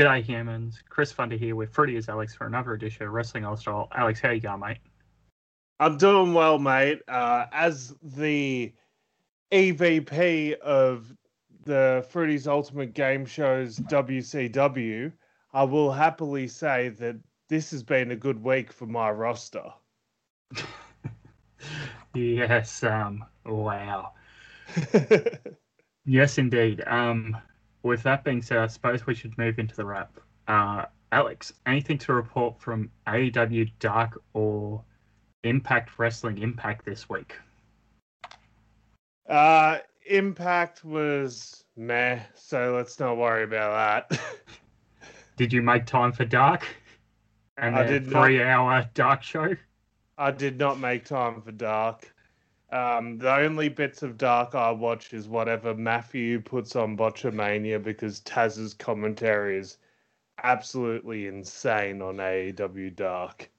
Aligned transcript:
G'day 0.00 0.22
humans, 0.22 0.82
Chris 0.88 1.12
Funder 1.12 1.38
here 1.38 1.54
with 1.54 1.74
Fruity 1.74 1.94
as 1.98 2.08
Alex 2.08 2.34
for 2.34 2.46
another 2.46 2.72
edition 2.72 3.06
of 3.06 3.12
Wrestling 3.12 3.44
Aus 3.44 3.60
Style. 3.60 3.86
Alex, 3.94 4.18
how 4.18 4.30
you 4.30 4.40
going, 4.40 4.58
mate? 4.58 4.78
I'm 5.78 5.98
doing 5.98 6.32
well, 6.32 6.58
mate. 6.58 7.02
Uh, 7.06 7.44
as 7.52 7.94
the 8.02 8.72
EVP 9.52 10.54
of 10.60 11.14
the 11.66 12.06
Fruity's 12.08 12.48
Ultimate 12.48 12.94
Game 12.94 13.26
Shows 13.26 13.78
WCW, 13.78 15.12
I 15.52 15.64
will 15.64 15.92
happily 15.92 16.48
say 16.48 16.88
that 16.88 17.16
this 17.50 17.70
has 17.70 17.82
been 17.82 18.10
a 18.10 18.16
good 18.16 18.42
week 18.42 18.72
for 18.72 18.86
my 18.86 19.10
roster. 19.10 19.64
yes, 22.14 22.82
um, 22.84 23.22
wow. 23.44 24.12
yes, 26.06 26.38
indeed. 26.38 26.82
Um, 26.86 27.36
with 27.82 28.02
that 28.02 28.24
being 28.24 28.42
said, 28.42 28.58
I 28.58 28.66
suppose 28.66 29.06
we 29.06 29.14
should 29.14 29.36
move 29.38 29.58
into 29.58 29.74
the 29.74 29.84
wrap. 29.84 30.12
Uh, 30.48 30.84
Alex, 31.12 31.52
anything 31.66 31.98
to 31.98 32.12
report 32.12 32.60
from 32.60 32.90
AEW 33.06 33.70
Dark 33.78 34.20
or 34.32 34.82
Impact 35.44 35.98
Wrestling 35.98 36.38
Impact 36.38 36.84
this 36.84 37.08
week? 37.08 37.34
Uh, 39.28 39.78
Impact 40.06 40.84
was 40.84 41.64
meh, 41.76 42.20
so 42.34 42.74
let's 42.76 42.98
not 42.98 43.16
worry 43.16 43.44
about 43.44 44.10
that. 44.10 44.20
did 45.36 45.52
you 45.52 45.62
make 45.62 45.86
time 45.86 46.12
for 46.12 46.24
Dark? 46.24 46.66
And 47.56 47.76
I 47.76 47.84
did 47.84 48.08
three-hour 48.08 48.88
Dark 48.94 49.22
show. 49.22 49.54
I 50.16 50.30
did 50.30 50.58
not 50.58 50.78
make 50.78 51.04
time 51.04 51.42
for 51.42 51.52
Dark. 51.52 52.12
Um, 52.72 53.18
the 53.18 53.34
only 53.34 53.68
bits 53.68 54.02
of 54.02 54.16
Dark 54.16 54.54
I 54.54 54.70
watch 54.70 55.12
is 55.12 55.26
whatever 55.26 55.74
Matthew 55.74 56.40
puts 56.40 56.76
on 56.76 56.96
Botchamania 56.96 57.82
because 57.82 58.20
Taz's 58.20 58.74
commentary 58.74 59.58
is 59.58 59.78
absolutely 60.44 61.26
insane 61.26 62.00
on 62.00 62.16
AEW 62.16 62.94
Dark. 62.94 63.50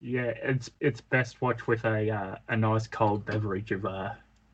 Yeah, 0.00 0.32
it's 0.42 0.70
it's 0.80 1.00
best 1.00 1.40
watched 1.42 1.66
with 1.66 1.84
a 1.84 2.10
uh, 2.10 2.36
a 2.48 2.56
nice 2.56 2.86
cold 2.86 3.24
beverage 3.26 3.70
of 3.70 3.84
uh, 3.84 4.10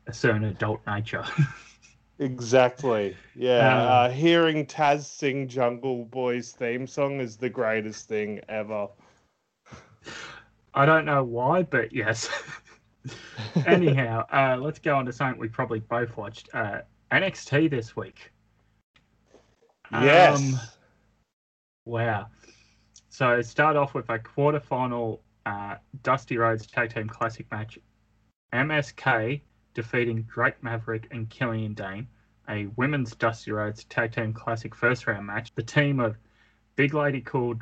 a 0.07 0.13
certain 0.13 0.45
adult 0.45 0.81
nature. 0.87 1.25
exactly. 2.19 3.15
Yeah. 3.35 3.81
Um, 3.81 3.87
uh, 3.87 4.09
hearing 4.09 4.65
Taz 4.65 5.05
sing 5.05 5.47
Jungle 5.47 6.05
Boy's 6.05 6.51
theme 6.51 6.87
song 6.87 7.19
is 7.21 7.37
the 7.37 7.49
greatest 7.49 8.07
thing 8.07 8.41
ever. 8.49 8.87
I 10.73 10.85
don't 10.85 11.05
know 11.05 11.23
why, 11.23 11.63
but 11.63 11.93
yes. 11.93 12.29
Anyhow, 13.65 14.25
uh, 14.31 14.57
let's 14.57 14.79
go 14.79 14.95
on 14.95 15.05
to 15.05 15.13
something 15.13 15.39
we 15.39 15.47
probably 15.47 15.79
both 15.79 16.15
watched. 16.17 16.49
Uh, 16.53 16.81
NXT 17.11 17.69
this 17.69 17.95
week. 17.95 18.31
Yes. 19.91 20.39
Um, 20.39 20.59
wow. 21.85 22.27
So 23.09 23.41
start 23.41 23.75
off 23.75 23.93
with 23.93 24.09
a 24.09 24.19
quarterfinal 24.19 25.19
uh, 25.45 25.75
Dusty 26.03 26.37
Rhodes 26.37 26.65
Tag 26.67 26.93
Team 26.93 27.09
Classic 27.09 27.45
match. 27.51 27.77
MSK 28.53 29.41
defeating 29.73 30.23
Drake 30.23 30.61
Maverick 30.63 31.07
and 31.11 31.29
Killian 31.29 31.73
Dain. 31.73 32.07
A 32.49 32.67
women's 32.77 33.15
Dusty 33.15 33.51
Rhodes 33.51 33.83
Tag 33.85 34.13
Team 34.13 34.33
Classic 34.33 34.73
first 34.73 35.07
round 35.07 35.27
match. 35.27 35.53
The 35.55 35.63
team 35.63 35.99
of 35.99 36.17
Big 36.75 36.93
Lady 36.93 37.21
called 37.21 37.61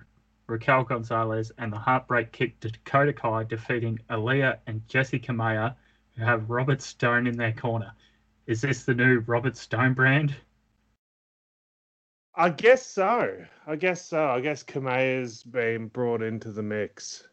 Raquel 0.50 0.84
Gonzalez 0.84 1.52
and 1.58 1.72
the 1.72 1.78
Heartbreak 1.78 2.32
Kick 2.32 2.60
to 2.60 2.70
Dakota 2.70 3.14
Kai 3.14 3.44
defeating 3.44 4.00
Aliyah 4.10 4.58
and 4.68 4.86
Jessi 4.88 5.24
Kamea, 5.24 5.76
who 6.16 6.24
have 6.24 6.50
Robert 6.50 6.82
Stone 6.82 7.28
in 7.28 7.38
their 7.38 7.54
corner. 7.54 7.92
Is 8.48 8.62
this 8.62 8.84
the 8.84 8.94
new 8.94 9.20
Robert 9.20 9.56
Stone 9.56 9.94
brand? 9.94 10.36
I 12.36 12.50
guess 12.50 12.86
so. 12.86 13.46
I 13.68 13.76
guess 13.76 14.06
so. 14.06 14.28
I 14.28 14.40
guess 14.42 14.64
Kamea's 14.64 15.44
been 15.44 15.88
brought 15.88 16.22
into 16.22 16.52
the 16.52 16.64
mix. 16.64 17.28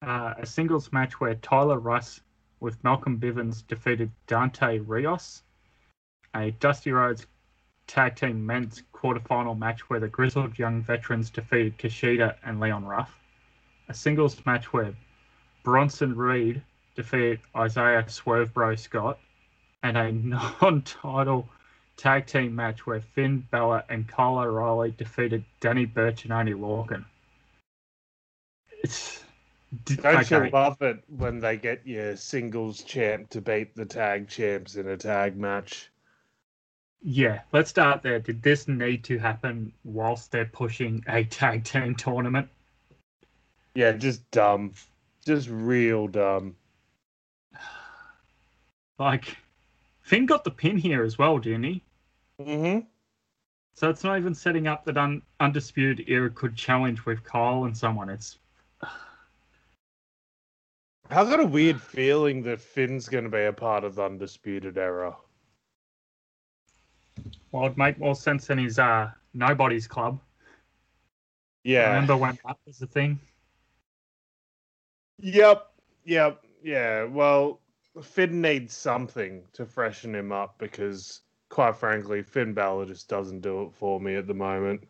Uh, 0.00 0.34
a 0.38 0.46
singles 0.46 0.92
match 0.92 1.20
where 1.20 1.34
Tyler 1.36 1.78
Rust 1.78 2.20
with 2.60 2.82
Malcolm 2.84 3.18
Bivens 3.18 3.66
defeated 3.66 4.10
Dante 4.26 4.78
Rios. 4.78 5.42
A 6.34 6.50
Dusty 6.52 6.92
Rhodes 6.92 7.26
tag 7.86 8.16
team 8.16 8.44
men's 8.44 8.82
quarterfinal 9.02 9.58
match 9.58 9.88
where 9.90 10.00
the 10.00 10.08
grizzled 10.08 10.58
young 10.58 10.82
veterans 10.82 11.30
defeated 11.30 11.78
Kushida 11.78 12.36
and 12.44 12.60
Leon 12.60 12.84
Ruff. 12.84 13.18
A 13.88 13.94
singles 13.94 14.44
match 14.46 14.72
where 14.72 14.94
Bronson 15.64 16.14
Reed 16.14 16.62
defeated 16.94 17.40
Isaiah 17.56 18.04
Swervebro 18.04 18.78
Scott. 18.78 19.18
And 19.82 19.96
a 19.96 20.12
non 20.62 20.82
title 20.82 21.48
tag 21.96 22.26
team 22.26 22.54
match 22.54 22.86
where 22.86 23.00
Finn 23.00 23.46
Balor 23.50 23.84
and 23.88 24.06
Kyle 24.06 24.38
O'Reilly 24.38 24.92
defeated 24.92 25.44
Danny 25.60 25.84
Burch 25.84 26.24
and 26.24 26.32
Oney 26.32 26.54
Lorcan. 26.54 27.04
It's. 28.82 29.24
Don't 29.86 30.04
okay. 30.04 30.44
you 30.44 30.50
love 30.50 30.82
it 30.82 31.02
when 31.08 31.40
they 31.40 31.56
get 31.56 31.86
your 31.86 32.14
singles 32.14 32.82
champ 32.82 33.30
to 33.30 33.40
beat 33.40 33.74
the 33.74 33.86
tag 33.86 34.28
champs 34.28 34.76
in 34.76 34.86
a 34.86 34.98
tag 34.98 35.34
match? 35.34 35.90
Yeah, 37.04 37.40
let's 37.52 37.70
start 37.70 38.02
there. 38.02 38.20
Did 38.20 38.42
this 38.42 38.68
need 38.68 39.02
to 39.04 39.18
happen 39.18 39.72
whilst 39.82 40.30
they're 40.30 40.44
pushing 40.44 41.02
a 41.08 41.24
tag 41.24 41.64
team 41.64 41.96
tournament? 41.96 42.48
Yeah, 43.74 43.92
just 43.92 44.30
dumb. 44.30 44.74
Just 45.24 45.48
real 45.48 46.06
dumb. 46.08 46.56
Like, 48.98 49.36
Finn 50.02 50.26
got 50.26 50.44
the 50.44 50.50
pin 50.50 50.76
here 50.76 51.02
as 51.02 51.18
well, 51.18 51.38
didn't 51.38 51.64
he? 51.64 51.82
Mm-hmm. 52.40 52.86
So 53.74 53.90
it's 53.90 54.04
not 54.04 54.18
even 54.18 54.34
setting 54.34 54.68
up 54.68 54.84
that 54.84 54.96
un- 54.96 55.22
Undisputed 55.40 56.08
Era 56.08 56.30
could 56.30 56.54
challenge 56.54 57.04
with 57.04 57.24
Kyle 57.24 57.64
and 57.64 57.76
someone. 57.76 58.10
It's. 58.10 58.38
I've 61.10 61.28
got 61.28 61.40
a 61.40 61.46
weird 61.46 61.80
feeling 61.80 62.42
that 62.42 62.60
Finn's 62.60 63.08
going 63.08 63.24
to 63.24 63.30
be 63.30 63.42
a 63.42 63.52
part 63.52 63.82
of 63.82 63.96
the 63.96 64.04
Undisputed 64.04 64.78
Era. 64.78 65.16
Well, 67.50 67.66
it'd 67.66 67.78
make 67.78 67.98
more 67.98 68.14
sense 68.14 68.46
than 68.46 68.58
his 68.58 68.78
uh, 68.78 69.10
Nobody's 69.34 69.86
Club. 69.86 70.20
Yeah. 71.64 71.88
Remember 71.88 72.16
when 72.16 72.38
that 72.46 72.56
was 72.66 72.78
the 72.78 72.86
thing? 72.86 73.20
Yep. 75.18 75.70
Yep. 76.04 76.44
Yeah. 76.62 77.04
Well, 77.04 77.60
Finn 78.02 78.40
needs 78.40 78.74
something 78.74 79.42
to 79.52 79.66
freshen 79.66 80.14
him 80.14 80.32
up 80.32 80.56
because, 80.58 81.20
quite 81.50 81.76
frankly, 81.76 82.22
Finn 82.22 82.54
Balor 82.54 82.86
just 82.86 83.08
doesn't 83.08 83.40
do 83.40 83.62
it 83.62 83.74
for 83.74 84.00
me 84.00 84.16
at 84.16 84.26
the 84.26 84.34
moment. 84.34 84.82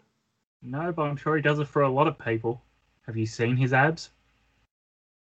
No, 0.62 0.92
but 0.92 1.02
I'm 1.02 1.16
sure 1.16 1.36
he 1.36 1.42
does 1.42 1.58
it 1.58 1.66
for 1.66 1.82
a 1.82 1.90
lot 1.90 2.06
of 2.06 2.18
people. 2.18 2.62
Have 3.06 3.16
you 3.16 3.26
seen 3.26 3.56
his 3.56 3.72
abs? 3.72 4.10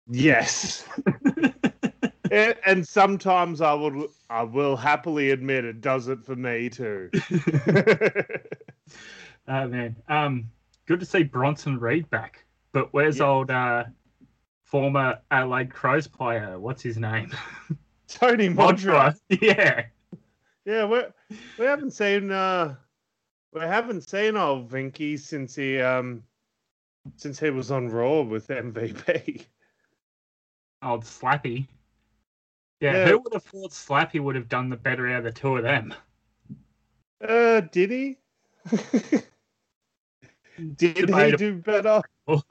Yes. 0.08 0.86
and, 2.32 2.88
sometimes 2.88 3.62
I 3.62 3.74
would 3.74 4.10
I 4.30 4.44
will 4.44 4.76
happily 4.76 5.32
admit 5.32 5.66
it 5.66 5.82
does 5.82 6.08
it 6.08 6.24
for 6.24 6.36
me 6.36 6.70
too. 6.70 7.10
oh 9.48 9.68
man. 9.68 9.96
Um 10.08 10.50
good 10.86 11.00
to 11.00 11.06
see 11.06 11.24
Bronson 11.24 11.80
Reed 11.80 12.10
back. 12.10 12.46
But 12.72 12.94
where's 12.94 13.18
yeah. 13.18 13.26
old 13.26 13.52
uh 13.52 13.84
former 14.64 15.20
Adelaide 15.30 15.72
Crows 15.72 16.08
player? 16.08 16.58
What's 16.58 16.82
his 16.82 16.98
name? 16.98 17.32
Tony 18.08 18.50
Modra. 18.50 19.18
yeah. 19.30 19.86
Yeah, 20.66 20.86
we 20.86 21.02
we 21.60 21.66
haven't 21.66 21.92
seen 21.92 22.32
uh 22.32 22.76
we 23.54 23.62
haven't 23.62 24.08
seen 24.10 24.38
old 24.38 24.70
Vinky 24.70 25.20
since 25.20 25.56
he 25.56 25.82
um 25.82 26.24
since 27.18 27.40
he 27.40 27.50
was 27.50 27.72
on 27.72 27.90
Raw 27.90 28.22
with 28.22 28.48
MVP. 28.48 29.46
Old 30.84 31.04
Slappy. 31.04 31.68
Yeah, 32.82 32.94
yeah, 32.94 33.08
who 33.10 33.20
would 33.20 33.34
have 33.34 33.44
thought 33.44 33.72
Slappy 33.72 34.20
would 34.20 34.36
have 34.36 34.50
done 34.50 34.70
the 34.70 34.76
better 34.76 35.08
out 35.08 35.20
of 35.20 35.24
the 35.26 35.32
two 35.32 35.56
of 35.56 35.64
them? 35.64 35.94
Uh, 37.26 37.62
did 37.62 37.92
he? 37.92 38.18
did 40.76 41.10
he 41.10 41.32
do 41.38 41.56
better? 41.56 42.02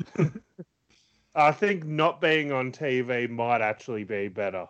I 1.34 1.50
think 1.50 1.84
not 1.84 2.20
being 2.20 2.52
on 2.52 2.70
TV 2.70 3.28
might 3.28 3.60
actually 3.60 4.04
be 4.04 4.28
better 4.28 4.66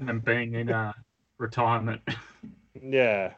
than 0.00 0.18
being 0.18 0.54
in 0.54 0.68
uh, 0.70 0.92
retirement. 1.38 2.02
yeah. 2.82 3.34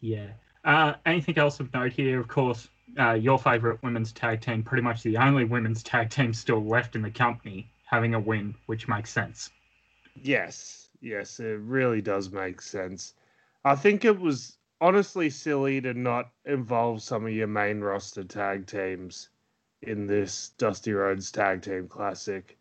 Yeah. 0.00 0.28
Uh, 0.64 0.94
anything 1.04 1.36
else 1.36 1.60
of 1.60 1.72
note 1.74 1.92
here? 1.92 2.18
Of 2.18 2.28
course, 2.28 2.68
uh, 2.98 3.12
your 3.12 3.38
favourite 3.38 3.82
women's 3.82 4.12
tag 4.12 4.40
team, 4.40 4.62
pretty 4.62 4.82
much 4.82 5.02
the 5.02 5.18
only 5.18 5.44
women's 5.44 5.82
tag 5.82 6.08
team 6.08 6.32
still 6.32 6.64
left 6.64 6.96
in 6.96 7.02
the 7.02 7.10
company, 7.10 7.70
having 7.84 8.14
a 8.14 8.20
win, 8.20 8.54
which 8.66 8.88
makes 8.88 9.10
sense. 9.10 9.50
Yes, 10.22 10.90
yes, 11.00 11.38
it 11.40 11.60
really 11.60 12.02
does 12.02 12.30
make 12.30 12.60
sense. 12.60 13.14
I 13.64 13.74
think 13.76 14.04
it 14.04 14.18
was 14.18 14.58
honestly 14.80 15.30
silly 15.30 15.80
to 15.80 15.94
not 15.94 16.32
involve 16.44 17.02
some 17.02 17.24
of 17.26 17.32
your 17.32 17.46
main 17.46 17.80
roster 17.80 18.24
tag 18.24 18.66
teams 18.66 19.28
in 19.82 20.06
this 20.06 20.50
Dusty 20.58 20.92
Rhodes 20.92 21.30
Tag 21.30 21.62
Team 21.62 21.88
Classic 21.88 22.58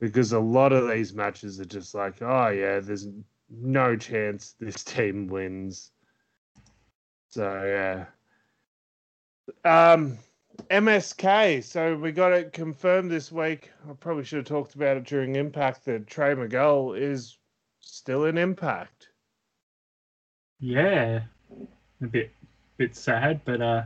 because 0.00 0.32
a 0.32 0.40
lot 0.40 0.72
of 0.72 0.88
these 0.88 1.14
matches 1.14 1.60
are 1.60 1.64
just 1.66 1.94
like, 1.94 2.22
oh 2.22 2.48
yeah, 2.48 2.80
there's 2.80 3.08
no 3.50 3.96
chance 3.96 4.52
this 4.58 4.84
team 4.84 5.26
wins. 5.28 5.92
So 7.28 7.64
yeah. 7.64 8.06
Um, 9.64 10.18
MSK. 10.70 11.62
So 11.62 11.96
we 11.96 12.12
got 12.12 12.32
it 12.32 12.52
confirmed 12.52 13.10
this 13.10 13.30
week. 13.30 13.70
I 13.88 13.92
probably 13.94 14.24
should 14.24 14.38
have 14.38 14.46
talked 14.46 14.74
about 14.74 14.96
it 14.96 15.04
during 15.04 15.36
Impact 15.36 15.84
that 15.84 16.06
Trey 16.06 16.34
Miguel 16.34 16.92
is 16.92 17.38
still 17.80 18.24
in 18.24 18.38
Impact. 18.38 19.08
Yeah, 20.58 21.22
a 22.02 22.06
bit 22.06 22.32
bit 22.76 22.96
sad, 22.96 23.40
but 23.44 23.60
uh, 23.60 23.82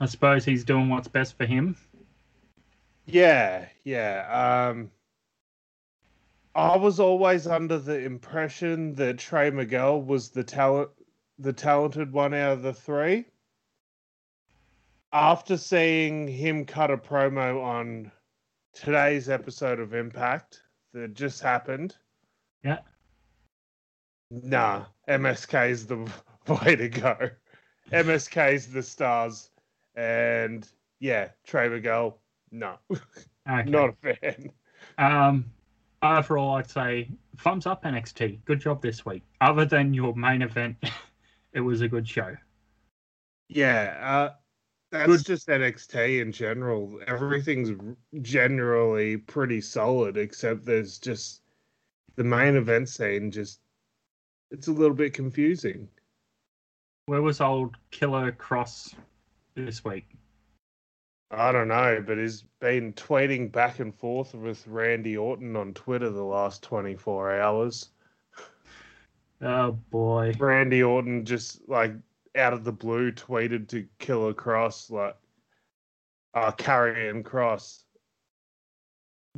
I 0.00 0.06
suppose 0.06 0.44
he's 0.44 0.64
doing 0.64 0.88
what's 0.88 1.08
best 1.08 1.36
for 1.36 1.46
him. 1.46 1.76
Yeah, 3.06 3.66
yeah. 3.84 4.68
Um, 4.70 4.90
I 6.54 6.76
was 6.76 7.00
always 7.00 7.46
under 7.46 7.78
the 7.78 7.98
impression 8.04 8.94
that 8.94 9.18
Trey 9.18 9.50
Miguel 9.50 10.00
was 10.00 10.30
the 10.30 10.44
talent, 10.44 10.90
the 11.38 11.52
talented 11.52 12.12
one 12.12 12.32
out 12.32 12.52
of 12.52 12.62
the 12.62 12.72
three. 12.72 13.26
After 15.14 15.56
seeing 15.56 16.26
him 16.26 16.64
cut 16.64 16.90
a 16.90 16.96
promo 16.96 17.62
on 17.62 18.10
today's 18.72 19.28
episode 19.28 19.78
of 19.78 19.94
Impact 19.94 20.60
that 20.92 21.14
just 21.14 21.40
happened, 21.40 21.96
Yeah. 22.64 22.80
nah, 24.30 24.86
MSK 25.08 25.70
is 25.70 25.86
the 25.86 25.98
way 26.64 26.74
to 26.74 26.88
go. 26.88 27.30
MSK 27.92 28.54
is 28.54 28.72
the 28.72 28.82
stars, 28.82 29.50
and 29.94 30.68
yeah, 30.98 31.28
Trey 31.46 31.68
Miguel, 31.68 32.18
no, 32.50 32.76
Okay. 32.90 33.70
not 33.70 33.90
a 33.90 34.16
fan. 34.16 34.50
Um, 34.98 35.44
overall, 36.02 36.56
I'd 36.56 36.68
say 36.68 37.08
thumbs 37.38 37.66
up 37.66 37.84
NXT. 37.84 38.44
Good 38.46 38.58
job 38.60 38.82
this 38.82 39.06
week. 39.06 39.22
Other 39.40 39.64
than 39.64 39.94
your 39.94 40.12
main 40.16 40.42
event, 40.42 40.76
it 41.52 41.60
was 41.60 41.82
a 41.82 41.88
good 41.88 42.08
show. 42.08 42.36
Yeah, 43.48 43.96
uh, 44.02 44.34
that's 44.94 45.08
Good. 45.08 45.26
just 45.26 45.48
NXT 45.48 46.22
in 46.22 46.30
general. 46.30 47.00
Everything's 47.08 47.72
generally 48.22 49.16
pretty 49.16 49.60
solid, 49.60 50.16
except 50.16 50.64
there's 50.64 50.98
just 50.98 51.42
the 52.14 52.22
main 52.22 52.54
event 52.54 52.88
scene. 52.88 53.32
Just 53.32 53.58
it's 54.52 54.68
a 54.68 54.72
little 54.72 54.94
bit 54.94 55.12
confusing. 55.12 55.88
Where 57.06 57.22
was 57.22 57.40
old 57.40 57.76
Killer 57.90 58.30
Kross 58.30 58.94
this 59.56 59.84
week? 59.84 60.06
I 61.32 61.50
don't 61.50 61.68
know, 61.68 62.02
but 62.06 62.16
he's 62.16 62.44
been 62.60 62.92
tweeting 62.92 63.50
back 63.50 63.80
and 63.80 63.92
forth 63.92 64.32
with 64.32 64.64
Randy 64.68 65.16
Orton 65.16 65.56
on 65.56 65.74
Twitter 65.74 66.08
the 66.08 66.22
last 66.22 66.62
24 66.62 67.40
hours. 67.40 67.90
Oh 69.42 69.72
boy. 69.90 70.34
Randy 70.38 70.84
Orton 70.84 71.24
just 71.24 71.68
like 71.68 71.94
out 72.36 72.52
of 72.52 72.64
the 72.64 72.72
blue 72.72 73.12
tweeted 73.12 73.68
to 73.68 73.86
Killer 73.98 74.34
Kross 74.34 74.90
like 74.90 75.16
uh 76.34 76.52
Karrion 76.52 77.22
Kross. 77.22 77.82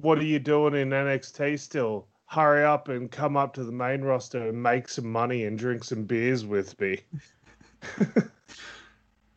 What 0.01 0.19
are 0.19 0.25
you 0.25 0.39
doing 0.39 0.75
in 0.75 0.91
NXT 0.91 1.59
still? 1.59 2.09
Hurry 2.27 2.65
up 2.65 2.89
and 2.89 3.11
come 3.11 3.37
up 3.37 3.55
to 3.55 3.65
the 3.65 3.73
main 3.73 4.03
roster 4.03 4.49
and 4.49 4.63
make 4.63 4.89
some 4.89 5.11
money 5.11 5.45
and 5.45 5.59
drink 5.59 5.85
some 5.85 6.05
beers 6.05 6.45
with 6.45 6.79
me. 6.81 7.01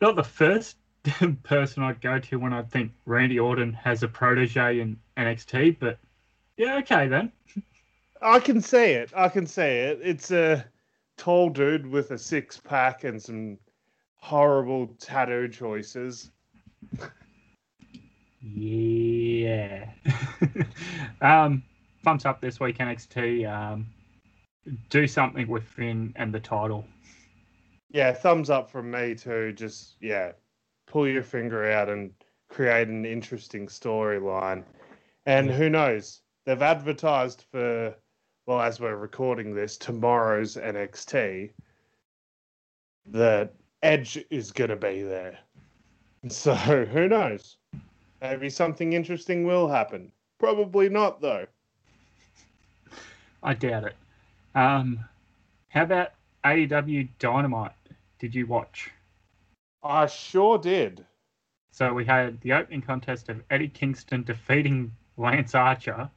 Not 0.00 0.16
the 0.16 0.24
first 0.24 0.76
person 1.44 1.82
I'd 1.82 2.00
go 2.00 2.18
to 2.18 2.38
when 2.38 2.52
I 2.52 2.62
think 2.62 2.92
Randy 3.06 3.38
Orton 3.38 3.72
has 3.74 4.02
a 4.02 4.08
protege 4.08 4.80
in 4.80 4.98
NXT, 5.16 5.78
but 5.78 5.98
yeah, 6.56 6.76
okay 6.78 7.08
then. 7.08 7.32
I 8.20 8.38
can 8.40 8.60
see 8.60 8.92
it. 8.92 9.10
I 9.16 9.28
can 9.28 9.46
see 9.46 9.62
it. 9.62 10.00
It's 10.02 10.30
a 10.30 10.64
tall 11.20 11.50
dude 11.50 11.86
with 11.86 12.10
a 12.12 12.18
six 12.18 12.56
pack 12.58 13.04
and 13.04 13.22
some 13.22 13.58
horrible 14.16 14.88
tattoo 14.98 15.48
choices. 15.48 16.30
Yeah. 18.40 19.90
um, 21.20 21.62
thumbs 22.02 22.24
up 22.24 22.40
this 22.40 22.58
week, 22.58 22.78
NXT. 22.78 23.46
Um, 23.46 23.86
do 24.88 25.06
something 25.06 25.46
with 25.46 25.64
Finn 25.64 26.14
and 26.16 26.32
the 26.32 26.40
title. 26.40 26.86
Yeah, 27.90 28.12
thumbs 28.12 28.48
up 28.48 28.70
from 28.70 28.90
me 28.90 29.14
too. 29.14 29.52
Just 29.52 29.96
yeah, 30.00 30.32
pull 30.86 31.06
your 31.06 31.22
finger 31.22 31.70
out 31.70 31.90
and 31.90 32.12
create 32.48 32.88
an 32.88 33.04
interesting 33.04 33.66
storyline. 33.66 34.64
And 35.26 35.50
who 35.50 35.68
knows? 35.68 36.22
They've 36.46 36.62
advertised 36.62 37.44
for 37.50 37.94
well, 38.50 38.60
as 38.60 38.80
we're 38.80 38.96
recording 38.96 39.54
this, 39.54 39.76
tomorrow's 39.76 40.56
NXT 40.56 41.50
that 43.06 43.54
Edge 43.84 44.24
is 44.28 44.50
gonna 44.50 44.74
be 44.74 45.02
there. 45.02 45.38
So 46.28 46.52
who 46.54 47.08
knows? 47.08 47.56
Maybe 48.20 48.50
something 48.50 48.92
interesting 48.92 49.46
will 49.46 49.68
happen. 49.68 50.10
Probably 50.38 50.88
not 50.88 51.20
though. 51.20 51.46
I 53.42 53.54
doubt 53.54 53.84
it. 53.84 53.96
Um, 54.56 54.98
how 55.68 55.84
about 55.84 56.10
AEW 56.44 57.08
Dynamite? 57.20 57.72
Did 58.18 58.34
you 58.34 58.46
watch? 58.46 58.90
I 59.82 60.06
sure 60.06 60.58
did. 60.58 61.06
So 61.70 61.94
we 61.94 62.04
had 62.04 62.40
the 62.40 62.52
opening 62.54 62.82
contest 62.82 63.28
of 63.28 63.42
Eddie 63.48 63.68
Kingston 63.68 64.24
defeating 64.24 64.92
Lance 65.16 65.54
Archer, 65.54 66.10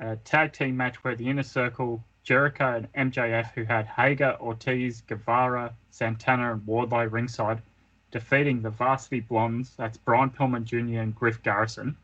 a 0.00 0.16
tag 0.16 0.52
team 0.52 0.76
match 0.76 0.96
where 1.04 1.14
the 1.14 1.28
Inner 1.28 1.42
Circle, 1.42 2.02
Jericho 2.22 2.82
and 2.94 3.12
MJF, 3.12 3.52
who 3.52 3.64
had 3.64 3.86
Hager, 3.86 4.36
Ortiz, 4.40 5.02
Guevara, 5.02 5.74
Santana, 5.90 6.52
and 6.52 6.62
Wardlow 6.62 7.10
ringside, 7.10 7.62
defeating 8.10 8.62
the 8.62 8.70
Varsity 8.70 9.20
Blondes, 9.20 9.74
that's 9.76 9.98
Brian 9.98 10.30
Pillman 10.30 10.64
Jr. 10.64 11.00
and 11.00 11.14
Griff 11.14 11.42
Garrison. 11.42 11.96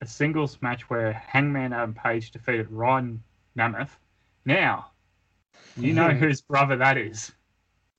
A 0.00 0.06
singles 0.06 0.56
match 0.62 0.88
where 0.88 1.12
Hangman 1.12 1.72
Adam 1.72 1.94
Page 1.94 2.30
defeated 2.30 2.70
Ryan 2.70 3.22
Nemeth. 3.56 3.90
Now, 4.44 4.92
you 5.76 5.92
know 5.92 6.10
hmm. 6.10 6.16
whose 6.16 6.40
brother 6.40 6.76
that 6.76 6.96
is. 6.96 7.32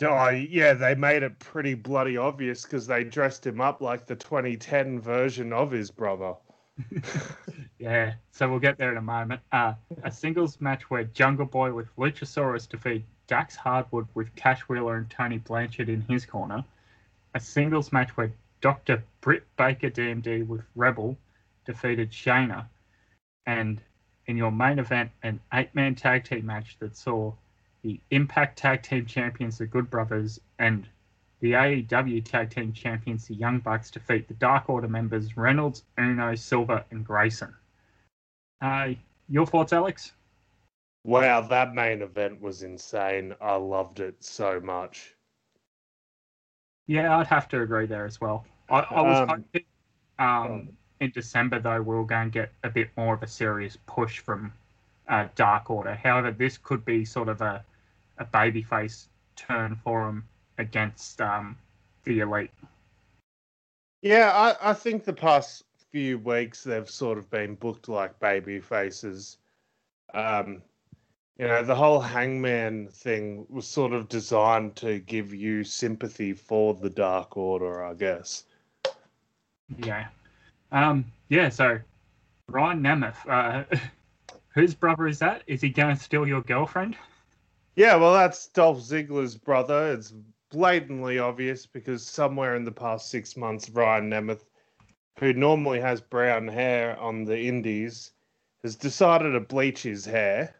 Oh, 0.01 0.29
yeah, 0.29 0.73
they 0.73 0.95
made 0.95 1.21
it 1.21 1.37
pretty 1.37 1.75
bloody 1.75 2.17
obvious 2.17 2.63
because 2.63 2.87
they 2.87 3.03
dressed 3.03 3.45
him 3.45 3.61
up 3.61 3.81
like 3.81 4.07
the 4.07 4.15
2010 4.15 4.99
version 4.99 5.53
of 5.53 5.69
his 5.69 5.91
brother. 5.91 6.33
Yeah, 7.81 8.13
so 8.31 8.47
we'll 8.47 8.59
get 8.59 8.77
there 8.77 8.91
in 8.91 8.97
a 8.97 9.01
moment. 9.01 9.41
Uh, 9.51 9.73
a 10.03 10.11
singles 10.11 10.61
match 10.61 10.91
where 10.91 11.03
Jungle 11.03 11.47
Boy 11.47 11.73
with 11.73 11.87
Luchasaurus 11.95 12.69
defeat 12.69 13.03
Dax 13.25 13.55
Harwood 13.55 14.07
with 14.13 14.35
Cash 14.35 14.61
Wheeler 14.61 14.97
and 14.97 15.09
Tully 15.09 15.39
Blanchard 15.39 15.89
in 15.89 16.01
his 16.01 16.23
corner. 16.23 16.63
A 17.33 17.39
singles 17.39 17.91
match 17.91 18.15
where 18.15 18.31
Dr. 18.61 19.03
Britt 19.21 19.47
Baker 19.57 19.89
DMD 19.89 20.45
with 20.45 20.61
Rebel 20.75 21.17
defeated 21.65 22.11
Shayna. 22.11 22.67
And 23.47 23.81
in 24.27 24.37
your 24.37 24.51
main 24.51 24.77
event, 24.77 25.09
an 25.23 25.39
eight 25.51 25.73
man 25.73 25.95
tag 25.95 26.25
team 26.25 26.45
match 26.45 26.77
that 26.81 26.95
saw 26.95 27.33
the 27.81 27.99
Impact 28.11 28.59
Tag 28.59 28.83
Team 28.83 29.07
Champions, 29.07 29.57
the 29.57 29.65
Good 29.65 29.89
Brothers, 29.89 30.39
and 30.59 30.87
the 31.41 31.53
AEW 31.53 32.23
Tag 32.23 32.51
Team 32.51 32.71
Champions, 32.71 33.27
the 33.27 33.33
Young 33.35 33.59
Bucks, 33.59 33.91
defeat 33.91 34.27
the 34.27 34.35
Dark 34.35 34.69
Order 34.69 34.87
members 34.87 35.35
Reynolds, 35.35 35.83
Uno, 35.97 36.35
Silver, 36.35 36.85
and 36.91 37.05
Grayson. 37.05 37.53
Uh, 38.61 38.89
your 39.27 39.47
thoughts, 39.47 39.73
Alex? 39.73 40.13
Wow, 41.03 41.41
that 41.41 41.73
main 41.73 42.03
event 42.03 42.39
was 42.41 42.61
insane. 42.61 43.33
I 43.41 43.55
loved 43.55 43.99
it 43.99 44.23
so 44.23 44.59
much. 44.59 45.15
Yeah, 46.87 47.17
I'd 47.17 47.27
have 47.27 47.47
to 47.49 47.61
agree 47.61 47.87
there 47.87 48.05
as 48.05 48.21
well. 48.21 48.45
I, 48.69 48.81
I 48.81 49.01
was 49.01 49.19
Um, 49.19 49.29
hoping 49.29 49.65
um, 50.19 50.69
in 50.99 51.11
December, 51.11 51.59
though, 51.59 51.81
we 51.81 51.95
were 51.95 52.05
going 52.05 52.29
to 52.29 52.31
get 52.31 52.51
a 52.63 52.69
bit 52.69 52.89
more 52.95 53.15
of 53.15 53.23
a 53.23 53.27
serious 53.27 53.77
push 53.87 54.19
from 54.19 54.53
uh, 55.07 55.27
Dark 55.35 55.71
Order. 55.71 55.95
However, 55.95 56.31
this 56.31 56.59
could 56.59 56.85
be 56.85 57.03
sort 57.03 57.29
of 57.29 57.41
a, 57.41 57.65
a 58.19 58.25
babyface 58.25 59.07
turn 59.35 59.75
for 59.83 60.05
them 60.05 60.27
against 60.57 61.21
um, 61.21 61.57
the 62.03 62.19
Elite. 62.19 62.51
Yeah, 64.01 64.31
I, 64.33 64.71
I 64.71 64.73
think 64.73 65.03
the 65.03 65.13
past 65.13 65.63
few 65.91 66.17
weeks 66.19 66.63
they've 66.63 66.89
sort 66.89 67.17
of 67.17 67.29
been 67.29 67.55
booked 67.55 67.89
like 67.89 68.19
baby 68.19 68.59
faces. 68.59 69.37
Um, 70.13 70.61
you 71.37 71.47
know, 71.47 71.63
the 71.63 71.75
whole 71.75 71.99
hangman 71.99 72.87
thing 72.87 73.45
was 73.49 73.67
sort 73.67 73.93
of 73.93 74.09
designed 74.09 74.75
to 74.77 74.99
give 74.99 75.33
you 75.33 75.63
sympathy 75.63 76.33
for 76.33 76.73
the 76.73 76.89
Dark 76.89 77.35
Order, 77.35 77.83
I 77.83 77.93
guess. 77.93 78.43
Yeah. 79.77 80.07
Um, 80.71 81.05
yeah, 81.29 81.49
so 81.49 81.79
Ryan 82.47 82.81
Nemeth, 82.81 83.27
uh, 83.27 83.63
whose 84.49 84.73
brother 84.73 85.07
is 85.07 85.19
that? 85.19 85.43
Is 85.47 85.61
he 85.61 85.69
going 85.69 85.95
to 85.95 86.03
steal 86.03 86.27
your 86.27 86.41
girlfriend? 86.41 86.95
Yeah, 87.75 87.95
well, 87.95 88.13
that's 88.13 88.47
Dolph 88.47 88.79
Ziggler's 88.79 89.35
brother. 89.35 89.93
It's 89.93 90.13
blatantly 90.51 91.19
obvious 91.19 91.65
because 91.65 92.05
somewhere 92.05 92.55
in 92.55 92.63
the 92.65 92.71
past 92.71 93.09
six 93.09 93.35
months, 93.37 93.69
Ryan 93.69 94.09
Nemeth, 94.09 94.45
who 95.19 95.33
normally 95.33 95.79
has 95.81 96.01
brown 96.01 96.47
hair 96.47 96.99
on 96.99 97.25
the 97.25 97.39
Indies, 97.39 98.11
has 98.63 98.75
decided 98.75 99.31
to 99.31 99.39
bleach 99.39 99.83
his 99.83 100.05
hair. 100.05 100.55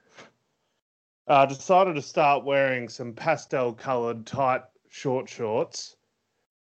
Uh, 1.28 1.46
decided 1.46 1.96
to 1.96 2.02
start 2.02 2.44
wearing 2.44 2.90
some 2.90 3.14
pastel 3.14 3.74
coloured 3.74 4.26
tight 4.26 4.64
short 4.90 5.30
shorts. 5.30 5.96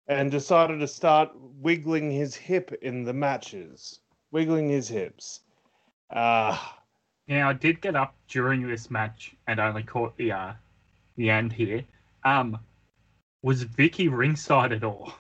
and 0.07 0.31
decided 0.31 0.81
to 0.81 0.87
start 0.89 1.31
wiggling 1.61 2.11
his 2.11 2.35
hip 2.35 2.73
in 2.83 3.05
the 3.05 3.13
matches, 3.13 4.01
wiggling 4.33 4.69
his 4.69 4.89
hips. 4.89 5.41
Uh, 6.11 6.57
Now, 7.27 7.49
I 7.49 7.55
did 7.55 7.81
get 7.81 7.97
up 7.97 8.15
during 8.29 8.67
this 8.69 8.91
match 8.91 9.35
and 9.47 9.59
only 9.59 9.83
caught 9.83 10.17
the 10.19 10.33
uh, 10.33 10.53
the 11.17 11.31
end 11.31 11.53
here. 11.53 11.85
Um, 12.25 12.59
was 13.45 13.65
Vickie 13.67 14.11
ringside 14.11 14.73
at 14.73 14.83
all? 14.83 15.13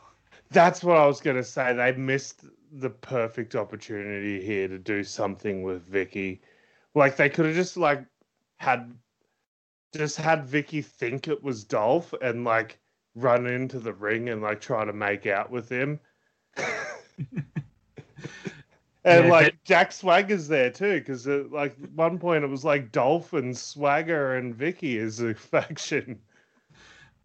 that's 0.50 0.82
what 0.84 0.96
I 0.96 1.06
was 1.06 1.20
going 1.20 1.36
to 1.36 1.44
say. 1.44 1.72
They 1.74 1.92
missed 1.92 2.44
the 2.72 2.90
perfect 2.90 3.54
opportunity 3.56 4.44
here 4.44 4.68
to 4.68 4.78
do 4.78 5.02
something 5.04 5.62
with 5.62 5.90
Vickie. 5.90 6.40
Like 6.94 7.16
they 7.16 7.28
could 7.28 7.46
have 7.46 7.54
just 7.54 7.76
like 7.76 8.04
had 8.56 8.92
just 9.94 10.16
had 10.16 10.46
Vickie 10.46 10.84
think 10.84 11.28
it 11.28 11.42
was 11.42 11.64
Dolph 11.64 12.14
and 12.22 12.44
like 12.44 12.78
run 13.14 13.46
into 13.46 13.78
the 13.78 13.92
ring 13.92 14.28
and 14.28 14.42
like 14.42 14.60
try 14.60 14.84
to 14.84 14.92
make 14.92 15.26
out 15.26 15.50
with 15.50 15.68
him. 15.68 16.00
And 19.06 19.26
Yeah, 19.26 19.30
like 19.30 19.46
that- 19.46 19.64
Jack 19.64 19.92
Swagger's 19.92 20.48
there 20.48 20.70
too, 20.70 20.94
because 20.98 21.28
uh, 21.28 21.44
like 21.50 21.76
at 21.82 21.92
one 21.92 22.18
point 22.18 22.42
it 22.42 22.46
was 22.48 22.64
like 22.64 22.90
Dolph 22.90 23.34
and 23.34 23.54
Swagger 23.56 24.36
and 24.36 24.54
Vickie 24.56 24.98
as 24.98 25.20
a 25.20 25.34
faction. 25.52 26.18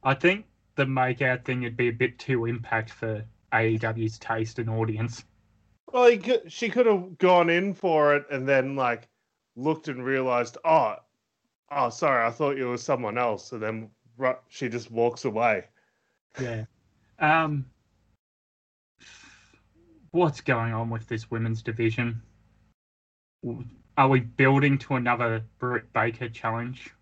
I 0.04 0.14
think 0.14 0.46
the 0.80 0.86
make 0.86 1.22
out 1.22 1.44
thing 1.44 1.62
would 1.62 1.76
be 1.76 1.90
a 1.90 1.94
bit 1.94 2.18
too 2.18 2.46
impact 2.46 2.90
for 2.90 3.22
AEW's 3.52 4.18
taste 4.18 4.60
and 4.60 4.70
audience. 4.70 5.26
Well, 5.92 6.18
could, 6.18 6.50
she 6.50 6.70
could 6.70 6.86
have 6.86 7.18
gone 7.18 7.50
in 7.50 7.74
for 7.74 8.16
it 8.16 8.26
and 8.32 8.48
then 8.48 8.78
like 8.78 9.10
looked 9.58 9.90
and 9.90 10.04
realized, 10.06 10.58
oh, 10.64 10.96
oh, 11.70 11.90
sorry, 11.90 12.26
I 12.26 12.32
thought 12.32 12.56
you 12.56 12.70
were 12.70 12.78
someone 12.78 13.18
else, 13.18 13.52
and 13.52 13.62
then 13.62 13.90
she 14.48 14.70
just 14.70 14.90
walks 14.90 15.26
away. 15.26 15.66
Yeah. 16.40 16.64
Um, 17.20 17.66
what's 20.12 20.40
going 20.40 20.72
on 20.72 20.90
with 20.90 21.08
this 21.08 21.30
women's 21.30 21.62
division? 21.62 22.22
Are 23.98 24.08
we 24.08 24.22
building 24.22 24.78
to 24.78 24.96
another 24.96 25.44
Britt 25.60 25.92
Baker 25.92 26.30
challenge? 26.30 26.94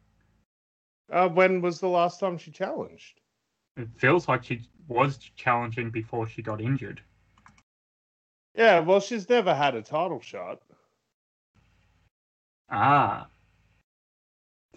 Uh, 1.12 1.30
when 1.30 1.62
was 1.62 1.80
the 1.80 1.88
last 1.88 2.20
time 2.20 2.40
she 2.40 2.50
challenged? 2.50 3.22
It 3.78 3.88
feels 3.98 4.28
like 4.28 4.44
she 4.44 4.62
was 4.88 5.18
challenging 5.36 5.90
before 5.92 6.28
she 6.28 6.42
got 6.42 6.60
injured. 6.62 7.02
Yeah, 8.56 8.80
well, 8.80 9.00
she's 9.00 9.30
never 9.30 9.54
had 9.54 9.76
a 9.76 9.82
title 9.82 10.20
shot. 10.20 10.62
Ah. 12.70 13.28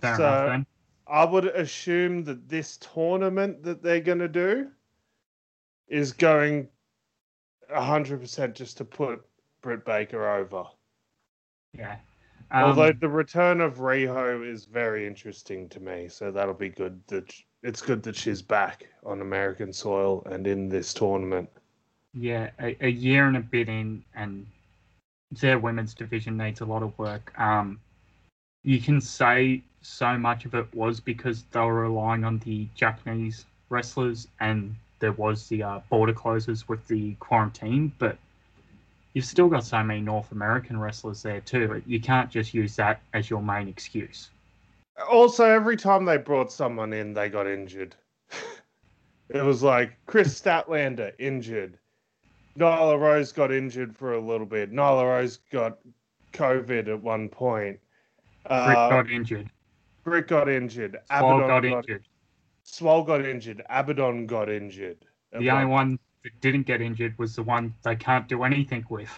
Fair 0.00 0.16
So- 0.16 0.23
enough 0.25 0.47
then. 0.49 0.66
I 1.07 1.25
would 1.25 1.47
assume 1.47 2.23
that 2.25 2.49
this 2.49 2.76
tournament 2.76 3.64
that 3.64 3.83
they're 3.83 4.00
going 4.00 4.21
to 4.21 4.28
do 4.28 4.71
is 5.88 6.12
going 6.12 6.69
100% 7.69 8.54
just 8.54 8.76
to 8.76 8.85
put 8.85 9.26
Britt 9.61 9.85
Baker 9.85 10.28
over. 10.28 10.66
Yeah. 11.73 11.99
Although 12.52 12.90
Um, 12.90 12.99
the 13.00 13.09
return 13.09 13.61
of 13.61 13.78
Riho 13.78 14.47
is 14.49 14.66
very 14.66 15.04
interesting 15.07 15.69
to 15.71 15.80
me, 15.80 16.09
so 16.09 16.30
that'll 16.30 16.54
be 16.54 16.69
good. 16.69 17.04
That 17.09 17.33
it's 17.62 17.83
good 17.83 18.02
that 18.02 18.17
she's 18.17 18.43
back 18.43 18.87
on 19.05 19.21
American 19.21 19.73
soil 19.73 20.23
and 20.31 20.47
in 20.47 20.69
this 20.69 20.95
tournament. 20.95 21.49
yeah, 22.14 22.50
a, 22.61 22.76
a 22.81 22.88
year 22.88 23.29
and 23.29 23.37
a 23.37 23.40
bit 23.40 23.69
in, 23.69 24.02
and 24.14 24.47
their 25.31 25.59
women's 25.59 25.95
division 25.95 26.37
needs 26.37 26.61
a 26.61 26.64
lot 26.64 26.83
of 26.83 26.99
work. 26.99 27.33
Um, 27.38 27.81
you 28.62 28.81
can 28.81 29.00
say 29.00 29.62
so 29.83 30.19
much 30.19 30.45
of 30.45 30.55
it 30.55 30.67
was 30.75 31.00
because 31.00 31.45
they 31.52 31.61
were 31.61 31.83
relying 31.83 32.25
on 32.25 32.38
the 32.40 32.67
Japanese 32.75 33.47
wrestlers, 33.69 34.29
and 34.40 34.75
there 34.99 35.12
was 35.12 35.49
the 35.49 35.62
uh, 35.62 35.81
border 35.88 36.12
closures 36.12 36.69
with 36.69 36.87
the 36.88 37.14
quarantine, 37.14 37.93
but 37.99 38.19
you've 39.14 39.25
still 39.25 39.49
got 39.49 39.64
so 39.64 39.83
many 39.83 40.00
North 40.00 40.33
American 40.33 40.79
wrestlers 40.79 41.23
there 41.23 41.40
too. 41.40 41.83
You 41.87 42.00
can't 42.00 42.31
just 42.31 42.52
use 42.52 42.76
that 42.76 43.00
as 43.14 43.31
your 43.31 43.43
main 43.43 43.69
excuse. 43.69 44.31
Also, 45.11 45.44
every 45.44 45.76
time 45.76 46.04
they 46.04 46.16
brought 46.16 46.52
someone 46.52 46.92
in, 46.92 47.14
they 47.14 47.28
got 47.28 47.47
injured. 47.47 47.94
it 49.28 49.42
was 49.42 49.62
like 49.62 49.92
Kris 50.06 50.38
Statlander 50.40 51.12
injured. 51.18 51.78
Nyla 52.59 53.00
Rose 53.00 53.32
got 53.32 53.52
injured 53.52 53.97
for 53.97 54.14
a 54.14 54.20
little 54.20 54.47
bit. 54.47 54.73
Nyla 54.73 55.04
Rose 55.04 55.38
got 55.50 55.78
COVID 56.32 56.88
at 56.88 57.00
one 57.00 57.28
point. 57.28 57.78
Uh, 58.47 58.75
got 58.75 59.11
injured. 59.11 59.50
Britt 60.04 60.28
got 60.28 60.49
injured. 60.49 60.99
Swole 61.09 61.44
Abaddon 61.44 61.49
got 61.49 61.62
got, 61.62 61.78
injured. 61.78 62.04
Swole 62.64 63.04
got 63.04 63.25
injured. 63.25 63.62
Abaddon 63.68 64.26
got 64.26 64.49
injured. 64.49 64.99
The 65.32 65.50
only 65.50 65.66
one 65.66 65.99
that 66.25 66.40
didn't 66.40 66.66
get 66.66 66.80
injured 66.80 67.16
was 67.18 67.37
the 67.37 67.42
one 67.42 67.75
they 67.82 67.97
can't 67.97 68.28
do 68.28 68.42
anything 68.42 68.85
with. 68.90 69.11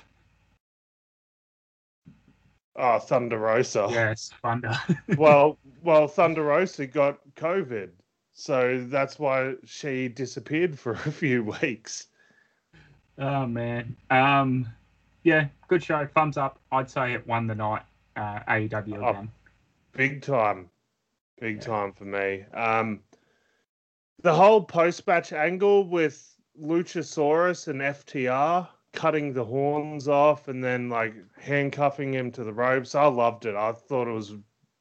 Oh, 2.76 2.98
Thunder 2.98 3.38
Rosa. 3.38 3.86
Yes, 3.90 4.30
Thunder. 4.42 4.72
well, 5.16 5.58
well, 5.82 6.08
Thunder 6.08 6.42
Rosa 6.44 6.86
got 6.86 7.18
COVID, 7.36 7.90
so 8.32 8.82
that's 8.88 9.18
why 9.18 9.54
she 9.64 10.08
disappeared 10.08 10.78
for 10.78 10.92
a 10.92 10.96
few 11.12 11.44
weeks. 11.62 12.06
oh 13.18 13.46
man. 13.46 13.94
Um, 14.10 14.66
yeah, 15.22 15.48
good 15.68 15.84
show. 15.84 16.08
Thumbs 16.14 16.36
up. 16.38 16.58
I'd 16.72 16.88
say 16.90 17.12
it 17.12 17.26
won 17.26 17.46
the 17.46 17.54
night. 17.54 17.82
Uh, 18.16 18.40
AEW 18.48 19.02
Oh. 19.02 19.08
again. 19.10 19.30
Big 19.92 20.22
time, 20.22 20.70
big 21.40 21.60
time 21.60 21.92
for 21.92 22.04
me. 22.04 22.44
Um, 22.54 23.00
the 24.22 24.32
whole 24.34 24.62
post-match 24.62 25.32
angle 25.34 25.86
with 25.86 26.34
Luchasaurus 26.60 27.68
and 27.68 27.80
FTR 27.82 28.66
cutting 28.92 29.32
the 29.32 29.44
horns 29.44 30.08
off 30.08 30.48
and 30.48 30.62
then 30.62 30.88
like 30.88 31.14
handcuffing 31.38 32.12
him 32.12 32.30
to 32.32 32.44
the 32.44 32.52
ropes. 32.52 32.94
I 32.94 33.06
loved 33.06 33.46
it. 33.46 33.54
I 33.54 33.72
thought 33.72 34.08
it 34.08 34.12
was 34.12 34.34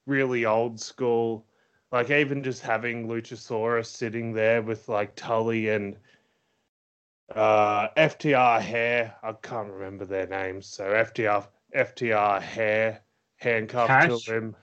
really 0.05 0.45
old 0.45 0.79
school. 0.79 1.45
Like 1.91 2.09
even 2.09 2.43
just 2.43 2.61
having 2.61 3.07
Luchasaurus 3.07 3.87
sitting 3.87 4.33
there 4.33 4.61
with 4.61 4.87
like 4.87 5.15
Tully 5.15 5.69
and 5.69 5.97
uh, 7.35 7.89
FTR 7.97 8.61
hair. 8.61 9.15
I 9.23 9.33
can't 9.33 9.71
remember 9.71 10.05
their 10.05 10.27
names. 10.27 10.67
So 10.67 10.85
FTR 10.85 11.47
FTR 11.75 12.41
hair 12.41 13.01
handcuffed 13.37 13.87
Cash? 13.87 14.25
to 14.25 14.33
him. 14.33 14.55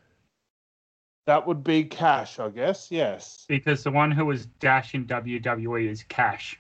That 1.27 1.47
would 1.47 1.63
be 1.63 1.85
Cash, 1.85 2.39
I 2.39 2.49
guess. 2.49 2.91
Yes. 2.91 3.45
Because 3.49 3.85
the 3.85 3.91
one 3.91 4.11
who 4.11 4.25
was 4.25 4.47
Dash 4.47 4.95
in 4.95 5.07
WWE 5.07 5.87
is 5.87 6.03
Cash, 6.05 6.59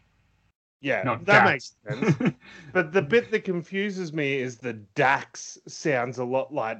Yeah, 0.80 1.04
not 1.04 1.24
that 1.26 1.44
Dax. 1.44 1.52
makes 1.52 1.76
sense. 1.86 2.34
But 2.72 2.92
the 2.92 3.02
bit 3.02 3.30
that 3.30 3.44
confuses 3.44 4.12
me 4.12 4.38
is 4.38 4.58
the 4.58 4.74
Dax 4.94 5.58
sounds 5.66 6.18
a 6.18 6.24
lot 6.24 6.52
like 6.52 6.78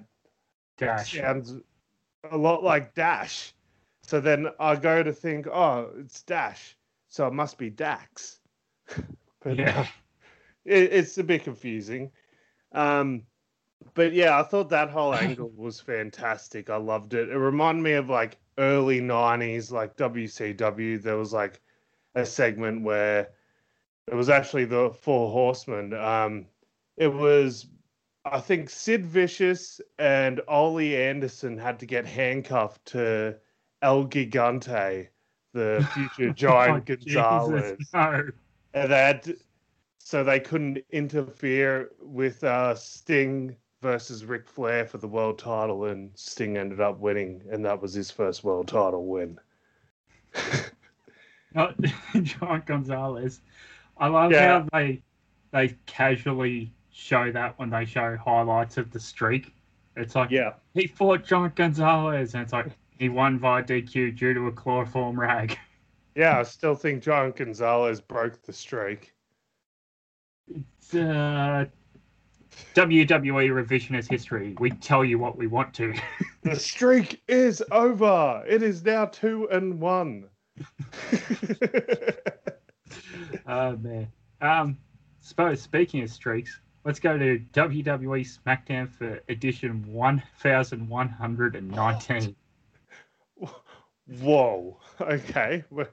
Dash. 0.76 1.14
sounds 1.14 1.55
a 2.31 2.37
lot 2.37 2.62
like 2.62 2.95
Dash. 2.95 3.55
So 4.02 4.21
then 4.21 4.49
I 4.59 4.76
go 4.76 5.02
to 5.02 5.12
think, 5.12 5.47
oh, 5.47 5.90
it's 5.99 6.23
Dash, 6.23 6.76
so 7.09 7.26
it 7.26 7.33
must 7.35 7.59
be 7.59 7.71
Dax. 7.71 8.40
but 9.40 9.59
Yeah. 9.59 9.73
no, 9.75 9.83
it, 10.64 10.93
it's 10.93 11.19
a 11.19 11.25
bit 11.25 11.45
confusing. 11.45 12.11
Um, 12.73 13.25
but 13.95 14.12
yeah, 14.12 14.38
I 14.38 14.43
thought 14.45 14.71
that 14.71 14.90
whole 14.90 15.14
angle 15.14 15.50
was 15.57 15.81
fantastic. 15.81 16.71
I 16.71 16.76
loved 16.76 17.14
it. 17.14 17.28
It 17.28 17.37
reminded 17.37 17.83
me 17.83 17.93
of 17.93 18.09
like 18.09 18.38
early 18.59 19.00
'90s, 19.00 19.71
like 19.73 19.97
WCW. 19.97 21.02
There 21.02 21.17
was 21.17 21.33
like 21.33 21.61
a 22.14 22.25
segment 22.25 22.83
where 22.83 23.28
it 24.11 24.15
was 24.15 24.29
actually 24.29 24.65
the 24.65 24.91
Four 24.91 25.31
Horsemen. 25.31 25.95
Um, 25.95 26.47
it 26.97 27.12
was, 27.12 27.67
I 28.25 28.41
think, 28.41 28.71
Sid 28.71 29.07
Vicious 29.07 29.81
and 29.99 30.41
Ole 30.49 30.81
Anderson 30.97 31.59
had 31.59 31.79
to 31.81 31.87
get 31.87 32.07
handcuffed 32.07 32.85
to 32.87 33.37
El 33.83 34.07
Gigante, 34.07 35.09
the 35.53 35.87
future 35.95 36.33
giant 36.35 36.88
Oh, 36.91 36.97
Gonzalez 36.97 37.77
Jesus, 37.79 37.93
no. 37.95 38.29
and 38.75 38.91
that 38.93 39.29
so 39.99 40.25
they 40.25 40.41
couldn't 40.41 40.79
interfere 40.91 41.91
with 42.00 42.43
uh, 42.43 42.75
Sting 42.75 43.55
versus 43.83 44.25
Ric 44.25 44.49
Flair 44.49 44.87
for 44.87 44.99
the 44.99 45.07
world 45.09 45.38
title, 45.38 45.85
and 45.85 46.11
Sting 46.15 46.57
ended 46.57 46.81
up 46.81 46.99
winning, 46.99 47.43
and 47.50 47.65
that 47.65 47.81
was 47.81 47.93
his 47.95 48.11
first 48.11 48.43
world 48.43 48.69
title 48.69 49.07
win. 49.07 49.38
Not 51.55 51.75
John 52.23 52.62
Gonzalez. 52.67 53.41
I 53.99 54.09
love 54.09 54.33
Yeah. 54.33 54.61
how 54.61 54.69
they 54.73 55.02
they 55.52 55.75
casually 55.87 56.73
show 56.93 57.33
that 57.33 57.59
when 57.59 57.71
they 57.71 57.85
show 57.85 58.17
highlights 58.17 58.76
of 58.76 58.90
the 58.90 59.00
streak. 59.00 59.52
It's 59.97 60.14
like 60.14 60.31
yeah, 60.31 60.52
he 60.75 60.87
fought 60.87 61.25
John 61.25 61.52
Gonzalez, 61.55 62.35
and 62.35 62.43
it's 62.43 62.52
like 62.52 62.67
he 62.99 63.09
won 63.09 63.38
via 63.38 63.62
DQ 63.62 64.17
due 64.17 64.35
to 64.35 64.47
a 64.49 64.52
chloroform 64.52 65.19
rag. 65.19 65.59
yeah, 66.14 66.38
I 66.38 66.43
still 66.43 66.75
think 66.75 67.02
John 67.02 67.33
Gonzalez 67.33 68.00
broke 68.00 68.40
the 68.43 68.52
streak. 68.52 69.12
It's, 70.49 70.95
uh, 70.95 71.67
WWE 72.75 73.50
revisionist 73.50 74.09
history. 74.11 74.55
We 74.59 74.71
tell 74.71 75.05
you 75.05 75.19
what 75.19 75.37
we 75.37 75.47
want 75.47 75.75
to. 75.75 75.95
The 76.43 76.57
streak 76.57 77.21
is 77.28 77.62
over. 77.73 78.43
It 78.49 78.62
is 78.62 78.83
now 78.83 79.07
two 79.07 79.49
and 79.50 79.78
one. 79.81 80.28
Oh 83.49 83.76
man. 83.76 84.12
Um, 84.40 84.78
suppose 85.21 85.61
speaking 85.62 86.02
of 86.02 86.11
streaks, 86.11 86.61
let's 86.85 87.00
go 87.00 87.17
to 87.19 87.40
WWE 87.55 88.38
SmackDown 88.47 88.88
for 88.90 89.21
edition 89.28 89.85
one 89.93 90.23
thousand 90.40 90.88
one 90.88 91.09
hundred 91.09 91.57
and 91.57 91.71
nineteen. 91.71 92.37
Whoa. 94.21 94.76
Okay. 95.00 95.62
We're 95.71 95.88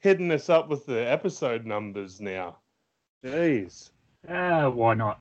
hitting 0.00 0.28
this 0.28 0.50
up 0.50 0.68
with 0.68 0.84
the 0.84 1.10
episode 1.10 1.64
numbers 1.64 2.20
now. 2.20 2.58
Jeez. 3.24 3.88
Uh, 4.28 4.68
why 4.68 4.92
not? 4.92 5.20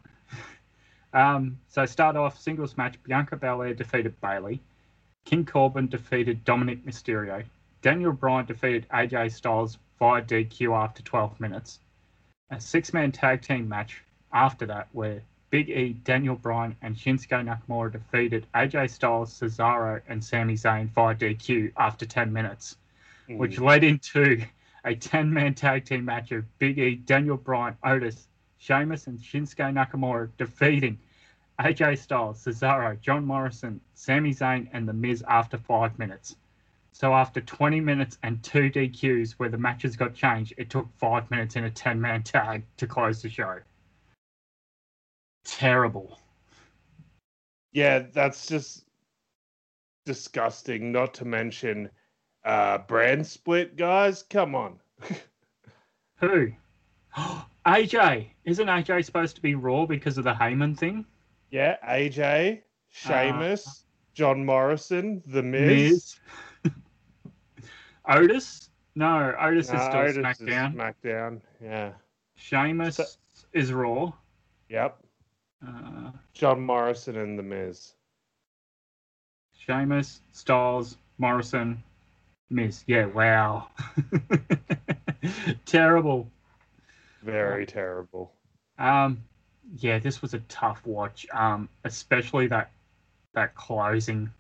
Um, 1.13 1.58
so 1.69 1.86
start 1.86 2.17
off 2.17 2.39
singles 2.39 2.75
match. 2.77 3.01
Bianca 3.03 3.38
Belair 3.38 3.74
defeated 3.74 4.19
Bayley. 4.19 4.62
King 5.24 5.46
Corbin 5.46 5.88
defeated 5.88 6.43
Dominik 6.43 6.84
Mysterio. 6.84 7.43
Daniel 7.81 8.12
Bryan 8.12 8.46
defeated 8.46 8.88
AJ 8.89 9.31
Styles 9.31 9.77
via 10.00 10.22
DQ 10.22 10.75
after 10.75 11.03
12 11.03 11.39
minutes. 11.39 11.79
A 12.51 12.60
six-man 12.60 13.12
tag 13.12 13.41
team 13.41 13.68
match 13.70 14.01
after 14.34 14.65
that, 14.65 14.88
where 14.94 15.22
Big 15.51 15.70
E, 15.70 15.94
Daniel 16.03 16.36
Bryan, 16.36 16.75
and 16.82 16.96
Shinsuke 16.96 17.44
Nakamura 17.44 17.91
defeated 17.91 18.46
AJ 18.56 18.89
Styles, 18.89 19.34
Cesaro, 19.39 20.01
and 20.08 20.24
Sami 20.24 20.53
Zayn 20.56 20.89
via 20.89 21.15
DQ 21.15 21.72
after 21.77 22.06
10 22.06 22.32
minutes, 22.32 22.77
which 23.27 23.58
Mm. 23.58 23.65
led 23.65 23.84
into 23.84 24.44
a 24.86 24.96
10-man 24.96 25.53
tag 25.56 25.86
team 25.86 26.06
match 26.06 26.32
of 26.32 26.46
Big 26.60 26.79
E, 26.79 26.96
Daniel 26.96 27.38
Bryan, 27.38 27.75
Otis, 27.84 28.27
Sheamus, 28.60 29.08
and 29.08 29.20
Shinsuke 29.20 29.74
Nakamura 29.74 30.29
defeating 30.38 30.98
AJ 31.60 31.98
Styles, 31.98 32.44
Cesaro, 32.46 33.00
John 33.01 33.25
Morrison, 33.25 33.82
Sami 33.94 34.34
Zayn, 34.34 34.68
and 34.72 34.88
The 34.88 34.94
Miz 34.94 35.24
after 35.27 35.58
five 35.58 35.98
minutes. 36.00 36.36
So 36.91 37.13
after 37.13 37.39
20 37.39 37.79
minutes 37.79 38.17
and 38.24 38.41
two 38.43 38.69
DQs 38.69 39.34
where 39.34 39.50
the 39.50 39.58
matches 39.58 39.96
got 39.96 40.13
changed, 40.13 40.53
it 40.58 40.69
took 40.69 40.88
five 40.98 41.29
minutes 41.31 41.55
in 41.55 41.65
a 41.65 41.69
10-man 41.69 42.24
tag 42.24 42.63
to 42.77 42.88
close 42.88 43.22
the 43.22 43.29
show. 43.29 43.60
Terrible. 45.46 46.19
Yeah, 47.72 48.00
that's 48.12 48.48
just 48.48 48.86
disgusting. 50.05 50.91
Not 50.91 51.13
to 51.15 51.25
mention 51.25 51.89
uh 52.46 52.79
brand 52.79 53.25
split, 53.27 53.75
guys. 53.75 54.24
Come 54.24 54.55
on. 54.55 54.79
Who? 56.19 56.51
AJ. 57.65 58.27
Isn't 58.46 58.67
AJ 58.67 59.05
supposed 59.05 59.36
to 59.36 59.41
be 59.41 59.55
Raw 59.55 59.86
because 59.86 60.17
of 60.17 60.24
the 60.24 60.34
Heyman 60.34 60.77
thing? 60.77 61.05
Yeah, 61.51 61.77
AJ, 61.88 62.62
Sheamus, 62.89 63.84
John 64.13 64.46
Morrison, 64.46 65.24
The 65.25 65.41
Miz. 65.43 65.69
Miz. 65.91 66.15
Otis? 68.08 68.70
No, 68.96 69.36
Otis 69.39 69.65
is 69.72 69.82
still 69.82 69.98
Otis 69.98 70.18
is 70.18 70.24
SmackDown. 70.24 70.75
SmackDown. 70.75 71.41
Yeah. 71.62 71.91
Sheamus 72.36 72.96
So- 72.98 73.06
is 73.53 73.72
Raw. 73.74 74.12
Yep. 74.70 74.98
Uh, 75.68 76.12
John 76.34 76.62
Morrison 76.62 77.18
and 77.18 77.38
The 77.38 77.44
Miz. 77.44 77.94
Sheamus, 79.57 80.22
Styles, 80.31 80.98
Morrison, 81.18 81.83
Miz. 82.50 82.83
Yeah, 82.88 83.05
wow. 83.07 83.68
Terrible. 85.66 86.27
Very 87.24 87.66
terrible. 87.66 88.31
Um, 88.77 89.22
yeah, 89.77 90.00
this 90.00 90.22
was 90.22 90.33
a 90.33 90.40
tough 90.48 90.81
watch. 90.85 91.27
Um, 91.33 91.68
especially 91.83 92.48
that 92.48 92.72
that 93.33 93.53
closing 93.55 94.31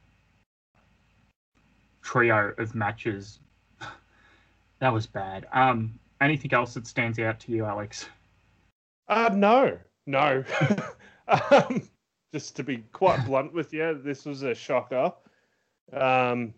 trio 2.01 2.53
of 2.57 2.73
matches. 2.73 3.39
That 4.79 4.93
was 4.93 5.05
bad. 5.07 5.47
Um, 5.51 5.99
anything 6.21 6.53
else 6.53 6.73
that 6.73 6.87
stands 6.87 7.19
out 7.19 7.39
to 7.41 7.51
you, 7.51 7.65
Alex? 7.65 8.07
Uh 9.07 9.29
no. 9.33 9.77
No. 10.05 10.43
um, 11.51 11.81
just 12.33 12.55
to 12.55 12.63
be 12.63 12.77
quite 12.91 13.25
blunt 13.25 13.53
with 13.53 13.73
you, 13.73 13.99
this 14.03 14.25
was 14.25 14.43
a 14.43 14.55
shocker. 14.55 15.13
Um 15.91 16.53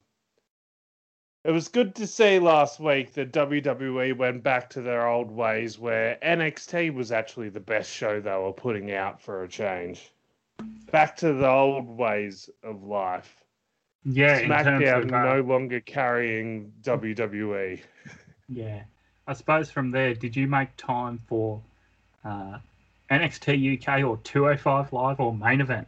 it 1.43 1.51
was 1.51 1.69
good 1.69 1.95
to 1.95 2.05
see 2.05 2.37
last 2.37 2.79
week 2.79 3.13
that 3.13 3.33
WWE 3.33 4.15
went 4.15 4.43
back 4.43 4.69
to 4.71 4.81
their 4.81 5.07
old 5.07 5.31
ways 5.31 5.79
where 5.79 6.19
NXT 6.21 6.93
was 6.93 7.11
actually 7.11 7.49
the 7.49 7.59
best 7.59 7.91
show 7.91 8.21
they 8.21 8.37
were 8.37 8.53
putting 8.53 8.91
out 8.91 9.19
for 9.19 9.43
a 9.43 9.47
change. 9.47 10.11
Back 10.91 11.15
to 11.17 11.33
the 11.33 11.49
old 11.49 11.87
ways 11.87 12.47
of 12.61 12.83
life. 12.83 13.40
Yeah, 14.03 14.41
SmackDown 14.41 15.05
no 15.09 15.41
longer 15.41 15.79
carrying. 15.81 16.71
WWE. 16.81 17.81
Yeah. 18.49 18.83
I 19.27 19.33
suppose 19.33 19.69
from 19.69 19.91
there, 19.91 20.13
did 20.15 20.35
you 20.35 20.47
make 20.47 20.75
time 20.75 21.19
for 21.27 21.61
uh, 22.25 22.57
NXT 23.11 23.79
UK 23.87 24.03
or 24.03 24.17
205 24.17 24.91
Live 24.91 25.19
or 25.19 25.33
main 25.33 25.61
event? 25.61 25.87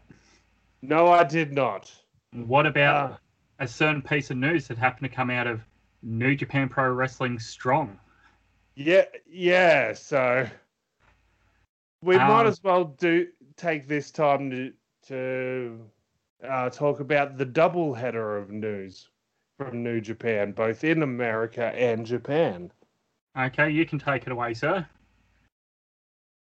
No, 0.81 1.07
I 1.07 1.23
did 1.23 1.53
not. 1.53 1.91
What 2.31 2.65
about 2.65 3.11
Uh, 3.13 3.17
a 3.59 3.67
certain 3.67 4.01
piece 4.01 4.29
of 4.31 4.37
news 4.37 4.67
that 4.67 4.77
happened 4.77 5.09
to 5.09 5.15
come 5.15 5.29
out 5.29 5.47
of 5.47 5.61
New 6.03 6.35
Japan 6.35 6.69
Pro 6.69 6.89
Wrestling 6.91 7.39
Strong? 7.39 7.99
Yeah, 8.75 9.05
yeah. 9.27 9.93
So 9.93 10.47
we 12.01 12.15
Um, 12.17 12.27
might 12.27 12.45
as 12.45 12.61
well 12.63 12.85
do 12.85 13.27
take 13.55 13.87
this 13.87 14.11
time 14.11 14.49
to 14.51 14.73
to 15.07 15.79
uh, 16.47 16.69
talk 16.69 16.99
about 16.99 17.37
the 17.37 17.45
double 17.45 17.93
header 17.93 18.37
of 18.37 18.49
news 18.51 19.09
from 19.57 19.83
New 19.83 20.01
Japan, 20.01 20.51
both 20.51 20.83
in 20.83 21.03
America 21.03 21.73
and 21.75 22.05
Japan. 22.05 22.71
Okay, 23.37 23.69
you 23.69 23.85
can 23.85 23.99
take 23.99 24.25
it 24.25 24.31
away, 24.31 24.53
sir. 24.53 24.85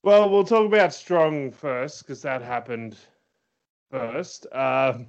Well, 0.03 0.31
we'll 0.31 0.45
talk 0.45 0.67
about 0.67 0.95
Strong 0.95 1.53
first 1.53 2.03
because 2.03 2.23
that 2.23 2.41
happened 2.41 2.97
first. 3.91 4.47
Um, 4.53 5.09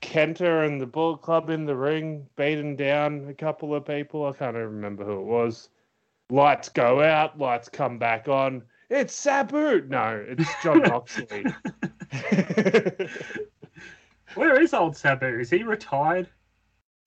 Kenta 0.00 0.66
and 0.66 0.80
the 0.80 0.86
Bullet 0.86 1.20
Club 1.20 1.50
in 1.50 1.66
the 1.66 1.76
ring, 1.76 2.26
beating 2.36 2.76
down 2.76 3.26
a 3.28 3.34
couple 3.34 3.74
of 3.74 3.84
people. 3.84 4.26
I 4.26 4.32
can't 4.32 4.56
even 4.56 4.68
remember 4.68 5.04
who 5.04 5.20
it 5.20 5.26
was. 5.26 5.68
Lights 6.30 6.68
go 6.68 7.02
out, 7.02 7.38
lights 7.38 7.68
come 7.68 7.98
back 7.98 8.28
on. 8.28 8.62
It's 8.90 9.14
Sabu. 9.14 9.86
No, 9.88 10.24
it's 10.28 10.50
John 10.62 10.78
Moxley. 10.88 11.46
Where 14.34 14.60
is 14.60 14.74
old 14.74 14.96
Sabu? 14.96 15.26
Is 15.38 15.50
he 15.50 15.62
retired? 15.62 16.28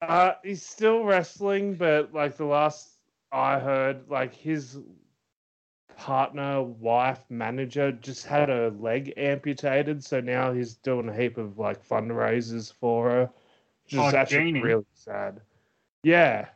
uh, 0.02 0.32
he's 0.42 0.64
still 0.64 1.04
wrestling, 1.04 1.74
but 1.74 2.12
like 2.12 2.36
the 2.36 2.44
last 2.44 2.88
I 3.32 3.58
heard, 3.58 4.08
like 4.08 4.34
his 4.34 4.78
partner, 5.96 6.62
wife, 6.62 7.24
manager 7.30 7.92
just 7.92 8.26
had 8.26 8.48
her 8.48 8.70
leg 8.70 9.12
amputated, 9.16 10.04
so 10.04 10.20
now 10.20 10.52
he's 10.52 10.74
doing 10.74 11.08
a 11.08 11.14
heap 11.16 11.38
of 11.38 11.58
like 11.58 11.86
fundraisers 11.86 12.72
for 12.72 13.08
her, 13.10 13.30
which 13.84 13.94
is 13.94 13.98
Oh, 13.98 14.16
actually 14.16 14.44
Jeannie. 14.44 14.60
really 14.60 14.84
sad. 14.94 15.40
Yeah, 16.02 16.48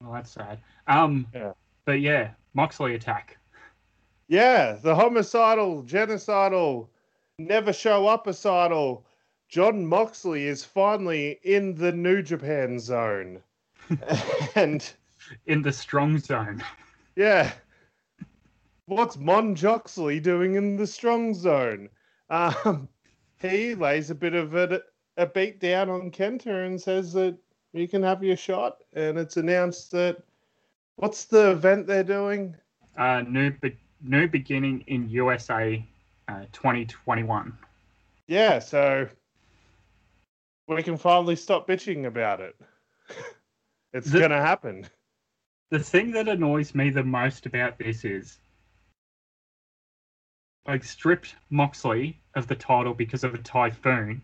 Well, 0.00 0.12
that's 0.12 0.30
sad. 0.30 0.58
Um, 0.86 1.26
Yeah. 1.34 1.52
but 1.84 2.00
yeah, 2.00 2.30
Moxley 2.54 2.94
attack. 2.94 3.38
Yeah, 4.28 4.76
the 4.82 4.94
homicidal, 4.94 5.82
genocidal, 5.82 6.88
never 7.38 7.72
show 7.72 8.06
up 8.06 8.26
acidal. 8.26 9.02
John 9.48 9.86
Moxley 9.86 10.46
is 10.46 10.64
finally 10.64 11.38
in 11.44 11.74
the 11.74 11.92
New 11.92 12.22
Japan 12.22 12.78
zone, 12.78 13.40
and. 14.54 14.88
in 15.46 15.62
the 15.62 15.72
strong 15.72 16.18
zone. 16.18 16.62
Yeah. 17.14 17.52
What's 18.86 19.16
Mon 19.16 19.54
Joxley 19.54 20.20
doing 20.20 20.54
in 20.54 20.76
the 20.76 20.86
strong 20.86 21.34
zone? 21.34 21.88
Um, 22.30 22.88
he 23.40 23.74
lays 23.74 24.10
a 24.10 24.14
bit 24.14 24.34
of 24.34 24.54
a, 24.54 24.82
a 25.16 25.26
beat 25.26 25.60
down 25.60 25.90
on 25.90 26.10
Kenta 26.10 26.66
and 26.66 26.80
says 26.80 27.12
that 27.14 27.36
you 27.72 27.88
can 27.88 28.02
have 28.02 28.22
your 28.22 28.36
shot. 28.36 28.78
And 28.94 29.18
it's 29.18 29.36
announced 29.36 29.90
that 29.92 30.18
what's 30.96 31.24
the 31.24 31.50
event 31.50 31.86
they're 31.86 32.04
doing? 32.04 32.54
Uh, 32.96 33.22
new 33.22 33.50
be- 33.50 33.76
new 34.02 34.28
beginning 34.28 34.84
in 34.86 35.08
USA, 35.10 35.84
uh, 36.28 36.44
2021. 36.52 37.56
Yeah, 38.28 38.58
so 38.58 39.08
we 40.68 40.82
can 40.82 40.96
finally 40.96 41.36
stop 41.36 41.68
bitching 41.68 42.06
about 42.06 42.40
it. 42.40 42.56
it's 43.92 44.10
going 44.10 44.30
to 44.30 44.40
happen. 44.40 44.86
The 45.70 45.78
thing 45.78 46.12
that 46.12 46.28
annoys 46.28 46.74
me 46.74 46.90
the 46.90 47.02
most 47.04 47.46
about 47.46 47.78
this 47.78 48.04
is, 48.04 48.38
like, 50.66 50.84
stripped 50.84 51.34
Moxley 51.50 52.18
of 52.34 52.46
the 52.46 52.54
title 52.56 52.94
because 52.94 53.24
of 53.24 53.34
a 53.34 53.38
typhoon 53.38 54.22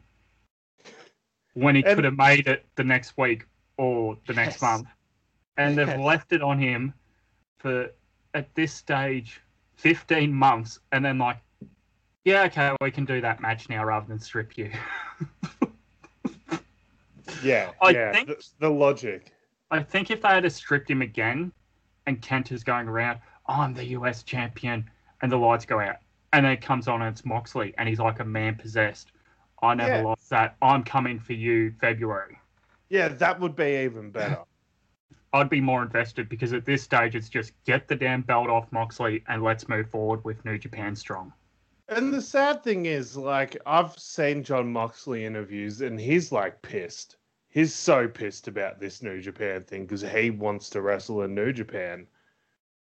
when 1.55 1.75
he 1.77 1.85
And- 1.85 1.95
could 1.95 2.05
have 2.05 2.17
made 2.17 2.47
it 2.49 2.65
the 2.77 2.85
next 2.85 3.17
week 3.17 3.47
or 3.77 4.17
the 4.27 4.35
next 4.35 4.55
Yes. 4.55 4.63
month, 4.63 4.89
and 5.57 5.77
they've 5.77 5.99
left 6.01 6.33
it 6.33 6.43
on 6.43 6.59
him 6.59 6.95
for 7.59 7.91
at 8.35 8.55
this 8.55 8.73
stage 8.73 9.41
15 9.83 10.33
months, 10.33 10.79
and 10.93 11.05
then 11.05 11.19
like, 11.19 11.39
yeah, 12.25 12.45
okay, 12.45 12.71
we 12.81 12.91
can 12.93 13.05
do 13.05 13.21
that 13.21 13.41
match 13.41 13.69
now 13.69 13.85
rather 13.85 14.07
than 14.07 14.19
strip 14.21 14.57
you. 14.57 14.71
Yeah, 17.43 17.71
I 17.81 17.91
yeah. 17.91 18.13
think- 18.13 18.29
The, 18.29 18.45
the 18.61 18.71
logic. 18.71 19.33
I 19.71 19.83
think 19.83 20.11
if 20.13 20.23
they 20.23 20.29
had 20.29 20.53
stripped 20.53 20.89
him 20.91 21.03
again, 21.03 21.51
and 22.07 22.21
Kent 22.23 22.53
is 22.53 22.63
going 22.63 22.87
around, 22.87 23.19
I'm 23.49 23.75
the 23.75 23.85
US 23.99 24.23
champion, 24.23 24.89
and 25.23 25.33
the 25.33 25.37
lights 25.37 25.65
go 25.65 25.81
out. 25.81 25.97
And 26.33 26.45
then 26.45 26.53
it 26.53 26.61
comes 26.61 26.87
on 26.89 27.03
and 27.03 27.13
it's 27.13 27.25
Moxley, 27.25 27.75
and 27.79 27.89
he's 27.89 27.99
like 27.99 28.21
a 28.21 28.25
man 28.25 28.55
possessed. 28.57 29.11
I 29.63 29.75
never 29.75 29.97
Yeah. 29.97 30.03
lost 30.03 30.31
that. 30.31 30.57
I'm 30.63 30.85
coming 30.85 31.19
for 31.19 31.33
you, 31.33 31.73
February. 31.81 32.39
Yeah, 32.91 33.09
that 33.09 33.41
would 33.41 33.57
be 33.57 33.83
even 33.85 34.11
better. 34.11 34.41
I'd 35.33 35.49
be 35.49 35.61
more 35.61 35.83
invested 35.83 36.29
because 36.29 36.53
at 36.53 36.67
this 36.67 36.83
stage 36.83 37.15
it's 37.15 37.29
just 37.29 37.53
get 37.65 37.89
the 37.89 37.97
damn 37.97 38.23
belt 38.23 38.51
off 38.51 38.71
Moxley 38.71 39.25
and 39.29 39.43
let's 39.43 39.69
move 39.69 39.89
forward 39.91 40.23
with 40.25 40.45
New 40.45 40.59
Japan 40.59 40.95
Strong. 40.95 41.33
And 41.89 42.13
the 42.13 42.23
sad 42.23 42.63
thing 42.63 42.87
is, 42.87 43.17
like, 43.17 43.57
I've 43.67 43.99
seen 43.99 44.45
John 44.45 44.73
Moxley 44.73 45.25
interviews 45.25 45.81
and 45.81 46.01
he's 46.01 46.33
like 46.33 46.61
pissed. 46.63 47.17
He's 47.49 47.75
so 47.75 48.09
pissed 48.09 48.49
about 48.49 48.81
this 48.81 49.03
New 49.03 49.21
Japan 49.21 49.63
thing 49.63 49.83
because 49.83 50.03
he 50.03 50.31
wants 50.31 50.71
to 50.71 50.83
wrestle 50.83 51.23
in 51.23 51.35
New 51.35 51.53
Japan. 51.53 52.07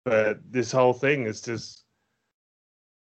But 0.04 0.40
this 0.50 0.72
whole 0.72 0.94
thing 0.94 1.26
is 1.26 1.40
just 1.40 1.84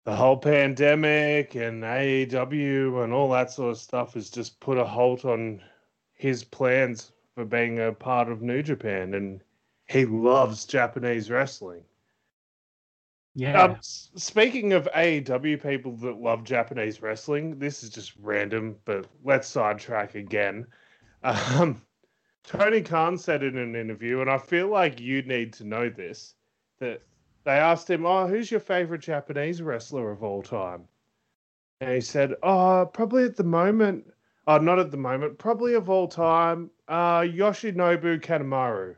the 0.05 0.15
whole 0.15 0.37
pandemic 0.37 1.55
and 1.55 1.83
AEW 1.83 3.03
and 3.03 3.11
all 3.11 3.29
that 3.31 3.51
sort 3.51 3.71
of 3.71 3.77
stuff 3.77 4.13
has 4.13 4.29
just 4.29 4.59
put 4.59 4.77
a 4.77 4.85
halt 4.85 5.25
on 5.25 5.61
his 6.13 6.43
plans 6.43 7.11
for 7.35 7.45
being 7.45 7.79
a 7.79 7.91
part 7.91 8.29
of 8.29 8.41
New 8.41 8.63
Japan. 8.63 9.13
And 9.13 9.41
he 9.87 10.05
loves 10.05 10.65
Japanese 10.65 11.29
wrestling. 11.29 11.83
Yeah. 13.35 13.61
Um, 13.61 13.77
speaking 13.81 14.71
of 14.71 14.87
AEW 14.95 15.61
people 15.61 15.97
that 15.97 16.17
love 16.21 16.45
Japanese 16.45 17.01
wrestling, 17.01 17.59
this 17.59 17.83
is 17.83 17.89
just 17.89 18.13
random, 18.21 18.77
but 18.85 19.05
let's 19.23 19.47
sidetrack 19.47 20.15
again. 20.15 20.65
Um, 21.23 21.81
Tony 22.43 22.83
Khan 22.83 23.17
said 23.17 23.41
in 23.41 23.57
an 23.57 23.75
interview, 23.75 24.21
and 24.21 24.29
I 24.29 24.37
feel 24.37 24.67
like 24.67 24.99
you 24.99 25.23
need 25.23 25.53
to 25.53 25.63
know 25.63 25.89
this, 25.89 26.35
that 26.79 27.01
they 27.45 27.53
asked 27.53 27.89
him, 27.89 28.05
"Oh, 28.05 28.27
who's 28.27 28.51
your 28.51 28.59
favorite 28.59 29.01
Japanese 29.01 29.59
wrestler 29.59 30.11
of 30.11 30.23
all 30.23 30.43
time?" 30.43 30.87
And 31.81 31.91
he 31.95 32.01
said, 32.01 32.35
"Oh, 32.43 32.87
probably 32.93 33.23
at 33.23 33.35
the 33.35 33.43
moment, 33.43 34.05
oh, 34.45 34.59
not 34.59 34.77
at 34.77 34.91
the 34.91 34.97
moment, 34.97 35.39
probably 35.39 35.73
of 35.73 35.89
all 35.89 36.07
time, 36.07 36.69
uh, 36.87 37.21
Yoshinobu 37.21 38.21
Kanemaru." 38.21 38.95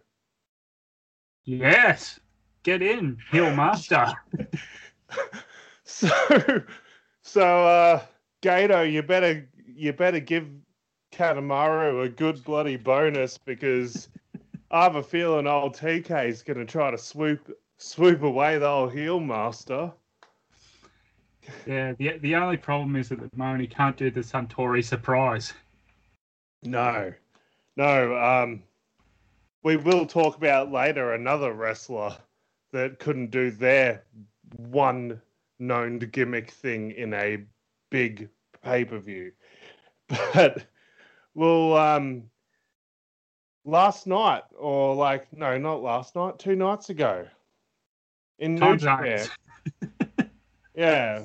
yes. 1.45 2.19
Get 2.63 2.81
in, 2.81 3.17
heel 3.31 3.55
master. 3.55 4.11
so 5.83 6.09
so 7.21 7.65
uh 7.65 8.01
Gedo, 8.41 8.91
you 8.91 9.01
better 9.01 9.47
you 9.65 9.93
better 9.93 10.19
give 10.19 10.49
Kanemaru 11.13 12.03
a 12.03 12.09
good 12.09 12.43
bloody 12.43 12.75
bonus 12.75 13.37
because 13.37 14.09
I 14.69 14.83
have 14.83 14.95
a 14.95 15.03
feeling 15.03 15.47
old 15.47 15.75
TK 15.75 16.27
is 16.27 16.43
gonna 16.43 16.65
try 16.65 16.91
to 16.91 16.97
swoop 16.97 17.57
swoop 17.77 18.21
away 18.23 18.57
the 18.57 18.67
old 18.67 18.93
heel 18.93 19.19
master. 19.19 19.93
yeah. 21.65 21.93
The 21.93 22.17
the 22.17 22.35
only 22.35 22.57
problem 22.57 22.95
is 22.97 23.09
that 23.09 23.23
at 23.23 23.31
the 23.31 23.37
moment 23.37 23.61
he 23.61 23.67
can't 23.67 23.95
do 23.95 24.11
the 24.11 24.19
Suntory 24.19 24.83
surprise. 24.83 25.53
No. 26.63 27.13
No, 27.77 28.17
um 28.17 28.63
we 29.63 29.75
will 29.77 30.05
talk 30.05 30.37
about 30.37 30.71
later 30.71 31.13
another 31.13 31.53
wrestler 31.53 32.15
that 32.71 32.99
couldn't 32.99 33.31
do 33.31 33.51
their 33.51 34.03
one 34.55 35.21
known 35.59 35.99
gimmick 35.99 36.51
thing 36.51 36.91
in 36.91 37.13
a 37.13 37.43
big 37.89 38.29
pay 38.63 38.85
per 38.85 38.99
view. 38.99 39.31
But 40.33 40.65
well, 41.33 41.75
um, 41.75 42.23
last 43.65 44.07
night, 44.07 44.43
or 44.57 44.95
like, 44.95 45.31
no, 45.33 45.57
not 45.57 45.83
last 45.83 46.15
night, 46.15 46.39
two 46.39 46.55
nights 46.55 46.89
ago, 46.89 47.27
in 48.39 48.55
New 48.55 48.77
Japan, 48.77 49.27
yeah, 50.75 51.23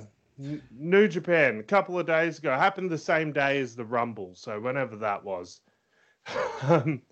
New 0.70 1.06
Japan, 1.06 1.60
a 1.60 1.62
couple 1.62 1.98
of 1.98 2.06
days 2.06 2.38
ago, 2.38 2.50
happened 2.56 2.90
the 2.90 2.98
same 2.98 3.32
day 3.32 3.60
as 3.60 3.76
the 3.76 3.84
Rumble, 3.84 4.34
so 4.34 4.58
whenever 4.58 4.96
that 4.96 5.22
was. 5.22 5.60
Um, 6.62 7.02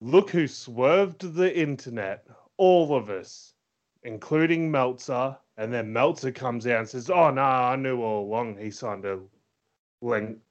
look 0.00 0.30
who 0.30 0.46
swerved 0.46 1.34
the 1.34 1.56
internet, 1.56 2.26
all 2.56 2.94
of 2.94 3.10
us, 3.10 3.54
including 4.02 4.70
Meltzer. 4.70 5.36
And 5.56 5.72
then 5.72 5.92
Meltzer 5.92 6.32
comes 6.32 6.66
out 6.66 6.80
and 6.80 6.88
says, 6.88 7.10
"Oh 7.10 7.30
no, 7.30 7.42
I 7.42 7.76
knew 7.76 8.02
all 8.02 8.24
along 8.24 8.58
he 8.58 8.70
signed 8.70 9.04
a 9.04 9.20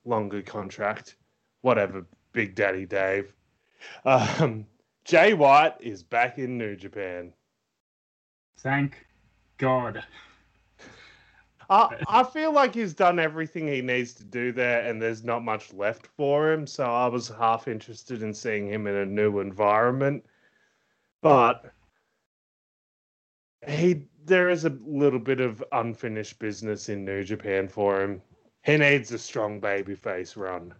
longer 0.05 0.41
contract. 0.41 1.17
Whatever, 1.61 2.05
Big 2.31 2.55
Daddy 2.55 2.85
Dave." 2.85 3.33
Um, 4.05 4.65
Jay 5.03 5.33
White 5.33 5.75
is 5.81 6.03
back 6.03 6.37
in 6.37 6.57
New 6.57 6.75
Japan. 6.77 7.33
Thank 8.59 9.05
God. 9.57 10.03
I, 11.69 11.95
I 12.07 12.23
feel 12.23 12.51
like 12.51 12.73
he's 12.73 12.93
done 12.93 13.19
everything 13.19 13.67
he 13.67 13.81
needs 13.81 14.13
to 14.13 14.23
do 14.23 14.51
there, 14.51 14.87
and 14.87 15.01
there's 15.01 15.23
not 15.23 15.43
much 15.43 15.73
left 15.73 16.07
for 16.07 16.51
him. 16.51 16.67
So 16.67 16.85
I 16.85 17.07
was 17.07 17.27
half 17.27 17.67
interested 17.67 18.23
in 18.23 18.33
seeing 18.33 18.67
him 18.67 18.87
in 18.87 18.95
a 18.95 19.05
new 19.05 19.39
environment, 19.39 20.25
but 21.21 21.73
he 23.67 24.07
there 24.25 24.49
is 24.49 24.65
a 24.65 24.77
little 24.85 25.19
bit 25.19 25.41
of 25.41 25.63
unfinished 25.73 26.39
business 26.39 26.89
in 26.89 27.03
New 27.03 27.23
Japan 27.23 27.67
for 27.67 28.01
him. 28.01 28.21
He 28.63 28.77
needs 28.77 29.11
a 29.11 29.17
strong 29.17 29.59
babyface 29.59 30.37
run. 30.37 30.73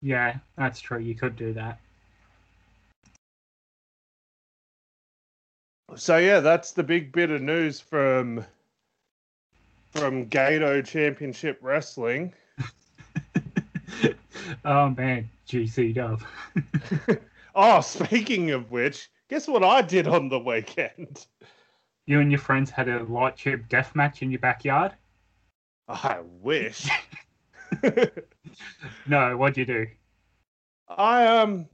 Yeah, 0.00 0.36
that's 0.56 0.80
true. 0.80 1.00
You 1.00 1.16
could 1.16 1.34
do 1.34 1.52
that. 1.54 1.80
So 5.96 6.18
yeah, 6.18 6.40
that's 6.40 6.72
the 6.72 6.84
big 6.84 7.12
bit 7.12 7.30
of 7.30 7.42
news 7.42 7.80
from 7.80 8.44
from 9.98 10.26
Gedo 10.26 10.84
Championship 10.84 11.58
Wrestling. 11.60 12.32
oh 14.64 14.90
man, 14.90 15.28
GC 15.48 15.94
Dub. 15.94 16.22
Oh, 17.60 17.80
speaking 17.80 18.52
of 18.52 18.70
which, 18.70 19.10
guess 19.28 19.48
what 19.48 19.64
I 19.64 19.82
did 19.82 20.06
on 20.06 20.28
the 20.28 20.38
weekend? 20.38 21.26
you 22.06 22.20
and 22.20 22.30
your 22.30 22.38
friends 22.38 22.70
had 22.70 22.88
a 22.88 23.02
light 23.02 23.36
tube 23.36 23.68
death 23.68 23.96
match 23.96 24.22
in 24.22 24.30
your 24.30 24.38
backyard? 24.38 24.92
I 25.88 26.20
wish. 26.40 26.88
No, 29.06 29.36
what'd 29.36 29.56
you 29.56 29.66
do? 29.66 29.86
I 30.88 31.26
um 31.26 31.66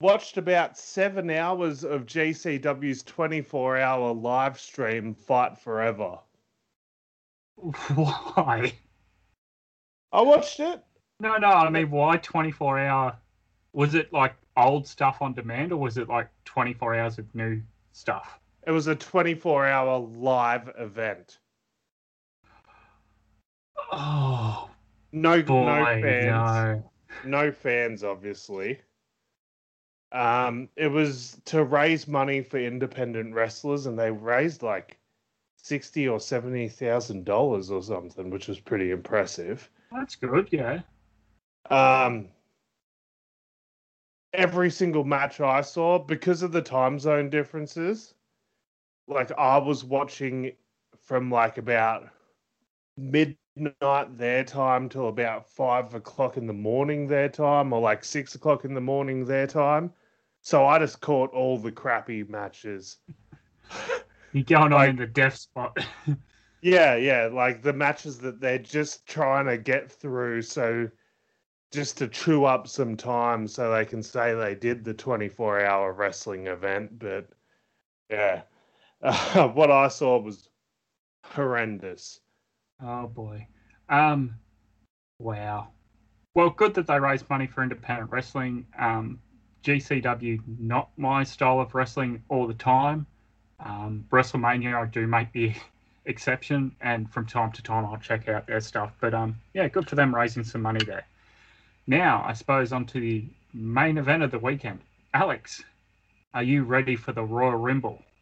watched 0.00 0.36
about 0.36 0.76
seven 0.76 1.30
hours 1.30 1.84
of 1.84 2.06
GCW's 2.06 3.04
24 3.04 3.78
hour 3.78 4.12
live 4.12 4.58
stream 4.58 5.14
Fight 5.14 5.56
Forever. 5.56 6.18
Why? 7.94 8.72
I 10.12 10.22
watched 10.22 10.60
it. 10.60 10.82
No, 11.20 11.36
no, 11.36 11.48
I 11.48 11.70
mean, 11.70 11.90
why 11.90 12.16
24 12.16 12.78
hour? 12.80 13.16
Was 13.72 13.94
it 13.94 14.12
like 14.12 14.34
old 14.56 14.86
stuff 14.86 15.22
on 15.22 15.32
demand 15.34 15.72
or 15.72 15.76
was 15.78 15.96
it 15.96 16.08
like 16.08 16.28
24 16.44 16.94
hours 16.96 17.18
of 17.18 17.32
new 17.34 17.62
stuff? 17.92 18.38
It 18.66 18.72
was 18.72 18.88
a 18.88 18.94
24 18.94 19.66
hour 19.66 19.98
live 19.98 20.70
event. 20.78 21.38
Oh, 23.90 24.70
No, 25.12 25.42
boy, 25.42 25.64
no 25.66 25.84
fans. 26.02 26.26
no. 26.26 26.90
no 27.24 27.52
fans, 27.52 28.04
obviously. 28.04 28.80
Um, 30.12 30.68
it 30.76 30.88
was 30.88 31.40
to 31.46 31.64
raise 31.64 32.06
money 32.06 32.42
for 32.42 32.58
independent 32.58 33.34
wrestlers, 33.34 33.86
and 33.86 33.98
they 33.98 34.10
raised 34.10 34.62
like 34.62 34.98
sixty 35.62 36.08
or 36.08 36.20
seventy 36.20 36.68
thousand 36.68 37.24
dollars 37.24 37.70
or 37.70 37.82
something, 37.82 38.28
which 38.28 38.48
was 38.48 38.60
pretty 38.60 38.90
impressive. 38.90 39.70
That's 39.90 40.16
good, 40.16 40.48
yeah. 40.50 40.80
Um, 41.70 42.28
every 44.34 44.70
single 44.70 45.04
match 45.04 45.40
I 45.40 45.60
saw, 45.62 45.98
because 45.98 46.42
of 46.42 46.52
the 46.52 46.62
time 46.62 46.98
zone 46.98 47.30
differences, 47.30 48.14
like 49.08 49.30
I 49.38 49.56
was 49.58 49.84
watching 49.84 50.52
from 51.00 51.30
like 51.30 51.58
about 51.58 52.08
midnight 52.96 54.16
their 54.16 54.44
time 54.44 54.88
till 54.88 55.08
about 55.08 55.48
five 55.48 55.94
o'clock 55.94 56.36
in 56.36 56.46
the 56.46 56.52
morning 56.52 57.06
their 57.06 57.28
time, 57.28 57.72
or 57.72 57.80
like 57.80 58.04
six 58.04 58.34
o'clock 58.34 58.64
in 58.64 58.74
the 58.74 58.80
morning 58.80 59.24
their 59.24 59.46
time. 59.46 59.92
So 60.40 60.66
I 60.66 60.80
just 60.80 61.00
caught 61.00 61.30
all 61.30 61.56
the 61.56 61.70
crappy 61.70 62.24
matches. 62.24 62.98
You're 64.32 64.44
going 64.44 64.72
on 64.72 64.88
in 64.88 64.96
the 64.96 65.06
death 65.06 65.36
spot. 65.36 65.76
Yeah, 66.62 66.94
yeah, 66.94 67.26
like 67.26 67.60
the 67.60 67.72
matches 67.72 68.18
that 68.20 68.40
they're 68.40 68.56
just 68.56 69.04
trying 69.04 69.46
to 69.46 69.58
get 69.58 69.90
through, 69.90 70.42
so 70.42 70.88
just 71.72 71.98
to 71.98 72.06
chew 72.06 72.44
up 72.44 72.68
some 72.68 72.96
time 72.96 73.48
so 73.48 73.72
they 73.72 73.84
can 73.84 74.00
say 74.00 74.32
they 74.34 74.54
did 74.54 74.84
the 74.84 74.94
24 74.94 75.64
hour 75.64 75.92
wrestling 75.92 76.46
event. 76.46 77.00
But 77.00 77.28
yeah, 78.08 78.42
uh, 79.02 79.48
what 79.54 79.72
I 79.72 79.88
saw 79.88 80.20
was 80.20 80.48
horrendous. 81.24 82.20
oh 82.80 83.08
boy. 83.08 83.48
Um, 83.88 84.36
wow. 85.18 85.68
Well, 86.34 86.50
good 86.50 86.74
that 86.74 86.86
they 86.86 87.00
raised 87.00 87.28
money 87.28 87.48
for 87.48 87.64
independent 87.64 88.10
wrestling. 88.12 88.66
Um, 88.78 89.18
GCW 89.64 90.40
not 90.60 90.90
my 90.96 91.24
style 91.24 91.60
of 91.60 91.74
wrestling 91.74 92.22
all 92.28 92.46
the 92.46 92.54
time. 92.54 93.06
Um, 93.64 94.06
WrestleMania 94.10 94.74
I 94.74 94.86
do 94.86 95.06
make 95.06 95.32
the 95.32 95.54
exception, 96.06 96.74
and 96.80 97.10
from 97.12 97.26
time 97.26 97.52
to 97.52 97.62
time 97.62 97.84
I'll 97.84 97.96
check 97.98 98.28
out 98.28 98.46
their 98.46 98.60
stuff. 98.60 98.92
But 99.00 99.14
um, 99.14 99.36
yeah, 99.54 99.68
good 99.68 99.88
for 99.88 99.94
them 99.94 100.14
raising 100.14 100.44
some 100.44 100.62
money 100.62 100.84
there. 100.84 101.06
Now 101.86 102.24
I 102.26 102.32
suppose 102.32 102.72
on 102.72 102.86
to 102.86 103.00
the 103.00 103.24
main 103.52 103.98
event 103.98 104.22
of 104.22 104.30
the 104.30 104.38
weekend. 104.38 104.80
Alex, 105.14 105.62
are 106.34 106.42
you 106.42 106.64
ready 106.64 106.96
for 106.96 107.12
the 107.12 107.24
Royal 107.24 107.56
Rumble? 107.56 108.02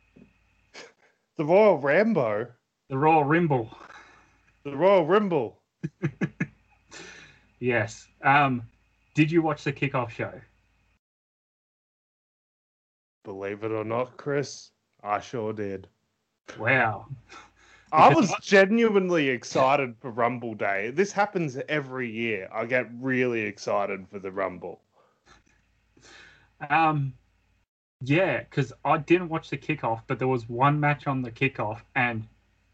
The 1.37 1.47
Royal 1.47 1.79
Rambo. 1.79 2.49
The 2.91 2.99
Royal 2.99 3.25
Rumble. 3.25 3.75
The 4.65 4.77
Royal 4.77 5.07
Rumble. 5.07 5.63
yes. 7.61 8.07
Um, 8.23 8.63
did 9.15 9.31
you 9.31 9.41
watch 9.41 9.65
the 9.65 9.73
kickoff 9.73 10.11
show? 10.11 10.39
Believe 13.25 13.65
it 13.65 13.71
or 13.73 13.85
not, 13.85 14.19
Chris, 14.19 14.71
I 15.03 15.21
sure 15.21 15.53
did. 15.53 15.89
Wow. 16.59 17.07
I 17.93 18.09
was 18.15 18.33
genuinely 18.41 19.29
excited 19.29 19.97
for 20.01 20.11
Rumble 20.11 20.55
Day. 20.55 20.91
This 20.91 21.13
happens 21.13 21.59
every 21.69 22.11
year. 22.11 22.49
I 22.53 22.65
get 22.67 22.89
really 23.01 23.43
excited 23.43 24.07
for 24.09 24.19
the 24.19 24.31
Rumble. 24.31 24.81
Um, 26.69 27.15
yeah, 28.03 28.41
because 28.41 28.73
I 28.85 28.99
didn't 28.99 29.29
watch 29.29 29.51
the 29.51 29.57
kickoff, 29.59 30.03
but 30.07 30.19
there 30.19 30.29
was 30.29 30.49
one 30.49 30.79
match 30.79 31.07
on 31.07 31.23
the 31.23 31.31
kickoff, 31.31 31.81
and 31.95 32.27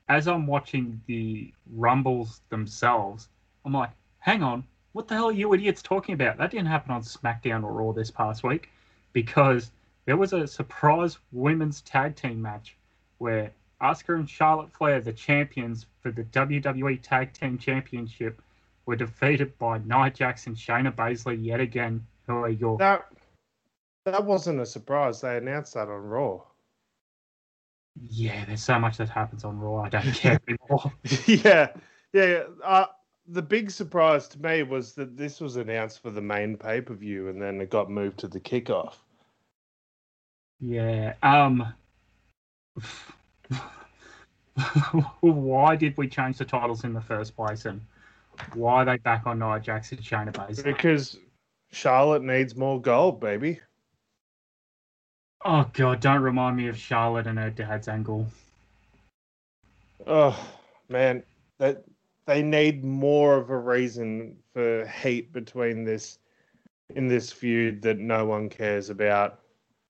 as 0.08 0.28
I'm 0.28 0.46
watching 0.46 1.00
the 1.06 1.52
Rumbles 1.72 2.40
themselves, 2.48 3.28
I'm 3.64 3.72
like, 3.72 3.90
hang 4.18 4.42
on, 4.42 4.64
what 4.92 5.08
the 5.08 5.14
hell 5.14 5.28
are 5.28 5.32
you 5.32 5.52
idiots 5.54 5.82
talking 5.82 6.14
about? 6.14 6.38
That 6.38 6.50
didn't 6.50 6.66
happen 6.66 6.92
on 6.92 7.02
SmackDown 7.02 7.64
or 7.64 7.72
Raw 7.72 7.92
this 7.92 8.10
past 8.10 8.44
week, 8.44 8.70
because 9.12 9.70
there 10.06 10.16
was 10.16 10.32
a 10.32 10.46
surprise 10.46 11.18
women's 11.32 11.82
tag 11.82 12.16
team 12.16 12.40
match 12.40 12.76
where 13.18 13.52
Asuka 13.82 14.14
and 14.14 14.30
Charlotte 14.30 14.72
Flair, 14.72 15.00
the 15.00 15.12
champions 15.12 15.86
for 16.00 16.10
the 16.10 16.24
WWE 16.24 17.00
Tag 17.02 17.32
Team 17.34 17.58
Championship, 17.58 18.40
were 18.86 18.96
defeated 18.96 19.56
by 19.58 19.78
Nia 19.78 20.10
Jax 20.10 20.46
and 20.46 20.56
Shayna 20.56 20.94
Baszler 20.94 21.44
yet 21.44 21.60
again, 21.60 22.06
who 22.26 22.36
are 22.36 22.48
your. 22.48 22.78
That, 22.78 23.06
that 24.04 24.24
wasn't 24.24 24.60
a 24.60 24.66
surprise. 24.66 25.20
They 25.20 25.36
announced 25.36 25.74
that 25.74 25.88
on 25.88 26.02
Raw. 26.02 26.40
Yeah, 28.08 28.44
there's 28.44 28.62
so 28.62 28.78
much 28.78 28.96
that 28.98 29.08
happens 29.08 29.44
on 29.44 29.58
Raw. 29.58 29.82
I 29.82 29.88
don't 29.88 30.14
care 30.14 30.38
anymore. 30.48 30.92
yeah, 31.26 31.72
yeah. 32.12 32.44
Uh, 32.62 32.86
the 33.28 33.42
big 33.42 33.70
surprise 33.70 34.28
to 34.28 34.40
me 34.40 34.62
was 34.62 34.92
that 34.92 35.16
this 35.16 35.40
was 35.40 35.56
announced 35.56 36.00
for 36.00 36.10
the 36.10 36.22
main 36.22 36.56
pay 36.56 36.80
per 36.80 36.94
view, 36.94 37.28
and 37.28 37.42
then 37.42 37.60
it 37.60 37.70
got 37.70 37.90
moved 37.90 38.18
to 38.20 38.28
the 38.28 38.40
kickoff. 38.40 38.94
Yeah. 40.60 41.14
Um. 41.22 41.72
why 45.20 45.76
did 45.76 45.96
we 45.96 46.08
change 46.08 46.38
the 46.38 46.44
titles 46.44 46.84
in 46.84 46.92
the 46.92 47.00
first 47.00 47.36
place, 47.36 47.66
and 47.66 47.80
why 48.54 48.82
are 48.82 48.84
they 48.84 48.96
back 48.98 49.26
on 49.26 49.38
Nia 49.38 49.60
Jax 49.60 49.92
and 49.92 50.00
Shayna 50.00 50.32
Baszler? 50.32 50.64
Because 50.64 51.18
Charlotte 51.72 52.22
needs 52.22 52.56
more 52.56 52.80
gold, 52.80 53.20
baby. 53.20 53.60
Oh 55.44 55.68
god, 55.74 56.00
don't 56.00 56.22
remind 56.22 56.56
me 56.56 56.68
of 56.68 56.78
Charlotte 56.78 57.26
and 57.26 57.38
her 57.38 57.50
dad's 57.50 57.88
angle. 57.88 58.26
Oh 60.06 60.38
man, 60.88 61.22
that 61.58 61.84
they 62.26 62.42
need 62.42 62.84
more 62.84 63.36
of 63.36 63.50
a 63.50 63.58
reason 63.58 64.36
for 64.52 64.86
hate 64.86 65.32
between 65.32 65.84
this 65.84 66.18
in 66.94 67.08
this 67.08 67.32
feud 67.32 67.82
that 67.82 67.98
no 67.98 68.24
one 68.24 68.48
cares 68.48 68.90
about. 68.90 69.40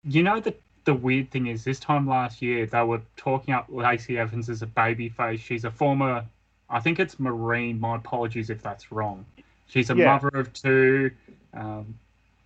You 0.07 0.23
know 0.23 0.40
the 0.40 0.55
the 0.85 0.95
weird 0.95 1.31
thing 1.31 1.49
is 1.49 1.64
this 1.64 1.81
time 1.81 2.09
last 2.09 2.40
year 2.40 2.64
they 2.64 2.83
were 2.83 3.03
talking 3.16 3.53
up 3.53 3.66
Lacey 3.69 4.19
Evans 4.19 4.49
as 4.49 4.62
a 4.62 4.66
babyface. 4.66 5.40
She's 5.40 5.64
a 5.64 5.71
former 5.71 6.25
I 6.69 6.81
think 6.81 6.99
it's 6.99 7.19
Marine. 7.21 7.79
My 7.79 7.97
apologies 7.97 8.51
if 8.51 8.62
that's 8.62 8.90
wrong. 8.90 9.25
She's 9.66 9.90
a 9.90 9.97
yeah. 9.97 10.12
mother 10.12 10.29
of 10.38 10.53
two. 10.53 11.11
Um, 11.55 11.99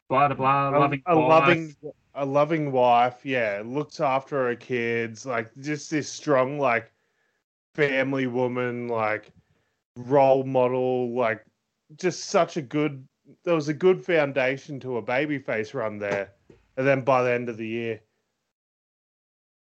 blah 0.09 0.29
blah 0.29 0.37
blah. 0.37 0.71
A, 0.71 0.79
loving 0.79 1.03
a 1.07 1.15
loving 1.15 1.77
a 2.15 2.25
loving 2.25 2.73
wife. 2.73 3.25
Yeah, 3.25 3.63
looks 3.65 4.01
after 4.01 4.49
her 4.49 4.57
kids. 4.57 5.25
Like 5.25 5.51
just 5.61 5.91
this 5.91 6.09
strong 6.09 6.59
like 6.59 6.91
family 7.75 8.27
woman. 8.27 8.89
Like 8.89 9.33
role 9.97 10.45
model. 10.45 11.15
Like 11.15 11.45
just 11.97 12.25
such 12.25 12.57
a 12.57 12.63
good. 12.63 13.07
There 13.45 13.55
was 13.55 13.69
a 13.69 13.75
good 13.75 14.05
foundation 14.05 14.81
to 14.81 14.97
a 14.97 15.03
babyface 15.03 15.73
run 15.73 15.99
there, 15.99 16.33
and 16.77 16.87
then 16.87 17.03
by 17.03 17.23
the 17.23 17.33
end 17.33 17.49
of 17.49 17.57
the 17.57 17.67
year, 17.67 18.01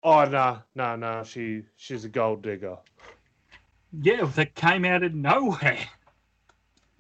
oh 0.03 0.25
no, 0.25 0.61
no, 0.75 0.97
no, 0.97 1.23
she 1.25 1.63
she's 1.77 2.05
a 2.05 2.09
gold 2.09 2.43
digger. 2.43 2.79
Yeah, 4.03 4.25
that 4.35 4.55
came 4.55 4.85
out 4.85 5.03
of 5.03 5.15
nowhere. 5.15 5.79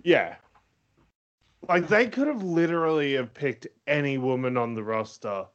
Yeah, 0.02 0.36
like 1.68 1.88
they 1.88 2.06
could 2.06 2.28
have 2.28 2.42
literally 2.42 3.14
have 3.14 3.32
picked 3.32 3.66
any 3.86 4.18
woman 4.18 4.56
on 4.56 4.74
the 4.74 4.82
roster 4.82 5.46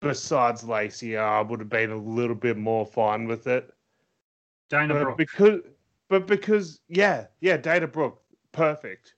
besides 0.00 0.64
Lacey. 0.64 1.16
I 1.16 1.42
would 1.42 1.60
have 1.60 1.68
been 1.68 1.90
a 1.90 1.96
little 1.96 2.34
bit 2.34 2.56
more 2.56 2.86
fine 2.86 3.26
with 3.26 3.46
it. 3.46 3.72
Dana 4.68 4.94
but 4.94 5.02
Brooke. 5.02 5.18
because 5.18 5.60
but 6.08 6.26
because 6.26 6.80
yeah, 6.88 7.26
yeah, 7.40 7.56
Dana 7.56 7.86
Brooke, 7.86 8.22
perfect. 8.52 9.14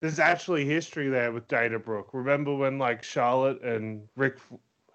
There's 0.00 0.18
actually 0.18 0.64
history 0.64 1.08
there 1.08 1.30
with 1.32 1.46
Dana 1.48 1.78
Brooke. 1.78 2.10
Remember 2.12 2.54
when 2.54 2.78
like 2.78 3.02
Charlotte 3.02 3.62
and 3.62 4.08
Rick 4.16 4.38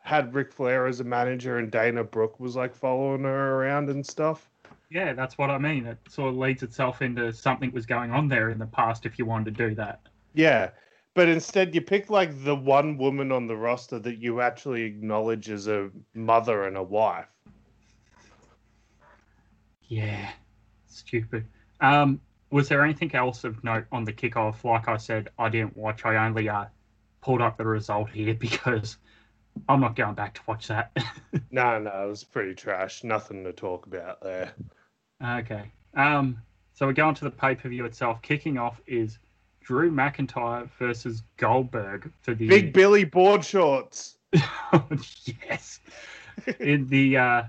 had 0.01 0.33
Ric 0.33 0.51
Flair 0.51 0.87
as 0.87 0.99
a 0.99 1.03
manager 1.03 1.57
and 1.57 1.71
Dana 1.71 2.03
Brooke 2.03 2.39
was 2.39 2.55
like 2.55 2.75
following 2.75 3.23
her 3.23 3.55
around 3.55 3.89
and 3.89 4.05
stuff? 4.05 4.49
Yeah, 4.89 5.13
that's 5.13 5.37
what 5.37 5.49
I 5.49 5.57
mean. 5.57 5.85
It 5.85 5.97
sort 6.09 6.29
of 6.29 6.37
leads 6.37 6.63
itself 6.63 7.01
into 7.01 7.33
something 7.33 7.71
was 7.71 7.85
going 7.85 8.11
on 8.11 8.27
there 8.27 8.49
in 8.49 8.59
the 8.59 8.67
past 8.67 9.05
if 9.05 9.19
you 9.19 9.25
wanted 9.25 9.57
to 9.57 9.69
do 9.69 9.75
that. 9.75 9.99
Yeah. 10.33 10.69
But 11.15 11.29
instead, 11.29 11.73
you 11.73 11.81
pick 11.81 12.09
like 12.09 12.43
the 12.43 12.55
one 12.55 12.97
woman 12.97 13.31
on 13.31 13.47
the 13.47 13.55
roster 13.55 13.99
that 13.99 14.17
you 14.17 14.41
actually 14.41 14.83
acknowledge 14.83 15.49
as 15.49 15.67
a 15.67 15.89
mother 16.13 16.65
and 16.65 16.77
a 16.77 16.83
wife. 16.83 17.27
Yeah, 19.87 20.29
stupid. 20.87 21.45
Um, 21.79 22.19
was 22.55 22.69
there 22.69 22.85
anything 22.85 23.13
else 23.13 23.43
of 23.43 23.61
note 23.65 23.83
on 23.91 24.05
the 24.05 24.13
kickoff? 24.13 24.63
Like 24.63 24.87
I 24.87 24.95
said, 24.95 25.27
I 25.37 25.49
didn't 25.49 25.75
watch. 25.75 26.05
I 26.05 26.25
only 26.25 26.47
uh, 26.47 26.63
pulled 27.21 27.41
up 27.41 27.57
the 27.57 27.65
result 27.65 28.09
here 28.11 28.33
because 28.39 28.95
I'm 29.67 29.81
not 29.81 29.97
going 29.97 30.15
back 30.15 30.35
to 30.35 30.41
watch 30.47 30.69
that. 30.69 30.95
no, 31.51 31.79
no, 31.79 32.05
it 32.05 32.07
was 32.07 32.23
pretty 32.23 32.55
trash. 32.55 33.03
Nothing 33.03 33.43
to 33.43 33.51
talk 33.51 33.87
about 33.87 34.21
there. 34.21 34.53
Okay. 35.21 35.69
Um, 35.95 36.37
so 36.73 36.85
we're 36.87 36.93
going 36.93 37.13
to 37.15 37.25
the 37.25 37.31
pay 37.31 37.55
per 37.55 37.67
view 37.67 37.83
itself. 37.83 38.21
Kicking 38.21 38.57
off 38.57 38.79
is 38.87 39.19
Drew 39.59 39.91
McIntyre 39.91 40.69
versus 40.79 41.23
Goldberg 41.35 42.09
for 42.21 42.35
the 42.35 42.47
Big 42.47 42.71
Billy 42.71 43.03
board 43.03 43.43
shorts. 43.43 44.15
yes. 44.31 45.81
In 46.61 46.87
the 46.87 47.17
uh, 47.17 47.43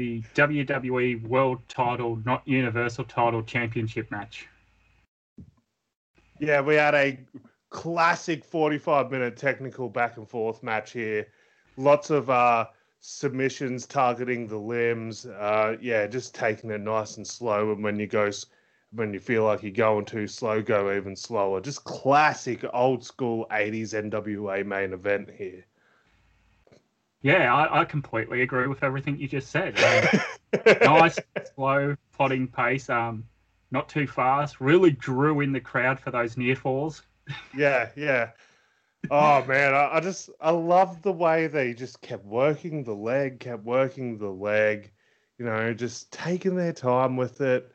the 0.00 0.22
WWE 0.34 1.28
World 1.28 1.60
Title, 1.68 2.18
not 2.24 2.40
Universal 2.48 3.04
Title 3.04 3.42
Championship 3.42 4.10
match. 4.10 4.48
Yeah, 6.38 6.62
we 6.62 6.76
had 6.76 6.94
a 6.94 7.18
classic 7.68 8.42
45 8.42 9.10
minute 9.10 9.36
technical 9.36 9.90
back 9.90 10.16
and 10.16 10.26
forth 10.26 10.62
match 10.62 10.92
here. 10.92 11.26
Lots 11.76 12.08
of 12.08 12.30
uh, 12.30 12.68
submissions 13.00 13.84
targeting 13.84 14.46
the 14.46 14.56
limbs. 14.56 15.26
Uh, 15.26 15.76
yeah, 15.82 16.06
just 16.06 16.34
taking 16.34 16.70
it 16.70 16.80
nice 16.80 17.18
and 17.18 17.26
slow. 17.26 17.70
And 17.70 17.84
when 17.84 18.00
you 18.00 18.06
go, 18.06 18.30
when 18.92 19.12
you 19.12 19.20
feel 19.20 19.44
like 19.44 19.62
you're 19.62 19.70
going 19.70 20.06
too 20.06 20.26
slow, 20.26 20.62
go 20.62 20.96
even 20.96 21.14
slower. 21.14 21.60
Just 21.60 21.84
classic 21.84 22.64
old 22.72 23.04
school 23.04 23.46
80s 23.50 23.92
NWA 23.92 24.64
main 24.64 24.94
event 24.94 25.28
here. 25.30 25.66
Yeah, 27.22 27.54
I, 27.54 27.80
I 27.80 27.84
completely 27.84 28.42
agree 28.42 28.66
with 28.66 28.82
everything 28.82 29.18
you 29.18 29.28
just 29.28 29.50
said. 29.50 29.74
Um, 29.82 30.64
nice, 30.82 31.18
slow, 31.54 31.94
plodding 32.12 32.48
pace. 32.48 32.88
Um, 32.88 33.24
not 33.70 33.88
too 33.88 34.06
fast. 34.06 34.60
Really 34.60 34.90
drew 34.90 35.40
in 35.40 35.52
the 35.52 35.60
crowd 35.60 36.00
for 36.00 36.10
those 36.10 36.36
near 36.36 36.56
falls 36.56 37.02
yeah, 37.56 37.90
yeah. 37.96 38.30
Oh 39.10 39.44
man, 39.44 39.74
I, 39.74 39.96
I 39.96 40.00
just 40.00 40.30
I 40.40 40.50
love 40.50 41.02
the 41.02 41.12
way 41.12 41.46
they 41.46 41.74
just 41.74 42.00
kept 42.00 42.24
working 42.24 42.84
the 42.84 42.94
leg, 42.94 43.40
kept 43.40 43.64
working 43.64 44.18
the 44.18 44.28
leg, 44.28 44.92
you 45.38 45.44
know, 45.44 45.72
just 45.74 46.12
taking 46.12 46.54
their 46.54 46.72
time 46.72 47.16
with 47.16 47.40
it. 47.40 47.72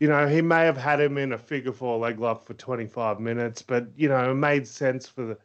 You 0.00 0.08
know, 0.08 0.28
he 0.28 0.42
may 0.42 0.64
have 0.64 0.76
had 0.76 1.00
him 1.00 1.18
in 1.18 1.32
a 1.32 1.38
figure 1.38 1.72
four 1.72 1.98
leg 1.98 2.20
lock 2.20 2.46
for 2.46 2.54
25 2.54 3.20
minutes, 3.20 3.62
but 3.62 3.88
you 3.96 4.08
know, 4.08 4.30
it 4.30 4.34
made 4.34 4.66
sense 4.66 5.06
for 5.06 5.24
the 5.24 5.38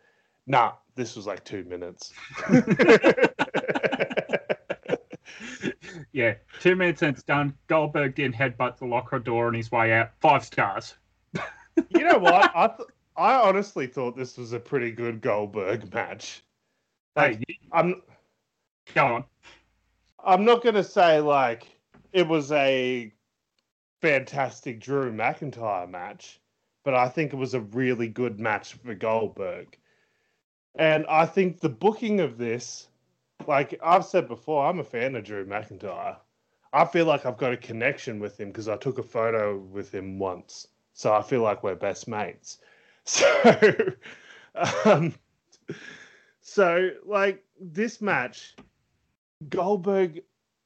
nah, 0.45 0.73
this 0.95 1.15
was 1.15 1.25
like 1.27 1.43
two 1.43 1.63
minutes. 1.65 2.13
yeah, 6.11 6.35
two 6.59 6.75
minutes 6.75 7.01
and 7.01 7.15
it's 7.15 7.23
done. 7.23 7.53
Goldberg 7.67 8.15
didn't 8.15 8.35
headbutt 8.35 8.77
the 8.77 8.85
locker 8.85 9.19
door 9.19 9.47
on 9.47 9.53
his 9.53 9.71
way 9.71 9.93
out. 9.93 10.11
Five 10.19 10.43
stars. 10.43 10.95
you 11.89 12.03
know 12.03 12.17
what? 12.19 12.51
I 12.55 12.67
th- 12.67 12.89
I 13.15 13.35
honestly 13.35 13.87
thought 13.87 14.15
this 14.17 14.37
was 14.37 14.53
a 14.53 14.59
pretty 14.59 14.91
good 14.91 15.21
Goldberg 15.21 15.93
match. 15.93 16.43
Like, 17.15 17.37
Hey, 17.37 17.43
you- 17.47 17.55
I'm 17.71 18.01
go 18.93 19.05
on. 19.05 19.23
I'm 20.23 20.45
not 20.45 20.63
gonna 20.63 20.83
say 20.83 21.19
like 21.19 21.67
it 22.11 22.27
was 22.27 22.51
a 22.51 23.11
fantastic 24.01 24.79
Drew 24.79 25.11
McIntyre 25.11 25.89
match, 25.89 26.39
but 26.83 26.93
I 26.93 27.09
think 27.09 27.33
it 27.33 27.37
was 27.37 27.53
a 27.53 27.61
really 27.61 28.07
good 28.07 28.39
match 28.39 28.73
for 28.73 28.93
Goldberg. 28.93 29.77
And 30.75 31.05
I 31.07 31.25
think 31.25 31.59
the 31.59 31.69
booking 31.69 32.19
of 32.19 32.37
this, 32.37 32.87
like 33.47 33.79
I've 33.83 34.05
said 34.05 34.27
before, 34.27 34.65
I'm 34.65 34.79
a 34.79 34.83
fan 34.83 35.15
of 35.15 35.23
Drew 35.23 35.45
McIntyre. 35.45 36.17
I 36.71 36.85
feel 36.85 37.05
like 37.05 37.25
I've 37.25 37.37
got 37.37 37.53
a 37.53 37.57
connection 37.57 38.19
with 38.19 38.39
him 38.39 38.49
because 38.49 38.67
I 38.67 38.77
took 38.77 38.97
a 38.97 39.03
photo 39.03 39.57
with 39.57 39.93
him 39.93 40.17
once. 40.17 40.67
So 40.93 41.13
I 41.13 41.21
feel 41.21 41.41
like 41.41 41.63
we're 41.63 41.75
best 41.75 42.07
mates. 42.07 42.59
So, 43.05 43.73
um, 44.85 45.13
so 46.39 46.91
like 47.05 47.43
this 47.59 47.99
match, 47.99 48.55
Goldberg, 49.49 50.21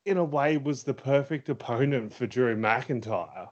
in 0.06 0.17
a 0.17 0.24
way, 0.24 0.58
was 0.58 0.84
the 0.84 0.93
perfect 0.93 1.50
opponent 1.50 2.13
for 2.13 2.28
Drew 2.28 2.56
McIntyre 2.56 3.50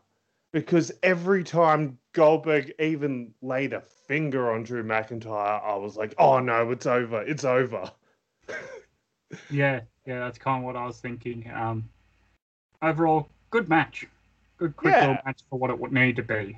because 0.56 0.90
every 1.04 1.44
time 1.44 1.98
Goldberg 2.14 2.72
even 2.80 3.34
laid 3.42 3.74
a 3.74 3.82
finger 3.82 4.54
on 4.54 4.64
Drew 4.64 4.86
McIntyre, 4.86 5.62
I 5.62 5.76
was 5.76 5.98
like, 5.98 6.16
oh 6.18 6.40
no, 6.40 6.72
it's 6.72 6.86
over. 6.86 7.22
It's 7.24 7.44
over. 7.44 7.92
Yeah, 9.50 9.82
yeah, 10.06 10.20
that's 10.20 10.38
kind 10.38 10.60
of 10.60 10.64
what 10.64 10.78
I 10.78 10.86
was 10.86 11.02
thinking. 11.02 11.52
Um, 11.54 11.90
overall, 12.82 13.28
good 13.50 13.68
match. 13.68 14.08
Good, 14.58 14.78
quick 14.78 14.94
Yeah. 14.94 15.02
little 15.02 15.18
match 15.26 15.42
for 15.50 15.60
what 15.60 15.72
it 15.72 15.78
would 15.78 15.92
need 15.92 16.16
to 16.16 16.24
be. 16.24 16.58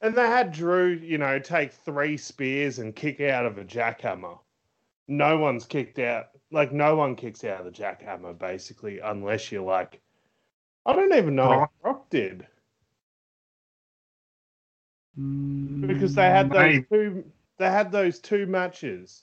And 0.00 0.14
they 0.14 0.26
had 0.26 0.50
Drew, 0.50 0.94
you 0.94 1.18
know, 1.18 1.38
take 1.38 1.70
three 1.70 2.16
spears 2.16 2.78
and 2.78 2.96
kick 2.96 3.20
out 3.20 3.44
of 3.44 3.58
a 3.58 3.64
jackhammer. 3.64 4.38
No 5.06 5.36
one's 5.36 5.66
kicked 5.66 5.98
out. 5.98 6.28
Like, 6.50 6.72
no 6.72 6.96
one 6.96 7.14
kicks 7.14 7.44
out 7.44 7.60
of 7.60 7.66
the 7.66 7.70
jackhammer, 7.82 8.38
basically, 8.38 9.00
unless 9.00 9.52
you're 9.52 9.62
like, 9.62 10.00
I 10.86 10.94
don't 10.94 11.12
even 11.12 11.34
know 11.34 11.48
Brock. 11.48 11.72
Brock 11.82 12.08
did. 12.08 12.46
Mm, 15.18 15.86
because 15.86 16.14
they 16.14 16.26
had 16.26 16.50
those 16.50 16.60
maybe. 16.60 16.86
two 16.90 17.24
they 17.58 17.70
had 17.70 17.92
those 17.92 18.18
two 18.18 18.46
matches 18.46 19.22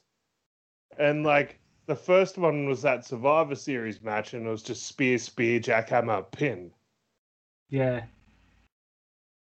and 0.97 1.23
like 1.25 1.59
the 1.87 1.95
first 1.95 2.37
one 2.37 2.65
was 2.65 2.81
that 2.83 3.05
survivor 3.05 3.55
series 3.55 4.01
match 4.01 4.33
and 4.33 4.47
it 4.47 4.49
was 4.49 4.63
just 4.63 4.85
spear 4.85 5.17
spear 5.17 5.59
jackhammer 5.59 6.29
pin 6.31 6.71
Yeah, 7.69 8.05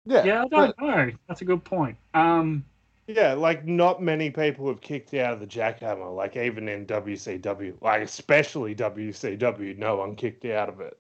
yeah 0.06 0.24
yeah, 0.24 0.44
I 0.44 0.48
don't 0.48 0.82
know. 0.82 1.12
That's 1.28 1.42
a 1.42 1.46
good 1.46 1.66
point. 1.66 1.98
Um, 2.14 2.64
yeah 3.08 3.34
like 3.34 3.66
not 3.66 4.02
many 4.02 4.30
people 4.30 4.68
have 4.68 4.82
kicked 4.82 5.14
out 5.14 5.34
of 5.34 5.40
the 5.40 5.48
jackhammer 5.48 6.14
like 6.14 6.36
even 6.36 6.68
in 6.68 6.86
wcw 6.86 7.74
like 7.82 8.02
especially 8.02 8.76
wcw 8.76 9.78
no 9.78 9.96
one 9.96 10.16
kicked 10.16 10.46
out 10.46 10.70
of 10.70 10.82
it 10.82 10.98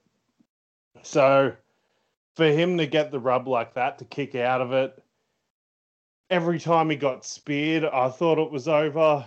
so 1.03 1.53
for 2.36 2.45
him 2.45 2.77
to 2.77 2.88
get 2.88 3.12
the 3.12 3.19
rub 3.19 3.47
like 3.47 3.73
that 3.73 3.97
to 3.99 4.05
kick 4.05 4.36
out 4.36 4.62
of 4.62 4.71
it 4.71 5.03
every 6.29 6.59
time 6.59 6.89
he 6.89 6.95
got 6.95 7.25
speared 7.25 7.85
i 7.85 8.09
thought 8.09 8.37
it 8.37 8.51
was 8.51 8.67
over 8.67 9.25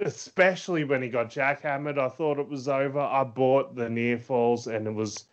especially 0.00 0.84
when 0.84 1.02
he 1.02 1.08
got 1.08 1.30
jackhammered 1.30 1.98
i 1.98 2.08
thought 2.08 2.38
it 2.38 2.48
was 2.48 2.68
over 2.68 3.00
i 3.00 3.22
bought 3.22 3.74
the 3.74 3.88
near 3.88 4.18
falls 4.18 4.66
and 4.66 4.86
it 4.86 4.94
was 4.94 5.26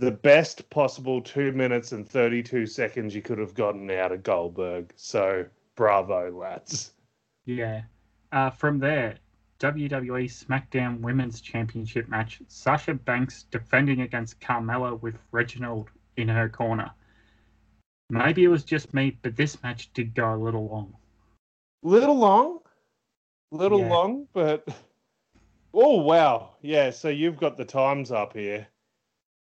the 0.00 0.10
best 0.10 0.68
possible 0.70 1.20
two 1.20 1.52
minutes 1.52 1.92
and 1.92 2.08
32 2.08 2.66
seconds 2.66 3.14
you 3.14 3.22
could 3.22 3.38
have 3.38 3.54
gotten 3.54 3.90
out 3.90 4.12
of 4.12 4.22
goldberg 4.22 4.92
so 4.96 5.44
bravo 5.76 6.30
lads 6.30 6.94
yeah. 7.44 7.82
Uh, 8.32 8.50
from 8.50 8.78
there, 8.78 9.16
WWE 9.60 10.24
SmackDown 10.24 11.00
Women's 11.00 11.40
Championship 11.40 12.08
match. 12.08 12.40
Sasha 12.48 12.94
Banks 12.94 13.44
defending 13.50 14.00
against 14.00 14.40
Carmella 14.40 15.00
with 15.00 15.18
Reginald 15.30 15.90
in 16.16 16.28
her 16.28 16.48
corner. 16.48 16.90
Maybe 18.10 18.44
it 18.44 18.48
was 18.48 18.64
just 18.64 18.92
me, 18.94 19.18
but 19.22 19.36
this 19.36 19.62
match 19.62 19.92
did 19.92 20.14
go 20.14 20.34
a 20.34 20.36
little 20.36 20.68
long. 20.68 20.94
little 21.82 22.16
long? 22.16 22.60
Little 23.50 23.80
Yeah. 23.80 23.88
long 23.88 24.28
but 24.32 24.66
oh 25.72 26.00
wow. 26.02 26.56
Yeah 26.62 26.90
so 26.90 27.08
you've 27.08 27.36
got 27.38 27.56
the 27.56 27.64
times 27.64 28.10
up 28.12 28.32
here. 28.34 28.66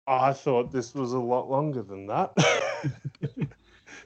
I 0.07 0.33
thought 0.33 0.71
this 0.71 0.93
was 0.93 1.13
a 1.13 1.19
lot 1.19 1.49
longer 1.49 1.81
than 1.83 2.07
that. 2.07 2.33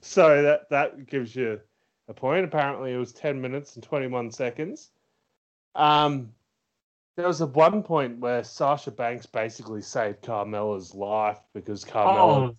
So 0.01 0.41
that 0.43 0.69
that 0.69 1.07
gives 1.07 1.35
you 1.35 1.59
a 2.07 2.13
point. 2.13 2.45
Apparently 2.45 2.93
it 2.93 2.97
was 2.97 3.12
10 3.12 3.41
minutes 3.41 3.75
and 3.75 3.83
21 3.83 4.31
seconds. 4.31 4.91
Um 5.75 6.33
there 7.17 7.27
was 7.27 7.41
a 7.41 7.45
one 7.47 7.83
point 7.83 8.19
where 8.19 8.43
Sasha 8.43 8.91
Banks 8.91 9.25
basically 9.25 9.81
saved 9.81 10.21
Carmella's 10.21 10.95
life 10.95 11.39
because 11.53 11.83
Carmella 11.83 12.49
Oh, 12.49 12.55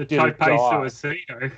the 0.00 0.06
did 0.06 0.18
a 0.18 0.22
tope 0.32 0.38
dive. 0.38 0.48
suicido. 0.58 1.52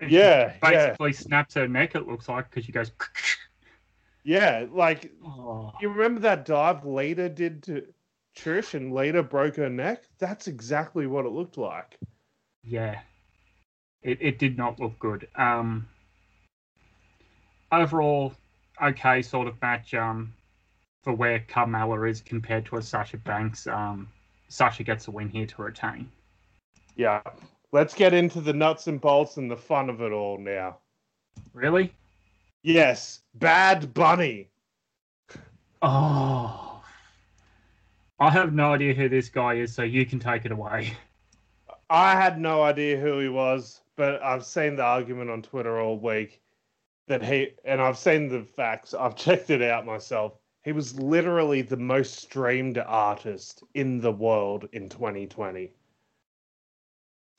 Yeah, 0.00 0.08
yeah. 0.08 0.52
Basically 0.60 1.12
snaps 1.12 1.54
her 1.54 1.68
neck, 1.68 1.94
it 1.94 2.06
looks 2.06 2.28
like, 2.28 2.50
because 2.50 2.64
she 2.64 2.72
goes. 2.72 2.90
yeah 4.24 4.66
like 4.70 5.10
Oh, 5.24 5.72
You 5.80 5.88
remember 5.88 6.20
that 6.20 6.44
dive 6.44 6.84
Lita 6.84 7.28
did 7.28 7.62
to 7.64 7.84
Trish 8.36 8.74
and 8.74 8.92
Lita 8.92 9.22
broke 9.22 9.56
her 9.56 9.68
neck? 9.68 10.04
That's 10.18 10.46
exactly 10.48 11.06
what 11.06 11.26
it 11.26 11.32
looked 11.32 11.56
like. 11.58 11.98
yeah. 12.62 13.00
It, 14.02 14.18
it 14.20 14.38
did 14.40 14.58
not 14.58 14.80
look 14.80 14.98
good. 14.98 15.28
Um, 15.36 15.86
overall, 17.70 18.32
okay 18.82 19.22
sort 19.22 19.46
of 19.46 19.60
match 19.62 19.94
um, 19.94 20.34
for 21.04 21.12
where 21.12 21.38
Carmella 21.48 22.10
is 22.10 22.20
compared 22.20 22.66
to 22.66 22.76
a 22.78 22.82
Sasha 22.82 23.16
Banks. 23.18 23.68
Um, 23.68 24.08
Sasha 24.48 24.82
gets 24.82 25.06
a 25.06 25.12
win 25.12 25.28
here 25.28 25.46
to 25.46 25.62
retain. 25.62 26.10
Yeah. 26.96 27.22
Let's 27.72 27.94
get 27.94 28.12
into 28.12 28.42
the 28.42 28.52
nuts 28.52 28.86
and 28.86 29.00
bolts 29.00 29.38
and 29.38 29.50
the 29.50 29.56
fun 29.56 29.88
of 29.88 30.02
it 30.02 30.12
all 30.12 30.36
now. 30.36 30.76
Really? 31.54 31.94
Yes, 32.62 33.22
Bad 33.34 33.94
Bunny. 33.94 34.50
Oh. 35.80 36.84
I 38.20 38.30
have 38.30 38.52
no 38.52 38.74
idea 38.74 38.92
who 38.92 39.08
this 39.08 39.30
guy 39.30 39.54
is, 39.54 39.74
so 39.74 39.82
you 39.82 40.04
can 40.04 40.20
take 40.20 40.44
it 40.44 40.52
away. 40.52 40.92
I 41.88 42.14
had 42.14 42.38
no 42.38 42.62
idea 42.62 43.00
who 43.00 43.18
he 43.18 43.28
was, 43.28 43.80
but 43.96 44.22
I've 44.22 44.44
seen 44.44 44.76
the 44.76 44.84
argument 44.84 45.30
on 45.30 45.40
Twitter 45.40 45.80
all 45.80 45.98
week 45.98 46.42
that 47.08 47.24
he, 47.24 47.54
and 47.64 47.80
I've 47.80 47.98
seen 47.98 48.28
the 48.28 48.42
facts, 48.42 48.92
I've 48.92 49.16
checked 49.24 49.48
it 49.48 49.62
out 49.62 49.86
myself. 49.86 50.34
He 50.62 50.72
was 50.72 50.98
literally 51.00 51.62
the 51.62 51.76
most 51.78 52.16
streamed 52.16 52.78
artist 52.78 53.64
in 53.74 54.00
the 54.00 54.12
world 54.12 54.68
in 54.72 54.90
2020. 54.90 55.72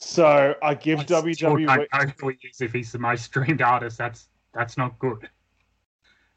So 0.04 0.56
I 0.62 0.74
give 0.76 1.00
I 1.00 1.04
WWE. 1.06 1.88
who 2.20 2.34
if 2.60 2.74
he's 2.74 2.92
the 2.92 3.00
most 3.00 3.24
streamed 3.26 3.62
artist. 3.62 3.98
That's 3.98 4.28
that's 4.54 4.78
not 4.78 5.00
good. 5.00 5.30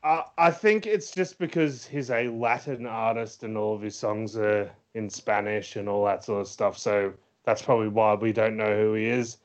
I 0.05 0.25
I 0.39 0.51
think 0.51 0.87
it's 0.87 1.11
just 1.11 1.39
because 1.39 1.85
he's 1.85 2.11
a 2.11 2.29
Latin 2.29 2.87
artist 2.87 3.43
and 3.43 3.57
all 3.59 3.75
of 3.75 3.83
his 3.83 3.97
songs 3.99 4.37
are 4.37 4.71
in 4.95 5.11
Spanish 5.11 5.77
and 5.77 5.89
all 5.89 6.05
that 6.07 6.25
sort 6.25 6.43
of 6.43 6.49
stuff. 6.49 6.79
So 6.79 7.13
that's 7.45 7.61
probably 7.61 7.89
why 7.89 8.15
we 8.15 8.33
don't 8.33 8.57
know 8.57 8.77
who 8.77 8.95
he 8.95 9.07
is. 9.07 9.39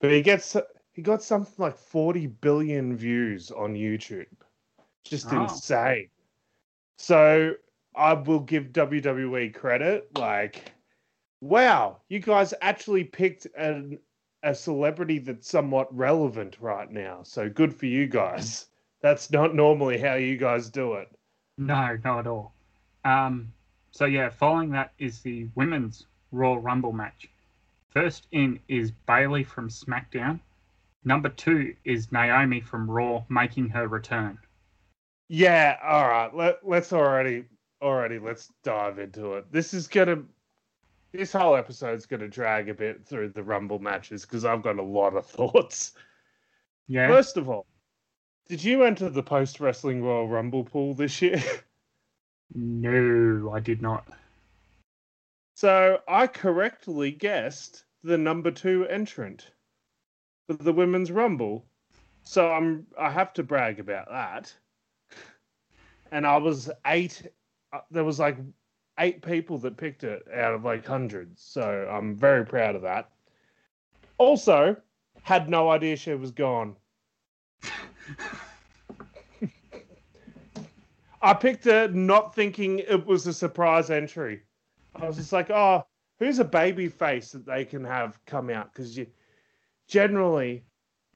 But 0.00 0.12
he 0.12 0.22
gets 0.22 0.56
he 0.92 1.02
got 1.02 1.22
something 1.22 1.54
like 1.58 1.76
40 1.76 2.28
billion 2.28 2.96
views 2.96 3.50
on 3.50 3.74
YouTube. 3.74 4.26
Just 5.04 5.32
Oh. 5.32 5.42
insane. 5.42 6.08
So 6.98 7.54
I 7.96 8.12
will 8.14 8.40
give 8.40 8.72
WWE 8.72 9.52
credit. 9.54 10.16
Like, 10.16 10.72
wow, 11.40 11.98
you 12.08 12.20
guys 12.20 12.54
actually 12.60 13.04
picked 13.04 13.46
an, 13.56 13.98
a 14.42 14.54
celebrity 14.54 15.18
that's 15.18 15.48
somewhat 15.48 15.94
relevant 15.96 16.56
right 16.60 16.90
now. 16.90 17.20
So 17.22 17.48
good 17.48 17.74
for 17.74 17.86
you 17.86 18.06
guys. 18.06 18.66
That's 19.02 19.30
not 19.30 19.54
normally 19.54 19.98
how 19.98 20.14
you 20.14 20.36
guys 20.36 20.70
do 20.70 20.94
it. 20.94 21.08
No, 21.58 21.96
not 22.04 22.20
at 22.20 22.26
all. 22.26 22.52
Um, 23.04 23.52
so 23.92 24.04
yeah, 24.04 24.30
following 24.30 24.70
that 24.70 24.92
is 24.98 25.20
the 25.20 25.48
women's 25.54 26.06
Royal 26.32 26.60
Rumble 26.60 26.92
match. 26.92 27.28
First 27.90 28.26
in 28.32 28.60
is 28.68 28.90
Bayley 28.90 29.44
from 29.44 29.68
SmackDown. 29.68 30.40
Number 31.04 31.28
two 31.28 31.74
is 31.84 32.12
Naomi 32.12 32.60
from 32.60 32.90
Raw 32.90 33.24
making 33.28 33.68
her 33.70 33.88
return. 33.88 34.38
Yeah, 35.28 35.78
all 35.82 36.08
right. 36.08 36.34
Let 36.34 36.66
let's 36.66 36.92
already 36.92 37.44
already 37.80 38.18
let's 38.18 38.52
dive 38.64 38.98
into 38.98 39.34
it. 39.34 39.50
This 39.50 39.72
is 39.72 39.88
gonna 39.88 40.24
this 41.16 41.32
whole 41.32 41.56
episode's 41.56 42.06
gonna 42.06 42.28
drag 42.28 42.68
a 42.68 42.74
bit 42.74 43.04
through 43.06 43.30
the 43.30 43.42
Rumble 43.42 43.78
matches 43.78 44.22
because 44.22 44.44
I've 44.44 44.62
got 44.62 44.78
a 44.78 44.82
lot 44.82 45.14
of 45.16 45.26
thoughts. 45.36 45.92
Yeah. 46.88 47.08
First 47.08 47.36
of 47.36 47.48
all, 47.48 47.66
did 48.48 48.62
you 48.62 48.84
enter 48.84 49.08
the 49.08 49.22
post 49.22 49.58
wrestling 49.60 50.02
Royal 50.02 50.28
Rumble 50.28 50.64
pool 50.64 50.94
this 50.94 51.20
year? 51.22 51.42
No, 52.54 53.50
I 53.52 53.58
did 53.58 53.82
not. 53.82 54.06
So 55.56 55.98
I 56.06 56.28
correctly 56.28 57.10
guessed 57.10 57.84
the 58.04 58.16
number 58.16 58.52
two 58.52 58.86
entrant 58.86 59.50
for 60.46 60.52
the 60.54 60.72
women's 60.72 61.10
rumble. 61.10 61.64
So 62.22 62.52
I'm 62.52 62.86
I 62.96 63.10
have 63.10 63.32
to 63.32 63.42
brag 63.42 63.80
about 63.80 64.08
that. 64.10 64.54
and 66.12 66.24
I 66.24 66.36
was 66.36 66.70
eight. 66.86 67.26
uh, 67.72 67.80
There 67.90 68.04
was 68.04 68.20
like 68.20 68.36
eight 68.98 69.22
people 69.22 69.58
that 69.58 69.76
picked 69.76 70.04
it 70.04 70.26
out 70.34 70.54
of 70.54 70.64
like 70.64 70.86
hundreds, 70.86 71.42
so 71.42 71.88
I'm 71.90 72.16
very 72.16 72.44
proud 72.44 72.74
of 72.76 72.82
that. 72.82 73.10
Also, 74.18 74.76
had 75.22 75.48
no 75.48 75.70
idea 75.70 75.96
she 75.96 76.14
was 76.14 76.30
gone. 76.30 76.76
I 81.22 81.34
picked 81.34 81.66
it 81.66 81.94
not 81.94 82.34
thinking 82.34 82.78
it 82.78 83.04
was 83.04 83.26
a 83.26 83.32
surprise 83.32 83.90
entry. 83.90 84.42
I 84.94 85.06
was 85.06 85.16
just 85.16 85.32
like, 85.32 85.50
oh, 85.50 85.84
who's 86.18 86.38
a 86.38 86.44
baby 86.44 86.88
face 86.88 87.32
that 87.32 87.44
they 87.44 87.64
can 87.64 87.84
have 87.84 88.24
come 88.26 88.48
out? 88.50 88.72
Because 88.72 88.96
you 88.96 89.06
generally, 89.88 90.64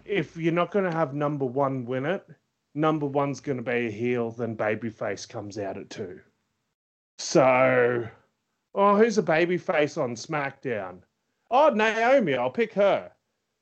if 0.04 0.36
you're 0.36 0.52
not 0.52 0.72
going 0.72 0.90
to 0.90 0.96
have 0.96 1.14
number 1.14 1.44
one 1.44 1.84
win 1.84 2.06
it, 2.06 2.26
number 2.74 3.06
one's 3.06 3.40
going 3.40 3.58
to 3.58 3.62
be 3.62 3.86
a 3.86 3.90
heel, 3.90 4.30
then 4.32 4.54
baby 4.54 4.90
face 4.90 5.26
comes 5.26 5.58
out 5.58 5.78
at 5.78 5.90
two. 5.90 6.20
So, 7.20 8.08
oh, 8.74 8.96
who's 8.96 9.18
a 9.18 9.22
babyface 9.22 10.02
on 10.02 10.16
SmackDown? 10.16 11.00
Oh, 11.50 11.68
Naomi, 11.68 12.34
I'll 12.34 12.50
pick 12.50 12.72
her. 12.72 13.12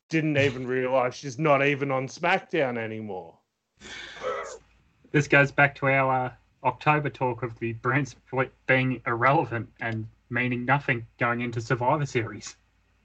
Didn't 0.08 0.38
even 0.38 0.64
realize 0.64 1.16
she's 1.16 1.40
not 1.40 1.66
even 1.66 1.90
on 1.90 2.06
SmackDown 2.06 2.78
anymore. 2.78 3.36
This 5.10 5.26
goes 5.26 5.50
back 5.50 5.74
to 5.76 5.86
our 5.88 6.26
uh, 6.26 6.32
October 6.62 7.10
talk 7.10 7.42
of 7.42 7.58
the 7.58 7.72
brand 7.72 8.06
split 8.08 8.52
being 8.68 9.02
irrelevant 9.08 9.68
and 9.80 10.06
meaning 10.30 10.64
nothing 10.64 11.04
going 11.18 11.40
into 11.40 11.60
Survivor 11.60 12.06
Series. 12.06 12.56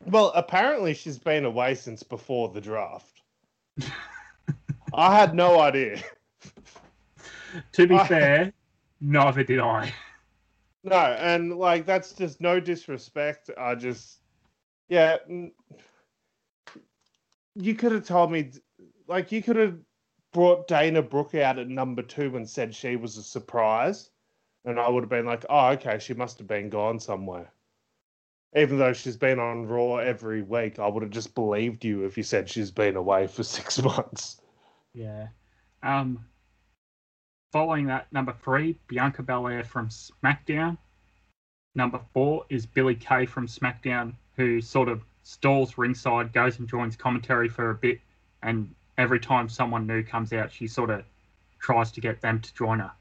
Well, 0.06 0.32
apparently 0.36 0.94
she's 0.94 1.18
been 1.18 1.46
away 1.46 1.74
since 1.74 2.04
before 2.04 2.50
the 2.50 2.62
draft. 2.62 3.24
I 4.94 5.18
had 5.18 5.34
no 5.34 5.60
idea. 5.60 6.00
To 7.72 7.88
be 7.88 7.96
I- 7.96 8.08
fair, 8.08 8.54
neither 9.02 9.44
did 9.44 9.60
I. 9.60 9.92
No, 10.84 10.98
and 10.98 11.58
like 11.58 11.86
that's 11.86 12.14
just 12.14 12.42
no 12.42 12.60
disrespect. 12.60 13.50
I 13.58 13.76
just, 13.76 14.20
yeah, 14.90 15.18
you 17.56 17.76
could 17.76 17.92
have 17.92 18.06
told 18.06 18.32
me, 18.32 18.52
like, 19.08 19.32
you 19.32 19.42
could 19.42 19.56
have 19.56 19.78
brought 20.34 20.68
Dana 20.68 21.02
Brooke 21.02 21.36
out 21.36 21.60
at 21.60 21.70
number 21.70 22.02
two 22.02 22.36
and 22.36 22.50
said 22.50 22.74
she 22.74 22.96
was 22.96 23.18
a 23.18 23.24
surprise, 23.24 24.10
and 24.66 24.80
I 24.80 24.90
would 24.90 25.04
have 25.04 25.10
been 25.10 25.26
like, 25.26 25.46
oh, 25.50 25.70
okay, 25.70 26.00
she 26.00 26.14
must 26.14 26.38
have 26.40 26.48
been 26.48 26.70
gone 26.70 27.00
somewhere. 27.00 27.52
Even 28.56 28.78
though 28.78 28.94
she's 28.94 29.18
been 29.18 29.40
on 29.40 29.66
Raw 29.66 29.96
every 29.98 30.44
week, 30.44 30.80
I 30.80 30.88
would 30.88 31.02
have 31.02 31.12
just 31.12 31.34
believed 31.34 31.84
you 31.86 32.04
if 32.06 32.18
you 32.18 32.24
said 32.24 32.50
she's 32.50 32.72
been 32.72 32.96
away 32.96 33.26
for 33.28 33.44
six 33.44 33.82
months. 33.82 34.42
Yeah. 34.94 35.28
Um. 35.82 36.26
Following 37.54 37.86
that, 37.86 38.12
number 38.12 38.34
three, 38.42 38.80
Bianca 38.88 39.22
Belair 39.22 39.64
from 39.64 39.88
SmackDown. 39.90 40.76
Number 41.76 42.02
four 42.12 42.46
is 42.50 42.66
Billie 42.66 42.96
Kay 42.96 43.28
from 43.28 43.46
SmackDown, 43.46 44.16
who 44.36 44.60
sort 44.60 44.90
of 44.90 45.04
stalls 45.22 45.78
ringside, 45.78 46.34
goes 46.34 46.58
and 46.58 46.68
joins 46.68 46.96
commentary 46.96 47.48
for 47.48 47.70
a 47.70 47.76
bit, 47.76 48.00
and 48.42 48.74
every 48.98 49.20
time 49.20 49.48
someone 49.48 49.86
new 49.86 50.02
comes 50.02 50.34
out, 50.34 50.52
she 50.52 50.66
sort 50.66 50.90
of 50.90 51.04
tries 51.60 51.92
to 51.92 52.02
get 52.02 52.22
them 52.22 52.42
to 52.42 52.52
join 52.56 52.80
her. 52.80 52.92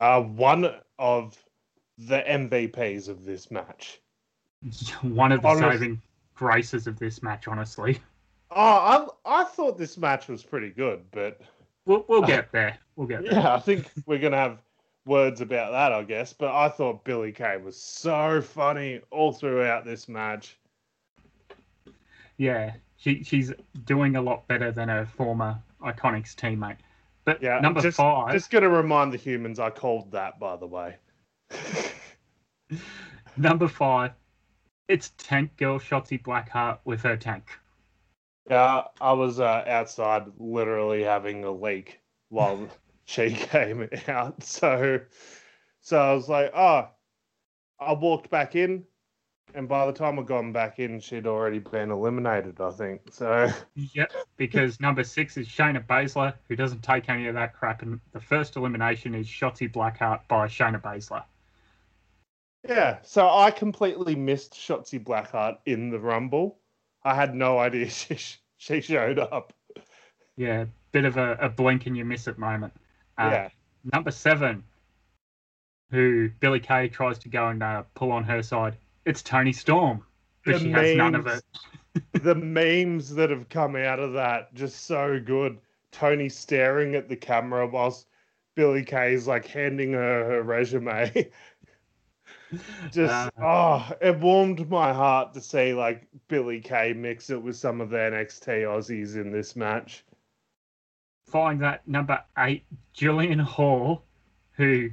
Uh, 0.00 0.20
one 0.20 0.70
of 0.98 1.42
the 1.96 2.22
MVPs 2.28 3.08
of 3.08 3.24
this 3.24 3.50
match. 3.50 4.02
One 5.00 5.32
of 5.32 5.40
the 5.40 5.48
Honest- 5.48 5.62
saving 5.62 6.02
graces 6.34 6.86
of 6.86 6.98
this 6.98 7.22
match, 7.22 7.48
honestly. 7.48 7.98
Oh, 8.50 9.14
I 9.24 9.40
I 9.40 9.44
thought 9.44 9.78
this 9.78 9.96
match 9.96 10.28
was 10.28 10.42
pretty 10.42 10.70
good, 10.70 11.04
but 11.10 11.40
We'll, 11.88 12.04
we'll 12.06 12.22
get 12.22 12.52
there. 12.52 12.78
We'll 12.94 13.08
get 13.08 13.24
there. 13.24 13.32
yeah, 13.32 13.54
I 13.54 13.58
think 13.58 13.90
we're 14.06 14.18
gonna 14.18 14.36
have 14.36 14.58
words 15.06 15.40
about 15.40 15.72
that, 15.72 15.90
I 15.92 16.04
guess. 16.04 16.32
But 16.34 16.54
I 16.54 16.68
thought 16.68 17.02
Billie 17.02 17.32
Kay 17.32 17.56
was 17.56 17.80
so 17.80 18.40
funny 18.42 19.00
all 19.10 19.32
throughout 19.32 19.84
this 19.86 20.06
match. 20.08 20.58
Yeah, 22.36 22.74
she 22.96 23.24
she's 23.24 23.52
doing 23.86 24.16
a 24.16 24.22
lot 24.22 24.46
better 24.46 24.70
than 24.70 24.90
her 24.90 25.06
former 25.06 25.58
Iconics 25.82 26.34
teammate. 26.34 26.76
But 27.24 27.42
Yeah, 27.42 27.58
number 27.60 27.80
just, 27.80 27.96
five, 27.96 28.32
Just 28.32 28.50
gonna 28.50 28.68
remind 28.68 29.12
the 29.12 29.16
humans 29.16 29.58
I 29.58 29.70
called 29.70 30.12
that, 30.12 30.38
by 30.38 30.56
the 30.56 30.66
way. 30.66 30.96
number 33.36 33.66
five, 33.66 34.12
it's 34.88 35.12
Tank 35.16 35.56
Girl 35.56 35.78
Shotzi 35.78 36.22
Blackheart 36.22 36.78
with 36.84 37.00
her 37.02 37.16
tank. 37.16 37.44
Yeah, 38.48 38.84
I 39.00 39.12
was 39.12 39.40
uh, 39.40 39.64
outside 39.66 40.24
literally 40.38 41.02
having 41.02 41.44
a 41.44 41.50
leak 41.50 42.00
while 42.30 42.68
she 43.04 43.30
came 43.30 43.88
out. 44.08 44.42
So, 44.42 45.00
so 45.80 45.98
I 45.98 46.12
was 46.14 46.28
like, 46.28 46.52
oh, 46.54 46.88
I 47.80 47.92
walked 47.92 48.30
back 48.30 48.56
in, 48.56 48.84
and 49.54 49.68
by 49.68 49.86
the 49.86 49.92
time 49.92 50.18
I'd 50.18 50.26
gone 50.26 50.52
back 50.52 50.78
in, 50.78 51.00
she'd 51.00 51.26
already 51.26 51.58
been 51.58 51.90
eliminated. 51.90 52.60
I 52.60 52.70
think 52.70 53.02
so. 53.10 53.50
Yep, 53.74 54.12
because 54.36 54.80
number 54.80 55.04
six 55.04 55.36
is 55.36 55.46
Shayna 55.48 55.86
Baszler, 55.86 56.34
who 56.48 56.56
doesn't 56.56 56.82
take 56.82 57.08
any 57.08 57.26
of 57.28 57.34
that 57.34 57.54
crap, 57.54 57.82
and 57.82 58.00
the 58.12 58.20
first 58.20 58.56
elimination 58.56 59.14
is 59.14 59.26
Shotzi 59.26 59.70
Blackheart 59.70 60.20
by 60.28 60.46
Shayna 60.46 60.80
Baszler. 60.80 61.24
Yeah, 62.68 62.98
so 63.02 63.28
I 63.28 63.50
completely 63.50 64.16
missed 64.16 64.52
Shotzi 64.54 65.02
Blackheart 65.02 65.58
in 65.64 65.90
the 65.90 65.98
Rumble. 65.98 66.58
I 67.04 67.14
had 67.14 67.34
no 67.34 67.58
idea 67.58 67.88
she 67.90 68.18
she 68.56 68.80
showed 68.80 69.18
up. 69.18 69.52
Yeah, 70.36 70.66
bit 70.92 71.04
of 71.04 71.16
a, 71.16 71.36
a 71.40 71.48
blink 71.48 71.86
and 71.86 71.96
you 71.96 72.04
miss 72.04 72.28
it 72.28 72.38
moment. 72.38 72.72
Uh, 73.16 73.30
yeah, 73.32 73.48
Number 73.92 74.10
seven, 74.10 74.62
who 75.90 76.30
Billie 76.40 76.60
Kay 76.60 76.88
tries 76.88 77.18
to 77.20 77.28
go 77.28 77.48
and 77.48 77.62
uh, 77.62 77.84
pull 77.94 78.12
on 78.12 78.24
her 78.24 78.42
side, 78.42 78.76
it's 79.04 79.22
Toni 79.22 79.52
Storm, 79.52 80.04
but 80.44 80.54
The 80.54 80.58
she 80.60 80.70
has 80.70 80.96
none 80.96 81.14
of 81.14 81.26
it. 81.26 81.42
the 82.22 82.34
memes 82.34 83.14
that 83.14 83.30
have 83.30 83.48
come 83.48 83.76
out 83.76 83.98
of 83.98 84.12
that 84.12 84.52
just 84.54 84.86
so 84.86 85.18
good. 85.18 85.58
Tony 85.90 86.28
staring 86.28 86.94
at 86.94 87.08
the 87.08 87.16
camera 87.16 87.66
whilst 87.66 88.08
Billie 88.54 88.84
Kay's 88.84 89.26
like 89.26 89.46
handing 89.46 89.92
her 89.92 90.24
her 90.24 90.42
resume. 90.42 91.30
just 92.90 93.12
Uh. 93.12 93.30
oh, 93.42 93.92
it 94.00 94.18
warmed 94.18 94.68
my 94.70 94.92
heart 94.92 95.34
to 95.34 95.40
see 95.40 95.74
like 95.74 96.06
Billie 96.28 96.60
Kay 96.60 96.92
mix 96.92 97.30
it 97.30 97.42
with 97.42 97.56
some 97.56 97.80
of 97.80 97.90
the 97.90 97.96
NXT 97.96 98.64
Aussies 98.64 99.16
in 99.16 99.30
this 99.30 99.56
match. 99.56 100.04
Following 101.26 101.58
that, 101.58 101.86
number 101.86 102.22
eight, 102.38 102.64
Jillian 102.94 103.40
Hall, 103.40 104.02
who 104.52 104.90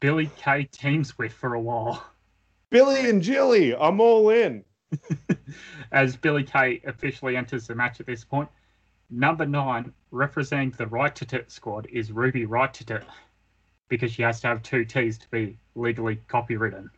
Billie 0.00 0.30
Kay 0.36 0.64
teams 0.64 1.18
with 1.18 1.32
for 1.32 1.54
a 1.54 1.60
while. 1.60 2.04
Billy 2.70 3.08
and 3.10 3.20
Jilly, 3.20 3.74
I'm 3.74 4.00
all 4.00 4.30
in. 4.30 4.64
As 5.92 6.16
Billie 6.16 6.44
Kay 6.44 6.80
officially 6.86 7.36
enters 7.36 7.66
the 7.66 7.74
match 7.74 8.00
at 8.00 8.06
this 8.06 8.24
point. 8.24 8.48
Number 9.10 9.44
nine, 9.44 9.92
representing 10.10 10.70
the 10.70 10.86
Right 10.86 11.14
to 11.16 11.26
Tit 11.26 11.50
squad, 11.50 11.86
is 11.92 12.12
Ruby 12.12 12.46
Right 12.46 12.72
to 12.72 12.84
Tit, 12.84 13.04
because 13.88 14.12
she 14.12 14.22
has 14.22 14.40
to 14.40 14.46
have 14.48 14.62
two 14.62 14.84
T's 14.84 15.18
to 15.18 15.28
be 15.30 15.58
legally 15.74 16.20
copywritten. 16.28 16.88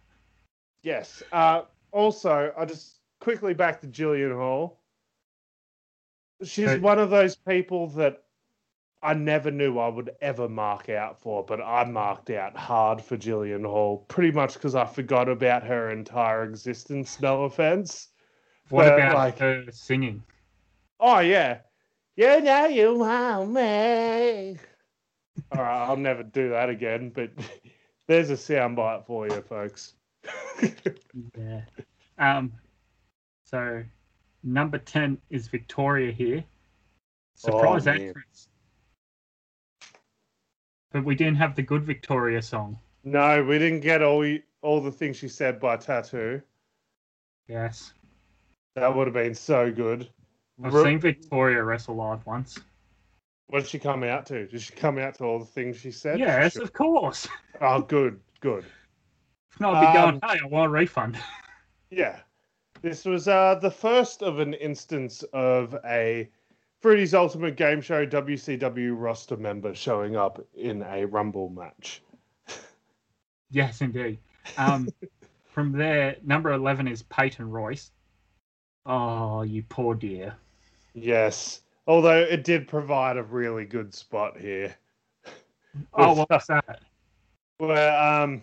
Yes. 0.83 1.23
Uh, 1.33 1.63
also, 1.93 2.53
I 2.57 2.65
just 2.65 2.99
quickly 3.21 3.55
back 3.55 3.81
to 3.81 3.87
Jillian 3.87 4.35
Hall. 4.35 4.81
She's 6.43 6.79
one 6.79 6.99
of 6.99 7.11
those 7.11 7.37
people 7.37 7.89
that 7.91 8.25
I 9.03 9.15
never 9.15 9.51
knew 9.51 9.79
I 9.79 9.89
would 9.89 10.11
ever 10.21 10.49
mark 10.49 10.89
out 10.89 11.21
for, 11.21 11.45
but 11.45 11.61
I 11.61 11.85
marked 11.85 12.31
out 12.31 12.57
hard 12.57 13.03
for 13.03 13.17
Jillian 13.17 13.65
Hall, 13.65 14.05
pretty 14.09 14.31
much 14.31 14.55
because 14.55 14.75
I 14.75 14.85
forgot 14.87 15.29
about 15.29 15.63
her 15.63 15.91
entire 15.91 16.45
existence. 16.45 17.21
No 17.21 17.45
offense. 17.45 18.09
What 18.71 18.85
But, 18.85 18.95
about 18.95 19.15
like- 19.15 19.39
her 19.39 19.65
singing? 19.71 20.23
Oh 21.01 21.19
yeah, 21.19 21.59
you 22.17 22.41
know 22.41 22.67
you 22.67 22.95
want 22.95 23.51
me. 23.51 24.57
All 25.53 25.63
right, 25.63 25.87
I'll 25.87 25.97
never 25.97 26.23
do 26.23 26.51
that 26.51 26.69
again. 26.71 27.11
But 27.15 27.31
there's 28.09 28.31
a 28.31 28.35
soundbite 28.35 29.07
for 29.07 29.27
you, 29.29 29.41
folks. 29.43 29.95
Yeah. 31.39 31.61
Um. 32.19 32.53
So, 33.45 33.83
number 34.43 34.79
ten 34.79 35.19
is 35.31 35.49
Victoria 35.49 36.11
here. 36.13 36.43
Surprise 37.35 37.87
Oh, 37.87 37.93
entrance. 37.93 38.49
But 40.93 41.05
we 41.05 41.15
didn't 41.15 41.37
have 41.37 41.57
the 41.57 41.63
good 41.63 41.83
Victoria 41.85 42.41
song. 42.41 42.79
No, 43.05 43.45
we 43.45 43.59
didn't 43.59 43.81
get 43.81 44.03
all 44.03 44.27
all 44.63 44.81
the 44.81 44.91
things 44.93 45.17
she 45.17 45.29
said 45.29 45.61
by 45.61 45.77
tattoo. 45.77 46.41
Yes. 47.49 47.93
That 48.77 48.95
would 48.95 49.07
have 49.07 49.15
been 49.15 49.35
so 49.35 49.71
good. 49.71 50.09
I've 50.63 50.73
Ru- 50.73 50.85
seen 50.85 50.99
Victoria 51.01 51.63
wrestle 51.63 51.97
live 51.97 52.25
once. 52.27 52.59
What 53.49 53.61
did 53.61 53.69
she 53.69 53.79
come 53.79 54.03
out 54.03 54.27
to? 54.27 54.47
Did 54.47 54.61
she 54.61 54.73
come 54.73 54.99
out 54.99 55.17
to 55.17 55.25
all 55.25 55.39
the 55.39 55.45
things 55.45 55.77
she 55.79 55.91
said? 55.91 56.19
yes, 56.19 56.57
of 56.57 56.73
course. 56.73 57.29
Oh, 57.61 57.81
good, 57.83 58.21
good. 58.41 58.65
If 59.53 59.61
not, 59.61 59.75
I'd 59.77 59.93
be 59.93 59.99
Um, 59.99 60.19
going, 60.19 60.21
hey, 60.33 60.41
I 60.43 60.47
want 60.49 60.67
a 60.67 60.71
refund. 60.71 61.19
Yeah. 61.91 62.19
This 62.83 63.05
was 63.05 63.29
uh, 63.29 63.55
the 63.63 63.71
first 63.71 64.23
of 64.23 64.41
an 64.41 64.53
instance 64.55 65.23
of 65.33 65.77
a 65.85 66.29
Fruity's 66.81 67.15
Ultimate 67.15 67.57
Game 67.57 67.81
Show 67.81 68.05
WCW 68.05 68.95
roster 69.01 69.37
member 69.37 69.75
showing 69.75 70.17
up 70.17 70.45
in 70.55 70.83
a 70.83 71.05
Rumble 71.05 71.51
match. 71.51 72.03
Yes, 73.51 73.81
indeed. 73.83 74.19
Um, 74.59 74.89
from 75.45 75.71
there, 75.71 76.17
number 76.25 76.53
11 76.53 76.89
is 76.89 77.03
Peyton 77.05 77.49
Royce. 77.49 77.93
Oh, 78.85 79.43
you 79.43 79.63
poor 79.69 79.95
dear. 79.95 80.35
Yes. 80.95 81.61
Although 81.87 82.21
it 82.21 82.45
did 82.45 82.69
provide 82.69 83.17
a 83.17 83.23
really 83.23 83.65
good 83.65 83.95
spot 83.95 84.39
here. 84.39 84.75
Oh, 85.93 86.25
what's 86.29 86.47
that? 86.47 86.83
Where 87.59 88.01
um 88.01 88.43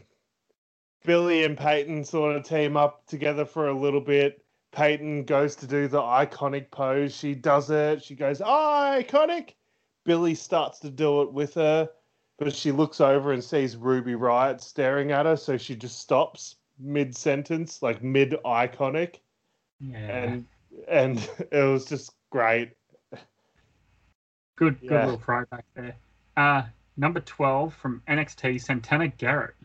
Billie 1.06 1.46
and 1.46 1.58
Peyton 1.58 2.04
sort 2.04 2.36
of 2.36 2.44
team 2.44 2.76
up 2.76 3.06
together 3.08 3.46
for 3.46 3.70
a 3.70 3.74
little 3.74 4.02
bit. 4.02 4.44
Peyton 4.72 5.24
goes 5.24 5.56
to 5.58 5.68
do 5.68 5.88
the 5.88 6.02
iconic 6.02 6.72
pose. 6.72 7.16
She 7.16 7.34
does 7.34 7.70
it. 7.70 8.04
She 8.04 8.16
goes, 8.16 8.42
oh, 8.42 8.46
iconic. 9.00 9.52
Billie 10.06 10.36
starts 10.36 10.80
to 10.80 10.90
do 10.90 11.22
it 11.22 11.32
with 11.32 11.54
her, 11.54 11.90
but 12.40 12.54
she 12.56 12.72
looks 12.72 13.02
over 13.02 13.34
and 13.34 13.44
sees 13.44 13.76
Ruby 13.78 14.14
Riott 14.14 14.62
staring 14.62 15.12
at 15.12 15.26
her, 15.26 15.38
so 15.38 15.58
she 15.58 15.76
just 15.76 16.00
stops 16.00 16.56
mid 16.80 17.16
sentence, 17.16 17.82
like 17.82 18.04
mid 18.04 18.36
iconic. 18.46 19.18
Yeah. 19.80 19.98
And 19.98 20.46
and 20.88 21.30
it 21.52 21.64
was 21.64 21.86
just 21.86 22.14
great. 22.32 22.72
Good, 24.56 24.80
good 24.82 24.92
little 24.92 25.18
throwback 25.18 25.66
there. 25.76 25.96
Uh, 26.38 26.64
number 26.98 27.20
12 27.20 27.74
from 27.74 28.02
NXT, 28.08 28.62
Santana 28.62 29.08
Garrett. 29.08 29.56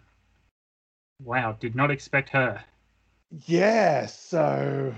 Wow, 1.23 1.53
did 1.53 1.75
not 1.75 1.91
expect 1.91 2.31
her. 2.31 2.63
Yeah, 3.47 4.07
so 4.07 4.95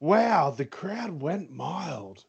wow, 0.00 0.50
the 0.50 0.64
crowd 0.64 1.20
went 1.20 1.50
mild. 1.50 2.24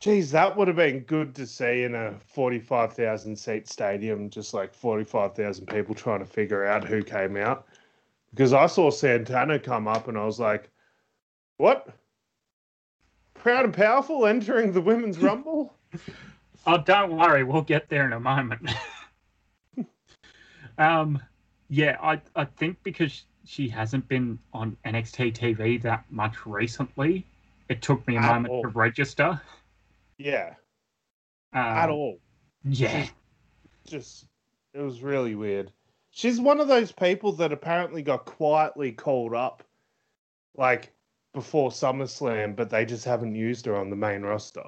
Geez, 0.00 0.30
that 0.30 0.56
would 0.56 0.68
have 0.68 0.76
been 0.76 1.00
good 1.00 1.34
to 1.34 1.46
see 1.46 1.82
in 1.82 1.94
a 1.94 2.14
45,000 2.26 3.36
seat 3.36 3.68
stadium, 3.68 4.30
just 4.30 4.54
like 4.54 4.72
45,000 4.72 5.66
people 5.66 5.94
trying 5.94 6.20
to 6.20 6.26
figure 6.26 6.64
out 6.64 6.86
who 6.86 7.02
came 7.02 7.36
out. 7.36 7.66
Because 8.30 8.52
I 8.52 8.66
saw 8.66 8.90
Santana 8.90 9.58
come 9.58 9.88
up 9.88 10.06
and 10.06 10.16
I 10.16 10.24
was 10.24 10.38
like, 10.38 10.70
what? 11.56 11.88
Proud 13.34 13.64
and 13.64 13.74
powerful 13.74 14.26
entering 14.26 14.72
the 14.72 14.80
women's 14.80 15.18
rumble? 15.18 15.74
Oh, 16.66 16.78
don't 16.78 17.16
worry, 17.16 17.44
we'll 17.44 17.62
get 17.62 17.88
there 17.88 18.04
in 18.06 18.12
a 18.12 18.20
moment. 18.20 18.70
um, 20.78 21.20
yeah, 21.68 21.96
I 22.02 22.20
I 22.36 22.44
think 22.44 22.78
because 22.82 23.24
she 23.44 23.68
hasn't 23.68 24.06
been 24.08 24.38
on 24.52 24.76
NXT 24.84 25.34
TV 25.34 25.80
that 25.82 26.04
much 26.10 26.44
recently, 26.44 27.24
it 27.68 27.80
took 27.80 28.06
me 28.06 28.16
a 28.16 28.20
At 28.20 28.34
moment 28.34 28.52
all. 28.52 28.62
to 28.62 28.68
register. 28.68 29.40
Yeah, 30.18 30.54
Um, 31.52 31.62
at 31.62 31.88
all. 31.90 32.18
Yeah, 32.64 33.06
just 33.86 34.26
it 34.74 34.80
was 34.80 35.02
really 35.02 35.34
weird. 35.34 35.72
She's 36.10 36.40
one 36.40 36.60
of 36.60 36.68
those 36.68 36.90
people 36.92 37.32
that 37.32 37.52
apparently 37.52 38.02
got 38.02 38.24
quietly 38.24 38.92
called 38.92 39.34
up 39.34 39.62
like 40.56 40.92
before 41.32 41.70
SummerSlam, 41.70 42.56
but 42.56 42.68
they 42.68 42.84
just 42.84 43.04
haven't 43.04 43.34
used 43.36 43.64
her 43.66 43.76
on 43.76 43.90
the 43.90 43.96
main 43.96 44.22
roster. 44.22 44.64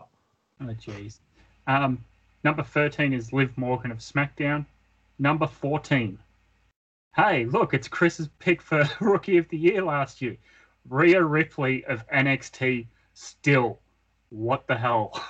Oh, 0.61 0.64
jeez. 0.66 1.18
Um, 1.66 2.04
number 2.44 2.62
13 2.62 3.12
is 3.12 3.32
Liv 3.32 3.56
Morgan 3.56 3.90
of 3.90 3.98
SmackDown. 3.98 4.66
Number 5.18 5.46
14. 5.46 6.18
Hey, 7.16 7.44
look, 7.46 7.74
it's 7.74 7.88
Chris's 7.88 8.28
pick 8.38 8.62
for 8.62 8.88
Rookie 9.00 9.38
of 9.38 9.48
the 9.48 9.58
Year 9.58 9.82
last 9.82 10.22
year. 10.22 10.36
Rhea 10.88 11.22
Ripley 11.22 11.84
of 11.84 12.06
NXT 12.08 12.86
still. 13.14 13.80
What 14.30 14.66
the 14.66 14.76
hell? 14.76 15.12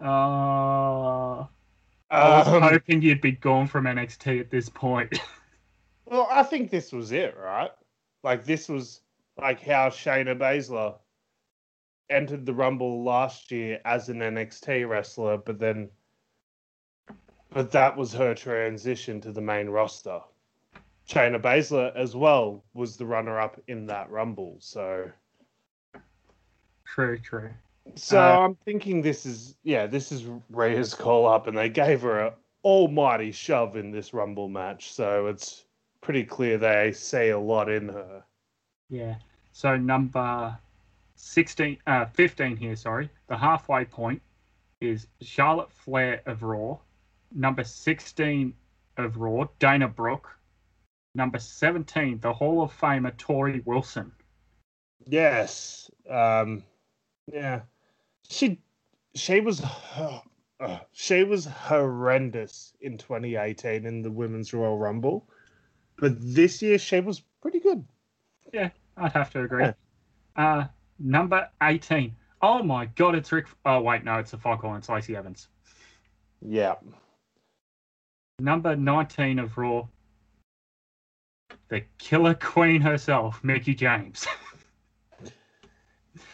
uh, 0.00 1.44
I 2.10 2.38
was 2.38 2.48
Um, 2.48 2.62
hoping 2.62 3.02
you'd 3.02 3.20
be 3.20 3.32
gone 3.32 3.66
from 3.66 3.84
NXT 3.84 4.40
at 4.40 4.50
this 4.50 4.68
point. 4.68 5.18
well, 6.04 6.28
I 6.30 6.42
think 6.42 6.70
this 6.70 6.92
was 6.92 7.12
it, 7.12 7.36
right? 7.36 7.70
Like 8.22 8.44
this 8.44 8.68
was 8.68 9.00
like 9.38 9.60
how 9.62 9.88
Shayna 9.88 10.38
Baszler 10.38 10.96
entered 12.12 12.46
the 12.46 12.54
Rumble 12.54 13.02
last 13.02 13.50
year 13.50 13.80
as 13.84 14.08
an 14.08 14.18
NXT 14.18 14.88
wrestler, 14.88 15.38
but 15.38 15.58
then 15.58 15.88
but 17.52 17.70
that 17.72 17.96
was 17.96 18.12
her 18.14 18.34
transition 18.34 19.20
to 19.20 19.32
the 19.32 19.40
main 19.40 19.68
roster. 19.68 20.20
Shayna 21.08 21.40
Baszler 21.40 21.94
as 21.94 22.16
well 22.16 22.64
was 22.74 22.96
the 22.96 23.04
runner 23.04 23.38
up 23.38 23.60
in 23.68 23.86
that 23.86 24.10
Rumble, 24.10 24.56
so 24.60 25.10
true, 26.84 27.18
true. 27.18 27.50
so 27.94 28.18
Uh, 28.18 28.38
I'm 28.38 28.54
thinking 28.64 29.02
this 29.02 29.26
is 29.26 29.56
yeah, 29.64 29.86
this 29.86 30.12
is 30.12 30.24
Rhea's 30.50 30.94
call 30.94 31.26
up 31.26 31.46
and 31.46 31.56
they 31.56 31.68
gave 31.68 32.02
her 32.02 32.20
a 32.20 32.34
almighty 32.64 33.32
shove 33.32 33.76
in 33.76 33.90
this 33.90 34.14
Rumble 34.14 34.48
match, 34.48 34.92
so 34.92 35.26
it's 35.26 35.64
pretty 36.00 36.24
clear 36.24 36.58
they 36.58 36.92
see 36.92 37.30
a 37.30 37.38
lot 37.38 37.68
in 37.68 37.88
her. 37.88 38.22
Yeah. 38.88 39.16
So 39.52 39.76
number 39.76 40.58
16, 41.16 41.78
uh, 41.86 42.06
15 42.06 42.56
here, 42.56 42.76
sorry. 42.76 43.08
The 43.28 43.36
halfway 43.36 43.84
point 43.84 44.22
is 44.80 45.06
Charlotte 45.20 45.70
Flair 45.72 46.22
of 46.26 46.42
Raw. 46.42 46.78
Number 47.34 47.64
16 47.64 48.52
of 48.96 49.16
Raw, 49.16 49.46
Dana 49.58 49.88
Brooke. 49.88 50.28
Number 51.14 51.38
17, 51.38 52.20
the 52.20 52.32
Hall 52.32 52.62
of 52.62 52.72
Famer 52.78 53.16
Torrie 53.16 53.64
Wilson. 53.64 54.12
Yes. 55.06 55.90
Um 56.08 56.64
yeah. 57.32 57.60
She 58.28 58.60
she 59.14 59.40
was 59.40 59.62
uh, 59.62 60.20
she 60.92 61.24
was 61.24 61.44
horrendous 61.44 62.72
in 62.80 62.98
2018 62.98 63.84
in 63.86 64.02
the 64.02 64.10
Women's 64.10 64.52
Royal 64.52 64.78
Rumble. 64.78 65.28
But 65.96 66.16
this 66.18 66.62
year 66.62 66.78
she 66.78 67.00
was 67.00 67.22
pretty 67.40 67.60
good. 67.60 67.84
Yeah, 68.52 68.70
I'd 68.96 69.12
have 69.12 69.30
to 69.32 69.42
agree. 69.42 69.64
Yeah. 69.64 69.72
Uh, 70.36 70.66
number 71.02 71.48
18. 71.62 72.14
Oh 72.40 72.62
my 72.62 72.86
God, 72.86 73.14
it's 73.14 73.30
Rick. 73.30 73.46
Oh, 73.64 73.80
wait, 73.80 74.04
no, 74.04 74.18
it's 74.18 74.32
the 74.32 74.38
Foghorn. 74.38 74.78
It's 74.78 74.88
Lacey 74.88 75.16
Evans. 75.16 75.48
Yeah. 76.40 76.74
Number 78.38 78.74
19 78.74 79.38
of 79.38 79.56
Raw, 79.56 79.86
the 81.68 81.82
Killer 81.98 82.34
Queen 82.34 82.80
herself, 82.80 83.42
Mickie 83.44 83.74
James. 83.74 84.26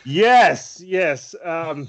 Yes, 0.04 0.80
yes. 0.84 1.34
Um, 1.44 1.88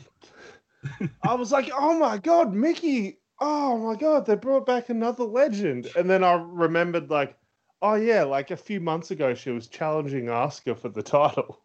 I 1.23 1.35
was 1.35 1.51
like, 1.53 1.71
oh 1.73 1.97
my 1.97 2.17
god, 2.17 2.53
Mickey! 2.53 3.19
Oh 3.39 3.77
my 3.77 3.95
god, 3.95 4.25
they 4.25 4.35
brought 4.35 4.65
back 4.65 4.89
another 4.89 5.23
legend. 5.23 5.89
And 5.95 6.09
then 6.09 6.23
I 6.23 6.33
remembered, 6.33 7.09
like, 7.09 7.37
oh 7.81 7.95
yeah, 7.95 8.23
like 8.23 8.51
a 8.51 8.57
few 8.57 8.81
months 8.81 9.11
ago, 9.11 9.33
she 9.33 9.51
was 9.51 9.67
challenging 9.67 10.25
Asuka 10.25 10.77
for 10.77 10.89
the 10.89 11.01
title. 11.01 11.61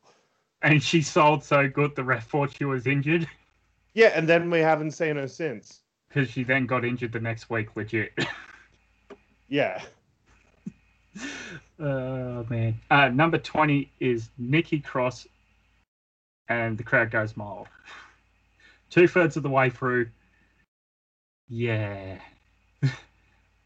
And 0.64 0.82
she 0.82 1.00
sold 1.02 1.44
so 1.44 1.68
good 1.68 1.94
the 1.94 2.02
ref 2.02 2.28
thought 2.28 2.52
she 2.56 2.64
was 2.64 2.86
injured 2.86 3.28
Yeah, 3.92 4.10
and 4.14 4.28
then 4.28 4.50
we 4.50 4.58
haven't 4.58 4.90
seen 4.90 5.14
her 5.16 5.28
since. 5.28 5.80
because 6.08 6.28
she 6.28 6.42
then 6.42 6.66
got 6.66 6.84
injured 6.84 7.12
the 7.12 7.20
next 7.20 7.48
week, 7.50 7.76
legit. 7.76 8.12
Yeah. 9.48 9.80
oh 11.78 12.44
man. 12.48 12.80
Uh, 12.90 13.08
number 13.08 13.38
twenty 13.38 13.92
is 14.00 14.30
Nikki 14.38 14.80
Cross, 14.80 15.28
and 16.48 16.76
the 16.76 16.82
crowd 16.82 17.10
goes 17.12 17.36
mild. 17.36 17.68
Two 18.90 19.06
thirds 19.06 19.36
of 19.36 19.42
the 19.44 19.50
way 19.50 19.70
through. 19.70 20.08
Yeah. 21.48 22.18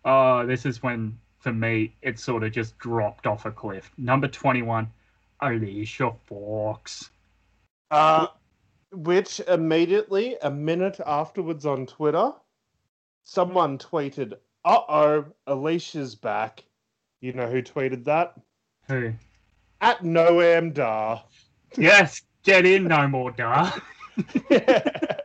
oh, 0.05 0.45
this 0.47 0.67
is 0.67 0.83
when 0.83 1.19
for 1.39 1.53
me 1.53 1.95
it 2.03 2.19
sort 2.19 2.43
of 2.43 2.53
just 2.53 2.77
dropped 2.79 3.27
off 3.27 3.47
a 3.47 3.51
cliff. 3.51 3.91
Number 3.97 4.29
twenty-one, 4.29 4.91
Alicia 5.41 6.13
Fox. 6.27 7.11
Uh, 7.91 8.27
which 8.93 9.41
immediately, 9.41 10.37
a 10.43 10.51
minute 10.51 11.01
afterwards 11.07 11.67
on 11.67 11.87
Twitter, 11.87 12.33
someone 13.25 13.79
tweeted, 13.79 14.35
uh 14.65 14.81
oh, 14.89 15.25
Alicia's 15.47 16.15
back. 16.15 16.65
You 17.21 17.33
know 17.33 17.49
who 17.49 17.63
tweeted 17.63 18.05
that? 18.05 18.35
Who? 18.89 19.13
At 19.81 20.03
Noam 20.03 20.73
Dar. 20.73 21.23
Yes, 21.77 22.23
get 22.43 22.65
in, 22.65 22.85
no 22.85 23.07
more 23.07 23.31
dar. 23.31 23.73
yeah. 24.51 24.83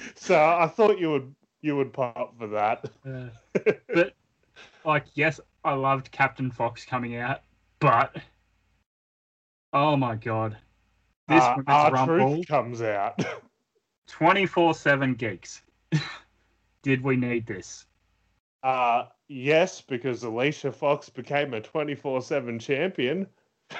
so 0.14 0.36
I 0.36 0.66
thought 0.66 0.98
you 0.98 1.10
would 1.10 1.34
you 1.62 1.76
would 1.76 1.92
pop 1.92 2.38
for 2.38 2.46
that. 2.48 2.90
But 3.94 4.14
like, 4.84 5.04
yes, 5.14 5.40
I 5.64 5.74
loved 5.74 6.10
Captain 6.10 6.50
Fox 6.50 6.84
coming 6.84 7.16
out, 7.16 7.42
but 7.80 8.16
oh 9.72 9.96
my 9.96 10.16
god, 10.16 10.56
this 11.28 11.42
Uh, 11.42 11.56
our 11.66 11.92
rumble, 11.92 12.34
truth 12.34 12.48
comes 12.48 12.82
out. 12.82 13.22
twenty 14.06 14.46
four 14.46 14.74
seven 14.74 15.14
geeks. 15.14 15.62
Did 16.82 17.02
we 17.02 17.16
need 17.16 17.46
this? 17.46 17.86
Uh 18.62 19.06
yes, 19.28 19.80
because 19.80 20.22
Alicia 20.22 20.72
Fox 20.72 21.08
became 21.08 21.54
a 21.54 21.60
twenty 21.60 21.94
four 21.94 22.22
seven 22.22 22.58
champion. 22.58 23.26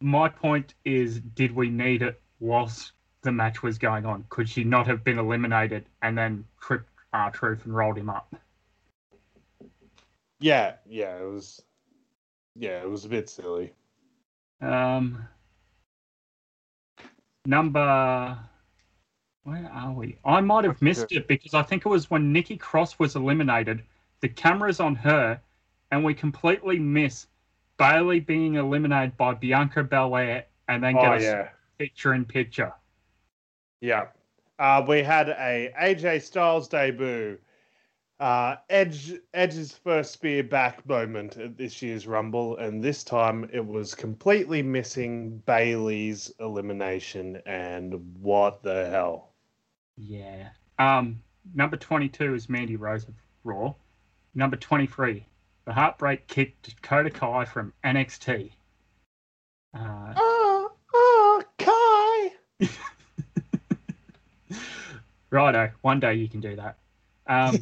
My 0.00 0.28
point 0.28 0.74
is, 0.84 1.20
did 1.20 1.50
we 1.52 1.68
need 1.68 2.02
it 2.02 2.20
whilst 2.38 2.92
the 3.22 3.32
match 3.32 3.62
was 3.62 3.78
going 3.78 4.06
on. 4.06 4.24
Could 4.28 4.48
she 4.48 4.64
not 4.64 4.86
have 4.86 5.02
been 5.02 5.18
eliminated 5.18 5.84
and 6.02 6.16
then 6.16 6.44
tripped 6.60 6.88
R 7.12 7.30
Truth 7.30 7.64
and 7.64 7.74
rolled 7.74 7.98
him 7.98 8.08
up? 8.10 8.34
Yeah, 10.40 10.74
yeah, 10.86 11.18
it 11.18 11.28
was. 11.28 11.62
Yeah, 12.54 12.80
it 12.80 12.88
was 12.88 13.04
a 13.04 13.08
bit 13.08 13.28
silly. 13.28 13.72
Um, 14.60 15.26
number. 17.46 18.38
Where 19.44 19.70
are 19.72 19.92
we? 19.92 20.18
I 20.24 20.40
might 20.40 20.64
have 20.64 20.82
missed 20.82 21.12
it 21.12 21.26
because 21.26 21.54
I 21.54 21.62
think 21.62 21.86
it 21.86 21.88
was 21.88 22.10
when 22.10 22.32
Nikki 22.32 22.56
Cross 22.56 22.98
was 22.98 23.16
eliminated. 23.16 23.82
The 24.20 24.28
camera's 24.28 24.80
on 24.80 24.94
her, 24.96 25.40
and 25.90 26.04
we 26.04 26.14
completely 26.14 26.78
miss 26.78 27.26
Bayley 27.78 28.20
being 28.20 28.54
eliminated 28.56 29.16
by 29.16 29.34
Bianca 29.34 29.82
Belair 29.84 30.46
and 30.68 30.82
then 30.84 30.98
get 30.98 31.12
Oh 31.12 31.12
a 31.14 31.20
yeah, 31.20 31.48
picture 31.78 32.12
in 32.14 32.24
picture. 32.26 32.72
yeah. 33.80 34.08
Uh, 34.58 34.84
we 34.86 35.02
had 35.02 35.28
a 35.28 35.72
AJ 35.80 36.22
Styles 36.22 36.68
debut. 36.68 37.38
Uh, 38.20 38.56
Edge 38.68 39.14
Edge's 39.32 39.72
first 39.72 40.12
spear 40.12 40.42
back 40.42 40.84
moment 40.88 41.36
at 41.36 41.56
this 41.56 41.80
year's 41.80 42.06
Rumble, 42.06 42.56
and 42.56 42.82
this 42.82 43.04
time 43.04 43.48
it 43.52 43.64
was 43.64 43.94
completely 43.94 44.60
missing 44.60 45.40
Bayley's 45.46 46.32
elimination. 46.40 47.40
And 47.46 47.94
what 48.20 48.62
the 48.62 48.88
hell? 48.90 49.30
Yeah. 49.96 50.48
Um, 50.80 51.22
number 51.54 51.76
22 51.76 52.34
is 52.34 52.48
Mandy 52.48 52.76
Rose 52.76 53.04
of 53.06 53.14
Raw. 53.44 53.74
Number 54.34 54.56
23, 54.56 55.24
the 55.64 55.72
Heartbreak 55.72 56.26
Kick 56.26 56.60
Dakota 56.62 57.10
Kai 57.10 57.44
from 57.44 57.72
NXT. 57.84 58.50
Uh, 59.74 60.14
Oh, 60.16 60.72
oh, 60.94 61.42
Kai. 61.58 62.68
righto, 65.30 65.70
one 65.82 66.00
day 66.00 66.14
you 66.14 66.28
can 66.28 66.40
do 66.40 66.56
that. 66.56 66.78
Um, 67.28 67.58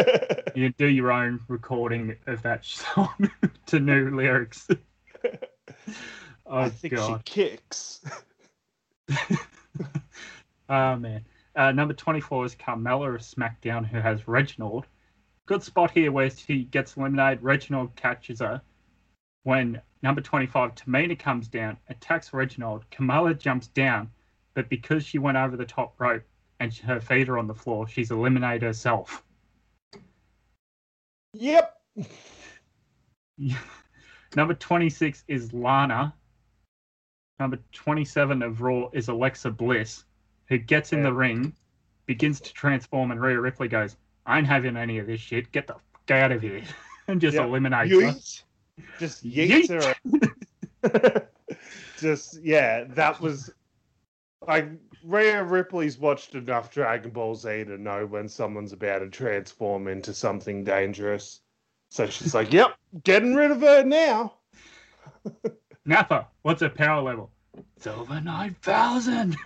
you 0.54 0.70
do 0.70 0.86
your 0.86 1.12
own 1.12 1.40
recording 1.48 2.16
of 2.26 2.42
that 2.42 2.64
song 2.64 3.30
to 3.66 3.78
new 3.78 4.10
lyrics. 4.10 4.66
oh, 6.46 6.58
I 6.58 6.70
think 6.70 6.94
God. 6.94 7.22
she 7.26 7.32
kicks. 7.32 8.00
Oh 10.70 10.94
man. 10.96 11.24
Uh, 11.56 11.72
number 11.72 11.92
24 11.92 12.44
is 12.46 12.54
Carmella 12.54 13.16
of 13.16 13.20
SmackDown, 13.22 13.84
who 13.84 13.98
has 13.98 14.28
Reginald. 14.28 14.86
Good 15.46 15.64
spot 15.64 15.90
here 15.90 16.12
where 16.12 16.30
she 16.30 16.64
gets 16.64 16.96
eliminated. 16.96 17.42
Reginald 17.42 17.94
catches 17.96 18.38
her. 18.38 18.62
When 19.42 19.82
number 20.02 20.20
25, 20.20 20.76
Tamina 20.76 21.18
comes 21.18 21.48
down, 21.48 21.76
attacks 21.88 22.32
Reginald. 22.32 22.84
Carmella 22.92 23.36
jumps 23.36 23.66
down, 23.66 24.10
but 24.54 24.68
because 24.68 25.04
she 25.04 25.18
went 25.18 25.36
over 25.36 25.56
the 25.56 25.64
top 25.64 25.98
rope 25.98 26.22
and 26.60 26.72
her 26.74 27.00
feet 27.00 27.28
are 27.28 27.38
on 27.38 27.46
the 27.46 27.54
floor, 27.54 27.88
she's 27.88 28.10
eliminated 28.10 28.62
herself. 28.62 29.24
Yep. 31.32 31.76
number 34.36 34.54
26 34.54 35.24
is 35.26 35.52
Lana. 35.52 36.14
Number 37.38 37.58
27 37.72 38.42
of 38.42 38.60
Raw 38.60 38.90
is 38.92 39.08
Alexa 39.08 39.50
Bliss, 39.50 40.04
who 40.48 40.58
gets 40.58 40.92
in 40.92 40.98
Yeah. 40.98 41.04
the 41.06 41.14
ring, 41.14 41.54
begins 42.06 42.40
to 42.42 42.52
transform, 42.52 43.10
and 43.10 43.20
Rhea 43.20 43.40
Ripley 43.40 43.68
goes, 43.68 43.96
I 44.26 44.38
ain't 44.38 44.46
having 44.46 44.76
any 44.76 44.98
of 44.98 45.06
this 45.06 45.20
shit. 45.20 45.50
Get 45.52 45.66
the 45.66 45.74
fuck 45.74 46.10
out 46.10 46.32
of 46.32 46.42
here. 46.42 46.62
and 47.08 47.20
just 47.20 47.36
Yeah. 47.36 47.44
eliminates 47.44 47.90
her. 47.92 47.96
Yeet. 48.12 48.42
Just 48.98 49.24
yeets 49.26 49.68
her. 50.82 51.26
Just 51.98 52.42
yeah, 52.42 52.84
that 52.90 53.20
was 53.20 53.50
like 54.46 54.68
Rhea 55.04 55.42
Ripley's 55.42 55.98
watched 55.98 56.34
enough 56.34 56.72
Dragon 56.72 57.10
Ball 57.10 57.34
Z 57.34 57.64
to 57.64 57.78
know 57.78 58.06
when 58.06 58.28
someone's 58.28 58.72
about 58.72 58.98
to 59.00 59.08
transform 59.08 59.88
into 59.88 60.12
something 60.12 60.64
dangerous. 60.64 61.40
So 61.90 62.06
she's 62.06 62.34
like, 62.34 62.52
"Yep, 62.52 62.76
getting 63.04 63.34
rid 63.34 63.50
of 63.50 63.60
her 63.60 63.82
now." 63.82 64.34
Nappa, 65.84 66.28
what's 66.42 66.60
her 66.60 66.68
power 66.68 67.02
level? 67.02 67.30
It's 67.76 67.86
over 67.86 68.20
9,000. 68.20 69.36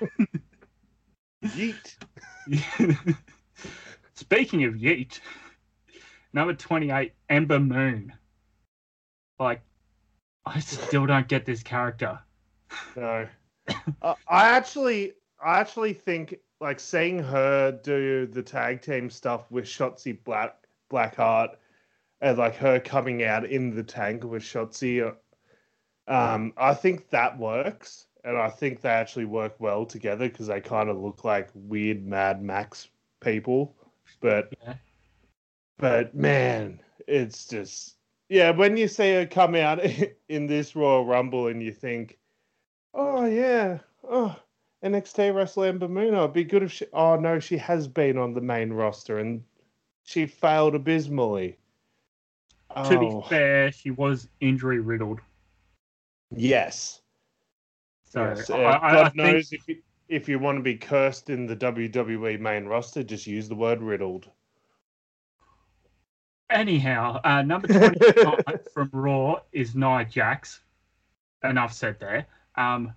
Yeet. 1.45 1.97
Speaking 4.15 4.65
of 4.65 4.75
Yeet, 4.75 5.21
number 6.33 6.55
28, 6.55 7.13
Ember 7.29 7.61
Moon. 7.61 8.13
Like, 9.39 9.63
I 10.45 10.61
still 10.61 11.07
don't 11.07 11.29
get 11.29 11.47
this 11.47 11.63
character. 11.63 12.19
No, 12.97 13.27
uh, 14.03 14.15
I 14.29 14.49
actually, 14.49 15.13
I 15.45 15.61
actually 15.61 15.93
think 15.93 16.39
like 16.61 16.81
seeing 16.81 17.19
her 17.19 17.71
do 17.71 18.27
the 18.27 18.43
tag 18.43 18.81
team 18.81 19.11
stuff 19.11 19.51
with 19.51 19.67
Shotzi 19.67 20.17
Black 20.25 20.57
Blackheart, 20.91 21.57
and 22.21 22.39
like 22.39 22.57
her 22.57 22.81
coming 22.81 23.23
out 23.25 23.45
in 23.45 23.75
the 23.75 23.83
tank 23.83 24.25
with 24.25 24.43
Shotzi, 24.43 25.15
um, 26.09 26.53
I 26.57 26.73
think 26.75 27.11
that 27.11 27.39
works, 27.39 28.07
and 28.25 28.39
I 28.39 28.49
think 28.49 28.81
they 28.81 28.89
actually 28.89 29.27
work 29.27 29.55
well 29.59 29.85
together 29.85 30.29
because 30.29 30.47
they 30.47 30.61
kind 30.61 30.89
of 30.89 30.97
look 30.97 31.25
like 31.25 31.51
weird 31.55 32.07
Mad 32.07 32.43
Max 32.43 32.89
people, 33.21 33.77
but 34.21 34.55
Yeah. 34.63 34.75
but 35.77 36.15
man, 36.15 36.81
it's 37.07 37.47
just 37.47 37.97
yeah. 38.31 38.51
When 38.51 38.79
you 38.79 38.89
see 38.89 39.13
her 39.15 39.27
come 39.27 39.55
out 39.55 39.81
in 40.29 40.47
this 40.47 40.75
Royal 40.75 41.05
Rumble, 41.05 41.49
and 41.49 41.63
you 41.63 41.73
think, 41.73 42.19
oh 42.95 43.27
yeah, 43.27 43.81
oh 44.09 44.35
NXT 44.85 45.35
wrestler 45.35 45.67
Ember 45.69 45.89
Moon, 45.89 46.15
oh, 46.15 46.25
it'd 46.25 46.35
be 46.35 46.45
good 46.45 46.63
if 46.63 46.73
she. 46.73 46.87
Oh 46.93 47.17
no, 47.17 47.39
she 47.41 47.57
has 47.57 47.89
been 47.89 48.19
on 48.19 48.35
the 48.35 48.41
main 48.41 48.73
roster 48.73 49.19
and 49.19 49.43
she 50.05 50.27
failed 50.27 50.75
abysmally. 50.75 51.57
To 52.89 52.99
be 52.99 53.07
Oh, 53.07 53.23
fair, 53.23 53.71
she 53.73 53.91
was 53.93 54.29
injury 54.41 54.81
riddled. 54.81 55.21
yes. 56.31 57.01
So 58.05 58.25
yes. 58.25 58.51
I, 58.51 58.57
I, 58.63 58.91
I 58.91 58.93
God 58.95 59.13
think 59.13 59.17
knows 59.17 59.53
if 59.53 59.67
you, 59.69 59.83
if 60.09 60.29
you 60.29 60.39
want 60.39 60.59
to 60.59 60.63
be 60.63 60.77
cursed 60.77 61.31
in 61.31 61.47
the 61.47 61.57
WWE 61.57 62.39
main 62.41 62.67
roster, 62.67 63.03
just 63.03 63.27
use 63.27 63.49
the 63.49 63.55
word 63.55 63.81
riddled. 63.81 64.29
Anyhow, 66.51 67.21
uh, 67.25 67.43
number 67.43 67.67
29 67.69 68.37
from 68.73 68.91
Raw 68.93 69.41
is 69.53 69.75
Nia 69.75 70.05
Jax. 70.05 70.61
Enough 71.43 71.73
said 71.73 71.99
there. 72.01 72.27
Um, 72.57 72.95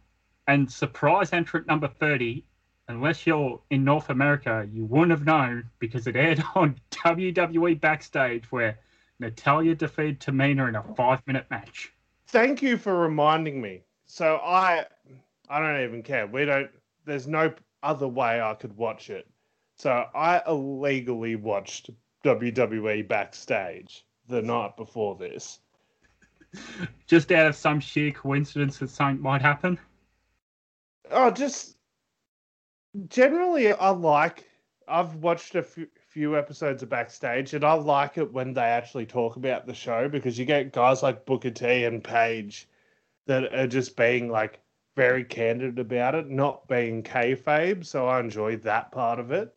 and 0.47 0.71
surprise 0.71 1.33
entrant 1.33 1.67
number 1.67 1.87
30, 1.87 2.43
unless 2.87 3.27
you're 3.27 3.59
in 3.69 3.83
North 3.83 4.09
America, 4.09 4.67
you 4.71 4.85
wouldn't 4.85 5.11
have 5.11 5.25
known 5.25 5.69
because 5.79 6.07
it 6.07 6.15
aired 6.15 6.43
on 6.55 6.79
WWE 6.91 7.79
Backstage 7.79 8.51
where 8.51 8.79
Natalya 9.19 9.75
defeated 9.75 10.19
Tamina 10.19 10.69
in 10.69 10.75
a 10.75 10.83
five 10.95 11.25
minute 11.27 11.45
match. 11.49 11.93
Thank 12.27 12.61
you 12.61 12.77
for 12.77 12.95
reminding 12.95 13.61
me. 13.61 13.83
So 14.05 14.37
I, 14.37 14.85
I 15.49 15.59
don't 15.59 15.83
even 15.83 16.03
care. 16.03 16.27
We 16.27 16.45
don't. 16.45 16.69
There's 17.05 17.27
no 17.27 17.53
other 17.83 18.07
way 18.07 18.41
I 18.41 18.53
could 18.53 18.75
watch 18.75 19.09
it. 19.09 19.27
So 19.75 20.05
I 20.13 20.41
illegally 20.47 21.35
watched 21.35 21.89
WWE 22.23 23.07
backstage 23.07 24.05
the 24.27 24.41
night 24.41 24.75
before 24.75 25.15
this. 25.15 25.59
Just 27.07 27.31
out 27.31 27.47
of 27.47 27.55
some 27.55 27.79
sheer 27.79 28.11
coincidence 28.11 28.79
that 28.79 28.89
something 28.89 29.21
might 29.21 29.41
happen. 29.41 29.77
Oh, 31.12 31.32
just 31.32 31.78
generally, 33.08 33.72
I 33.72 33.89
like. 33.89 34.45
I've 34.88 35.16
watched 35.16 35.55
a 35.55 35.64
few, 35.64 35.88
few 36.08 36.38
episodes 36.38 36.84
of 36.84 36.89
backstage, 36.89 37.53
and 37.53 37.64
I 37.64 37.74
like 37.74 38.18
it 38.18 38.32
when 38.32 38.53
they 38.53 38.62
actually 38.62 39.05
talk 39.05 39.36
about 39.36 39.66
the 39.66 39.74
show 39.74 40.08
because 40.08 40.39
you 40.39 40.45
get 40.45 40.72
guys 40.72 41.03
like 41.03 41.26
Booker 41.26 41.51
T 41.51 41.84
and 41.84 42.03
Paige 42.03 42.68
that 43.26 43.53
are 43.53 43.68
just 43.68 43.97
being 43.97 44.30
like 44.30 44.62
very 44.95 45.24
candid 45.24 45.78
about 45.78 46.16
it, 46.16 46.30
not 46.30 46.68
being 46.68 47.03
kayfabe. 47.03 47.86
So 47.86 48.08
I 48.08 48.20
enjoy 48.20 48.58
that 48.58 48.91
part 48.91 49.20
of 49.20 49.32
it. 49.32 49.53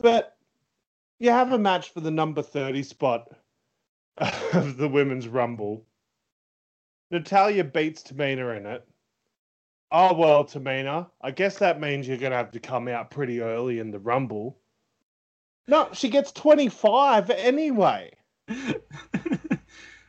But 0.00 0.36
you 1.18 1.30
have 1.30 1.52
a 1.52 1.58
match 1.58 1.90
for 1.90 2.00
the 2.00 2.10
number 2.10 2.42
thirty 2.42 2.82
spot 2.82 3.28
of 4.18 4.76
the 4.76 4.88
women's 4.88 5.28
rumble. 5.28 5.84
Natalya 7.10 7.64
beats 7.64 8.02
Tamina 8.02 8.56
in 8.56 8.66
it. 8.66 8.86
Oh 9.90 10.14
well, 10.14 10.44
Tamina. 10.44 11.10
I 11.20 11.30
guess 11.30 11.58
that 11.58 11.80
means 11.80 12.06
you're 12.06 12.18
gonna 12.18 12.36
have 12.36 12.50
to 12.52 12.60
come 12.60 12.88
out 12.88 13.10
pretty 13.10 13.40
early 13.40 13.78
in 13.78 13.90
the 13.90 13.98
rumble. 13.98 14.58
No, 15.66 15.88
she 15.92 16.08
gets 16.08 16.32
25 16.32 17.30
anyway. 17.30 18.10
yeah, 18.48 18.78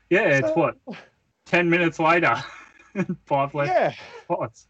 it's 0.09 0.55
what, 0.55 0.77
10 1.45 1.69
minutes 1.69 1.99
later. 1.99 2.41
five 3.25 3.53
left 3.53 3.69
Yeah, 3.69 3.93
spots. 4.23 4.67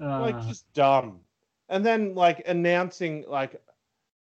Uh, 0.00 0.20
like 0.20 0.46
just 0.46 0.70
dumb. 0.74 1.20
And 1.68 1.84
then 1.84 2.14
like 2.14 2.46
announcing 2.46 3.24
like 3.26 3.60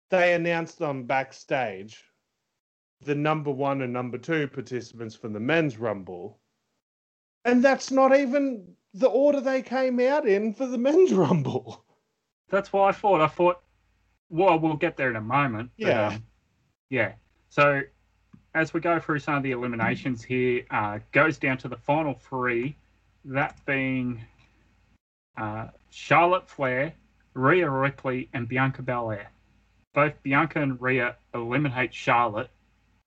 they 0.09 0.33
announced 0.33 0.81
on 0.81 1.03
backstage 1.03 2.03
the 3.01 3.15
number 3.15 3.51
one 3.51 3.81
and 3.81 3.91
number 3.93 4.17
two 4.17 4.47
participants 4.47 5.15
from 5.15 5.33
the 5.33 5.39
men's 5.39 5.77
rumble. 5.77 6.39
And 7.43 7.63
that's 7.63 7.91
not 7.91 8.15
even 8.15 8.75
the 8.95 9.07
order 9.07 9.41
they 9.41 9.61
came 9.61 9.99
out 9.99 10.25
in 10.27 10.53
for 10.53 10.65
the 10.65 10.77
men's 10.77 11.11
rumble. 11.23 11.83
That's 12.49 12.71
what 12.71 12.83
I 12.89 12.91
thought. 12.91 13.21
I 13.21 13.27
thought, 13.27 13.61
well, 14.29 14.57
we'll 14.59 14.75
get 14.77 14.95
there 14.97 15.09
in 15.09 15.15
a 15.15 15.21
moment. 15.21 15.71
but, 15.77 15.87
Yeah. 15.87 16.07
um, 16.07 16.23
yeah. 16.89 17.13
So 17.49 17.81
as 18.53 18.73
we 18.73 18.79
go 18.79 18.99
through 18.99 19.19
some 19.19 19.35
of 19.35 19.43
the 19.43 19.51
eliminations 19.51 20.23
here, 20.23 20.63
uh, 20.71 20.99
goes 21.11 21.37
down 21.37 21.57
to 21.59 21.67
the 21.67 21.75
final 21.77 22.13
three, 22.13 22.75
that 23.25 23.57
being 23.65 24.23
uh, 25.37 25.67
Charlotte 25.89 26.47
Flair, 26.49 26.93
Rhea 27.33 27.69
Ripley, 27.69 28.29
and 28.33 28.47
Bianca 28.47 28.81
Belair. 28.81 29.27
Both 29.93 30.21
Bianca 30.23 30.61
and 30.61 30.81
Rhea 30.81 31.15
eliminate 31.33 31.93
Charlotte. 31.93 32.49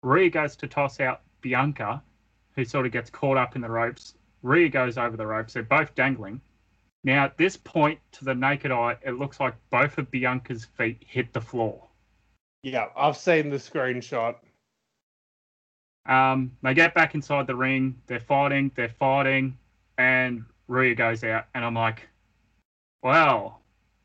Rhea 0.02 0.28
goes 0.30 0.56
to 0.56 0.66
toss 0.66 1.00
out 1.00 1.22
Bianca, 1.40 2.02
who 2.54 2.64
sort 2.64 2.84
of 2.86 2.92
gets 2.92 3.08
caught 3.10 3.36
up 3.38 3.56
in 3.56 3.62
the 3.62 3.70
ropes. 3.70 4.14
Rhea 4.42 4.68
goes 4.68 4.98
over 4.98 5.16
the 5.16 5.26
ropes. 5.26 5.52
They're 5.52 5.62
both 5.62 5.94
dangling. 5.94 6.40
Now, 7.04 7.24
at 7.24 7.36
this 7.36 7.56
point, 7.56 7.98
to 8.12 8.24
the 8.24 8.34
naked 8.34 8.70
eye, 8.70 8.96
it 9.04 9.18
looks 9.18 9.40
like 9.40 9.54
both 9.70 9.98
of 9.98 10.10
Bianca's 10.10 10.64
feet 10.64 11.02
hit 11.06 11.32
the 11.32 11.40
floor. 11.40 11.86
Yeah, 12.62 12.86
I've 12.96 13.16
seen 13.16 13.50
the 13.50 13.56
screenshot. 13.56 14.34
Um, 16.06 16.52
they 16.62 16.74
get 16.74 16.94
back 16.94 17.14
inside 17.14 17.46
the 17.46 17.54
ring. 17.54 18.00
They're 18.06 18.20
fighting. 18.20 18.70
They're 18.74 18.88
fighting, 18.88 19.56
and 19.98 20.44
Rhea 20.66 20.94
goes 20.94 21.22
out. 21.22 21.46
And 21.54 21.64
I'm 21.64 21.74
like, 21.74 22.08
"Wow, 23.02 23.58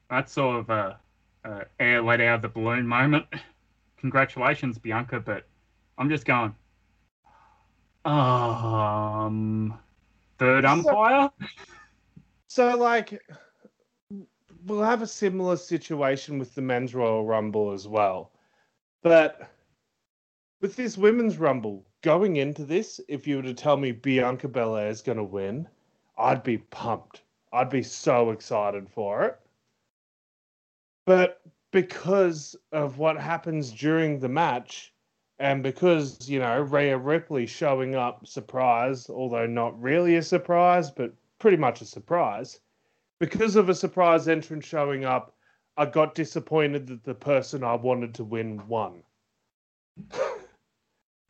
that's 0.10 0.34
sort 0.34 0.58
of 0.60 0.70
a, 0.70 1.00
a 1.46 1.66
air 1.80 2.02
let 2.02 2.22
out 2.22 2.36
of 2.36 2.42
the 2.44 2.50
balloon 2.50 2.88
moment. 2.88 3.26
Congratulations, 3.98 4.78
Bianca." 4.78 5.20
But 5.20 5.48
I'm 5.98 6.10
just 6.10 6.26
going, 6.26 6.54
um, 8.06 9.80
third 10.38 10.64
So- 10.64 10.70
umpire. 10.70 11.32
So, 12.48 12.78
like, 12.78 13.22
we'll 14.66 14.84
have 14.84 15.02
a 15.02 15.08
similar 15.08 15.58
situation 15.58 16.38
with 16.38 16.54
the 16.54 16.62
men's 16.62 16.94
Royal 16.94 17.26
Rumble 17.26 17.72
as 17.72 17.88
well. 17.88 18.32
But 19.02 19.50
with 20.62 20.76
this 20.76 20.98
women's 20.98 21.38
Rumble, 21.38 21.86
going 22.04 22.38
into 22.38 22.64
this, 22.64 23.02
if 23.08 23.26
you 23.26 23.38
were 23.38 23.44
to 23.44 23.54
tell 23.54 23.76
me 23.78 23.92
Bianca 23.92 24.48
Belair 24.48 24.90
is 24.90 25.02
going 25.02 25.18
to 25.18 25.24
win, 25.24 25.68
I'd 26.18 26.44
be 26.44 26.60
pumped. 26.60 27.24
I'd 27.52 27.70
be 27.70 27.84
so 27.84 28.30
excited 28.32 28.88
for 28.90 29.24
it. 29.24 29.40
But 31.06 31.42
because 31.72 32.56
of 32.72 32.98
what 32.98 33.18
happens 33.18 33.72
during 33.72 34.20
the 34.20 34.30
match, 34.30 34.93
and 35.40 35.64
because, 35.64 36.30
you 36.30 36.40
know, 36.40 36.62
Rhea 36.62 36.98
Ripley 36.98 37.46
showing 37.46 37.96
up 37.96 38.28
surprise, 38.28 39.10
although 39.10 39.48
not 39.48 39.80
really 39.82 40.16
a 40.16 40.22
surprise, 40.22 40.92
but 40.92 41.14
pretty 41.40 41.58
much 41.58 41.82
a 41.82 41.86
surprise. 41.86 42.60
Because 43.20 43.56
of 43.56 43.70
a 43.70 43.76
surprise 43.76 44.28
entrant 44.28 44.64
showing 44.64 45.06
up, 45.06 45.36
I 45.78 45.86
got 45.86 46.16
disappointed 46.16 46.88
that 46.88 47.04
the 47.04 47.16
person 47.16 47.64
I 47.64 47.76
wanted 47.76 48.14
to 48.16 48.24
win 48.24 48.68
won. 48.68 49.04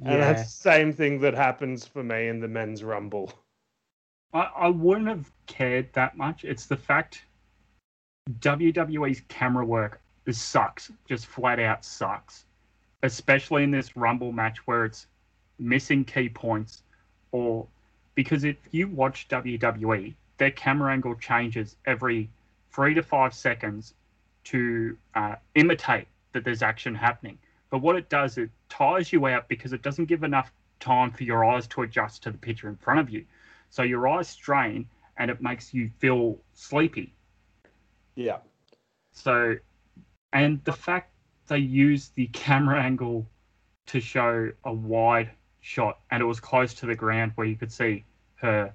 And 0.05 0.21
that's 0.21 0.43
the 0.43 0.61
same 0.61 0.91
thing 0.91 1.19
that 1.21 1.33
happens 1.33 1.87
for 1.87 2.03
me 2.03 2.27
in 2.27 2.41
the 2.41 2.47
men's 2.47 2.83
rumble. 2.83 3.31
I, 4.33 4.49
I 4.55 4.67
wouldn't 4.67 5.07
have 5.07 5.31
cared 5.45 5.93
that 5.93 6.17
much. 6.17 6.43
It's 6.43 6.65
the 6.65 6.75
fact 6.75 7.23
WWE's 8.39 9.21
camera 9.29 9.65
work 9.65 10.01
sucks, 10.29 10.91
just 11.07 11.27
flat 11.27 11.59
out 11.59 11.85
sucks. 11.85 12.45
Especially 13.03 13.63
in 13.63 13.71
this 13.71 13.95
Rumble 13.95 14.31
match 14.31 14.65
where 14.65 14.85
it's 14.85 15.07
missing 15.59 16.03
key 16.03 16.29
points, 16.29 16.81
or 17.31 17.67
because 18.15 18.43
if 18.43 18.57
you 18.71 18.87
watch 18.87 19.27
WWE, 19.27 20.13
their 20.37 20.51
camera 20.51 20.91
angle 20.91 21.15
changes 21.15 21.75
every 21.85 22.29
three 22.71 22.93
to 22.93 23.03
five 23.03 23.33
seconds 23.33 23.93
to 24.45 24.97
uh, 25.15 25.35
imitate 25.55 26.07
that 26.33 26.43
there's 26.43 26.61
action 26.61 26.95
happening. 26.95 27.37
But 27.69 27.79
what 27.79 27.95
it 27.95 28.09
does, 28.09 28.37
it 28.37 28.49
tires 28.69 29.11
you 29.13 29.25
out 29.27 29.47
because 29.47 29.73
it 29.73 29.81
doesn't 29.81 30.05
give 30.05 30.23
enough 30.23 30.51
time 30.79 31.11
for 31.11 31.23
your 31.23 31.45
eyes 31.45 31.65
to 31.67 31.83
adjust 31.83 32.23
to 32.23 32.31
the 32.31 32.37
picture 32.37 32.67
in 32.67 32.75
front 32.75 32.99
of 32.99 33.09
you. 33.09 33.25
So 33.69 33.83
your 33.83 34.07
eyes 34.07 34.27
strain 34.27 34.87
and 35.17 35.31
it 35.31 35.41
makes 35.41 35.73
you 35.73 35.89
feel 35.99 36.37
sleepy. 36.53 37.13
Yeah. 38.15 38.37
So, 39.11 39.55
and 40.33 40.63
the 40.65 40.73
fact 40.73 41.12
they 41.47 41.57
used 41.57 42.15
the 42.15 42.27
camera 42.27 42.81
angle 42.81 43.27
to 43.87 43.99
show 43.99 44.51
a 44.63 44.73
wide 44.73 45.29
shot 45.61 45.99
and 46.11 46.21
it 46.21 46.25
was 46.25 46.39
close 46.39 46.73
to 46.75 46.85
the 46.85 46.95
ground 46.95 47.31
where 47.35 47.47
you 47.47 47.55
could 47.55 47.71
see 47.71 48.03
her, 48.35 48.73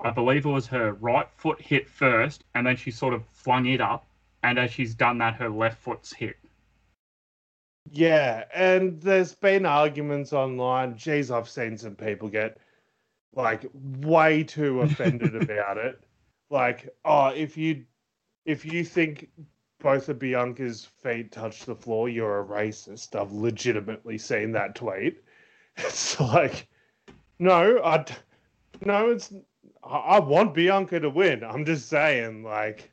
I 0.00 0.10
believe 0.10 0.46
it 0.46 0.50
was 0.50 0.66
her 0.68 0.92
right 0.94 1.28
foot 1.36 1.60
hit 1.60 1.88
first 1.88 2.44
and 2.54 2.66
then 2.66 2.76
she 2.76 2.90
sort 2.90 3.14
of 3.14 3.22
flung 3.32 3.66
it 3.66 3.80
up. 3.80 4.06
And 4.42 4.58
as 4.58 4.70
she's 4.70 4.94
done 4.94 5.18
that, 5.18 5.34
her 5.36 5.48
left 5.48 5.78
foot's 5.78 6.12
hit. 6.12 6.36
Yeah, 7.90 8.44
and 8.54 9.00
there's 9.00 9.34
been 9.34 9.66
arguments 9.66 10.32
online. 10.32 10.96
Geez, 10.96 11.30
I've 11.30 11.48
seen 11.48 11.76
some 11.76 11.96
people 11.96 12.28
get 12.28 12.58
like 13.34 13.66
way 13.74 14.44
too 14.44 14.80
offended 14.82 15.34
about 15.36 15.78
it. 15.78 16.00
Like, 16.50 16.88
oh, 17.04 17.28
if 17.28 17.56
you 17.56 17.84
if 18.44 18.64
you 18.64 18.84
think 18.84 19.28
both 19.84 20.08
of 20.08 20.18
Bianca's 20.18 20.86
feet 21.02 21.30
touch 21.30 21.66
the 21.66 21.74
floor, 21.74 22.08
you're 22.08 22.40
a 22.40 22.44
racist. 22.44 23.14
I've 23.14 23.32
legitimately 23.32 24.16
seen 24.16 24.50
that 24.52 24.74
tweet. 24.74 25.22
It's 25.76 26.20
like, 26.20 26.68
no, 27.40 27.82
I, 27.82 28.04
no, 28.84 29.10
it's 29.10 29.32
I 29.82 29.96
I 29.96 30.20
want 30.20 30.54
Bianca 30.54 31.00
to 31.00 31.10
win. 31.10 31.42
I'm 31.42 31.64
just 31.64 31.88
saying, 31.88 32.44
like, 32.44 32.92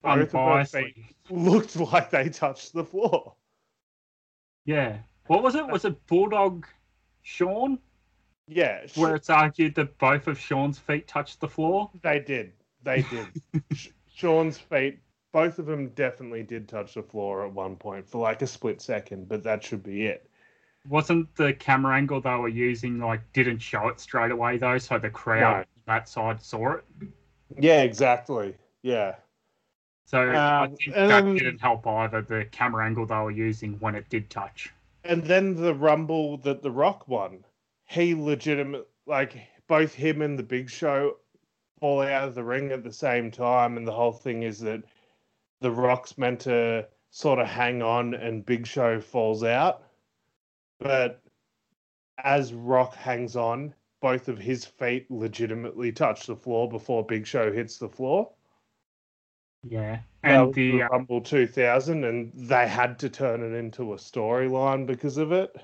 both 0.00 0.32
of 0.32 0.32
her 0.32 0.64
feet 0.64 0.96
looked 1.28 1.74
like 1.92 2.10
they 2.10 2.28
touched 2.28 2.72
the 2.72 2.84
floor. 2.84 3.34
Yeah. 4.64 4.98
What 5.26 5.42
was 5.42 5.56
it? 5.56 5.64
Uh, 5.64 5.72
was 5.72 5.84
it 5.84 6.06
Bulldog 6.06 6.68
Shawn? 7.22 7.80
Yeah, 8.46 8.86
sh- 8.86 8.96
Where 8.96 9.16
it's 9.16 9.28
argued 9.28 9.74
that 9.74 9.98
both 9.98 10.28
of 10.28 10.38
Shawn's 10.38 10.78
feet 10.78 11.08
touched 11.08 11.40
the 11.40 11.48
floor? 11.48 11.90
They 12.00 12.20
did. 12.20 12.52
They 12.84 13.02
did. 13.02 13.26
Shawn's 14.14 14.58
feet, 14.58 15.00
both 15.32 15.58
of 15.58 15.66
them 15.66 15.88
definitely 15.90 16.42
did 16.42 16.68
touch 16.68 16.94
the 16.94 17.02
floor 17.02 17.44
at 17.44 17.52
one 17.52 17.76
point 17.76 18.08
for 18.08 18.18
like 18.20 18.42
a 18.42 18.46
split 18.46 18.80
second, 18.80 19.28
but 19.28 19.42
that 19.44 19.62
should 19.62 19.82
be 19.82 20.06
it. 20.06 20.28
Wasn't 20.88 21.34
the 21.36 21.52
camera 21.52 21.96
angle 21.96 22.20
they 22.20 22.34
were 22.34 22.48
using 22.48 22.98
like 22.98 23.20
didn't 23.32 23.58
show 23.58 23.88
it 23.88 24.00
straight 24.00 24.30
away 24.30 24.56
though, 24.56 24.78
so 24.78 24.98
the 24.98 25.10
crowd 25.10 25.40
No. 25.40 25.56
on 25.58 25.64
that 25.86 26.08
side 26.08 26.42
saw 26.42 26.72
it. 26.72 26.84
Yeah, 27.58 27.82
exactly. 27.82 28.54
Yeah. 28.82 29.16
So 30.06 30.30
I 30.30 30.64
Um, 30.64 30.76
think 30.76 30.94
that 30.94 31.22
didn't 31.24 31.60
help 31.60 31.86
either. 31.86 32.22
The 32.22 32.46
camera 32.50 32.86
angle 32.86 33.06
they 33.06 33.14
were 33.16 33.30
using 33.30 33.74
when 33.78 33.94
it 33.94 34.08
did 34.08 34.30
touch. 34.30 34.72
And 35.04 35.22
then 35.22 35.54
the 35.54 35.74
rumble 35.74 36.38
that 36.38 36.62
The 36.62 36.70
Rock 36.70 37.06
won, 37.06 37.44
he 37.84 38.14
legitimate 38.14 38.88
like 39.06 39.36
both 39.68 39.94
him 39.94 40.22
and 40.22 40.38
the 40.38 40.42
Big 40.42 40.68
Show 40.70 41.18
fall 41.78 42.02
out 42.02 42.28
of 42.28 42.34
the 42.34 42.44
ring 42.44 42.72
at 42.72 42.82
the 42.82 42.92
same 42.92 43.30
time, 43.30 43.76
and 43.76 43.86
the 43.86 43.92
whole 43.92 44.12
thing 44.12 44.42
is 44.42 44.58
that 44.60 44.82
The 45.60 45.70
Rock's 45.70 46.16
meant 46.18 46.40
to 46.40 46.86
sort 47.10 47.38
of 47.38 47.46
hang 47.46 47.82
on, 47.82 48.14
and 48.14 48.44
Big 48.46 48.66
Show 48.66 49.00
falls 49.00 49.42
out. 49.44 49.82
But 50.78 51.22
as 52.22 52.52
Rock 52.54 52.94
hangs 52.94 53.36
on, 53.36 53.74
both 54.00 54.28
of 54.28 54.38
his 54.38 54.64
feet 54.64 55.10
legitimately 55.10 55.92
touch 55.92 56.26
the 56.26 56.36
floor 56.36 56.68
before 56.68 57.04
Big 57.04 57.26
Show 57.26 57.52
hits 57.52 57.76
the 57.78 57.88
floor. 57.88 58.30
Yeah, 59.62 60.00
and 60.22 60.54
the 60.54 60.82
uh, 60.82 60.88
Rumble 60.88 61.20
2000, 61.20 62.04
and 62.04 62.32
they 62.34 62.66
had 62.66 62.98
to 63.00 63.10
turn 63.10 63.42
it 63.42 63.54
into 63.54 63.92
a 63.92 63.96
storyline 63.96 64.86
because 64.86 65.18
of 65.18 65.32
it. 65.32 65.54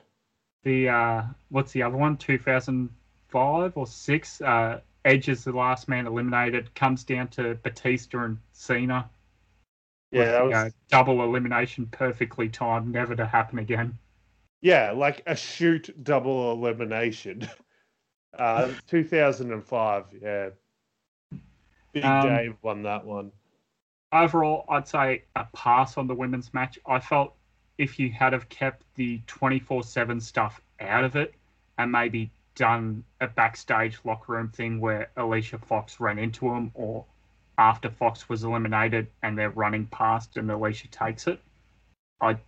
the 0.65 0.89
uh, 0.91 1.23
what's 1.49 1.73
the 1.73 1.83
other 1.83 1.97
one? 1.97 2.19
Two 2.19 2.37
thousand 2.39 2.91
five 3.29 3.75
or 3.77 3.87
six? 3.87 4.41
Uh, 4.43 4.81
Edge 5.07 5.29
is 5.29 5.45
the 5.45 5.53
last 5.53 5.89
man 5.89 6.07
eliminated. 6.07 6.75
Comes 6.75 7.05
down 7.05 7.29
to 7.29 7.55
Batista 7.63 8.25
and 8.25 8.39
Cena. 8.53 9.09
Yeah, 10.13 10.33
that 10.33 10.45
was 10.45 10.53
know, 10.53 10.71
double 10.89 11.23
elimination, 11.23 11.87
perfectly 11.87 12.49
timed, 12.49 12.93
never 12.93 13.15
to 13.17 13.27
happen 13.27 13.59
again. 13.59 13.99
Yeah, 14.63 14.93
like 14.93 15.23
a 15.27 15.37
shoot 15.37 15.91
double 16.03 16.53
elimination. 16.53 17.49
Uh, 18.39 18.71
2005, 18.89 20.05
yeah. 20.21 20.51
Big 21.93 22.05
Um, 22.05 22.29
Dave 22.29 22.57
won 22.61 22.83
that 22.83 23.03
one. 23.03 23.33
overall, 24.13 24.67
I'd 24.69 24.87
say 24.87 25.23
a 25.37 25.47
pass 25.55 25.97
on 25.97 26.07
the 26.07 26.15
women's 26.15 26.53
match. 26.53 26.79
I 26.87 27.01
felt 27.01 27.35
if 27.79 27.99
you 27.99 28.11
had 28.11 28.35
have 28.35 28.47
kept 28.51 28.83
the 28.95 29.21
24/7 29.27 30.21
stuff 30.21 30.61
out 30.81 31.05
of 31.05 31.17
it 31.17 31.35
and 31.79 31.91
maybe 31.91 32.31
done 32.57 33.05
a 33.23 33.27
backstage 33.27 33.99
locker 34.05 34.33
room 34.33 34.51
thing 34.51 34.81
where 34.81 35.11
Alicia 35.17 35.59
Fox 35.59 35.99
ran 35.99 36.19
into 36.19 36.53
him 36.53 36.71
or 36.75 37.07
after 37.59 37.91
Fox 37.91 38.29
was 38.29 38.45
eliminated 38.45 39.09
and 39.23 39.39
they're 39.39 39.51
running 39.51 39.87
past 39.87 40.37
and 40.37 40.51
Alicia 40.51 40.89
takes 40.89 41.27
it, 41.27 41.41
I 42.21 42.39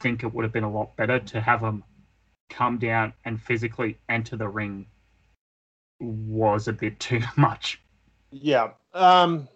think 0.00 0.22
it 0.22 0.32
would 0.32 0.44
have 0.44 0.52
been 0.52 0.64
a 0.64 0.70
lot 0.70 0.96
better 0.96 1.18
to 1.18 1.40
have 1.40 1.60
them 1.60 1.84
come 2.50 2.78
down 2.78 3.12
and 3.24 3.40
physically 3.40 3.98
enter 4.08 4.36
the 4.36 4.48
ring 4.48 4.86
was 6.00 6.68
a 6.68 6.72
bit 6.72 6.98
too 7.08 7.20
much. 7.36 7.80
Yeah, 8.30 8.70
Um, 8.92 9.48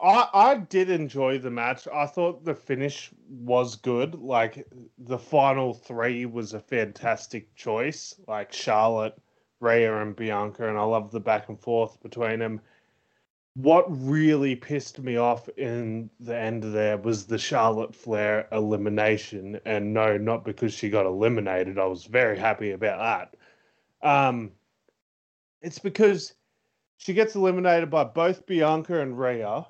I 0.00 0.28
I 0.34 0.54
did 0.56 0.90
enjoy 0.90 1.38
the 1.38 1.50
match. 1.50 1.86
I 1.86 2.06
thought 2.06 2.44
the 2.44 2.54
finish 2.54 3.10
was 3.28 3.76
good. 3.76 4.16
Like 4.16 4.66
the 4.98 5.18
final 5.18 5.72
three 5.72 6.26
was 6.26 6.52
a 6.52 6.60
fantastic 6.60 7.54
choice. 7.54 8.14
Like 8.26 8.52
Charlotte, 8.52 9.16
Rhea, 9.60 10.02
and 10.02 10.16
Bianca, 10.16 10.68
and 10.68 10.76
I 10.76 10.82
love 10.82 11.12
the 11.12 11.20
back 11.20 11.48
and 11.48 11.60
forth 11.60 12.02
between 12.02 12.40
them. 12.40 12.60
What 13.54 13.84
really 13.88 14.56
pissed 14.56 14.98
me 14.98 15.16
off 15.16 15.48
in 15.58 16.08
the 16.20 16.36
end 16.36 16.62
there 16.62 16.96
was 16.96 17.26
the 17.26 17.38
Charlotte 17.38 17.94
Flair 17.94 18.48
elimination, 18.50 19.60
and 19.66 19.92
no, 19.92 20.16
not 20.16 20.44
because 20.44 20.72
she 20.72 20.88
got 20.88 21.04
eliminated. 21.04 21.78
I 21.78 21.84
was 21.84 22.04
very 22.04 22.38
happy 22.38 22.70
about 22.70 23.30
that. 24.02 24.08
Um, 24.08 24.52
it's 25.60 25.78
because 25.78 26.32
she 26.96 27.12
gets 27.12 27.34
eliminated 27.34 27.90
by 27.90 28.04
both 28.04 28.46
Bianca 28.46 29.00
and 29.00 29.18
Rhea. 29.18 29.66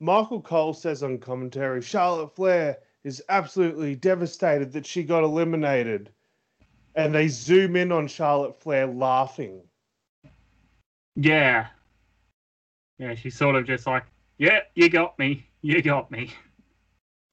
Michael 0.00 0.40
Cole 0.40 0.74
says 0.74 1.02
on 1.02 1.18
commentary 1.18 1.82
Charlotte 1.82 2.34
Flair 2.34 2.78
is 3.04 3.22
absolutely 3.28 3.94
devastated 3.94 4.72
that 4.72 4.86
she 4.86 5.02
got 5.02 5.22
eliminated. 5.22 6.10
And 6.96 7.14
they 7.14 7.28
zoom 7.28 7.76
in 7.76 7.92
on 7.92 8.08
Charlotte 8.08 8.58
Flair 8.60 8.86
laughing. 8.86 9.62
Yeah. 11.14 11.68
Yeah, 13.00 13.14
she's 13.14 13.34
sort 13.34 13.56
of 13.56 13.66
just 13.66 13.86
like, 13.86 14.04
yeah, 14.36 14.60
you 14.74 14.90
got 14.90 15.18
me. 15.18 15.48
You 15.62 15.80
got 15.80 16.10
me. 16.10 16.34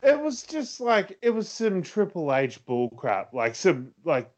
It 0.01 0.17
was 0.17 0.43
just 0.43 0.79
like, 0.79 1.17
it 1.21 1.31
was 1.31 1.49
some 1.49 1.81
Triple 1.81 2.33
H 2.33 2.65
bullcrap. 2.65 3.33
Like 3.33 3.53
some, 3.53 3.91
like 4.05 4.31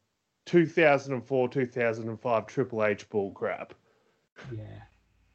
2004, 0.46 1.48
2005 1.48 2.46
Triple 2.48 2.84
H 2.84 3.08
bullcrap. 3.08 3.70
Yeah. 4.52 4.80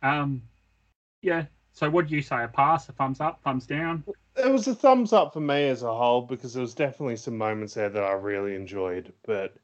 Um, 0.04 0.42
yeah. 1.22 1.46
So 1.72 1.90
what 1.90 2.08
do 2.08 2.16
you 2.16 2.22
say? 2.22 2.44
A 2.44 2.50
pass, 2.50 2.90
a 2.90 2.92
thumbs 2.92 3.22
up, 3.22 3.42
thumbs 3.42 3.66
down? 3.66 4.04
It 4.36 4.52
was 4.52 4.68
a 4.68 4.76
thumbs 4.76 5.14
up 5.14 5.32
for 5.32 5.40
me 5.40 5.70
as 5.70 5.84
a 5.84 5.94
whole 5.94 6.24
because 6.24 6.54
there 6.54 6.62
was 6.62 6.74
definitely 6.74 7.16
some 7.16 7.38
moments 7.38 7.76
there 7.76 7.88
that 7.88 8.04
I 8.04 8.12
really 8.12 8.56
enjoyed. 8.56 9.14
But 9.26 9.56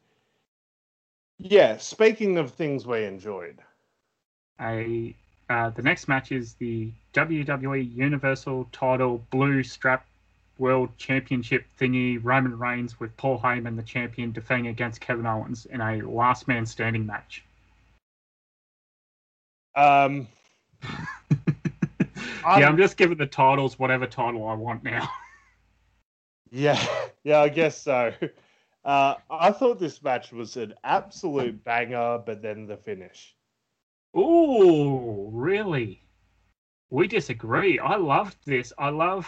yeah, 1.36 1.76
speaking 1.76 2.38
of 2.38 2.52
things 2.52 2.86
we 2.86 3.04
enjoyed, 3.04 3.58
a 4.58 5.14
uh, 5.52 5.68
the 5.68 5.82
next 5.82 6.08
match 6.08 6.32
is 6.32 6.54
the 6.54 6.90
WWE 7.12 7.94
Universal 7.94 8.70
Title 8.72 9.22
Blue 9.30 9.62
Strap 9.62 10.06
World 10.56 10.88
Championship 10.96 11.66
thingy. 11.78 12.18
Roman 12.22 12.58
Reigns 12.58 12.98
with 12.98 13.14
Paul 13.18 13.38
Heyman, 13.38 13.76
the 13.76 13.82
champion, 13.82 14.32
defending 14.32 14.68
against 14.68 15.02
Kevin 15.02 15.26
Owens 15.26 15.66
in 15.66 15.82
a 15.82 15.96
last 16.08 16.48
man 16.48 16.64
standing 16.64 17.04
match. 17.04 17.44
um, 19.76 20.26
yeah, 20.82 22.66
I'm 22.66 22.78
just 22.78 22.96
giving 22.96 23.18
the 23.18 23.26
titles 23.26 23.78
whatever 23.78 24.06
title 24.06 24.48
I 24.48 24.54
want 24.54 24.82
now. 24.82 25.08
Yeah, 26.54 26.78
yeah, 27.24 27.40
I 27.40 27.48
guess 27.48 27.80
so. 27.80 28.12
Uh, 28.84 29.14
I 29.30 29.52
thought 29.52 29.78
this 29.78 30.02
match 30.02 30.32
was 30.32 30.58
an 30.58 30.74
absolute 30.84 31.64
banger, 31.64 32.18
but 32.18 32.42
then 32.42 32.66
the 32.66 32.76
finish. 32.76 33.34
Ooh, 34.16 35.30
really? 35.32 36.02
We 36.90 37.08
disagree. 37.08 37.78
I 37.78 37.96
loved 37.96 38.36
this. 38.44 38.72
I 38.78 38.90
love 38.90 39.26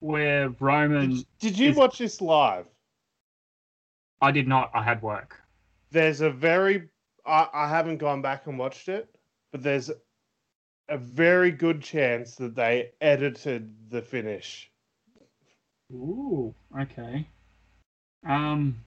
where 0.00 0.48
Roman. 0.60 1.10
Did, 1.16 1.26
did 1.38 1.58
you 1.58 1.70
is- 1.70 1.76
watch 1.76 1.98
this 1.98 2.20
live? 2.20 2.66
I 4.20 4.32
did 4.32 4.48
not. 4.48 4.70
I 4.74 4.82
had 4.82 5.02
work. 5.02 5.40
There's 5.90 6.20
a 6.20 6.30
very. 6.30 6.88
I, 7.26 7.48
I 7.52 7.68
haven't 7.68 7.98
gone 7.98 8.22
back 8.22 8.46
and 8.46 8.58
watched 8.58 8.88
it, 8.88 9.08
but 9.52 9.62
there's 9.62 9.90
a 10.88 10.96
very 10.98 11.50
good 11.50 11.82
chance 11.82 12.34
that 12.36 12.54
they 12.54 12.92
edited 13.00 13.90
the 13.90 14.00
finish. 14.00 14.70
Ooh, 15.92 16.54
okay. 16.80 17.26
Um. 18.26 18.78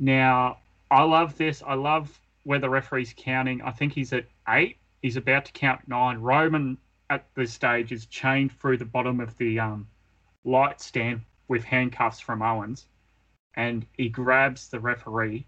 Now, 0.00 0.58
I 0.90 1.02
love 1.02 1.36
this. 1.38 1.62
I 1.66 1.74
love 1.74 2.18
where 2.48 2.58
the 2.58 2.70
referee's 2.70 3.12
counting. 3.14 3.60
I 3.60 3.70
think 3.72 3.92
he's 3.92 4.14
at 4.14 4.24
eight. 4.48 4.78
He's 5.02 5.18
about 5.18 5.44
to 5.44 5.52
count 5.52 5.86
nine. 5.86 6.16
Roman 6.16 6.78
at 7.10 7.26
this 7.34 7.52
stage 7.52 7.92
is 7.92 8.06
chained 8.06 8.52
through 8.58 8.78
the 8.78 8.86
bottom 8.86 9.20
of 9.20 9.36
the 9.36 9.60
um, 9.60 9.86
light 10.44 10.80
stand 10.80 11.20
with 11.48 11.62
handcuffs 11.62 12.20
from 12.20 12.40
Owens, 12.40 12.86
and 13.56 13.84
he 13.98 14.08
grabs 14.08 14.68
the 14.68 14.80
referee 14.80 15.44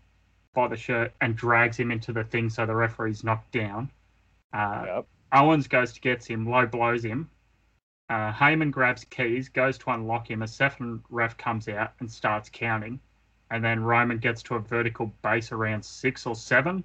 by 0.53 0.68
the 0.68 0.76
shirt 0.76 1.14
and 1.22 1.34
drags 1.36 1.78
him 1.78 1.90
into 1.90 2.12
the 2.12 2.22
thing 2.22 2.51
so 2.51 2.66
the 2.66 2.74
referee's 2.74 3.24
knocked 3.24 3.51
down. 3.51 3.90
Uh, 4.53 4.84
Yep. 4.86 5.07
Owens 5.32 5.68
goes 5.68 5.94
to 5.94 6.01
get 6.03 6.28
him, 6.28 6.46
low 6.46 6.66
blows 6.66 7.03
him. 7.03 7.30
Uh, 8.11 8.30
Heyman 8.30 8.70
grabs 8.70 9.05
keys, 9.05 9.48
goes 9.48 9.78
to 9.78 9.90
unlock 9.92 10.30
him. 10.30 10.42
A 10.42 10.48
second 10.48 11.03
ref 11.09 11.38
comes 11.38 11.66
out 11.66 11.92
and 12.01 12.12
starts 12.12 12.51
counting. 12.53 13.01
And 13.51 13.64
then 13.64 13.80
Roman 13.80 14.18
gets 14.18 14.42
to 14.44 14.57
a 14.57 14.61
vertical 14.61 15.12
base 15.22 15.51
around 15.51 15.82
six 15.82 16.26
or 16.26 16.34
seven. 16.36 16.84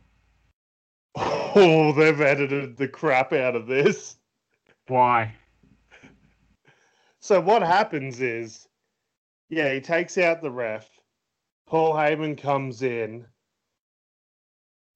Oh, 1.58 1.94
they've 1.94 2.20
edited 2.20 2.76
the 2.76 2.90
crap 2.90 3.32
out 3.32 3.56
of 3.56 3.66
this. 3.66 4.18
Why? 4.88 5.34
So 7.22 7.40
what 7.40 7.62
happens 7.62 8.20
is, 8.20 8.68
yeah, 9.48 9.74
he 9.74 9.80
takes 9.80 10.18
out 10.18 10.42
the 10.42 10.52
ref. 10.52 10.90
Paul 11.66 11.94
Heyman 11.94 12.38
comes 12.38 12.82
in. 12.82 13.26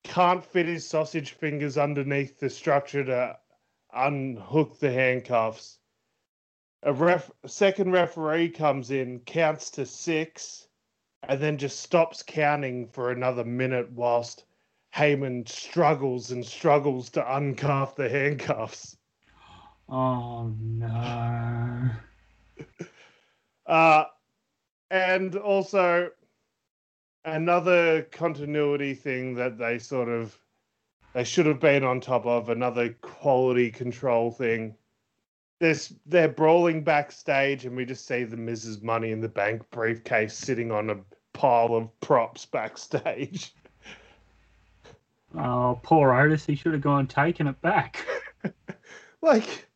Can't 0.04 0.46
fit 0.46 0.66
his 0.66 0.86
sausage 0.86 1.32
fingers 1.32 1.78
underneath 1.78 2.40
the 2.40 2.50
structure 2.50 3.06
to 3.06 3.38
unhook 3.94 4.80
the 4.80 4.92
handcuffs. 4.92 5.80
A 6.84 6.92
ref, 6.92 7.32
a 7.44 7.50
second 7.50 7.94
referee 7.94 8.50
comes 8.50 8.92
in, 8.92 9.22
counts 9.22 9.70
to 9.72 9.86
six, 9.86 10.68
and 11.24 11.40
then 11.40 11.58
just 11.58 11.80
stops 11.80 12.22
counting 12.22 12.88
for 12.90 13.12
another 13.12 13.46
minute 13.46 13.90
whilst 13.94 14.44
Heyman 14.96 15.48
struggles 15.48 16.32
and 16.32 16.46
struggles 16.46 17.10
to 17.12 17.22
uncuff 17.22 17.96
the 17.96 18.10
handcuffs. 18.10 18.96
Oh 19.92 20.54
no. 20.60 21.90
Uh, 23.66 24.04
and 24.90 25.36
also 25.36 26.10
another 27.24 28.02
continuity 28.04 28.96
thing 28.96 29.36
that 29.36 29.60
they 29.60 29.78
sort 29.78 30.10
of 30.10 30.36
they 31.14 31.24
should 31.24 31.46
have 31.46 31.60
been 31.60 31.84
on 31.84 32.00
top 32.00 32.26
of 32.26 32.50
another 32.50 32.90
quality 33.02 33.72
control 33.72 34.32
thing. 34.32 34.76
This 35.60 35.94
they're 36.06 36.30
brawling 36.30 36.84
backstage, 36.84 37.66
and 37.66 37.76
we 37.76 37.86
just 37.86 38.08
see 38.08 38.24
the 38.24 38.38
Mrs. 38.38 38.82
Money 38.82 39.12
in 39.12 39.22
the 39.22 39.28
Bank 39.28 39.64
briefcase 39.72 40.34
sitting 40.34 40.72
on 40.72 40.90
a 40.90 40.98
pile 41.34 41.76
of 41.76 42.00
props 42.00 42.46
backstage. 42.46 43.54
Oh, 45.38 45.80
poor 45.84 46.14
Otis. 46.14 46.46
He 46.46 46.56
should 46.56 46.74
have 46.74 46.82
gone 46.82 47.02
and 47.02 47.10
taken 47.10 47.48
it 47.48 47.62
back. 47.62 48.06
like 49.22 49.68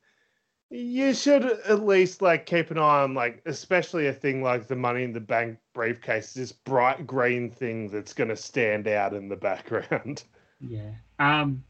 you 0.70 1.14
should 1.14 1.44
at 1.46 1.86
least 1.86 2.22
like 2.22 2.46
keep 2.48 2.72
an 2.72 2.78
eye 2.80 3.04
on 3.04 3.14
like 3.14 3.42
especially 3.46 4.08
a 4.08 4.14
thing 4.14 4.42
like 4.42 4.68
the 4.68 4.76
money 4.76 5.04
in 5.04 5.14
the 5.14 5.20
bank 5.20 5.60
briefcase 5.74 6.34
this 6.34 6.52
bright 6.52 7.06
green 7.06 7.52
thing 7.52 7.88
that's 7.90 8.14
going 8.14 8.30
to 8.30 8.36
stand 8.36 8.88
out 8.88 9.14
in 9.14 9.30
the 9.30 9.36
background 9.36 10.24
Yeah. 10.60 10.92
Um. 11.20 11.64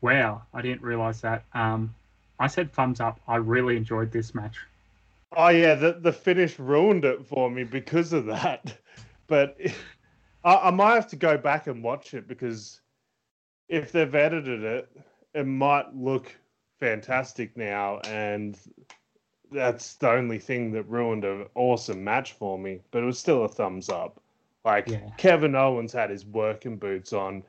Wow. 0.00 0.42
I 0.54 0.62
didn't 0.62 0.82
realize 0.82 1.20
that. 1.20 1.44
Um. 1.52 1.94
I 2.40 2.46
said 2.46 2.72
thumbs 2.72 3.00
up. 3.00 3.20
I 3.28 3.36
really 3.36 3.76
enjoyed 3.76 4.10
this 4.10 4.34
match. 4.34 4.56
oh 5.36 5.48
yeah 5.48 5.74
the, 5.74 5.92
the 6.00 6.12
finish 6.12 6.58
ruined 6.58 7.04
it 7.04 7.26
for 7.26 7.50
me 7.50 7.62
because 7.62 8.12
of 8.12 8.24
that 8.26 8.76
but 9.26 9.56
I, 10.44 10.54
I 10.54 10.70
might 10.70 10.94
have 10.94 11.08
to 11.08 11.16
go 11.16 11.36
back 11.36 11.66
and 11.66 11.82
watch 11.84 12.14
it 12.14 12.26
because 12.26 12.80
if 13.68 13.92
they've 13.92 14.14
edited 14.14 14.62
it 14.64 14.90
it 15.34 15.46
might 15.46 15.94
look 15.94 16.34
fantastic 16.80 17.56
now 17.56 17.98
and 18.04 18.58
that's 19.50 19.94
the 19.94 20.10
only 20.10 20.38
thing 20.38 20.72
that 20.72 20.82
ruined 20.88 21.24
an 21.24 21.46
awesome 21.54 22.02
match 22.02 22.32
for 22.32 22.58
me 22.58 22.80
but 22.90 23.02
it 23.02 23.06
was 23.06 23.18
still 23.18 23.44
a 23.44 23.48
thumbs 23.48 23.88
up 23.88 24.20
like 24.64 24.88
Yeah. 24.88 25.08
kevin 25.16 25.54
owens 25.54 25.92
had 25.92 26.10
his 26.10 26.24
working 26.26 26.76
boots 26.76 27.12
on 27.12 27.42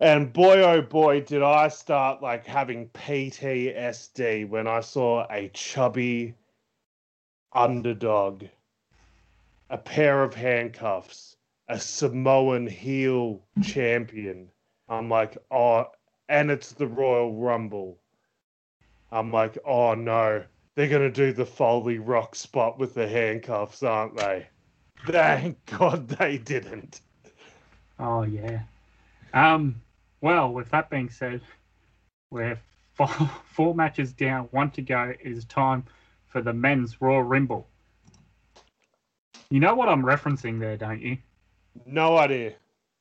and 0.00 0.32
boy 0.32 0.62
oh 0.62 0.82
boy 0.82 1.20
did 1.20 1.42
i 1.42 1.68
start 1.68 2.22
like 2.22 2.46
having 2.46 2.88
ptsd 2.90 4.48
when 4.48 4.66
i 4.66 4.80
saw 4.80 5.26
a 5.30 5.48
chubby 5.48 6.34
underdog 7.52 8.44
a 9.70 9.78
pair 9.78 10.22
of 10.22 10.34
handcuffs 10.34 11.36
a 11.68 11.78
samoan 11.78 12.66
heel 12.66 13.42
champion 13.62 14.48
i'm 14.88 15.08
like 15.08 15.36
oh 15.50 15.86
and 16.28 16.50
it's 16.50 16.72
the 16.72 16.86
royal 16.86 17.34
rumble 17.34 17.98
I'm 19.10 19.32
like, 19.32 19.56
oh 19.64 19.94
no, 19.94 20.44
they're 20.74 20.88
gonna 20.88 21.10
do 21.10 21.32
the 21.32 21.46
Foley 21.46 21.98
Rock 21.98 22.34
spot 22.34 22.78
with 22.78 22.94
the 22.94 23.08
handcuffs, 23.08 23.82
aren't 23.82 24.16
they? 24.16 24.46
Thank 25.06 25.64
God 25.78 26.08
they 26.08 26.38
didn't. 26.38 27.00
Oh 27.98 28.22
yeah. 28.22 28.60
Um. 29.32 29.80
Well, 30.20 30.52
with 30.52 30.70
that 30.70 30.90
being 30.90 31.10
said, 31.10 31.40
where 32.30 32.60
four, 32.94 33.08
four 33.44 33.74
matches 33.74 34.12
down, 34.12 34.48
one 34.50 34.70
to 34.72 34.82
go, 34.82 35.14
it 35.20 35.20
is 35.22 35.44
time 35.44 35.84
for 36.26 36.42
the 36.42 36.52
men's 36.52 37.00
Royal 37.00 37.22
Rumble. 37.22 37.66
You 39.50 39.60
know 39.60 39.74
what 39.74 39.88
I'm 39.88 40.02
referencing 40.02 40.60
there, 40.60 40.76
don't 40.76 41.00
you? 41.00 41.16
No 41.86 42.18
idea. 42.18 42.54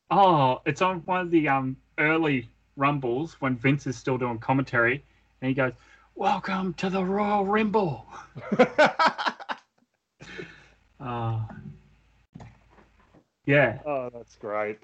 Oh, 0.09 0.61
it's 0.65 0.81
on 0.81 0.99
one 0.99 1.21
of 1.21 1.31
the 1.31 1.47
um 1.49 1.75
early 1.97 2.49
Rumbles 2.75 3.33
when 3.41 3.55
Vince 3.57 3.87
is 3.87 3.97
still 3.97 4.17
doing 4.17 4.39
commentary, 4.39 5.03
and 5.41 5.49
he 5.49 5.55
goes, 5.55 5.73
"Welcome 6.15 6.73
to 6.75 6.89
the 6.89 7.03
Royal 7.03 7.45
Rumble." 7.45 8.05
Uh, 10.99 11.39
yeah. 13.45 13.77
oh, 13.85 14.09
that's 14.09 14.35
great. 14.35 14.79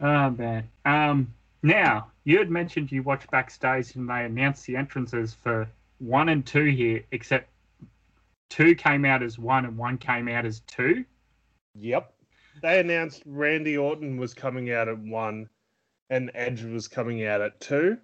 Oh 0.00 0.30
man. 0.30 0.68
Um. 0.86 1.34
Now 1.62 2.10
you 2.24 2.38
had 2.38 2.50
mentioned 2.50 2.90
you 2.90 3.02
watched 3.02 3.30
backstage 3.30 3.94
and 3.94 4.08
they 4.08 4.24
announced 4.24 4.66
the 4.66 4.76
entrances 4.76 5.34
for 5.34 5.68
one 5.98 6.30
and 6.30 6.44
two 6.44 6.64
here, 6.64 7.04
except 7.12 7.50
two 8.48 8.74
came 8.74 9.04
out 9.04 9.22
as 9.22 9.38
one 9.38 9.64
and 9.66 9.76
one 9.76 9.98
came 9.98 10.28
out 10.28 10.46
as 10.46 10.60
two. 10.60 11.04
Yep. 11.74 12.13
They 12.64 12.80
announced 12.80 13.22
Randy 13.26 13.76
Orton 13.76 14.16
was 14.16 14.32
coming 14.32 14.72
out 14.72 14.88
at 14.88 14.98
one 14.98 15.50
and 16.08 16.30
Edge 16.32 16.62
was 16.62 16.88
coming 16.88 17.26
out 17.26 17.42
at 17.42 17.60
two. 17.60 17.98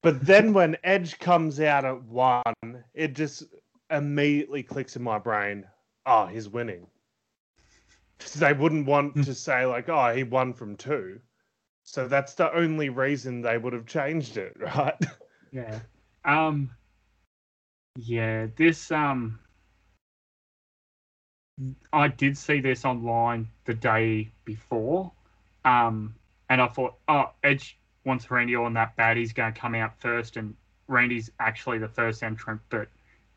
But 0.00 0.24
then 0.24 0.54
when 0.54 0.78
Edge 0.82 1.18
comes 1.18 1.60
out 1.60 1.84
at 1.84 2.02
one, 2.04 2.82
it 2.94 3.14
just 3.14 3.42
immediately 3.90 4.62
clicks 4.62 4.96
in 4.96 5.02
my 5.02 5.18
brain. 5.18 5.66
Oh, 6.06 6.24
he's 6.24 6.48
winning. 6.48 6.86
They 8.36 8.54
wouldn't 8.54 8.86
want 8.86 9.22
to 9.22 9.34
say 9.34 9.66
like, 9.66 9.90
oh, 9.90 10.14
he 10.14 10.22
won 10.22 10.54
from 10.54 10.76
two. 10.76 11.20
So 11.82 12.08
that's 12.08 12.32
the 12.32 12.50
only 12.54 12.88
reason 12.88 13.42
they 13.42 13.58
would 13.58 13.74
have 13.74 13.84
changed 13.84 14.38
it, 14.38 14.56
right? 14.76 14.96
Yeah. 15.50 15.80
Um. 16.24 16.70
Yeah. 17.96 18.46
This 18.56 18.90
um. 18.90 19.40
I 21.92 22.08
did 22.08 22.36
see 22.36 22.60
this 22.60 22.84
online 22.84 23.48
the 23.64 23.74
day 23.74 24.30
before, 24.44 25.12
um, 25.64 26.14
and 26.48 26.60
I 26.60 26.68
thought, 26.68 26.94
oh, 27.08 27.30
Edge 27.42 27.78
wants 28.04 28.30
Randy 28.30 28.54
on 28.54 28.74
that 28.74 28.96
bad. 28.96 29.16
He's 29.16 29.32
going 29.32 29.52
to 29.52 29.60
come 29.60 29.74
out 29.74 30.00
first, 30.00 30.36
and 30.36 30.54
Randy's 30.88 31.30
actually 31.40 31.78
the 31.78 31.88
first 31.88 32.22
entrant, 32.22 32.60
but 32.70 32.88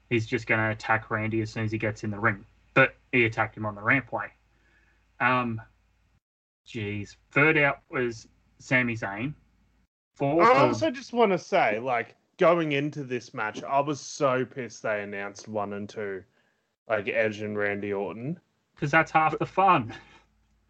he's 0.09 0.25
just 0.25 0.47
going 0.47 0.59
to 0.59 0.71
attack 0.71 1.09
Randy 1.11 1.41
as 1.41 1.51
soon 1.51 1.65
as 1.65 1.71
he 1.71 1.77
gets 1.77 2.03
in 2.03 2.11
the 2.11 2.19
ring. 2.19 2.45
But 2.73 2.95
he 3.11 3.25
attacked 3.25 3.55
him 3.55 3.65
on 3.65 3.75
the 3.75 3.81
rampway. 3.81 4.29
Um, 5.19 5.61
jeez. 6.67 7.15
Third 7.31 7.57
out 7.57 7.79
was 7.89 8.27
Sami 8.59 8.95
Zayn. 8.95 9.33
I 10.21 10.25
also 10.59 10.91
just 10.91 11.13
want 11.13 11.31
to 11.31 11.37
say, 11.37 11.79
like, 11.79 12.15
going 12.37 12.73
into 12.73 13.03
this 13.03 13.33
match, 13.33 13.63
I 13.63 13.79
was 13.79 13.99
so 13.99 14.45
pissed 14.45 14.83
they 14.83 15.03
announced 15.03 15.47
one 15.47 15.73
and 15.73 15.87
two, 15.89 16.23
like 16.89 17.07
Edge 17.07 17.41
and 17.41 17.57
Randy 17.57 17.93
Orton. 17.93 18.39
because 18.75 18.91
that's 18.91 19.11
half 19.11 19.37
the 19.39 19.45
fun. 19.45 19.93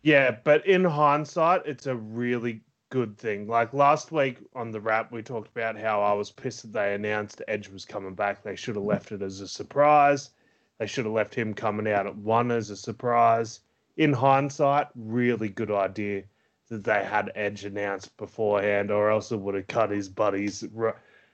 Yeah, 0.01 0.37
but 0.43 0.65
in 0.67 0.83
hindsight, 0.83 1.63
it's 1.65 1.87
a 1.87 1.95
really 1.95 2.61
good 2.89 3.17
thing. 3.17 3.47
Like 3.47 3.73
last 3.73 4.11
week 4.11 4.37
on 4.53 4.71
the 4.71 4.79
wrap, 4.79 5.11
we 5.11 5.21
talked 5.21 5.49
about 5.49 5.77
how 5.77 6.01
I 6.01 6.13
was 6.13 6.31
pissed 6.31 6.61
that 6.61 6.73
they 6.73 6.93
announced 6.93 7.41
Edge 7.47 7.69
was 7.69 7.85
coming 7.85 8.13
back. 8.13 8.43
They 8.43 8.55
should 8.55 8.75
have 8.75 8.85
left 8.85 9.11
it 9.11 9.21
as 9.21 9.41
a 9.41 9.47
surprise. 9.47 10.29
They 10.77 10.87
should 10.87 11.05
have 11.05 11.13
left 11.13 11.33
him 11.33 11.53
coming 11.53 11.91
out 11.91 12.05
at 12.05 12.15
one 12.15 12.51
as 12.51 12.69
a 12.69 12.75
surprise. 12.75 13.61
In 13.97 14.13
hindsight, 14.13 14.87
really 14.95 15.49
good 15.49 15.71
idea 15.71 16.23
that 16.69 16.83
they 16.83 17.03
had 17.03 17.31
Edge 17.35 17.65
announced 17.65 18.15
beforehand, 18.17 18.91
or 18.91 19.09
else 19.09 19.31
it 19.31 19.39
would 19.39 19.55
have 19.55 19.67
cut 19.67 19.89
his 19.89 20.09
buddies. 20.09 20.63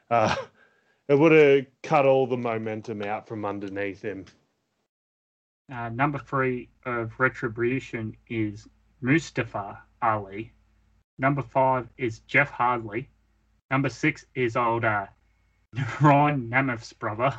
Uh, 0.10 0.36
it 1.08 1.20
would 1.20 1.32
have 1.32 1.66
cut 1.84 2.06
all 2.06 2.28
the 2.28 2.38
momentum 2.38 3.02
out 3.02 3.28
from 3.28 3.46
underneath 3.46 4.02
him. 4.02 4.26
Uh, 5.72 5.90
number 5.90 6.18
three 6.20 6.68
of 6.86 7.12
Retribution 7.18 8.16
is 8.30 8.68
Mustafa 9.02 9.80
Ali. 10.02 10.52
Number 11.18 11.42
five 11.42 11.88
is 11.98 12.20
Jeff 12.28 12.50
Hardy. 12.50 13.08
Number 13.70 13.90
six 13.90 14.26
is 14.36 14.58
old 14.58 14.84
uh, 14.84 15.06
Ryan 16.02 16.50
Nemeth's 16.50 16.92
brother. 16.94 17.34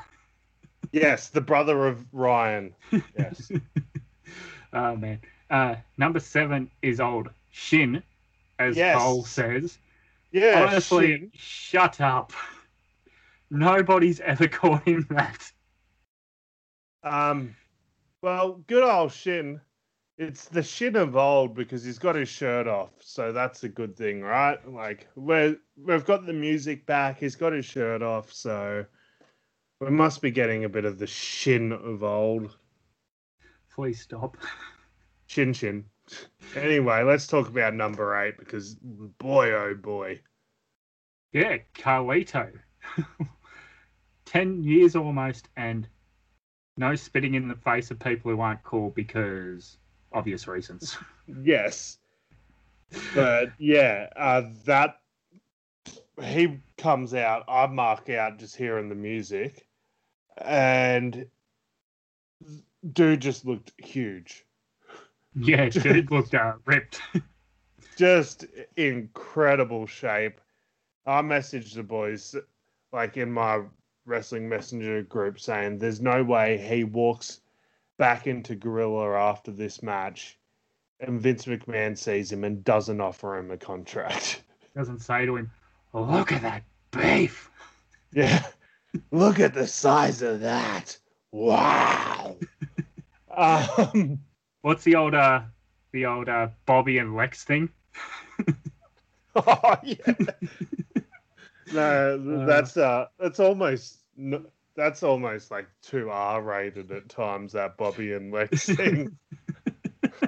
Yes, 0.93 1.29
the 1.29 1.41
brother 1.41 1.87
of 1.87 2.05
Ryan. 2.13 2.75
Yes. 3.19 3.51
oh 4.73 4.97
man. 4.97 5.21
Uh, 5.51 5.75
number 5.99 6.19
seven 6.21 6.71
is 6.81 7.01
old 7.01 7.29
Shin, 7.51 8.03
as 8.59 8.77
Yes. 8.77 8.97
Cole 8.99 9.25
says. 9.25 9.79
Yeah, 10.31 10.67
Honestly, 10.67 11.07
Shin. 11.09 11.31
shut 11.35 12.01
up. 12.01 12.33
Nobody's 13.51 14.21
ever 14.21 14.49
called 14.49 14.81
him 14.83 15.07
that. 15.11 15.53
Um, 17.05 17.55
well, 18.23 18.63
good 18.67 18.83
old 18.83 19.13
Shin. 19.13 19.61
It's 20.19 20.47
the 20.47 20.63
Shin 20.63 20.97
of 20.97 21.17
old 21.17 21.55
because 21.55 21.85
he's 21.85 21.99
got 21.99 22.15
his 22.15 22.29
shirt 22.29 22.69
off, 22.69 22.91
so 23.01 23.33
that's 23.33 23.65
a 23.65 23.69
good 23.69 23.97
thing, 23.97 24.23
right? 24.23 24.59
Like 24.69 25.09
we're 25.17 25.57
we've 25.77 26.05
got 26.05 26.27
the 26.27 26.33
music 26.33 26.87
back. 26.87 27.19
He's 27.19 27.37
got 27.37 27.53
his 27.53 27.65
shirt 27.65 28.03
off, 28.03 28.33
so 28.33 28.85
we 29.81 29.91
must 29.91 30.23
be 30.23 30.31
getting 30.31 30.65
a 30.65 30.69
bit 30.69 30.85
of 30.85 30.99
the 30.99 31.07
Shin 31.07 31.73
of 31.73 32.05
old. 32.05 32.57
Please 33.75 34.01
stop. 34.01 34.37
Shin 35.27 35.53
Shin. 35.53 35.85
Anyway, 36.55 37.03
let's 37.03 37.27
talk 37.27 37.49
about 37.49 37.75
number 37.75 38.17
eight 38.23 38.39
because 38.39 38.75
boy, 38.75 39.53
oh 39.53 39.75
boy. 39.75 40.21
Yeah, 41.33 41.59
Carlito. 41.75 42.53
10 44.27 44.63
years 44.63 44.97
almost, 44.97 45.49
and 45.57 45.89
no 46.77 46.95
spitting 46.95 47.35
in 47.35 47.49
the 47.49 47.55
face 47.55 47.91
of 47.91 47.99
people 47.99 48.31
who 48.31 48.41
aren't 48.41 48.63
cool 48.63 48.91
because 48.91 49.77
obvious 50.13 50.47
reasons. 50.47 50.97
Yes. 51.43 51.99
But 53.15 53.53
yeah, 53.57 54.09
uh, 54.17 54.43
that 54.67 54.97
he 56.23 56.59
comes 56.77 57.15
out, 57.15 57.45
I 57.49 57.67
mark 57.67 58.11
out 58.11 58.39
just 58.39 58.57
hearing 58.57 58.89
the 58.89 58.95
music, 58.97 59.67
and 60.37 61.27
dude 62.93 63.21
just 63.21 63.47
looked 63.47 63.73
huge. 63.79 64.45
yeah, 65.35 65.69
dude 65.71 66.11
looked 66.11 66.35
uh, 66.35 66.55
ripped. 66.67 67.01
Just 67.97 68.47
incredible 68.77 69.87
shape. 69.87 70.41
I 71.05 71.21
messaged 71.21 71.75
the 71.75 71.83
boys 71.83 72.35
like 72.91 73.19
in 73.19 73.31
my 73.31 73.61
wrestling 74.05 74.49
messenger 74.49 75.03
group 75.03 75.39
saying 75.39 75.79
there's 75.79 76.01
no 76.01 76.23
way 76.23 76.59
he 76.59 76.85
walks 76.85 77.41
back 77.99 78.27
into 78.27 78.55
Gorilla 78.55 79.13
after 79.13 79.51
this 79.51 79.83
match 79.83 80.39
and 81.03 81.21
Vince 81.21 81.47
McMahon 81.47 81.99
sees 81.99 82.31
him 82.31 82.45
and 82.45 82.65
doesn't 82.65 83.01
offer 83.01 83.37
him 83.37 83.51
a 83.51 83.57
contract. 83.57 84.43
Doesn't 84.75 85.01
say 85.01 85.27
to 85.27 85.37
him, 85.37 85.51
look 85.93 86.33
at 86.33 86.41
that 86.41 86.63
beef. 86.93 87.51
Yeah. 88.13 88.43
Look 89.11 89.39
at 89.39 89.53
the 89.53 89.67
size 89.67 90.23
of 90.23 90.41
that. 90.41 90.97
Wow. 91.31 92.37
um, 93.37 94.19
What's 94.63 94.85
the 94.85 94.95
old, 94.95 95.15
uh, 95.15 95.43
the 95.93 96.07
old 96.07 96.31
uh, 96.31 96.49
Bobby 96.65 96.97
and 96.99 97.15
Lex 97.15 97.45
thing? 97.45 97.69
oh 99.37 99.77
yeah. 99.83 100.15
No, 101.73 102.47
that's 102.47 102.77
uh, 102.77 103.07
that's 103.19 103.41
almost 103.41 103.99
that's 104.75 105.03
almost 105.03 105.51
like 105.51 105.67
too 105.83 106.11
R 106.11 106.43
rated 106.43 106.91
at 106.91 107.09
times. 107.09 107.53
That 107.53 107.77
Bobby 107.77 108.13
and 108.13 108.33
Lex 108.33 108.67
thing. 108.67 109.17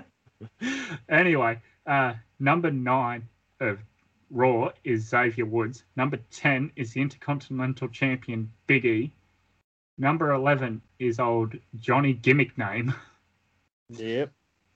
anyway, 1.09 1.61
uh, 1.87 2.15
number 2.39 2.71
nine 2.71 3.29
of 3.61 3.79
Raw 4.31 4.71
is 4.85 5.09
Xavier 5.09 5.47
Woods. 5.47 5.85
Number 5.97 6.19
10 6.33 6.73
is 6.77 6.93
the 6.93 7.01
Intercontinental 7.01 7.89
Champion 7.89 8.51
Big 8.67 8.85
E. 8.85 9.13
Number 9.97 10.33
11 10.33 10.83
is 10.99 11.21
old 11.21 11.55
Johnny 11.77 12.15
Gimmick 12.15 12.59
Name. 12.59 12.93
yep. 13.91 14.33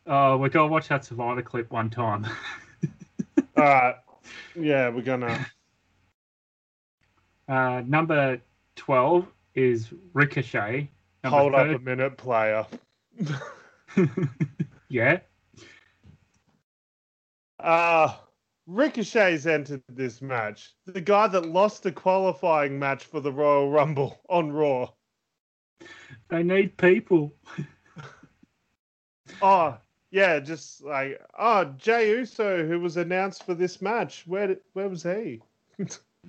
Oh, 0.06 0.36
we're 0.38 0.48
to 0.48 0.66
watch 0.66 0.88
that 0.88 1.04
Survivor 1.04 1.42
clip 1.42 1.70
one 1.70 1.90
time. 1.90 2.26
All 3.56 3.64
right. 3.64 3.94
Yeah, 4.54 4.90
we're 4.90 5.00
gonna. 5.02 5.46
Uh, 7.49 7.82
number 7.86 8.40
12 8.76 9.26
is 9.55 9.88
Ricochet. 10.12 10.90
Number 11.24 11.38
Hold 11.38 11.55
up 11.55 11.66
a 11.66 11.78
minute, 11.78 12.16
player. 12.16 12.66
yeah. 14.88 15.20
Uh 17.59 18.14
Ricochet's 18.66 19.46
entered 19.46 19.82
this 19.88 20.20
match. 20.20 20.74
The 20.84 21.01
guy 21.01 21.26
that 21.28 21.46
lost 21.46 21.82
the 21.82 21.90
qualifying 21.90 22.78
match 22.78 23.05
for 23.05 23.20
the 23.20 23.32
Royal 23.32 23.70
Rumble 23.70 24.20
on 24.28 24.53
Raw. 24.53 24.90
They 26.28 26.42
need 26.42 26.76
people. 26.76 27.34
Oh, 29.42 29.76
yeah, 30.11 30.40
just 30.40 30.82
like 30.82 31.20
oh 31.38 31.64
Jey 31.76 32.11
Uso, 32.11 32.66
who 32.66 32.80
was 32.80 32.96
announced 32.96 33.44
for 33.44 33.55
this 33.55 33.82
match. 33.82 34.24
Where 34.26 34.57
where 34.72 34.88
was 34.88 35.03
he? 35.03 35.42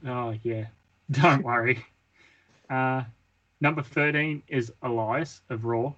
Oh 0.05 0.35
yeah, 0.43 0.65
don't 1.11 1.43
worry. 1.43 1.83
Uh, 2.69 3.03
number 3.61 3.81
thirteen 3.81 4.43
is 4.47 4.71
Elias 4.83 5.41
of 5.49 5.65
Raw. 5.65 5.93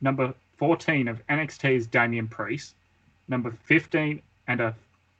Number 0.00 0.34
fourteen 0.56 1.08
of 1.08 1.24
NXT 1.28 1.76
is 1.76 1.86
Damian 1.86 2.28
Priest. 2.28 2.74
Number 3.28 3.52
fifteen 3.64 4.22
and 4.48 4.60
a 4.60 4.74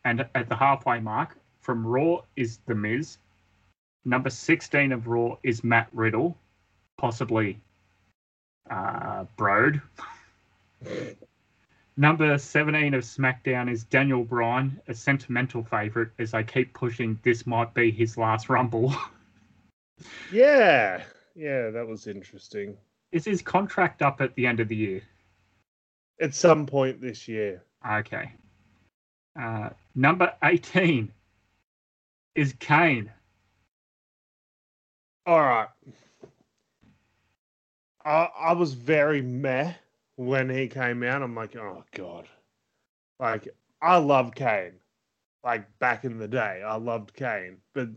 and 0.04 0.26
at 0.34 0.48
the 0.48 0.56
halfway 0.56 1.00
mark 1.00 1.36
from 1.60 1.86
Raw 1.86 2.22
is 2.36 2.58
The 2.66 2.74
Miz. 2.74 3.18
Number 4.04 4.30
sixteen 4.30 4.92
of 4.92 5.06
Raw 5.06 5.36
is 5.42 5.62
Matt 5.62 5.88
Riddle, 5.92 6.36
possibly 6.96 7.58
uh, 8.70 9.24
Broad. 9.36 9.80
Number 11.98 12.36
17 12.36 12.92
of 12.92 13.04
SmackDown 13.04 13.72
is 13.72 13.84
Daniel 13.84 14.22
Bryan, 14.22 14.78
a 14.86 14.92
sentimental 14.92 15.64
favourite 15.64 16.10
as 16.18 16.32
they 16.32 16.44
keep 16.44 16.74
pushing 16.74 17.18
this 17.22 17.46
might 17.46 17.72
be 17.72 17.90
his 17.90 18.18
last 18.18 18.50
Rumble. 18.50 18.94
Yeah, 20.32 21.02
yeah, 21.34 21.70
that 21.70 21.86
was 21.86 22.06
interesting. 22.06 22.76
is 23.12 23.24
his 23.24 23.42
contract 23.42 24.02
up 24.02 24.20
at 24.20 24.34
the 24.34 24.46
end 24.46 24.60
of 24.60 24.68
the 24.68 24.76
year? 24.76 25.02
At 26.20 26.34
some 26.34 26.66
point 26.66 27.00
this 27.00 27.28
year. 27.28 27.62
Okay. 27.88 28.32
Uh, 29.38 29.70
number 29.94 30.32
18 30.42 31.12
is 32.34 32.54
Kane. 32.58 33.12
All 35.26 35.40
right. 35.40 35.68
I 38.04 38.28
I 38.38 38.52
was 38.52 38.72
very 38.74 39.20
meh 39.20 39.74
when 40.14 40.48
he 40.48 40.68
came 40.68 41.02
out. 41.02 41.22
I'm 41.22 41.34
like, 41.34 41.56
oh 41.56 41.84
god. 41.92 42.28
Like 43.18 43.48
I 43.82 43.96
love 43.96 44.34
Kane. 44.34 44.74
Like 45.44 45.66
back 45.78 46.04
in 46.04 46.18
the 46.18 46.28
day, 46.28 46.62
I 46.64 46.76
loved 46.76 47.12
Kane. 47.14 47.58
But 47.74 47.88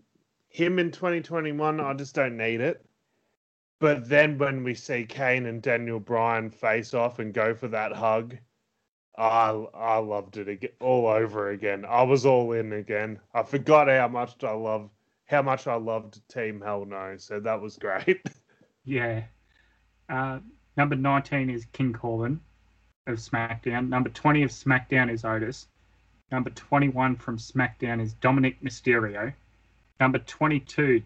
him 0.49 0.79
in 0.79 0.91
2021, 0.91 1.79
I 1.79 1.93
just 1.93 2.15
don't 2.15 2.37
need 2.37 2.61
it. 2.61 2.85
But 3.79 4.09
then 4.09 4.37
when 4.37 4.63
we 4.63 4.73
see 4.73 5.05
Kane 5.05 5.45
and 5.45 5.61
Daniel 5.61 5.99
Bryan 5.99 6.49
face 6.49 6.93
off 6.93 7.19
and 7.19 7.33
go 7.33 7.53
for 7.55 7.69
that 7.69 7.93
hug, 7.93 8.37
I 9.17 9.49
I 9.73 9.97
loved 9.97 10.37
it 10.37 10.47
again, 10.49 10.71
all 10.79 11.07
over 11.07 11.49
again. 11.51 11.85
I 11.87 12.03
was 12.03 12.25
all 12.25 12.51
in 12.53 12.73
again. 12.73 13.19
I 13.33 13.43
forgot 13.43 13.87
how 13.87 14.07
much 14.07 14.43
I 14.43 14.51
love 14.51 14.89
how 15.25 15.41
much 15.41 15.67
I 15.67 15.75
loved 15.75 16.27
Team 16.29 16.61
Hell 16.61 16.85
No. 16.85 17.15
So 17.17 17.39
that 17.39 17.61
was 17.61 17.77
great. 17.77 18.21
Yeah. 18.85 19.25
Uh, 20.07 20.39
number 20.75 20.95
19 20.95 21.51
is 21.51 21.65
King 21.73 21.93
Corbin 21.93 22.39
of 23.05 23.19
SmackDown. 23.19 23.87
Number 23.87 24.09
20 24.09 24.41
of 24.41 24.49
SmackDown 24.49 25.11
is 25.11 25.23
Otis. 25.23 25.67
Number 26.31 26.49
21 26.49 27.17
from 27.17 27.37
SmackDown 27.37 28.01
is 28.01 28.15
Dominik 28.15 28.63
Mysterio. 28.63 29.31
Number 29.99 30.19
22 30.19 31.03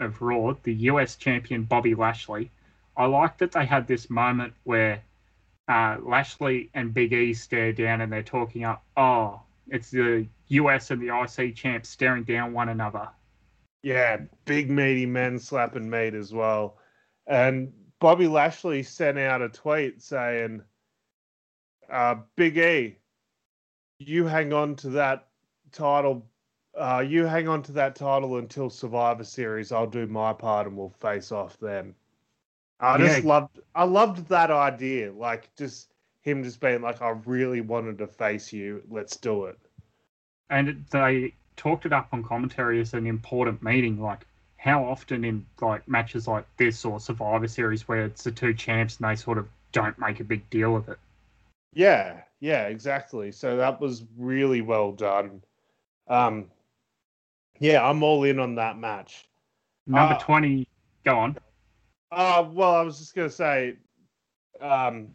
of 0.00 0.20
Raw, 0.20 0.54
the 0.62 0.74
US 0.74 1.16
champion 1.16 1.64
Bobby 1.64 1.94
Lashley. 1.94 2.50
I 2.96 3.06
like 3.06 3.38
that 3.38 3.52
they 3.52 3.64
had 3.64 3.86
this 3.86 4.10
moment 4.10 4.54
where 4.64 5.02
uh, 5.68 5.96
Lashley 6.02 6.70
and 6.74 6.92
Big 6.92 7.12
E 7.12 7.32
stare 7.34 7.72
down 7.72 8.00
and 8.00 8.12
they're 8.12 8.22
talking 8.22 8.64
up, 8.64 8.84
oh, 8.96 9.40
it's 9.68 9.90
the 9.90 10.26
US 10.48 10.90
and 10.90 11.00
the 11.00 11.16
IC 11.16 11.56
champs 11.56 11.88
staring 11.88 12.24
down 12.24 12.52
one 12.52 12.68
another. 12.68 13.08
Yeah, 13.82 14.18
big 14.44 14.70
meaty 14.70 15.06
men 15.06 15.38
slapping 15.38 15.88
meat 15.88 16.14
as 16.14 16.32
well. 16.32 16.76
And 17.26 17.72
Bobby 18.00 18.28
Lashley 18.28 18.82
sent 18.82 19.18
out 19.18 19.42
a 19.42 19.48
tweet 19.48 20.02
saying, 20.02 20.62
uh, 21.90 22.16
Big 22.36 22.58
E, 22.58 22.96
you 23.98 24.26
hang 24.26 24.52
on 24.52 24.76
to 24.76 24.90
that 24.90 25.28
title. 25.72 26.26
Uh, 26.74 27.04
you 27.06 27.26
hang 27.26 27.48
on 27.48 27.62
to 27.62 27.72
that 27.72 27.94
title 27.94 28.38
until 28.38 28.70
Survivor 28.70 29.24
Series. 29.24 29.72
I'll 29.72 29.86
do 29.86 30.06
my 30.06 30.32
part 30.32 30.66
and 30.66 30.76
we'll 30.76 30.90
face 31.00 31.30
off 31.32 31.58
then. 31.60 31.94
I 32.80 32.98
just 32.98 33.24
loved 33.24 33.60
I 33.74 33.84
loved 33.84 34.28
that 34.28 34.50
idea. 34.50 35.12
Like 35.12 35.54
just 35.56 35.92
him 36.22 36.42
just 36.42 36.60
being 36.60 36.82
like, 36.82 37.02
I 37.02 37.10
really 37.26 37.60
wanted 37.60 37.98
to 37.98 38.06
face 38.06 38.52
you. 38.52 38.82
Let's 38.90 39.16
do 39.16 39.44
it. 39.46 39.58
and 40.50 40.84
they 40.90 41.34
talked 41.56 41.86
it 41.86 41.92
up 41.92 42.08
on 42.12 42.22
commentary 42.22 42.80
as 42.80 42.94
an 42.94 43.06
important 43.06 43.62
meeting. 43.62 44.00
Like, 44.00 44.26
how 44.56 44.84
often 44.84 45.24
in 45.24 45.46
like 45.60 45.86
matches 45.88 46.26
like 46.28 46.46
this 46.56 46.84
or 46.84 47.00
Survivor 47.00 47.48
Series 47.48 47.86
where 47.88 48.04
it's 48.06 48.24
the 48.24 48.32
two 48.32 48.54
champs 48.54 48.98
and 48.98 49.08
they 49.08 49.16
sort 49.16 49.38
of 49.38 49.48
don't 49.72 49.98
make 49.98 50.20
a 50.20 50.24
big 50.24 50.48
deal 50.50 50.76
of 50.76 50.88
it. 50.88 50.98
Yeah, 51.74 52.20
yeah, 52.40 52.66
exactly. 52.66 53.32
So 53.32 53.56
that 53.56 53.80
was 53.80 54.04
really 54.16 54.60
well 54.60 54.92
done. 54.92 55.42
Um, 56.08 56.46
yeah, 57.62 57.88
I'm 57.88 58.02
all 58.02 58.24
in 58.24 58.40
on 58.40 58.56
that 58.56 58.76
match. 58.76 59.28
Number 59.86 60.14
Uh, 60.14 60.18
twenty, 60.18 60.68
go 61.04 61.16
on. 61.16 61.38
Uh, 62.10 62.44
well, 62.52 62.74
I 62.74 62.82
was 62.82 62.98
just 62.98 63.14
gonna 63.14 63.30
say, 63.30 63.76
um, 64.60 65.14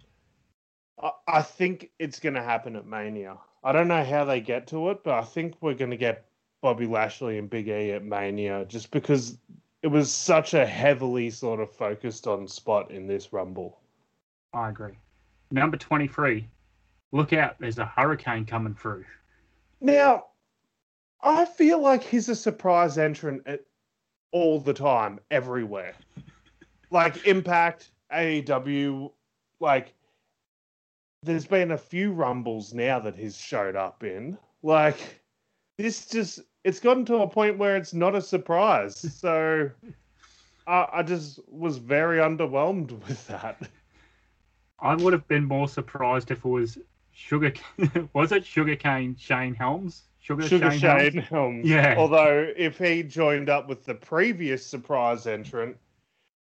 I, 1.01 1.11
I 1.27 1.41
think 1.41 1.91
it's 1.99 2.19
gonna 2.19 2.41
happen 2.41 2.77
at 2.77 2.85
Mania. 2.85 3.37
I 3.63 3.73
don't 3.73 3.89
know 3.89 4.03
how 4.03 4.23
they 4.23 4.39
get 4.39 4.65
to 4.67 4.91
it, 4.91 5.03
but 5.03 5.15
I 5.15 5.23
think 5.23 5.55
we're 5.59 5.73
gonna 5.73 5.97
get 5.97 6.25
Bobby 6.61 6.87
Lashley 6.87 7.37
and 7.37 7.49
Big 7.49 7.67
E 7.67 7.91
at 7.91 8.03
Mania, 8.03 8.65
just 8.65 8.91
because 8.91 9.37
it 9.81 9.87
was 9.87 10.09
such 10.11 10.53
a 10.53 10.65
heavily 10.65 11.29
sort 11.29 11.59
of 11.59 11.69
focused 11.69 12.27
on 12.27 12.47
spot 12.47 12.91
in 12.91 13.07
this 13.07 13.33
Rumble. 13.33 13.79
I 14.53 14.69
agree. 14.69 14.97
Number 15.51 15.75
twenty-three, 15.75 16.47
look 17.11 17.33
out! 17.33 17.57
There's 17.59 17.77
a 17.77 17.85
hurricane 17.85 18.45
coming 18.45 18.73
through. 18.73 19.03
Now, 19.81 20.27
I 21.21 21.45
feel 21.45 21.81
like 21.81 22.03
he's 22.03 22.29
a 22.29 22.35
surprise 22.35 22.97
entrant 22.97 23.43
at 23.45 23.61
all 24.31 24.59
the 24.59 24.73
time, 24.73 25.19
everywhere. 25.31 25.93
like 26.91 27.25
Impact, 27.25 27.91
AEW, 28.13 29.11
like 29.59 29.93
there's 31.23 31.45
been 31.45 31.71
a 31.71 31.77
few 31.77 32.11
rumbles 32.11 32.73
now 32.73 32.99
that 32.99 33.15
he's 33.15 33.37
showed 33.37 33.75
up 33.75 34.03
in. 34.03 34.37
Like 34.63 35.21
this 35.77 36.07
just 36.07 36.39
it's 36.63 36.79
gotten 36.79 37.05
to 37.05 37.17
a 37.17 37.27
point 37.27 37.57
where 37.57 37.75
it's 37.77 37.93
not 37.93 38.15
a 38.15 38.21
surprise. 38.21 39.01
So 39.17 39.69
I, 40.67 40.87
I 40.93 41.03
just 41.03 41.39
was 41.47 41.77
very 41.77 42.19
underwhelmed 42.19 42.91
with 43.07 43.27
that. 43.27 43.61
I 44.79 44.95
would 44.95 45.13
have 45.13 45.27
been 45.27 45.45
more 45.45 45.67
surprised 45.67 46.29
if 46.29 46.39
it 46.39 46.45
was 46.45 46.77
Sugar. 47.11 47.51
was 48.13 48.31
it 48.31 48.45
Sugarcane 48.45 49.15
Shane 49.17 49.55
Helms? 49.55 50.03
Sugar, 50.27 50.45
Sugar 50.45 50.71
Shane, 50.71 51.11
Shane 51.13 51.21
Helms? 51.21 51.65
Yeah. 51.65 51.95
Although 51.97 52.51
if 52.57 52.77
he 52.77 53.01
joined 53.01 53.49
up 53.49 53.69
with 53.69 53.85
the 53.85 53.95
previous 53.95 54.65
surprise 54.65 55.25
entrant, 55.25 55.77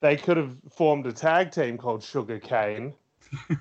they 0.01 0.17
could 0.17 0.37
have 0.37 0.57
formed 0.69 1.07
a 1.07 1.13
tag 1.13 1.53
team 1.53 1.79
called 1.79 2.03
Sugar 2.03 2.41
Cane. 2.41 2.95
oh 3.49 3.57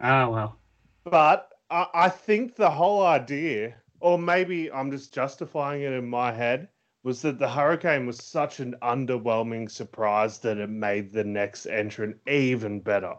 well. 0.00 0.58
But 1.04 1.52
I, 1.70 1.86
I 1.94 2.08
think 2.08 2.56
the 2.56 2.68
whole 2.68 3.06
idea, 3.06 3.76
or 4.00 4.18
maybe 4.18 4.72
I'm 4.72 4.90
just 4.90 5.14
justifying 5.14 5.82
it 5.82 5.92
in 5.92 6.10
my 6.10 6.32
head, 6.32 6.66
was 7.04 7.22
that 7.22 7.38
the 7.38 7.48
Hurricane 7.48 8.06
was 8.06 8.20
such 8.20 8.58
an 8.58 8.74
underwhelming 8.82 9.70
surprise 9.70 10.40
that 10.40 10.58
it 10.58 10.68
made 10.68 11.12
the 11.12 11.22
next 11.22 11.66
entrant 11.66 12.16
even 12.26 12.80
better. 12.80 13.14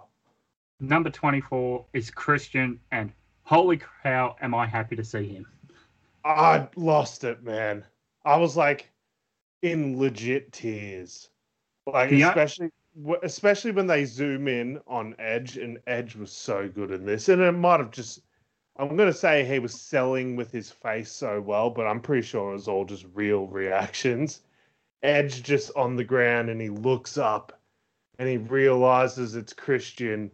Number 0.82 1.10
24 1.10 1.86
is 1.94 2.12
Christian, 2.12 2.78
and 2.92 3.14
holy 3.44 3.82
cow, 4.04 4.36
am 4.42 4.54
I 4.56 4.66
happy 4.66 4.96
to 4.96 5.04
see 5.04 5.28
him. 5.28 5.46
I 6.24 6.68
lost 6.76 7.24
it, 7.24 7.44
man. 7.44 7.84
I 8.26 8.38
was 8.38 8.56
like 8.56 8.92
in 9.62 9.98
legit 9.98 10.52
tears. 10.52 11.30
Like 11.88 12.12
Yeah. 12.12 12.30
especially 12.30 12.72
especially 13.24 13.72
when 13.72 13.88
they 13.88 14.04
zoom 14.04 14.48
in 14.48 14.80
on 14.86 15.16
Edge 15.18 15.58
and 15.58 15.80
Edge 15.88 16.16
was 16.16 16.32
so 16.32 16.68
good 16.68 16.92
in 16.92 17.06
this. 17.06 17.30
And 17.30 17.42
it 17.42 17.52
might 17.54 17.80
have 17.80 17.92
just 17.92 18.22
I'm 18.78 18.96
going 18.96 19.12
to 19.12 19.18
say 19.18 19.46
he 19.46 19.60
was 19.60 19.74
selling 19.80 20.36
with 20.36 20.52
his 20.52 20.72
face 20.72 21.12
so 21.12 21.42
well, 21.42 21.70
but 21.70 21.88
I'm 21.88 22.02
pretty 22.02 22.26
sure 22.26 22.52
it 22.52 22.54
was 22.54 22.68
all 22.68 22.86
just 22.86 23.06
real 23.14 23.48
reactions. 23.48 24.42
Edge 25.04 25.44
just 25.44 25.72
on 25.76 25.96
the 25.96 26.04
ground 26.04 26.50
and 26.50 26.62
he 26.62 26.70
looks 26.70 27.18
up 27.18 27.60
and 28.20 28.30
he 28.30 28.38
realizes 28.38 29.36
it's 29.36 29.54
Christian 29.54 30.32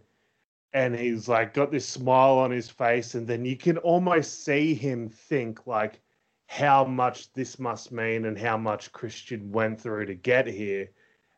and 0.78 0.96
he's 0.96 1.28
like 1.28 1.56
got 1.56 1.72
this 1.72 1.88
smile 1.88 2.38
on 2.38 2.52
his 2.52 2.70
face 2.70 3.16
and 3.16 3.26
then 3.26 3.44
you 3.44 3.58
can 3.58 3.80
almost 3.80 4.46
see 4.46 4.76
him 4.76 5.10
think 5.10 5.66
like 5.66 6.00
how 6.46 6.86
much 6.86 7.34
this 7.34 7.58
must 7.58 7.92
mean 7.92 8.26
and 8.26 8.38
how 8.38 8.56
much 8.56 8.92
Christian 8.92 9.52
went 9.52 9.82
through 9.82 10.06
to 10.06 10.14
get 10.14 10.46
here 10.46 10.92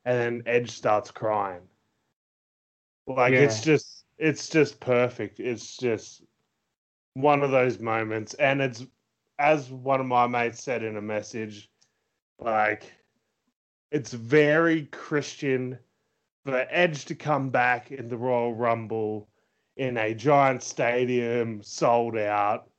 and 0.04 0.18
then 0.18 0.44
Edge 0.46 0.72
starts 0.72 1.10
crying. 1.10 1.62
Like 3.08 3.32
it's 3.32 3.62
just 3.62 4.04
it's 4.18 4.50
just 4.50 4.82
perfect. 4.82 5.40
It's 5.40 5.78
just 5.78 6.22
one 7.14 7.42
of 7.42 7.52
those 7.52 7.80
moments 7.80 8.34
and 8.34 8.62
it's 8.62 8.86
as 9.40 9.72
one 9.72 10.02
of 10.02 10.06
my 10.06 10.28
mates 10.28 10.62
said 10.62 10.84
in 10.84 10.98
a 10.98 11.02
message 11.02 11.72
like 12.40 12.92
it's 13.90 14.12
very 14.12 14.88
Christian 14.88 15.80
for 16.46 16.68
Edge 16.70 17.06
to 17.06 17.16
come 17.16 17.50
back 17.50 17.94
in 17.94 18.10
the 18.10 18.18
Royal 18.18 18.54
Rumble 18.54 19.29
in 19.80 19.98
a 19.98 20.14
giant 20.14 20.62
stadium, 20.62 21.64
sold 21.64 22.18
out, 22.18 22.70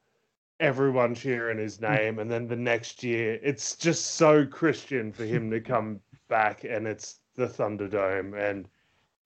everyone 0.60 1.14
cheering 1.14 1.56
his 1.56 1.78
mm. 1.78 1.90
name, 1.90 2.18
and 2.18 2.31
then 2.31 2.47
the 2.47 2.55
next 2.55 3.02
year 3.02 3.40
it's 3.43 3.74
just 3.74 4.16
so 4.16 4.47
Christian 4.47 5.10
for 5.10 5.24
him 5.24 5.51
to 5.51 5.60
come 5.60 5.98
back, 6.28 6.64
and 6.64 6.86
it's 6.86 7.20
the 7.36 7.47
Thunderdome, 7.47 8.39
and 8.39 8.68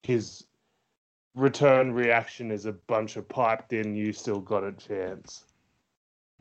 his 0.04 0.44
return 1.34 1.92
reaction 1.92 2.52
is 2.52 2.64
a 2.64 2.72
bunch 2.72 3.16
of 3.16 3.28
piped 3.28 3.72
in. 3.72 3.96
You 3.96 4.12
still 4.12 4.40
got 4.40 4.62
a 4.62 4.72
chance. 4.72 5.42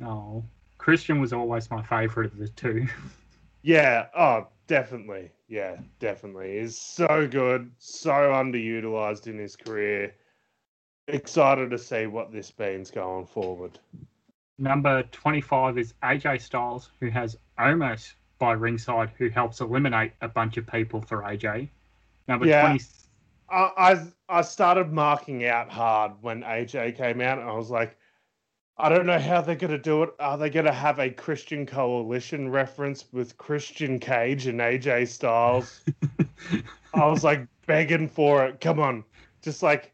Oh, 0.06 0.44
Christian 0.78 1.20
was 1.20 1.34
always 1.34 1.72
my 1.72 1.82
favorite 1.82 2.32
of 2.32 2.38
the 2.38 2.50
two. 2.50 2.86
Yeah. 3.64 4.08
Oh, 4.16 4.48
definitely. 4.68 5.32
Yeah, 5.48 5.78
definitely. 6.00 6.60
He's 6.60 6.78
so 6.78 7.28
good, 7.28 7.72
so 7.80 8.12
underutilized 8.12 9.26
in 9.26 9.40
his 9.40 9.56
career. 9.56 10.14
Excited 11.08 11.70
to 11.72 11.78
see 11.78 12.08
what 12.08 12.32
this 12.32 12.54
means 12.58 12.90
going 12.90 13.26
forward. 13.26 13.78
Number 14.58 15.04
25 15.04 15.78
is 15.78 15.94
AJ 16.04 16.42
Styles, 16.42 16.92
who 17.00 17.10
has 17.10 17.38
Omos 17.60 18.14
by 18.40 18.54
ringside, 18.54 19.12
who 19.18 19.30
helps 19.30 19.62
eliminate 19.62 20.14
a 20.22 20.28
bunch 20.28 20.58
of 20.58 20.68
people 20.68 21.02
for 21.02 21.24
AJ. 21.24 21.70
Number 22.28 22.46
Yeah. 22.46 22.68
20. 22.68 22.84
I, 23.50 23.72
I 23.78 24.08
I 24.30 24.42
started 24.42 24.92
marking 24.92 25.46
out 25.46 25.70
hard 25.70 26.14
when 26.22 26.42
AJ 26.44 26.98
came 26.98 27.22
out, 27.22 27.40
and 27.40 27.50
I 27.50 27.54
was 27.54 27.70
like, 27.70 27.98
I 28.78 28.90
don't 28.90 29.06
know 29.06 29.20
how 29.20 29.42
they're 29.42 29.56
gonna 29.56 29.78
do 29.78 30.04
it. 30.04 30.12
Are 30.20 30.38
they 30.38 30.50
gonna 30.50 30.74
have 30.74 31.00
a 31.00 31.10
Christian 31.10 31.66
coalition 31.66 32.50
reference 32.50 33.06
with 33.12 33.38
Christian 33.38 34.00
Cage 34.00 34.48
and 34.48 34.60
AJ 34.60 35.08
Styles? 35.08 35.82
I 36.94 37.06
was 37.06 37.24
like 37.24 37.48
begging 37.68 38.08
for 38.10 38.46
it. 38.46 38.60
Come 38.62 38.80
on, 38.80 39.04
just 39.42 39.62
like, 39.62 39.93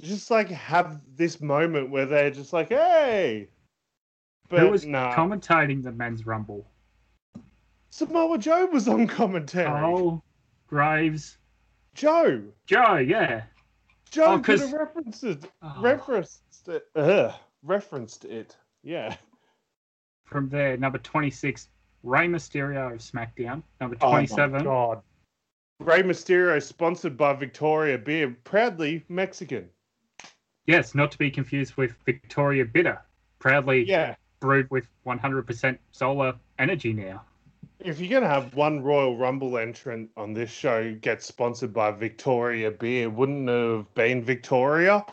just 0.00 0.30
like 0.30 0.48
have 0.48 1.00
this 1.16 1.40
moment 1.40 1.90
where 1.90 2.06
they're 2.06 2.30
just 2.30 2.52
like, 2.52 2.68
hey. 2.68 3.48
But 4.48 4.60
who 4.60 4.70
was 4.70 4.84
no, 4.84 5.12
commentating 5.14 5.82
the 5.82 5.92
men's 5.92 6.26
rumble? 6.26 6.66
Samoa 7.90 8.38
Joe 8.38 8.66
was 8.66 8.88
on 8.88 9.06
commentary. 9.06 9.68
Oh, 9.68 10.22
Graves. 10.66 11.38
Joe, 11.94 12.42
Joe, 12.66 12.96
yeah. 12.96 13.44
Joe 14.10 14.34
Oh, 14.34 14.38
could 14.40 14.60
have 14.60 14.72
referenced 14.72 15.24
it. 15.24 15.44
Oh. 15.62 15.80
referenced 15.80 16.68
it. 16.68 16.86
Ugh, 16.96 17.32
referenced 17.62 18.24
it. 18.24 18.56
Yeah. 18.82 19.16
From 20.24 20.48
there, 20.48 20.76
number 20.76 20.98
26, 20.98 21.68
Rey 22.02 22.26
Mysterio 22.26 22.92
of 22.92 22.98
SmackDown. 22.98 23.62
Number 23.80 23.96
Oh 24.00 24.10
my 24.10 24.26
27, 24.26 24.64
God. 24.64 25.00
Rey 25.80 26.02
Mysterio, 26.02 26.62
sponsored 26.62 27.16
by 27.16 27.32
Victoria 27.34 27.96
Beer, 27.98 28.36
proudly 28.44 29.04
Mexican. 29.08 29.68
Yes, 30.66 30.94
not 30.94 31.10
to 31.12 31.18
be 31.18 31.30
confused 31.30 31.76
with 31.76 31.94
Victoria 32.04 32.64
Bitter, 32.64 33.00
proudly 33.38 33.84
Yeah. 33.84 34.16
brewed 34.40 34.70
with 34.70 34.86
100% 35.04 35.78
solar 35.92 36.34
energy 36.58 36.92
now. 36.92 37.24
If 37.80 38.00
you're 38.00 38.10
gonna 38.20 38.32
have 38.32 38.54
one 38.54 38.82
Royal 38.82 39.16
Rumble 39.16 39.58
entrant 39.58 40.10
on 40.16 40.32
this 40.32 40.50
show 40.50 40.94
get 40.94 41.22
sponsored 41.22 41.72
by 41.72 41.90
Victoria 41.90 42.70
Beer, 42.70 43.10
wouldn't 43.10 43.48
it 43.48 43.76
have 43.76 43.94
been 43.94 44.22
Victoria? 44.22 45.04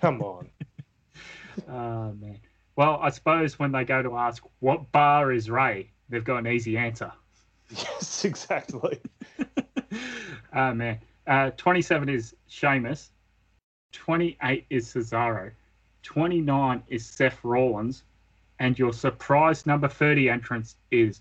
Come 0.00 0.22
on. 0.22 0.48
Oh, 1.68 2.12
man. 2.14 2.40
Well, 2.76 2.98
I 3.02 3.10
suppose 3.10 3.58
when 3.58 3.72
they 3.72 3.84
go 3.84 4.02
to 4.02 4.16
ask, 4.16 4.42
what 4.60 4.90
bar 4.90 5.32
is 5.32 5.50
Ray? 5.50 5.90
They've 6.08 6.24
got 6.24 6.38
an 6.38 6.46
easy 6.46 6.78
answer. 6.78 7.12
yes, 7.70 8.24
exactly. 8.24 8.98
oh, 10.54 10.72
man. 10.72 10.98
Uh, 11.26 11.50
27 11.56 12.08
is 12.08 12.34
Sheamus. 12.48 13.10
28 13.92 14.66
is 14.70 14.92
Cesaro. 14.92 15.52
29 16.02 16.82
is 16.88 17.06
Seth 17.06 17.38
Rollins. 17.42 18.04
And 18.58 18.78
your 18.78 18.92
surprise 18.92 19.66
number 19.66 19.88
30 19.88 20.28
entrance 20.28 20.76
is 20.90 21.20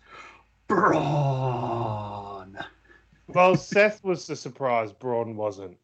Braun. 0.68 2.58
Well, 3.28 3.56
Seth 3.56 4.04
was 4.04 4.28
the 4.28 4.36
surprise. 4.36 4.92
Braun 4.92 5.36
wasn't. 5.36 5.78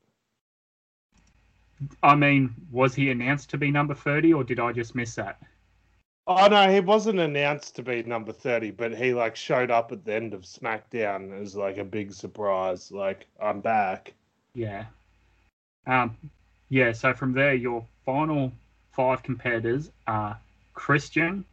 I 2.02 2.16
mean, 2.16 2.54
was 2.72 2.96
he 2.96 3.12
announced 3.12 3.50
to 3.52 3.58
be 3.58 3.72
number 3.72 3.94
30 3.94 4.34
or 4.34 4.44
did 4.44 4.60
I 4.60 4.72
just 4.72 4.96
miss 4.96 5.16
that? 5.16 5.40
Oh 6.30 6.48
no, 6.48 6.70
he 6.70 6.82
wasn't 6.82 7.20
announced 7.20 7.78
to 7.78 7.84
be 7.84 8.04
number 8.04 8.34
thirty, 8.34 8.72
but 8.72 8.94
he 8.94 9.14
like 9.14 9.38
showed 9.38 9.72
up 9.72 9.94
at 9.94 10.04
the 10.04 10.14
end 10.14 10.34
of 10.34 10.42
SmackDown 10.42 11.42
as 11.42 11.56
like 11.56 11.78
a 11.78 11.86
big 11.86 12.12
surprise. 12.12 12.92
Like 12.92 13.28
I'm 13.42 13.62
back. 13.62 14.14
Yeah. 14.54 14.86
Um, 15.86 16.18
yeah, 16.68 16.92
so 16.92 17.14
from 17.14 17.32
there, 17.32 17.54
your 17.54 17.86
final 18.06 18.52
five 18.92 19.24
competitors 19.24 19.90
are 20.06 20.38
Christian, 20.74 21.46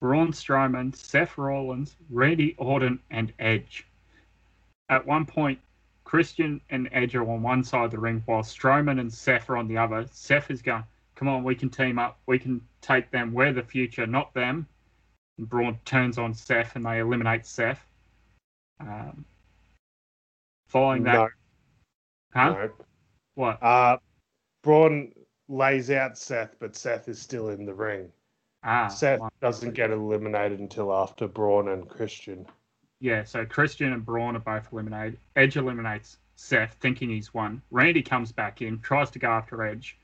Braun 0.00 0.32
Strowman, 0.32 0.94
Seth 0.94 1.38
Rollins, 1.38 1.96
Randy 2.10 2.54
Orton, 2.58 2.98
and 3.10 3.32
Edge. 3.38 3.86
At 4.90 5.06
one 5.06 5.24
point, 5.24 5.58
Christian 6.04 6.60
and 6.68 6.90
Edge 6.92 7.14
are 7.14 7.22
on 7.22 7.40
one 7.40 7.64
side 7.64 7.86
of 7.86 7.90
the 7.90 7.98
ring 7.98 8.22
while 8.26 8.42
Strowman 8.42 9.00
and 9.00 9.10
Seth 9.10 9.48
are 9.48 9.56
on 9.56 9.66
the 9.66 9.78
other. 9.78 10.06
Seth 10.12 10.50
is 10.50 10.60
going, 10.60 10.84
come 11.22 11.28
on, 11.28 11.44
we 11.44 11.54
can 11.54 11.70
team 11.70 12.00
up. 12.00 12.18
We 12.26 12.36
can 12.36 12.60
take 12.80 13.12
them. 13.12 13.32
We're 13.32 13.52
the 13.52 13.62
future, 13.62 14.08
not 14.08 14.34
them. 14.34 14.66
And 15.38 15.48
Braun 15.48 15.78
turns 15.84 16.18
on 16.18 16.34
Seth 16.34 16.74
and 16.74 16.84
they 16.84 16.98
eliminate 16.98 17.46
Seth. 17.46 17.86
Um, 18.80 19.24
following 20.66 21.04
that, 21.04 21.14
No, 21.14 21.28
huh? 22.34 22.48
no. 22.50 22.70
What? 23.36 23.62
Uh, 23.62 23.98
Braun 24.64 25.12
lays 25.48 25.92
out 25.92 26.18
Seth, 26.18 26.56
but 26.58 26.74
Seth 26.74 27.08
is 27.08 27.20
still 27.20 27.50
in 27.50 27.66
the 27.66 27.74
ring. 27.74 28.10
Ah, 28.64 28.88
Seth 28.88 29.20
doesn't 29.40 29.74
get 29.74 29.92
eliminated 29.92 30.58
until 30.58 30.92
after 30.92 31.28
Braun 31.28 31.68
and 31.68 31.88
Christian. 31.88 32.44
Yeah, 32.98 33.22
so 33.22 33.46
Christian 33.46 33.92
and 33.92 34.04
Braun 34.04 34.34
are 34.34 34.40
both 34.40 34.72
eliminated. 34.72 35.20
Edge 35.36 35.56
eliminates 35.56 36.18
Seth, 36.34 36.76
thinking 36.80 37.10
he's 37.10 37.32
won. 37.32 37.62
Randy 37.70 38.02
comes 38.02 38.32
back 38.32 38.60
in, 38.60 38.80
tries 38.80 39.10
to 39.10 39.20
go 39.20 39.28
after 39.28 39.62
Edge. 39.62 39.96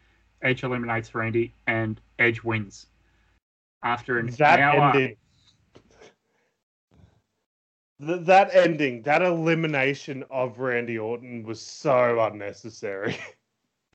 Edge 0.43 0.62
eliminates 0.62 1.15
Randy, 1.15 1.55
and 1.66 2.01
Edge 2.19 2.43
wins. 2.43 2.86
After 3.82 4.19
an 4.19 4.31
That 4.39 4.60
hour, 4.60 4.90
ending. 4.90 5.16
Th- 8.05 8.20
that 8.27 8.55
ending, 8.55 9.02
that 9.02 9.23
elimination 9.23 10.24
of 10.31 10.59
Randy 10.59 10.98
Orton 10.98 11.43
was 11.43 11.60
so 11.60 12.20
unnecessary. 12.20 13.16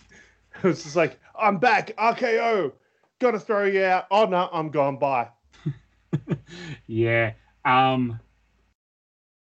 it 0.55 0.63
was 0.63 0.83
just 0.83 0.95
like, 0.95 1.19
I'm 1.37 1.57
back, 1.57 1.95
RKO, 1.97 2.73
gotta 3.19 3.39
throw 3.39 3.65
you 3.65 3.83
out. 3.83 4.05
Oh 4.11 4.25
no, 4.25 4.49
I'm 4.51 4.69
gone. 4.69 4.97
Bye. 4.97 5.29
yeah. 6.87 7.33
Um, 7.65 8.19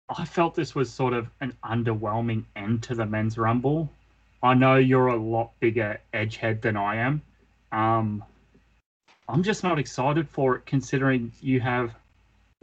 I 0.09 0.24
felt 0.24 0.55
this 0.55 0.74
was 0.74 0.93
sort 0.93 1.12
of 1.12 1.29
an 1.41 1.57
underwhelming 1.65 2.45
end 2.55 2.83
to 2.85 2.95
the 2.95 3.07
men's 3.07 3.39
rumble. 3.39 3.91
I 4.43 4.55
know 4.55 4.77
you're 4.77 5.09
a 5.09 5.16
lot 5.16 5.52
bigger 5.60 6.01
edge 6.12 6.36
head 6.36 6.62
than 6.62 6.77
I 6.77 6.97
am. 6.97 7.23
Um, 7.70 8.24
I'm 9.28 9.43
just 9.43 9.62
not 9.62 9.78
excited 9.78 10.28
for 10.28 10.56
it, 10.56 10.66
considering 10.66 11.32
you 11.40 11.60
have 11.60 11.94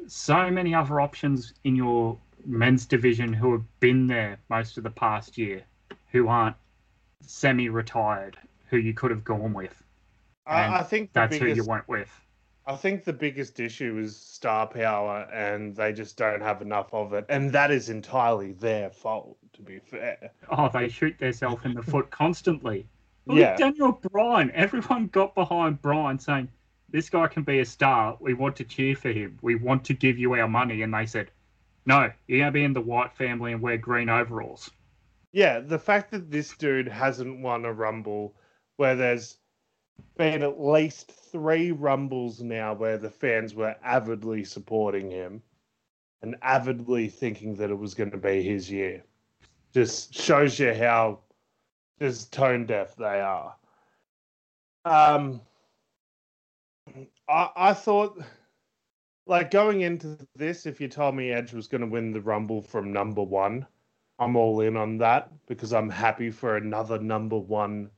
so 0.07 0.49
many 0.51 0.75
other 0.75 0.99
options 0.99 1.53
in 1.63 1.75
your 1.75 2.17
men's 2.45 2.85
division 2.85 3.33
who 3.33 3.51
have 3.53 3.79
been 3.79 4.07
there 4.07 4.37
most 4.49 4.77
of 4.77 4.83
the 4.83 4.89
past 4.89 5.37
year, 5.37 5.63
who 6.11 6.27
aren't 6.27 6.55
semi-retired, 7.21 8.37
who 8.67 8.77
you 8.77 8.93
could 8.93 9.11
have 9.11 9.23
gone 9.23 9.53
with. 9.53 9.83
I, 10.45 10.79
I 10.79 10.83
think 10.83 11.13
That's 11.13 11.37
who 11.37 11.47
you 11.47 11.63
went 11.63 11.87
with. 11.87 12.09
I 12.69 12.75
think 12.75 13.03
the 13.03 13.13
biggest 13.13 13.59
issue 13.59 13.97
is 13.97 14.15
star 14.15 14.67
power, 14.67 15.27
and 15.33 15.75
they 15.75 15.91
just 15.91 16.17
don't 16.17 16.39
have 16.41 16.61
enough 16.61 16.93
of 16.93 17.13
it, 17.13 17.25
and 17.27 17.51
that 17.51 17.71
is 17.71 17.89
entirely 17.89 18.51
their 18.53 18.91
fault. 18.91 19.37
To 19.53 19.61
be 19.63 19.79
fair, 19.79 20.29
Oh, 20.51 20.69
they 20.69 20.87
shoot 20.87 21.17
themselves 21.17 21.65
in 21.65 21.73
the 21.73 21.81
foot 21.81 22.09
constantly. 22.21 22.85
Look 23.25 23.39
Yeah. 23.39 23.47
at 23.53 23.57
Daniel 23.57 23.91
Bryan. 23.93 24.51
Everyone 24.53 25.07
got 25.07 25.33
behind 25.33 25.81
Bryan 25.81 26.19
saying, 26.19 26.47
This 26.89 27.09
guy 27.09 27.25
can 27.27 27.41
be 27.41 27.59
a 27.59 27.65
star. 27.65 28.15
We 28.19 28.35
want 28.35 28.55
to 28.57 28.63
cheer 28.63 28.95
for 28.95 29.09
him. 29.11 29.39
We 29.41 29.55
want 29.55 29.83
to 29.85 29.93
give 29.95 30.19
you 30.19 30.35
our 30.35 30.47
money. 30.47 30.83
And 30.83 30.93
they 30.93 31.07
said, 31.07 31.31
No, 31.87 32.11
you're 32.27 32.39
going 32.39 32.47
to 32.53 32.59
be 32.59 32.63
in 32.63 32.73
the 32.73 32.81
Wyatt 32.81 33.13
Family 33.17 33.51
and 33.51 33.61
wear 33.63 33.77
green 33.77 34.09
overalls. 34.09 34.69
yeah, 35.31 35.59
the 35.59 35.79
fact 35.79 36.11
that 36.11 36.29
this 36.29 36.55
dude 36.55 36.87
hasn't 36.87 37.41
won 37.41 37.65
a 37.65 37.73
rumble, 37.73 38.35
where 38.77 38.95
there's 38.95 39.38
been 40.17 40.43
at 40.43 40.61
least 40.61 41.11
three 41.11 41.71
rumbles 41.71 42.41
now 42.41 42.73
where 42.73 42.97
the 42.97 43.09
fans 43.09 43.55
were 43.55 43.75
avidly 43.83 44.43
supporting 44.43 45.09
him 45.09 45.41
and 46.21 46.35
avidly 46.41 47.07
thinking 47.07 47.55
that 47.55 47.69
it 47.69 47.77
was 47.77 47.93
going 47.93 48.11
to 48.11 48.17
be 48.17 48.43
his 48.43 48.69
year, 48.69 49.03
just 49.73 50.13
shows 50.13 50.59
you 50.59 50.73
how 50.73 51.19
just 51.99 52.33
tone 52.33 52.65
deaf 52.65 52.95
they 52.95 53.21
are. 53.21 53.55
Um, 54.85 55.41
I 57.27 57.49
I 57.55 57.73
thought, 57.73 58.21
like 59.27 59.51
going 59.51 59.81
into 59.81 60.17
this, 60.35 60.65
if 60.65 60.81
you 60.81 60.87
told 60.87 61.15
me 61.15 61.31
Edge 61.31 61.53
was 61.53 61.67
going 61.67 61.81
to 61.81 61.87
win 61.87 62.11
the 62.11 62.21
Rumble 62.21 62.61
from 62.61 62.91
number 62.91 63.23
one, 63.23 63.65
I'm 64.17 64.35
all 64.35 64.61
in 64.61 64.75
on 64.75 64.97
that 64.97 65.31
because 65.47 65.73
I'm 65.73 65.89
happy 65.89 66.31
for 66.31 66.57
another 66.57 66.99
number 66.99 67.37
one 67.37 67.89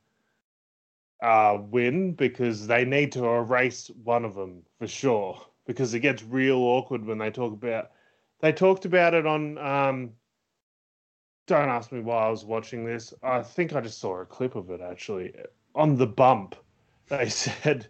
uh, 1.22 1.56
win 1.70 2.12
because 2.12 2.66
they 2.66 2.84
need 2.84 3.12
to 3.12 3.24
erase 3.24 3.90
one 4.02 4.24
of 4.24 4.34
them 4.34 4.62
for 4.78 4.88
sure 4.88 5.40
because 5.66 5.94
it 5.94 6.00
gets 6.00 6.22
real 6.24 6.58
awkward 6.58 7.06
when 7.06 7.18
they 7.18 7.30
talk 7.30 7.52
about. 7.52 7.92
They 8.40 8.52
talked 8.52 8.84
about 8.84 9.14
it 9.14 9.26
on. 9.26 9.56
Um, 9.58 10.10
don't 11.46 11.68
ask 11.68 11.92
me 11.92 12.00
why 12.00 12.26
I 12.26 12.28
was 12.28 12.44
watching 12.44 12.84
this. 12.84 13.14
I 13.22 13.42
think 13.42 13.72
I 13.74 13.80
just 13.80 13.98
saw 13.98 14.20
a 14.20 14.26
clip 14.26 14.56
of 14.56 14.70
it 14.70 14.80
actually 14.80 15.34
on 15.74 15.96
the 15.96 16.06
bump. 16.06 16.56
They 17.08 17.28
said 17.30 17.86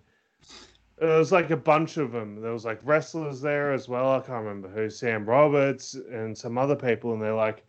there 0.98 1.18
was 1.18 1.32
like 1.32 1.50
a 1.50 1.56
bunch 1.56 1.96
of 1.96 2.12
them. 2.12 2.40
There 2.40 2.52
was 2.52 2.66
like 2.66 2.80
wrestlers 2.84 3.40
there 3.40 3.72
as 3.72 3.88
well. 3.88 4.12
I 4.12 4.20
can't 4.20 4.44
remember 4.44 4.68
who, 4.68 4.90
Sam 4.90 5.24
Roberts 5.24 5.94
and 5.94 6.36
some 6.36 6.59
other 6.59 6.76
people, 6.76 7.12
and 7.14 7.22
they're 7.22 7.34
like, 7.34 7.64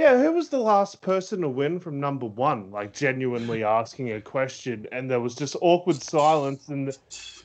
"Yeah, 0.00 0.16
who 0.16 0.32
was 0.32 0.48
the 0.48 0.58
last 0.58 1.02
person 1.02 1.42
to 1.42 1.48
win 1.50 1.78
from 1.78 2.00
number 2.00 2.24
one?" 2.24 2.70
Like 2.70 2.94
genuinely 2.94 3.62
asking 3.64 4.12
a 4.12 4.20
question, 4.22 4.86
and 4.92 5.10
there 5.10 5.20
was 5.20 5.34
just 5.34 5.56
awkward 5.60 6.02
silence 6.02 6.68
and 6.68 6.96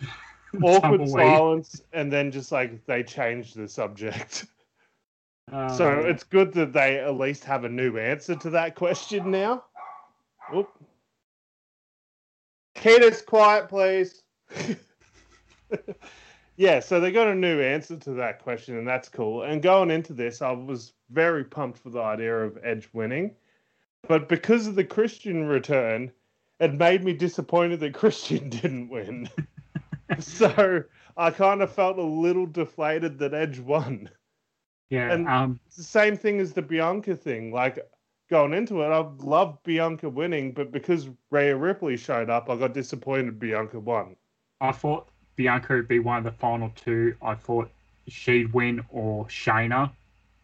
awkward 0.64 1.10
silence, 1.10 1.82
and 1.92 2.10
then 2.10 2.32
just 2.32 2.54
like 2.54 2.86
they 2.86 3.04
changed 3.04 3.58
the 3.58 3.68
subject. 3.68 4.46
so 5.52 6.00
Uh, 6.00 6.04
it's 6.06 6.24
good 6.24 6.54
that 6.54 6.72
they 6.72 6.98
at 6.98 7.16
least 7.16 7.44
have 7.44 7.66
a 7.66 7.70
new 7.70 7.98
answer 7.98 8.36
to 8.36 8.50
that 8.52 8.74
question 8.76 9.30
now. 9.30 9.66
Oop. 10.56 10.70
Keep 12.76 13.02
us 13.02 13.22
quiet, 13.22 13.68
please. 13.68 14.24
yeah, 16.56 16.80
so 16.80 17.02
they 17.02 17.12
got 17.12 17.28
a 17.28 17.36
new 17.36 17.60
answer 17.60 17.98
to 17.98 18.12
that 18.12 18.42
question, 18.42 18.78
and 18.78 18.88
that's 18.88 19.10
cool. 19.10 19.44
And 19.44 19.62
going 19.62 19.92
into 19.92 20.14
this, 20.14 20.42
I 20.42 20.52
was 20.52 20.94
very 21.10 21.44
pumped 21.44 21.80
for 21.80 21.90
the 21.90 22.02
idea 22.02 22.36
of 22.44 22.58
Edge 22.64 22.90
winning. 22.94 23.32
But 24.08 24.30
because 24.30 24.68
of 24.68 24.76
the 24.76 24.84
Christian 24.84 25.46
return, 25.48 26.12
it 26.60 26.74
made 26.74 27.04
me 27.04 27.14
disappointed 27.14 27.80
that 27.82 27.94
Christian 28.04 28.50
didn't 28.50 28.90
win. 28.90 29.30
so 30.20 30.84
I 31.18 31.32
kind 31.32 31.62
of 31.62 31.72
felt 31.72 31.98
a 31.98 32.04
little 32.04 32.46
deflated 32.46 33.18
that 33.20 33.34
Edge 33.34 33.60
won. 33.60 34.10
yeah. 34.90 35.12
and- 35.12 35.28
um, 35.28 35.60
the 35.76 35.84
same 35.84 36.16
thing 36.18 36.40
as 36.40 36.54
the 36.54 36.62
Bianca 36.62 37.16
thing. 37.16 37.52
Like 37.52 37.80
going 38.30 38.54
into 38.54 38.82
it, 38.82 38.88
I 38.88 39.00
loved 39.24 39.64
Bianca 39.64 40.10
winning, 40.10 40.52
but 40.52 40.72
because 40.72 41.10
Rhea 41.32 41.56
Ripley 41.56 41.98
showed 41.98 42.30
up, 42.30 42.50
I 42.50 42.56
got 42.56 42.74
disappointed 42.74 43.40
Bianca 43.40 43.80
won. 43.80 44.16
I 44.62 44.72
thought 44.72 45.10
Bianca 45.36 45.74
would 45.74 45.88
be 45.88 46.00
one 46.00 46.20
of 46.20 46.24
the 46.24 46.32
final 46.32 46.72
two. 46.76 47.16
I 47.22 47.36
thought 47.36 47.70
she'd 48.08 48.54
win 48.54 48.84
or 48.90 49.26
Shayna. 49.26 49.92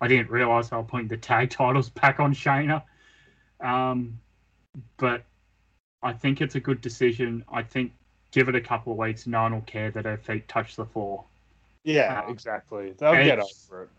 I 0.02 0.08
didn't 0.08 0.32
realize 0.32 0.70
they 0.70 0.76
were 0.76 0.84
putting 0.84 1.08
the 1.08 1.18
tag 1.18 1.52
titles 1.52 1.90
back 1.90 2.20
on 2.20 2.34
Shayna. 2.34 2.82
Um, 3.60 4.20
but 4.98 5.24
I 6.02 6.14
think 6.14 6.42
it's 6.42 6.56
a 6.56 6.60
good 6.60 6.82
decision. 6.82 7.46
I 7.52 7.62
think 7.62 7.94
give 8.32 8.50
it 8.50 8.56
a 8.56 8.62
couple 8.62 8.94
of 8.94 8.98
weeks, 8.98 9.28
no 9.28 9.44
one 9.44 9.54
will 9.54 9.62
care 9.62 9.92
that 9.92 10.06
her 10.06 10.18
feet 10.18 10.48
touch 10.48 10.76
the 10.76 10.86
floor. 10.86 11.24
Yeah, 11.84 12.24
Uh, 12.28 12.32
exactly. 12.32 12.94
They'll 12.98 13.14
get 13.14 13.40
over 13.40 13.84
it. 13.84 13.90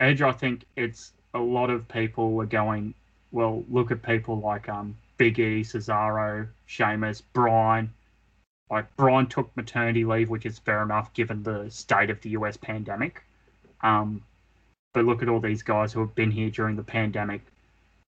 Edge, 0.00 0.22
I 0.22 0.32
think 0.32 0.64
it's 0.76 1.12
a 1.34 1.38
lot 1.38 1.70
of 1.70 1.86
people 1.88 2.40
are 2.40 2.46
going. 2.46 2.94
Well, 3.30 3.64
look 3.68 3.90
at 3.90 4.02
people 4.02 4.40
like 4.40 4.68
um 4.68 4.96
Big 5.16 5.38
E, 5.38 5.62
Cesaro, 5.62 6.48
Sheamus, 6.66 7.20
Bryan. 7.20 7.92
Like 8.70 8.94
Bryan 8.96 9.26
took 9.26 9.54
maternity 9.56 10.04
leave, 10.04 10.30
which 10.30 10.46
is 10.46 10.58
fair 10.58 10.82
enough 10.82 11.12
given 11.12 11.42
the 11.42 11.70
state 11.70 12.10
of 12.10 12.20
the 12.22 12.30
US 12.30 12.56
pandemic. 12.56 13.22
Um, 13.82 14.22
but 14.92 15.04
look 15.04 15.22
at 15.22 15.28
all 15.28 15.40
these 15.40 15.62
guys 15.62 15.92
who 15.92 16.00
have 16.00 16.14
been 16.14 16.30
here 16.30 16.50
during 16.50 16.76
the 16.76 16.82
pandemic. 16.82 17.42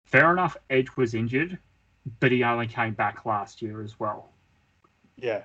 Fair 0.06 0.32
enough, 0.32 0.56
Edge 0.70 0.96
was 0.96 1.14
injured, 1.14 1.58
but 2.20 2.32
he 2.32 2.44
only 2.44 2.68
came 2.68 2.94
back 2.94 3.26
last 3.26 3.62
year 3.62 3.82
as 3.82 4.00
well. 4.00 4.32
Yeah. 5.18 5.44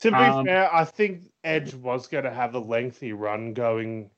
To 0.00 0.10
be 0.10 0.16
Um, 0.16 0.46
fair, 0.46 0.72
I 0.74 0.84
think 0.84 1.30
Edge 1.44 1.74
was 1.74 2.06
going 2.06 2.24
to 2.24 2.32
have 2.32 2.54
a 2.54 2.58
lengthy 2.58 3.12
run 3.12 3.54
going 3.54 4.10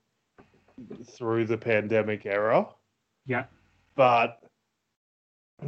through 1.04 1.46
the 1.46 1.58
pandemic 1.58 2.26
era. 2.26 2.66
Yeah. 3.26 3.44
But 3.94 4.40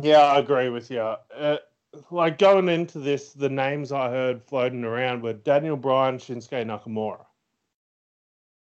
yeah, 0.01 0.21
I 0.21 0.39
agree 0.39 0.69
with 0.69 0.91
you. 0.91 1.01
Uh, 1.01 1.59
like 2.11 2.39
going 2.39 2.69
into 2.69 2.99
this, 2.99 3.33
the 3.33 3.49
names 3.49 3.93
I 3.93 4.11
heard 4.11 4.43
floating 4.43 4.85
around 4.85 5.23
were 5.23 5.33
Daniel 5.33 5.77
Bryan, 5.77 6.19
Shinsuke 6.19 6.67
Nakamura, 6.67 7.25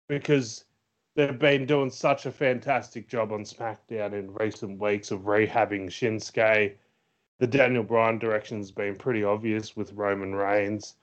because 0.08 0.64
they've 1.14 1.38
been 1.38 1.66
doing 1.66 1.90
such 1.90 2.26
a 2.26 2.32
fantastic 2.32 3.08
job 3.08 3.32
on 3.32 3.44
SmackDown 3.44 4.12
in 4.12 4.32
recent 4.34 4.80
weeks 4.80 5.10
of 5.10 5.20
rehabbing 5.20 5.86
Shinsuke. 5.86 6.74
The 7.38 7.46
Daniel 7.46 7.82
Bryan 7.82 8.18
direction's 8.18 8.70
been 8.70 8.96
pretty 8.96 9.24
obvious 9.24 9.76
with 9.76 9.92
Roman 9.92 10.34
Reigns. 10.34 10.94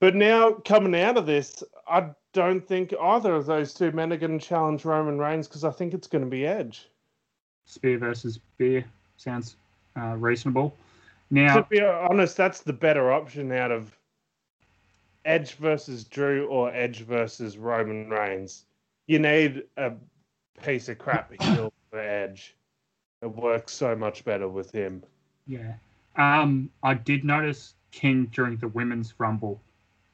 But 0.00 0.14
now 0.14 0.52
coming 0.52 1.00
out 1.00 1.16
of 1.16 1.26
this, 1.26 1.62
I 1.86 2.10
don't 2.32 2.66
think 2.66 2.94
either 3.00 3.34
of 3.34 3.46
those 3.46 3.74
two 3.74 3.92
men 3.92 4.12
are 4.12 4.16
going 4.16 4.38
to 4.38 4.44
challenge 4.44 4.84
Roman 4.84 5.18
Reigns 5.18 5.46
because 5.46 5.64
I 5.64 5.70
think 5.70 5.94
it's 5.94 6.08
going 6.08 6.24
to 6.24 6.30
be 6.30 6.46
Edge. 6.46 6.88
Spear 7.66 7.98
versus 7.98 8.40
Beer 8.58 8.84
sounds 9.16 9.56
uh, 9.96 10.16
reasonable. 10.16 10.74
Now, 11.30 11.56
to 11.56 11.66
be 11.70 11.80
honest, 11.80 12.36
that's 12.36 12.60
the 12.60 12.72
better 12.72 13.12
option 13.12 13.52
out 13.52 13.70
of 13.70 13.96
Edge 15.24 15.54
versus 15.54 16.04
Drew 16.04 16.46
or 16.46 16.70
Edge 16.74 17.02
versus 17.02 17.56
Roman 17.56 18.10
Reigns. 18.10 18.64
You 19.06 19.18
need 19.18 19.64
a 19.76 19.92
piece 20.62 20.88
of 20.88 20.98
crap 20.98 21.32
heel 21.42 21.72
for 21.90 21.98
Edge. 22.00 22.54
It 23.22 23.26
works 23.26 23.72
so 23.72 23.94
much 23.94 24.24
better 24.24 24.48
with 24.48 24.70
him. 24.72 25.02
Yeah. 25.46 25.74
Um, 26.16 26.70
I 26.82 26.94
did 26.94 27.24
notice 27.24 27.74
King 27.90 28.26
during 28.32 28.56
the 28.56 28.68
women's 28.68 29.14
rumble. 29.18 29.60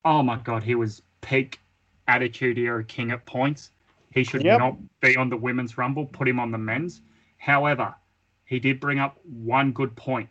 Oh 0.04 0.22
my 0.22 0.36
god, 0.36 0.62
he 0.62 0.74
was 0.74 1.02
peak 1.20 1.58
attitude 2.06 2.58
era 2.58 2.82
king 2.84 3.10
at 3.10 3.24
points. 3.26 3.70
He 4.12 4.24
should 4.24 4.42
Yep. 4.42 4.58
not 4.58 4.76
be 5.00 5.16
on 5.16 5.28
the 5.28 5.36
women's 5.36 5.76
rumble, 5.76 6.06
put 6.06 6.26
him 6.26 6.40
on 6.40 6.50
the 6.50 6.58
men's. 6.58 7.02
However, 7.36 7.94
he 8.46 8.58
did 8.58 8.80
bring 8.80 8.98
up 8.98 9.18
one 9.24 9.72
good 9.72 9.94
point, 9.96 10.28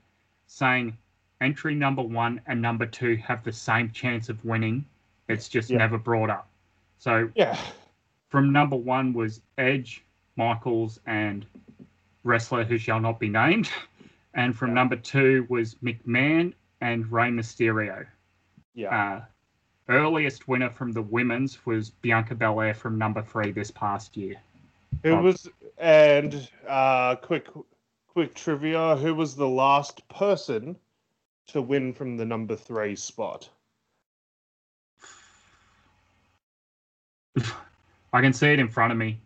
saying 0.47 0.97
entry 1.41 1.75
number 1.75 2.01
one 2.01 2.41
and 2.47 2.59
number 2.61 2.85
two 2.87 3.15
have 3.17 3.43
the 3.43 3.53
same 3.53 3.91
chance 3.91 4.29
of 4.29 4.43
winning. 4.43 4.83
It's 5.29 5.47
just 5.47 5.69
never 5.69 5.97
brought 5.97 6.29
up. 6.31 6.49
So 6.97 7.29
Yeah. 7.35 7.57
From 8.29 8.51
number 8.51 8.75
one 8.75 9.13
was 9.13 9.41
Edge, 9.57 10.03
Michaels, 10.35 10.99
and 11.05 11.45
wrestler 12.23 12.63
who 12.63 12.77
shall 12.77 12.99
not 12.99 13.19
be 13.19 13.29
named. 13.29 13.69
And 14.33 14.55
from 14.55 14.69
Yeah. 14.69 14.75
number 14.75 14.95
two 14.97 15.47
was 15.49 15.75
McMahon 15.75 16.53
and 16.81 17.11
Rey 17.11 17.29
Mysterio. 17.31 18.05
Yeah. 18.75 18.95
Uh, 18.95 19.25
earliest 19.89 20.47
winner 20.47 20.69
from 20.69 20.91
the 20.91 21.01
women's 21.01 21.65
was 21.65 21.89
Bianca 21.89 22.35
Belair 22.35 22.75
from 22.75 22.99
number 22.99 23.23
three 23.23 23.51
this 23.51 23.71
past 23.71 24.15
year. 24.15 24.35
Who 25.01 25.13
Oh. 25.13 25.21
was 25.23 25.49
and 25.79 26.47
uh 26.67 27.15
quick 27.15 27.47
quick 28.05 28.35
trivia, 28.35 28.95
who 28.97 29.15
was 29.15 29.35
the 29.35 29.47
last 29.47 30.07
person 30.09 30.75
to 31.47 31.61
win 31.63 31.91
from 31.93 32.15
the 32.17 32.25
number 32.25 32.55
3 32.55 32.95
spot? 32.95 33.49
I 38.17 38.21
can 38.21 38.33
see 38.33 38.47
it 38.47 38.59
in 38.59 38.67
front 38.67 38.91
of 38.91 38.97
me. 38.97 39.21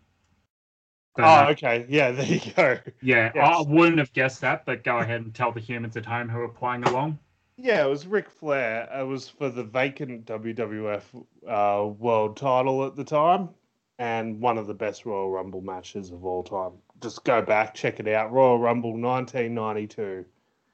But, 1.16 1.24
oh, 1.24 1.28
uh, 1.28 1.48
okay. 1.52 1.86
Yeah, 1.88 2.12
there 2.12 2.26
you 2.26 2.42
go. 2.54 2.78
yeah, 3.02 3.32
yes. 3.34 3.36
I 3.36 3.62
wouldn't 3.62 4.00
have 4.00 4.12
guessed 4.12 4.42
that, 4.42 4.66
but 4.66 4.84
go 4.84 5.00
ahead 5.00 5.22
and 5.22 5.34
tell 5.34 5.54
the 5.54 5.62
humans 5.62 5.96
at 5.96 6.06
home 6.06 6.28
who 6.28 6.40
are 6.42 6.50
playing 6.50 6.84
along. 6.84 7.18
Yeah, 7.56 7.86
it 7.86 7.90
was 7.90 8.06
Ric 8.06 8.30
Flair. 8.30 8.90
It 8.94 9.08
was 9.08 9.30
for 9.30 9.50
the 9.50 9.64
vacant 9.64 10.26
WWF 10.26 11.04
uh, 11.48 11.88
World 11.88 12.36
Title 12.36 12.86
at 12.86 12.96
the 12.98 13.04
time, 13.04 13.50
and 13.98 14.42
one 14.42 14.58
of 14.58 14.68
the 14.68 14.74
best 14.74 15.06
Royal 15.06 15.30
Rumble 15.30 15.62
matches 15.62 16.12
of 16.12 16.26
all 16.26 16.44
time. 16.44 16.74
Just 17.02 17.24
go 17.24 17.42
back, 17.42 17.74
check 17.74 18.00
it 18.00 18.08
out. 18.10 18.32
Royal 18.32 18.60
Rumble 18.60 18.92
1992. 18.92 20.26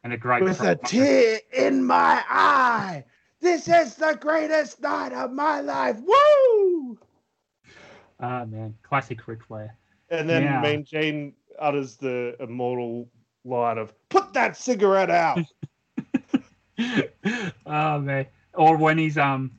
And 0.03 0.13
a 0.13 0.17
great 0.17 0.43
With 0.43 0.61
a 0.61 0.75
tear 0.75 1.39
in 1.51 1.83
my 1.83 2.23
eye, 2.29 3.03
this 3.41 3.67
is 3.67 3.95
the 3.95 4.17
greatest 4.19 4.81
night 4.81 5.13
of 5.13 5.31
my 5.31 5.61
life. 5.61 5.97
Woo! 5.99 6.66
Ah, 8.19 8.45
man, 8.45 8.75
classic 8.83 9.27
Ric 9.27 9.43
Flair. 9.43 9.75
And 10.09 10.29
then 10.29 10.43
Yeah. 10.43 10.61
Mean 10.61 10.83
Gene 10.83 11.33
utters 11.59 11.95
the 11.97 12.35
immortal 12.39 13.09
line 13.43 13.77
of 13.77 13.93
"Put 14.09 14.33
that 14.33 14.55
cigarette 14.57 15.09
out." 15.09 15.39
oh 17.65 17.99
man! 17.99 18.25
Or 18.53 18.77
when 18.77 18.97
he's 18.97 19.17
um 19.17 19.51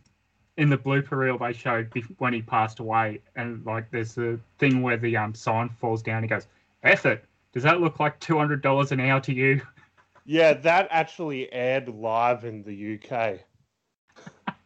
in 0.57 0.71
the 0.71 0.79
blooper 0.79 1.13
reel 1.13 1.39
they 1.39 1.53
showed 1.53 1.93
when 2.19 2.33
he 2.33 2.43
passed 2.43 2.81
away, 2.81 3.21
and 3.37 3.65
like 3.65 3.91
there's 3.91 4.17
a 4.19 4.39
thing 4.59 4.83
where 4.83 4.97
the 4.97 5.17
um 5.17 5.35
sign 5.35 5.69
falls 5.69 6.03
down. 6.03 6.23
He 6.23 6.29
goes, 6.29 6.47
"F 6.83 7.07
it." 7.07 7.25
Does 7.53 7.63
that 7.63 7.81
look 7.81 8.01
like 8.01 8.19
two 8.21 8.39
hundred 8.39 8.63
dollars 8.63 8.93
an 8.93 9.01
hour 9.01 9.21
to 9.21 9.33
you? 9.33 9.61
Yeah, 10.25 10.53
that 10.53 10.89
actually 10.91 11.51
aired 11.53 11.89
live 11.89 12.45
in 12.45 12.63
the 12.63 12.99
UK. 13.01 13.41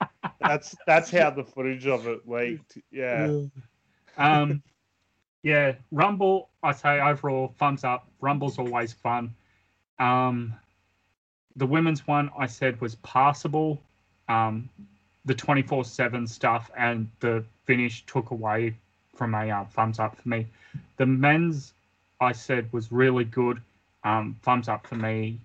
that's 0.41 0.75
that's 0.87 1.11
how 1.11 1.31
the 1.31 1.45
footage 1.45 1.87
of 1.87 2.07
it 2.07 2.29
leaked. 2.29 2.79
Yeah. 2.91 3.43
Um, 4.17 4.63
yeah, 5.43 5.75
Rumble. 5.91 6.49
I 6.63 6.73
say 6.73 7.01
overall 7.01 7.55
thumbs 7.59 7.85
up. 7.85 8.07
Rumble's 8.21 8.59
always 8.59 8.93
fun. 8.93 9.35
Um, 9.99 10.55
the 11.57 11.67
women's 11.67 12.07
one 12.07 12.31
I 12.39 12.47
said 12.47 12.81
was 12.81 12.95
passable. 12.97 13.81
Um, 14.29 14.69
the 15.25 15.35
24 15.35 15.85
7 15.85 16.27
stuff 16.27 16.71
and 16.77 17.09
the 17.21 17.45
finish 17.65 18.05
took 18.07 18.31
away 18.31 18.75
from 19.15 19.35
a 19.35 19.51
uh, 19.51 19.65
thumbs 19.65 19.99
up 19.99 20.17
for 20.17 20.29
me. 20.29 20.47
The 20.97 21.07
men's 21.07 21.75
I 22.21 22.33
said 22.33 22.73
was 22.73 22.91
really 22.91 23.25
good. 23.25 23.61
Um, 24.05 24.37
thumbs 24.43 24.69
up 24.69 24.87
for 24.87 24.97
me. 24.97 25.39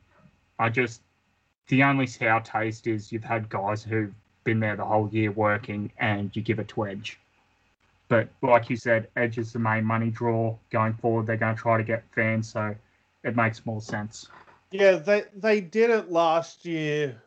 I 0.60 0.70
just, 0.70 1.02
the 1.68 1.84
only 1.84 2.08
sour 2.08 2.42
taste 2.42 2.88
is 2.88 3.12
you've 3.12 3.24
had 3.24 3.50
guys 3.50 3.84
who've 3.84 4.14
been 4.44 4.60
there 4.60 4.76
the 4.76 4.86
whole 4.86 5.10
year 5.10 5.32
working 5.32 5.92
and 5.98 6.36
you 6.36 6.42
give 6.42 6.60
it 6.60 6.68
to 6.70 6.88
Edge. 6.88 7.20
But 8.10 8.30
like 8.42 8.70
you 8.70 8.78
said, 8.78 9.10
Edge 9.16 9.38
is 9.38 9.52
the 9.52 9.60
main 9.60 9.84
money 9.84 10.10
draw 10.10 10.58
going 10.70 10.94
forward. 10.94 11.28
They're 11.28 11.38
going 11.38 11.56
to 11.56 11.62
try 11.62 11.78
to 11.78 11.84
get 11.84 12.04
fans, 12.14 12.50
so 12.50 12.76
it 13.24 13.36
makes 13.36 13.66
more 13.66 13.82
sense. 13.82 14.30
Yeah, 14.72 14.96
they 14.96 15.24
they 15.36 15.62
did 15.62 15.90
it 15.90 16.12
last 16.12 16.66
year 16.66 17.22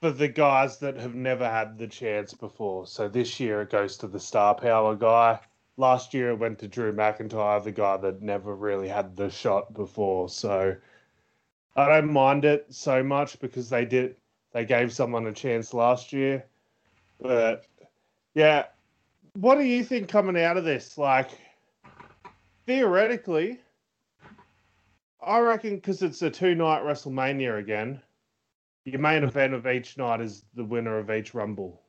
for 0.00 0.10
the 0.10 0.28
guys 0.28 0.78
that 0.78 0.96
have 0.96 1.14
never 1.14 1.48
had 1.48 1.78
the 1.78 1.86
chance 1.86 2.34
before. 2.34 2.86
So 2.86 3.08
this 3.08 3.38
year 3.38 3.62
it 3.62 3.70
goes 3.70 3.96
to 3.98 4.08
the 4.08 4.20
star 4.20 4.54
power 4.54 4.94
guy. 4.96 5.38
Last 5.76 6.12
year 6.12 6.30
it 6.30 6.38
went 6.38 6.58
to 6.58 6.68
Drew 6.68 6.92
McIntyre, 6.92 7.62
the 7.62 7.72
guy 7.72 7.96
that 7.98 8.20
never 8.20 8.54
really 8.54 8.88
had 8.88 9.16
the 9.16 9.30
shot 9.30 9.72
before. 9.72 10.28
So 10.28 10.76
I 11.76 11.88
don't 11.88 12.12
mind 12.12 12.44
it 12.44 12.66
so 12.68 13.02
much 13.02 13.38
because 13.40 13.70
they 13.70 13.84
did 13.84 14.16
they 14.52 14.64
gave 14.64 14.92
someone 14.92 15.26
a 15.26 15.32
chance 15.32 15.72
last 15.72 16.12
year. 16.12 16.44
But 17.20 17.66
yeah, 18.34 18.66
what 19.34 19.56
do 19.56 19.64
you 19.64 19.84
think 19.84 20.08
coming 20.08 20.40
out 20.42 20.56
of 20.56 20.64
this? 20.64 20.98
Like 20.98 21.30
theoretically, 22.66 23.60
I 25.24 25.38
reckon 25.38 25.76
because 25.76 26.02
it's 26.02 26.22
a 26.22 26.30
two 26.30 26.54
night 26.54 26.82
WrestleMania 26.82 27.58
again, 27.58 28.00
your 28.84 29.00
main 29.00 29.22
event 29.22 29.54
of 29.54 29.66
each 29.66 29.96
night 29.96 30.20
is 30.20 30.44
the 30.54 30.64
winner 30.64 30.98
of 30.98 31.10
each 31.10 31.34
Rumble. 31.34 31.80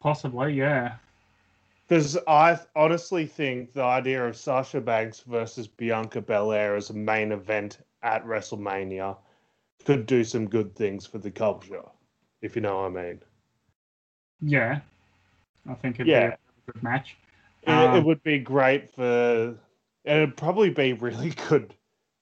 Possibly, 0.00 0.54
yeah. 0.54 0.96
Because 1.86 2.16
I 2.26 2.58
honestly 2.74 3.26
think 3.26 3.72
the 3.72 3.82
idea 3.82 4.26
of 4.26 4.36
Sasha 4.36 4.80
Banks 4.80 5.20
versus 5.20 5.66
Bianca 5.66 6.20
Belair 6.20 6.76
as 6.76 6.90
a 6.90 6.94
main 6.94 7.32
event 7.32 7.78
at 8.02 8.24
WrestleMania 8.24 9.16
could 9.84 10.06
do 10.06 10.24
some 10.24 10.48
good 10.48 10.74
things 10.74 11.04
for 11.04 11.18
the 11.18 11.30
culture, 11.30 11.82
if 12.40 12.56
you 12.56 12.62
know 12.62 12.76
what 12.76 12.98
I 12.98 13.02
mean. 13.02 13.20
Yeah. 14.40 14.80
I 15.68 15.74
think 15.74 15.96
it'd 15.96 16.06
Yeah. 16.06 16.28
be 16.28 16.34
a 16.34 16.72
good 16.72 16.82
match. 16.82 17.16
It, 17.62 17.70
Um, 17.70 17.96
it 17.96 18.04
would 18.04 18.22
be 18.22 18.38
great 18.38 18.92
for, 18.94 19.54
it'd 20.04 20.36
probably 20.36 20.70
be 20.70 20.92
really 20.92 21.30
good. 21.48 21.74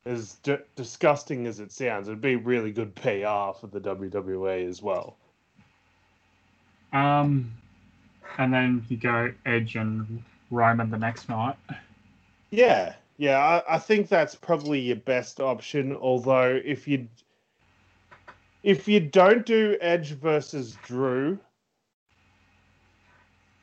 As 0.05 0.35
d- 0.43 0.57
disgusting 0.75 1.47
as 1.47 1.61
it 1.61 1.71
sounds, 1.71 2.09
it'd 2.09 2.21
be 2.21 2.35
really 2.35 2.73
good 2.73 2.93
PR 2.97 3.53
for 3.59 3.69
the 3.71 3.81
WWE 3.81 4.69
as 4.69 4.83
well. 4.83 5.17
Um, 6.93 7.53
and 8.39 8.53
then 8.53 8.85
you 8.89 8.97
go 8.97 9.33
Edge 9.47 9.77
and 9.77 10.23
Roman 10.51 10.91
the 10.91 10.99
next 10.99 11.29
night. 11.29 11.57
Yeah, 12.51 12.95
yeah, 13.17 13.39
I, 13.39 13.77
I 13.77 13.79
think 13.79 14.09
that's 14.09 14.35
probably 14.35 14.81
your 14.81 14.97
best 14.97 15.41
option. 15.41 15.95
Although 15.97 16.61
if 16.65 16.87
you 16.89 17.07
if 18.63 18.87
you 18.89 19.01
don't 19.01 19.47
do 19.47 19.77
Edge 19.81 20.11
versus 20.13 20.77
Drew, 20.85 21.39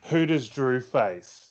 who 0.04 0.26
does 0.26 0.48
Drew 0.48 0.80
face? 0.80 1.50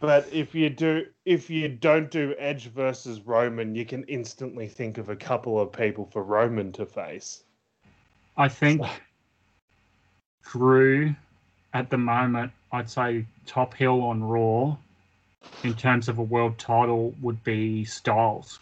But 0.00 0.32
if 0.32 0.54
you 0.54 0.70
do 0.70 1.06
if 1.26 1.50
you 1.50 1.68
don't 1.68 2.10
do 2.10 2.34
Edge 2.38 2.68
versus 2.68 3.20
Roman, 3.20 3.74
you 3.74 3.84
can 3.84 4.04
instantly 4.04 4.66
think 4.66 4.96
of 4.96 5.10
a 5.10 5.16
couple 5.16 5.60
of 5.60 5.72
people 5.72 6.06
for 6.06 6.22
Roman 6.22 6.72
to 6.72 6.86
face. 6.86 7.42
I 8.36 8.48
think 8.48 8.82
Drew, 10.50 11.14
at 11.74 11.90
the 11.90 11.98
moment, 11.98 12.52
I'd 12.72 12.88
say 12.88 13.26
top 13.46 13.74
hill 13.74 14.00
on 14.02 14.22
Raw 14.22 14.76
in 15.62 15.74
terms 15.74 16.08
of 16.08 16.18
a 16.18 16.22
world 16.22 16.58
title 16.58 17.14
would 17.20 17.42
be 17.44 17.84
Styles. 17.84 18.58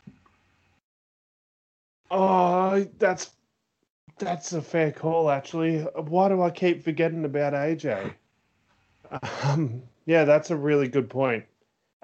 Oh, 2.11 2.85
that's 2.99 3.31
that's 4.19 4.53
a 4.53 4.62
fair 4.62 4.90
call, 4.90 5.31
actually. 5.31 5.82
Why 5.82 6.28
do 6.28 6.43
I 6.43 6.51
keep 6.51 6.82
forgetting 6.82 7.24
about 7.24 7.53
AJ? 7.53 8.15
Um, 9.44 9.82
yeah, 10.06 10.24
that's 10.24 10.51
a 10.51 10.56
really 10.56 10.89
good 10.89 11.09
point. 11.10 11.44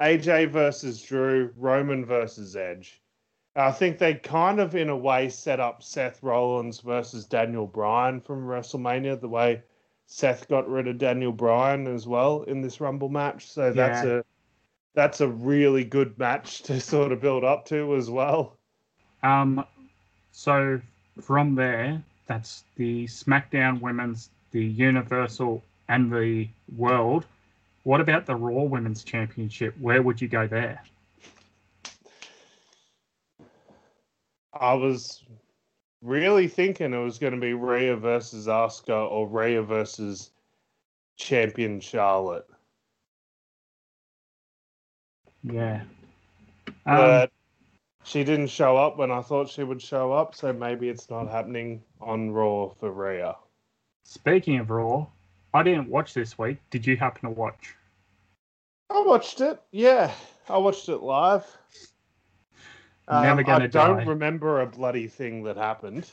AJ 0.00 0.50
versus 0.50 1.00
Drew, 1.02 1.52
Roman 1.56 2.04
versus 2.04 2.56
Edge. 2.56 3.00
I 3.56 3.70
think 3.70 3.98
they 3.98 4.14
kind 4.14 4.58
of, 4.58 4.74
in 4.74 4.88
a 4.88 4.96
way, 4.96 5.28
set 5.28 5.60
up 5.60 5.82
Seth 5.82 6.22
Rollins 6.22 6.80
versus 6.80 7.24
Daniel 7.24 7.66
Bryan 7.66 8.20
from 8.20 8.46
WrestleMania, 8.46 9.20
the 9.20 9.28
way 9.28 9.62
Seth 10.06 10.48
got 10.48 10.68
rid 10.68 10.88
of 10.88 10.98
Daniel 10.98 11.30
Bryan 11.32 11.86
as 11.86 12.06
well 12.08 12.42
in 12.42 12.60
this 12.60 12.80
Rumble 12.80 13.08
match. 13.08 13.46
So 13.50 13.72
that's 13.72 14.04
Yeah. 14.04 14.18
a 14.18 14.22
that's 14.94 15.20
a 15.20 15.28
really 15.28 15.82
good 15.84 16.16
match 16.18 16.62
to 16.64 16.80
sort 16.80 17.12
of 17.12 17.20
build 17.20 17.44
up 17.44 17.64
to 17.66 17.94
as 17.96 18.10
well. 18.10 18.56
Um, 19.22 19.64
so 20.32 20.80
from 21.20 21.54
there, 21.54 22.02
that's 22.26 22.64
the 22.76 23.04
SmackDown 23.06 23.80
Women's, 23.80 24.30
the 24.50 24.64
Universal, 24.64 25.62
and 25.88 26.12
the 26.12 26.48
World. 26.76 27.26
What 27.82 28.00
about 28.00 28.26
the 28.26 28.34
Raw 28.34 28.62
Women's 28.62 29.04
Championship? 29.04 29.74
Where 29.78 30.02
would 30.02 30.20
you 30.20 30.28
go 30.28 30.46
there? 30.46 30.82
I 34.58 34.72
was 34.74 35.22
really 36.00 36.48
thinking 36.48 36.94
it 36.94 36.98
was 36.98 37.18
going 37.18 37.34
to 37.34 37.40
be 37.40 37.54
Rhea 37.54 37.96
versus 37.96 38.46
Asuka 38.46 39.10
or 39.10 39.26
Rhea 39.26 39.62
versus 39.62 40.30
champion 41.16 41.80
Charlotte. 41.80 42.46
Yeah. 45.42 45.82
Um, 46.66 46.74
But 46.84 47.32
she 48.04 48.24
didn't 48.24 48.46
show 48.48 48.76
up 48.76 48.96
when 48.96 49.10
I 49.10 49.22
thought 49.22 49.48
she 49.48 49.64
would 49.64 49.82
show 49.82 50.12
up, 50.12 50.34
so 50.34 50.52
maybe 50.52 50.88
it's 50.88 51.10
not 51.10 51.28
happening 51.28 51.82
on 52.00 52.30
Raw 52.30 52.68
for 52.68 52.90
Rhea. 52.90 53.36
speaking 54.04 54.58
of 54.58 54.70
Raw, 54.70 55.06
I 55.54 55.62
didn't 55.62 55.88
watch 55.88 56.12
this 56.14 56.36
week. 56.36 56.58
Did 56.70 56.86
you 56.86 56.96
happen 56.96 57.22
to 57.22 57.30
watch? 57.30 57.76
I 58.90 59.00
watched 59.06 59.40
it. 59.40 59.60
Yeah, 59.70 60.12
I 60.48 60.58
watched 60.58 60.88
it 60.88 60.98
live. 60.98 61.46
Never 63.08 63.40
Um, 63.40 63.46
gonna 63.46 63.64
I 63.64 63.68
don't 63.68 63.98
die. 63.98 64.04
remember 64.04 64.60
a 64.60 64.66
bloody 64.66 65.06
thing 65.08 65.44
that 65.44 65.56
happened. 65.56 66.10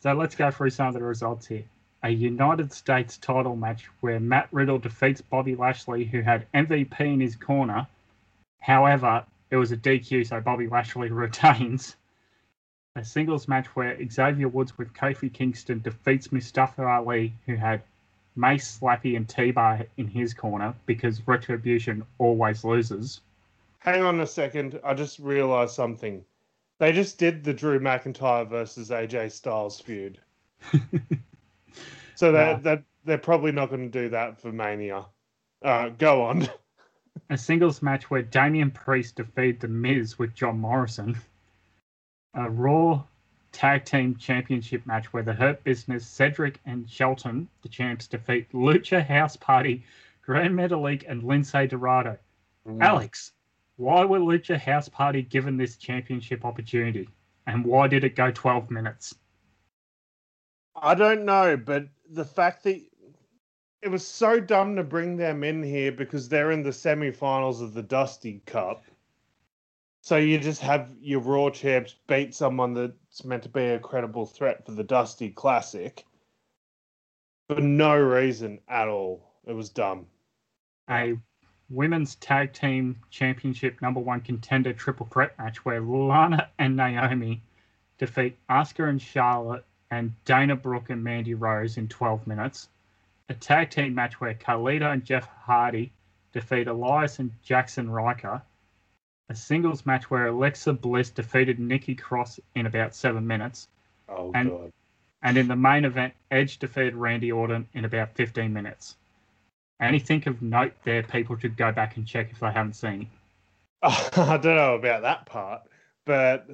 So 0.00 0.12
let's 0.14 0.34
go 0.34 0.50
through 0.50 0.70
some 0.70 0.88
of 0.88 0.94
the 0.94 1.02
results 1.02 1.46
here. 1.46 1.64
A 2.04 2.10
United 2.10 2.72
States 2.72 3.18
title 3.18 3.54
match 3.56 3.84
where 4.00 4.18
Matt 4.18 4.48
Riddle 4.50 4.78
defeats 4.78 5.20
Bobby 5.20 5.54
Lashley, 5.54 6.04
who 6.04 6.20
had 6.20 6.46
MVP 6.52 7.00
in 7.00 7.20
his 7.20 7.36
corner. 7.36 7.86
However, 8.60 9.24
it 9.50 9.56
was 9.56 9.70
a 9.72 9.76
DQ, 9.76 10.26
so 10.26 10.40
Bobby 10.40 10.66
Lashley 10.68 11.10
retains. 11.12 11.96
A 12.96 13.04
singles 13.04 13.48
match 13.48 13.66
where 13.74 13.96
Xavier 14.10 14.48
Woods 14.48 14.76
with 14.76 14.92
Kofi 14.92 15.32
Kingston 15.32 15.80
defeats 15.80 16.30
Mustafa 16.32 16.84
Ali, 16.84 17.32
who 17.46 17.54
had 17.56 17.82
Mace, 18.36 18.78
Slappy, 18.78 19.16
and 19.16 19.28
T-Bar 19.28 19.86
in 19.96 20.06
his 20.08 20.32
corner 20.34 20.74
because 20.86 21.26
Retribution 21.26 22.04
always 22.18 22.64
loses. 22.64 23.20
Hang 23.78 24.02
on 24.02 24.20
a 24.20 24.26
second. 24.26 24.80
I 24.84 24.94
just 24.94 25.18
realized 25.18 25.74
something. 25.74 26.24
They 26.78 26.92
just 26.92 27.18
did 27.18 27.44
the 27.44 27.52
Drew 27.52 27.78
McIntyre 27.78 28.48
versus 28.48 28.90
AJ 28.90 29.32
Styles 29.32 29.80
feud. 29.80 30.18
So 32.14 32.30
Yeah. 32.30 32.54
that 32.54 32.62
that 32.62 32.82
they're 33.04 33.18
probably 33.18 33.50
not 33.52 33.70
going 33.70 33.90
to 33.90 34.02
do 34.02 34.08
that 34.10 34.40
for 34.40 34.52
Mania. 34.52 35.06
Uh, 35.60 35.88
go 35.88 36.22
on. 36.22 36.46
a 37.30 37.36
singles 37.36 37.82
match 37.82 38.10
where 38.10 38.22
Damian 38.22 38.70
Priest 38.70 39.16
defeated 39.16 39.60
The 39.60 39.68
Miz 39.68 40.18
with 40.18 40.34
John 40.34 40.58
Morrison. 40.58 41.16
A 42.34 42.48
Raw 42.48 43.02
Tag 43.52 43.84
Team 43.84 44.16
Championship 44.16 44.84
match 44.86 45.12
where 45.12 45.22
the 45.22 45.32
Hurt 45.32 45.62
Business, 45.62 46.06
Cedric 46.06 46.58
and 46.66 46.88
Shelton, 46.90 47.48
the 47.62 47.68
champs, 47.68 48.06
defeat 48.06 48.50
Lucha 48.52 49.06
House 49.06 49.36
Party, 49.36 49.84
Grand 50.22 50.54
Metalik, 50.54 51.04
and 51.06 51.22
Lince 51.22 51.68
Dorado. 51.68 52.18
Mm. 52.66 52.82
Alex, 52.82 53.32
why 53.76 54.04
were 54.04 54.18
Lucha 54.18 54.58
House 54.58 54.88
Party 54.88 55.22
given 55.22 55.56
this 55.56 55.76
championship 55.76 56.44
opportunity? 56.44 57.08
And 57.46 57.64
why 57.64 57.88
did 57.88 58.04
it 58.04 58.16
go 58.16 58.30
12 58.30 58.70
minutes? 58.70 59.14
I 60.74 60.94
don't 60.94 61.24
know, 61.24 61.56
but 61.56 61.86
the 62.08 62.24
fact 62.24 62.64
that 62.64 62.80
it 63.82 63.90
was 63.90 64.06
so 64.06 64.38
dumb 64.38 64.76
to 64.76 64.84
bring 64.84 65.16
them 65.16 65.42
in 65.42 65.62
here 65.62 65.90
because 65.90 66.28
they're 66.28 66.52
in 66.52 66.62
the 66.62 66.72
semi-finals 66.72 67.60
of 67.60 67.74
the 67.74 67.82
Dusty 67.82 68.40
Cup. 68.46 68.84
So 70.04 70.16
you 70.16 70.38
just 70.38 70.60
have 70.62 70.94
your 71.00 71.20
Raw 71.20 71.50
champs 71.50 71.94
beat 72.08 72.34
someone 72.34 72.74
that's 72.74 73.24
meant 73.24 73.44
to 73.44 73.48
be 73.48 73.62
a 73.62 73.78
credible 73.78 74.26
threat 74.26 74.66
for 74.66 74.72
the 74.72 74.82
Dusty 74.82 75.30
Classic 75.30 76.04
for 77.48 77.60
no 77.60 77.96
reason 77.96 78.60
at 78.68 78.88
all. 78.88 79.22
It 79.46 79.52
was 79.52 79.68
dumb. 79.68 80.06
a 80.90 81.16
women's 81.70 82.16
tag 82.16 82.52
team 82.52 83.00
championship 83.10 83.80
number 83.80 84.00
one 84.00 84.20
contender 84.20 84.72
triple 84.72 85.06
threat 85.06 85.38
match 85.38 85.64
where 85.64 85.80
Lana 85.80 86.50
and 86.58 86.76
Naomi 86.76 87.40
defeat 87.98 88.36
Asuka 88.50 88.88
and 88.88 89.00
Charlotte 89.00 89.64
and 89.92 90.12
Dana 90.24 90.56
Brooke 90.56 90.90
and 90.90 91.04
Mandy 91.04 91.34
Rose 91.34 91.76
in 91.76 91.86
12 91.86 92.26
minutes. 92.26 92.68
A 93.28 93.34
tag 93.34 93.70
team 93.70 93.94
match 93.94 94.20
where 94.20 94.34
Carlito 94.34 94.92
and 94.92 95.04
Jeff 95.04 95.28
Hardy 95.28 95.92
defeat 96.32 96.66
Elias 96.66 97.20
and 97.20 97.30
Jaxson 97.46 97.88
Ryker. 97.88 98.42
A 99.32 99.34
singles 99.34 99.86
match 99.86 100.10
where 100.10 100.26
Alexa 100.26 100.74
Bliss 100.74 101.08
defeated 101.08 101.58
Nikki 101.58 101.94
Cross 101.94 102.38
in 102.54 102.66
about 102.66 102.94
seven 102.94 103.26
minutes. 103.26 103.68
Oh 104.06 104.30
And- 104.34 104.50
god. 104.50 104.72
And 105.22 105.38
in 105.38 105.48
the 105.48 105.56
main 105.56 105.86
event, 105.86 106.12
Edge 106.30 106.58
defeated 106.58 106.94
Randy 106.96 107.32
Orton 107.32 107.66
in 107.72 107.86
about 107.86 108.12
15 108.14 108.52
minutes. 108.52 108.96
Anything 109.80 110.22
of 110.28 110.42
note 110.42 110.74
there, 110.84 111.02
people 111.02 111.38
should 111.38 111.56
go 111.56 111.72
back 111.72 111.96
and 111.96 112.06
check 112.06 112.30
if 112.30 112.40
they 112.40 112.50
haven't 112.52 112.74
seen. 112.74 113.08
I 113.82 114.36
don't 114.42 114.56
know 114.56 114.74
about 114.74 115.00
that 115.00 115.24
part, 115.24 115.62
but 116.04 116.46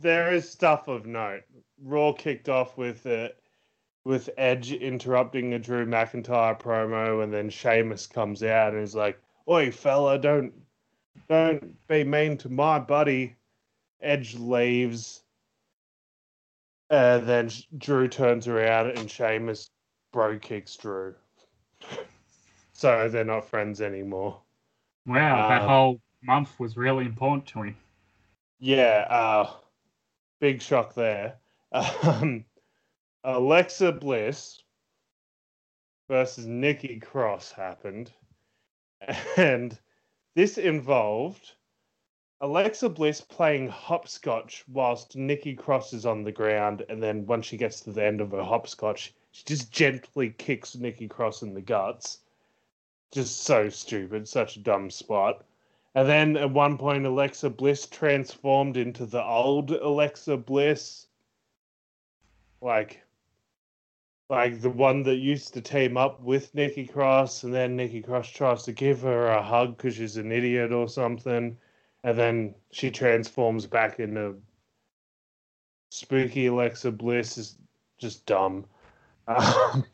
there 0.00 0.32
is 0.32 0.48
stuff 0.48 0.88
of 0.88 1.04
note. 1.04 1.42
Raw 1.82 2.12
kicked 2.12 2.48
off 2.48 2.78
with 2.78 3.04
uh, 3.06 3.28
with 4.04 4.30
Edge 4.38 4.72
interrupting 4.72 5.52
a 5.52 5.58
Drew 5.58 5.84
McIntyre 5.84 6.58
promo, 6.58 7.22
and 7.22 7.30
then 7.32 7.50
Sheamus 7.50 8.06
comes 8.06 8.42
out 8.42 8.72
and 8.72 8.82
is 8.82 8.94
like, 8.94 9.20
"Oi, 9.48 9.70
fella, 9.70 10.18
don't 10.18 10.54
don't 11.28 11.86
be 11.88 12.04
mean 12.04 12.36
to 12.38 12.48
my 12.48 12.78
buddy." 12.78 13.36
Edge 14.00 14.34
leaves. 14.34 15.22
Uh, 16.90 17.18
then 17.18 17.50
Drew 17.78 18.06
turns 18.08 18.46
around 18.46 18.90
and 18.98 19.10
Sheamus 19.10 19.70
bro 20.12 20.38
kicks 20.38 20.76
Drew. 20.76 21.14
so 22.72 23.08
they're 23.08 23.24
not 23.24 23.48
friends 23.48 23.80
anymore. 23.80 24.40
Wow, 25.06 25.48
that 25.48 25.62
Um, 25.62 25.68
whole 25.68 26.00
month 26.22 26.58
was 26.60 26.76
really 26.76 27.04
important 27.06 27.46
to 27.48 27.62
him. 27.62 27.76
Yeah, 28.58 29.06
uh, 29.10 29.52
big 30.40 30.62
shock 30.62 30.94
there. 30.94 31.38
Um, 31.72 32.44
Alexa 33.24 33.92
Bliss 33.92 34.62
versus 36.08 36.46
Nikki 36.46 37.00
Cross 37.00 37.52
happened, 37.52 38.12
and 39.36 39.78
this 40.36 40.58
involved 40.58 41.54
Alexa 42.42 42.90
Bliss 42.90 43.22
playing 43.22 43.68
hopscotch 43.68 44.62
whilst 44.68 45.16
Nikki 45.16 45.54
Cross 45.54 45.94
is 45.94 46.04
on 46.04 46.24
the 46.24 46.30
ground, 46.30 46.84
and 46.90 47.02
then 47.02 47.24
once 47.24 47.46
she 47.46 47.56
gets 47.56 47.80
to 47.80 47.90
the 47.90 48.04
end 48.04 48.20
of 48.20 48.32
her 48.32 48.42
hopscotch, 48.42 49.14
she 49.30 49.44
just 49.46 49.72
gently 49.72 50.28
kicks 50.36 50.76
Nikki 50.76 51.08
Cross 51.08 51.40
in 51.40 51.54
the 51.54 51.62
guts. 51.62 52.18
Just 53.12 53.44
so 53.44 53.70
stupid, 53.70 54.28
such 54.28 54.56
a 54.56 54.60
dumb 54.60 54.90
spot. 54.90 55.46
And 55.94 56.06
then 56.06 56.36
at 56.36 56.50
one 56.50 56.76
point, 56.76 57.06
Alexa 57.06 57.48
Bliss 57.48 57.86
transformed 57.86 58.76
into 58.76 59.06
the 59.06 59.24
old 59.24 59.70
Alexa 59.70 60.36
Bliss, 60.36 61.06
like, 62.60 63.00
like 64.28 64.60
the 64.60 64.70
one 64.70 65.02
that 65.04 65.16
used 65.16 65.54
to 65.54 65.60
team 65.60 65.96
up 65.96 66.20
with 66.20 66.54
Nikki 66.54 66.86
Cross, 66.86 67.44
and 67.44 67.54
then 67.54 67.76
Nikki 67.76 68.02
Cross 68.02 68.30
tries 68.30 68.62
to 68.64 68.72
give 68.72 69.02
her 69.02 69.28
a 69.28 69.42
hug 69.42 69.76
because 69.76 69.94
she's 69.94 70.16
an 70.16 70.32
idiot 70.32 70.72
or 70.72 70.88
something, 70.88 71.56
and 72.02 72.18
then 72.18 72.54
she 72.72 72.90
transforms 72.90 73.66
back 73.66 74.00
into 74.00 74.36
spooky 75.90 76.46
Alexa 76.46 76.90
Bliss. 76.90 77.38
Is 77.38 77.56
just 77.98 78.26
dumb. 78.26 78.64
Um, 79.28 79.84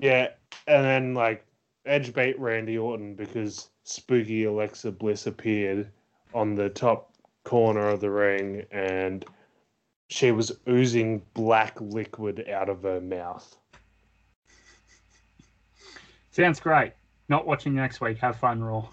yeah, 0.00 0.28
and 0.66 0.84
then 0.84 1.14
like 1.14 1.44
Edge 1.86 2.12
bait 2.12 2.38
Randy 2.38 2.78
Orton 2.78 3.14
because 3.14 3.70
spooky 3.84 4.44
Alexa 4.44 4.90
Bliss 4.90 5.26
appeared 5.26 5.88
on 6.32 6.54
the 6.54 6.68
top 6.68 7.12
corner 7.44 7.88
of 7.88 8.00
the 8.00 8.10
ring 8.10 8.64
and 8.72 9.24
she 10.14 10.30
was 10.30 10.52
oozing 10.68 11.20
black 11.34 11.80
liquid 11.80 12.48
out 12.48 12.68
of 12.68 12.84
her 12.84 13.00
mouth. 13.00 13.56
Sounds 16.30 16.60
great. 16.60 16.92
Not 17.28 17.48
watching 17.48 17.74
next 17.74 18.00
week. 18.00 18.18
Have 18.18 18.36
fun, 18.36 18.62
Raw. 18.62 18.86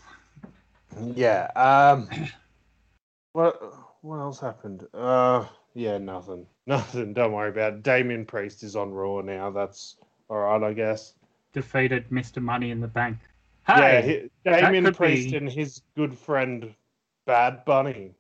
Yeah. 1.14 1.52
Um 1.56 2.10
what 3.34 3.62
what 4.02 4.18
else 4.18 4.40
happened? 4.40 4.88
Uh 4.96 5.46
yeah, 5.76 6.00
nothing. 6.00 6.48
Nothing. 6.68 7.14
Don't 7.14 7.34
worry 7.34 7.50
about 7.50 7.74
it. 7.74 7.84
Damian 7.84 8.26
Priest 8.26 8.64
is 8.64 8.76
on 8.76 8.92
Raw 8.92 9.22
now. 9.22 9.52
That's 9.52 9.98
alright, 10.30 10.64
I 10.64 10.74
guess. 10.74 11.14
Defeated 11.54 12.10
Mr. 12.10 12.42
Money 12.42 12.72
in 12.72 12.82
the 12.82 12.88
Bank. 12.88 13.18
Yeah, 13.70 14.02
Hey, 14.02 14.30
he, 14.44 14.50
Damian 14.50 14.94
Priest 14.94 15.32
be- 15.32 15.38
and 15.38 15.50
his 15.50 15.82
good 15.96 16.18
friend 16.18 16.74
Bad 17.26 17.64
Bunny 17.66 18.16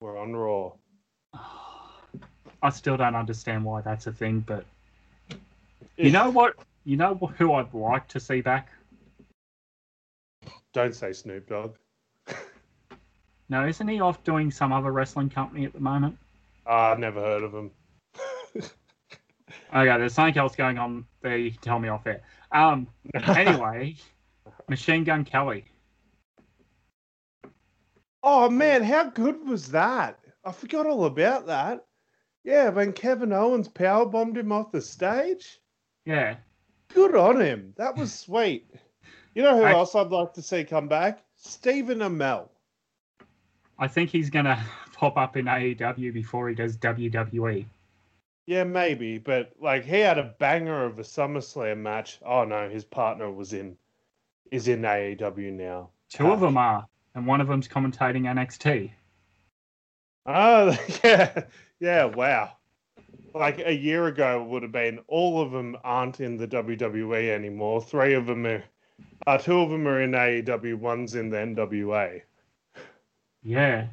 were 0.00 0.18
on 0.18 0.34
Raw. 0.34 0.72
I 2.62 2.70
still 2.70 2.96
don't 2.96 3.16
understand 3.16 3.64
why 3.64 3.80
that's 3.80 4.06
a 4.06 4.12
thing, 4.12 4.40
but 4.40 4.64
you 5.96 6.10
know 6.10 6.30
what? 6.30 6.54
You 6.84 6.96
know 6.96 7.14
who 7.14 7.52
I'd 7.52 7.72
like 7.74 8.08
to 8.08 8.20
see 8.20 8.40
back? 8.40 8.70
Don't 10.72 10.94
say 10.94 11.12
Snoop 11.12 11.48
Dogg. 11.48 11.74
No, 13.48 13.66
isn't 13.66 13.86
he 13.86 14.00
off 14.00 14.24
doing 14.24 14.50
some 14.50 14.72
other 14.72 14.90
wrestling 14.92 15.28
company 15.28 15.66
at 15.66 15.74
the 15.74 15.80
moment? 15.80 16.16
Ah, 16.66 16.92
I've 16.92 16.98
never 16.98 17.20
heard 17.20 17.42
of 17.42 17.52
him. 17.52 17.70
Okay, 19.74 19.98
there's 19.98 20.12
something 20.12 20.36
else 20.38 20.54
going 20.54 20.78
on 20.78 21.06
there. 21.22 21.36
You 21.36 21.50
can 21.50 21.60
tell 21.60 21.78
me 21.78 21.88
off 21.88 22.06
air. 22.06 22.22
Um, 22.52 22.86
anyway, 23.14 23.96
Machine 24.68 25.04
Gun 25.04 25.24
Kelly. 25.24 25.64
oh 28.22 28.50
man, 28.50 28.82
how 28.82 29.04
good 29.04 29.46
was 29.46 29.70
that? 29.72 30.18
I 30.44 30.52
forgot 30.52 30.86
all 30.86 31.06
about 31.06 31.46
that. 31.46 31.86
Yeah, 32.44 32.70
when 32.70 32.92
Kevin 32.92 33.32
Owens 33.32 33.68
power 33.68 34.04
bombed 34.06 34.36
him 34.36 34.50
off 34.52 34.72
the 34.72 34.80
stage. 34.80 35.60
Yeah, 36.04 36.36
Good 36.94 37.14
on 37.14 37.40
him. 37.40 37.72
That 37.76 37.96
was 37.96 38.12
sweet. 38.12 38.68
You 39.34 39.42
know 39.42 39.56
who 39.56 39.62
I- 39.62 39.72
else 39.72 39.94
I'd 39.94 40.08
like 40.10 40.34
to 40.34 40.42
see 40.42 40.64
come 40.64 40.88
back? 40.88 41.22
Stephen 41.36 41.98
Amell. 42.00 42.48
I 43.78 43.88
think 43.88 44.10
he's 44.10 44.28
gonna 44.30 44.62
pop 44.92 45.16
up 45.16 45.36
in 45.36 45.46
AEW 45.46 46.12
before 46.12 46.48
he 46.48 46.54
does. 46.54 46.76
WWE. 46.76 47.64
Yeah, 48.46 48.64
maybe, 48.64 49.18
but 49.18 49.52
like 49.60 49.84
he 49.84 50.00
had 50.00 50.18
a 50.18 50.34
banger 50.38 50.84
of 50.84 50.98
a 50.98 51.02
SummerSlam 51.02 51.78
match. 51.78 52.18
Oh 52.24 52.44
no, 52.44 52.68
his 52.68 52.84
partner 52.84 53.30
was 53.30 53.52
in 53.52 53.76
is 54.50 54.68
in 54.68 54.82
AEW 54.82 55.52
now. 55.52 55.88
Two 56.10 56.30
of 56.30 56.40
them 56.40 56.58
are, 56.58 56.86
and 57.14 57.26
one 57.26 57.40
of 57.40 57.48
them's 57.48 57.68
commentating 57.68 58.24
NXT. 58.24 58.90
Oh 60.26 60.76
yeah, 61.04 61.44
yeah, 61.80 62.04
wow. 62.04 62.52
Like 63.34 63.60
a 63.64 63.74
year 63.74 64.06
ago 64.06 64.42
it 64.42 64.48
would 64.48 64.62
have 64.62 64.72
been 64.72 65.00
all 65.08 65.40
of 65.40 65.52
them 65.52 65.76
aren't 65.84 66.20
in 66.20 66.36
the 66.36 66.46
WWE 66.46 67.30
anymore. 67.30 67.80
Three 67.80 68.14
of 68.14 68.26
them 68.26 68.46
are 68.46 68.62
uh, 69.26 69.38
two 69.38 69.60
of 69.60 69.70
them 69.70 69.86
are 69.88 70.00
in 70.02 70.12
AEW, 70.12 70.78
one's 70.78 71.14
in 71.14 71.30
the 71.30 71.36
NWA. 71.36 72.22
Yeah, 73.42 73.86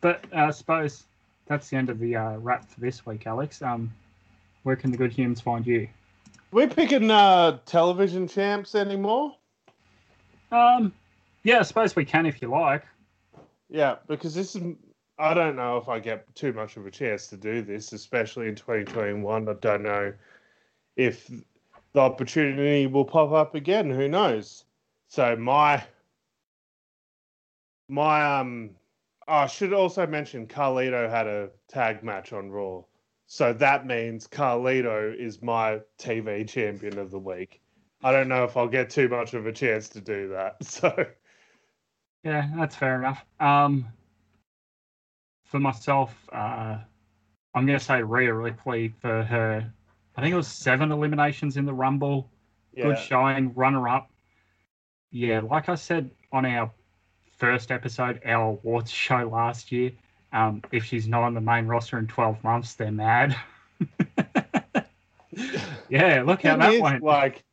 but 0.00 0.24
uh, 0.32 0.46
I 0.46 0.50
suppose 0.50 1.04
that's 1.46 1.70
the 1.70 1.76
end 1.76 1.90
of 1.90 1.98
the 1.98 2.16
uh, 2.16 2.36
wrap 2.38 2.68
for 2.68 2.80
this 2.80 3.06
week, 3.06 3.26
Alex. 3.26 3.62
Um, 3.62 3.92
where 4.64 4.76
can 4.76 4.90
the 4.90 4.96
good 4.96 5.12
humans 5.12 5.40
find 5.40 5.66
you? 5.66 5.88
We 6.52 6.66
picking 6.66 7.10
uh 7.10 7.58
television 7.66 8.28
champs 8.28 8.74
anymore? 8.74 9.36
Um, 10.52 10.92
yeah, 11.42 11.58
I 11.60 11.62
suppose 11.62 11.96
we 11.96 12.04
can 12.04 12.26
if 12.26 12.40
you 12.40 12.48
like. 12.48 12.84
Yeah, 13.68 13.96
because 14.06 14.34
this 14.34 14.54
is 14.54 14.62
I 15.18 15.32
don't 15.34 15.56
know 15.56 15.78
if 15.78 15.88
I 15.88 15.98
get 15.98 16.34
too 16.34 16.52
much 16.52 16.76
of 16.76 16.86
a 16.86 16.90
chance 16.90 17.28
to 17.28 17.36
do 17.36 17.62
this, 17.62 17.92
especially 17.92 18.48
in 18.48 18.54
2021. 18.54 19.48
I 19.48 19.52
don't 19.54 19.82
know 19.82 20.12
if 20.96 21.30
the 21.92 22.00
opportunity 22.00 22.86
will 22.86 23.04
pop 23.04 23.32
up 23.32 23.54
again. 23.54 23.90
Who 23.90 24.08
knows? 24.08 24.64
So 25.08 25.34
my 25.36 25.82
my 27.88 28.40
um 28.40 28.70
I 29.28 29.46
should 29.46 29.72
also 29.72 30.06
mention 30.06 30.46
Carlito 30.46 31.08
had 31.10 31.26
a 31.26 31.50
tag 31.68 32.02
match 32.02 32.32
on 32.32 32.50
Raw. 32.50 32.82
So 33.26 33.52
that 33.54 33.86
means 33.86 34.28
Carlito 34.28 35.16
is 35.18 35.42
my 35.42 35.80
TV 35.98 36.48
champion 36.48 36.98
of 36.98 37.10
the 37.10 37.18
week. 37.18 37.60
I 38.02 38.12
don't 38.12 38.28
know 38.28 38.44
if 38.44 38.56
I'll 38.56 38.68
get 38.68 38.90
too 38.90 39.08
much 39.08 39.34
of 39.34 39.46
a 39.46 39.52
chance 39.52 39.88
to 39.90 40.00
do 40.00 40.28
that. 40.28 40.56
So 40.64 41.06
Yeah, 42.22 42.50
that's 42.56 42.76
fair 42.76 42.96
enough. 42.96 43.24
Um, 43.40 43.86
for 45.46 45.60
myself, 45.60 46.14
uh, 46.32 46.78
I'm 47.54 47.66
going 47.66 47.78
to 47.78 47.84
say 47.84 48.02
Rhea 48.02 48.34
Ripley 48.34 48.92
for 49.00 49.22
her. 49.22 49.72
I 50.16 50.20
think 50.20 50.32
it 50.32 50.36
was 50.36 50.48
seven 50.48 50.92
eliminations 50.92 51.56
in 51.56 51.64
the 51.64 51.72
Rumble. 51.72 52.30
yeah. 52.74 52.84
Good 52.84 52.98
showing, 52.98 53.54
runner 53.54 53.88
up. 53.88 54.10
Yeah, 55.10 55.40
like 55.40 55.68
I 55.68 55.76
said 55.76 56.10
on 56.32 56.44
our 56.44 56.70
first 57.38 57.70
episode, 57.70 58.20
our 58.26 58.50
awards 58.50 58.90
show 59.04 59.28
last 59.32 59.72
year, 59.72 59.92
um, 60.32 60.62
if 60.72 60.84
she's 60.84 61.08
not 61.08 61.22
on 61.22 61.34
the 61.34 61.40
main 61.40 61.66
roster 61.66 61.98
in 61.98 62.06
12 62.06 62.42
months, 62.44 62.74
they're 62.74 62.90
mad. 62.90 63.36
yeah, 65.88 66.22
look 66.22 66.42
how 66.42 66.56
that 66.56 66.74
is, 66.74 66.80
went. 66.80 67.02
Like, 67.02 67.44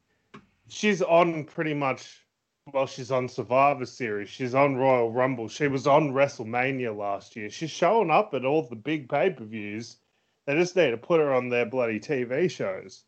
she's 0.67 1.01
on 1.01 1.45
pretty 1.45 1.73
much 1.73 2.22
Well, 2.71 2.87
she's 2.87 3.11
on 3.11 3.27
Survivor 3.27 3.85
Series. 3.85 4.29
She's 4.29 4.55
on 4.55 4.77
Royal 4.77 5.11
Rumble. 5.11 5.49
She 5.49 5.67
was 5.67 5.85
on 5.85 6.13
WrestleMania 6.13 6.95
last 6.95 7.35
year. 7.35 7.49
She's 7.49 7.69
showing 7.69 8.09
up 8.09 8.33
at 8.33 8.45
all 8.45 8.63
the 8.63 8.75
big 8.75 9.09
pay 9.09 9.31
per 9.31 9.43
views. 9.43 9.97
They 10.45 10.55
just 10.55 10.75
need 10.75 10.91
to 10.91 10.97
put 10.97 11.19
her 11.19 11.33
on 11.33 11.49
their 11.49 11.65
bloody 11.65 11.99
TV 11.99 12.49
shows. 12.49 13.03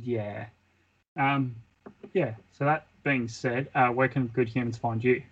Yeah. 0.00 0.46
Um. 1.16 1.54
Yeah. 2.12 2.34
So 2.50 2.64
that 2.64 2.86
being 3.04 3.28
said, 3.28 3.68
uh, 3.74 3.88
where 3.88 4.08
can 4.08 4.26
good 4.28 4.48
humans 4.48 4.78
find 4.78 5.02
you? 5.02 5.22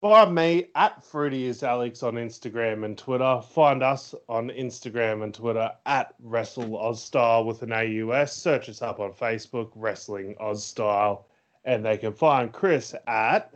Find 0.00 0.34
me 0.34 0.66
at 0.74 1.04
Fruity 1.04 1.46
is 1.46 1.62
Alex 1.62 2.02
on 2.02 2.14
Instagram 2.14 2.84
and 2.84 2.98
Twitter. 2.98 3.40
Find 3.40 3.84
us 3.84 4.12
on 4.28 4.48
Instagram 4.50 5.22
and 5.22 5.32
Twitter 5.32 5.70
at 5.86 6.14
Wrestle 6.20 6.76
Aus 6.76 7.04
Style 7.04 7.44
with 7.44 7.62
an 7.62 7.72
AUS. 7.72 8.32
Search 8.32 8.68
us 8.68 8.82
up 8.82 8.98
on 8.98 9.12
Facebook, 9.12 9.70
Wrestling 9.76 10.34
Aus 10.40 10.64
Style. 10.64 11.28
And 11.64 11.84
they 11.84 11.96
can 11.96 12.12
find 12.12 12.52
Chris 12.52 12.94
at. 13.06 13.52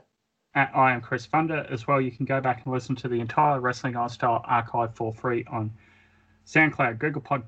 At 0.55 0.71
I 0.75 0.93
am 0.93 1.01
Chris 1.01 1.27
Funder 1.27 1.71
as 1.71 1.87
well. 1.87 2.01
You 2.01 2.11
can 2.11 2.25
go 2.25 2.41
back 2.41 2.65
and 2.65 2.73
listen 2.73 2.97
to 2.97 3.09
the 3.09 3.21
entire 3.21 3.61
Wrestling 3.61 3.97
Aus 3.97 4.15
Style 4.15 4.43
archive 4.45 4.95
for 4.95 5.13
free 5.13 5.45
on 5.51 5.71
SoundCloud, 6.47 6.99
Google 6.99 7.21
Pod, 7.21 7.43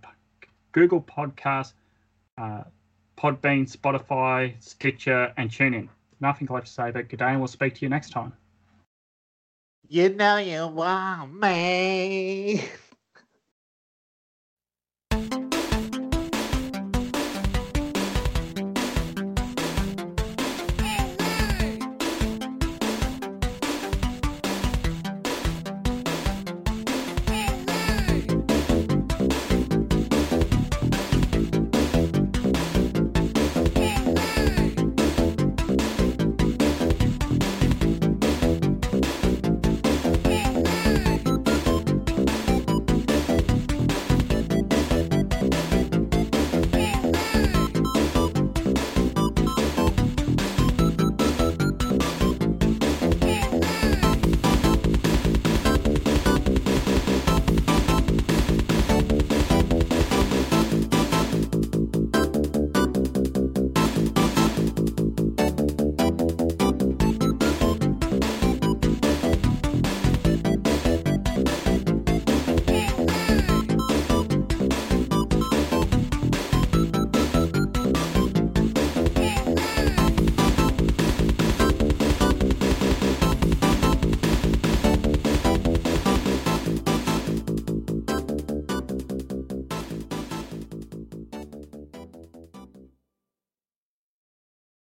Google 0.73 1.01
Podcast, 1.01 1.73
uh, 2.37 2.65
Podbean, 3.17 3.71
Spotify, 3.71 4.55
Stitcher, 4.63 5.33
and 5.37 5.51
TuneIn. 5.51 5.89
Nothing 6.21 6.49
left 6.51 6.67
to 6.67 6.73
say 6.73 6.91
but 6.91 7.09
good 7.09 7.19
day, 7.19 7.27
and 7.27 7.39
we'll 7.39 7.49
speak 7.49 7.75
to 7.77 7.81
you 7.83 7.89
next 7.89 8.11
time. 8.11 8.33
You 9.89 10.11
know 10.11 10.37
you 10.37 10.67
want 10.67 11.41
me. 11.41 12.63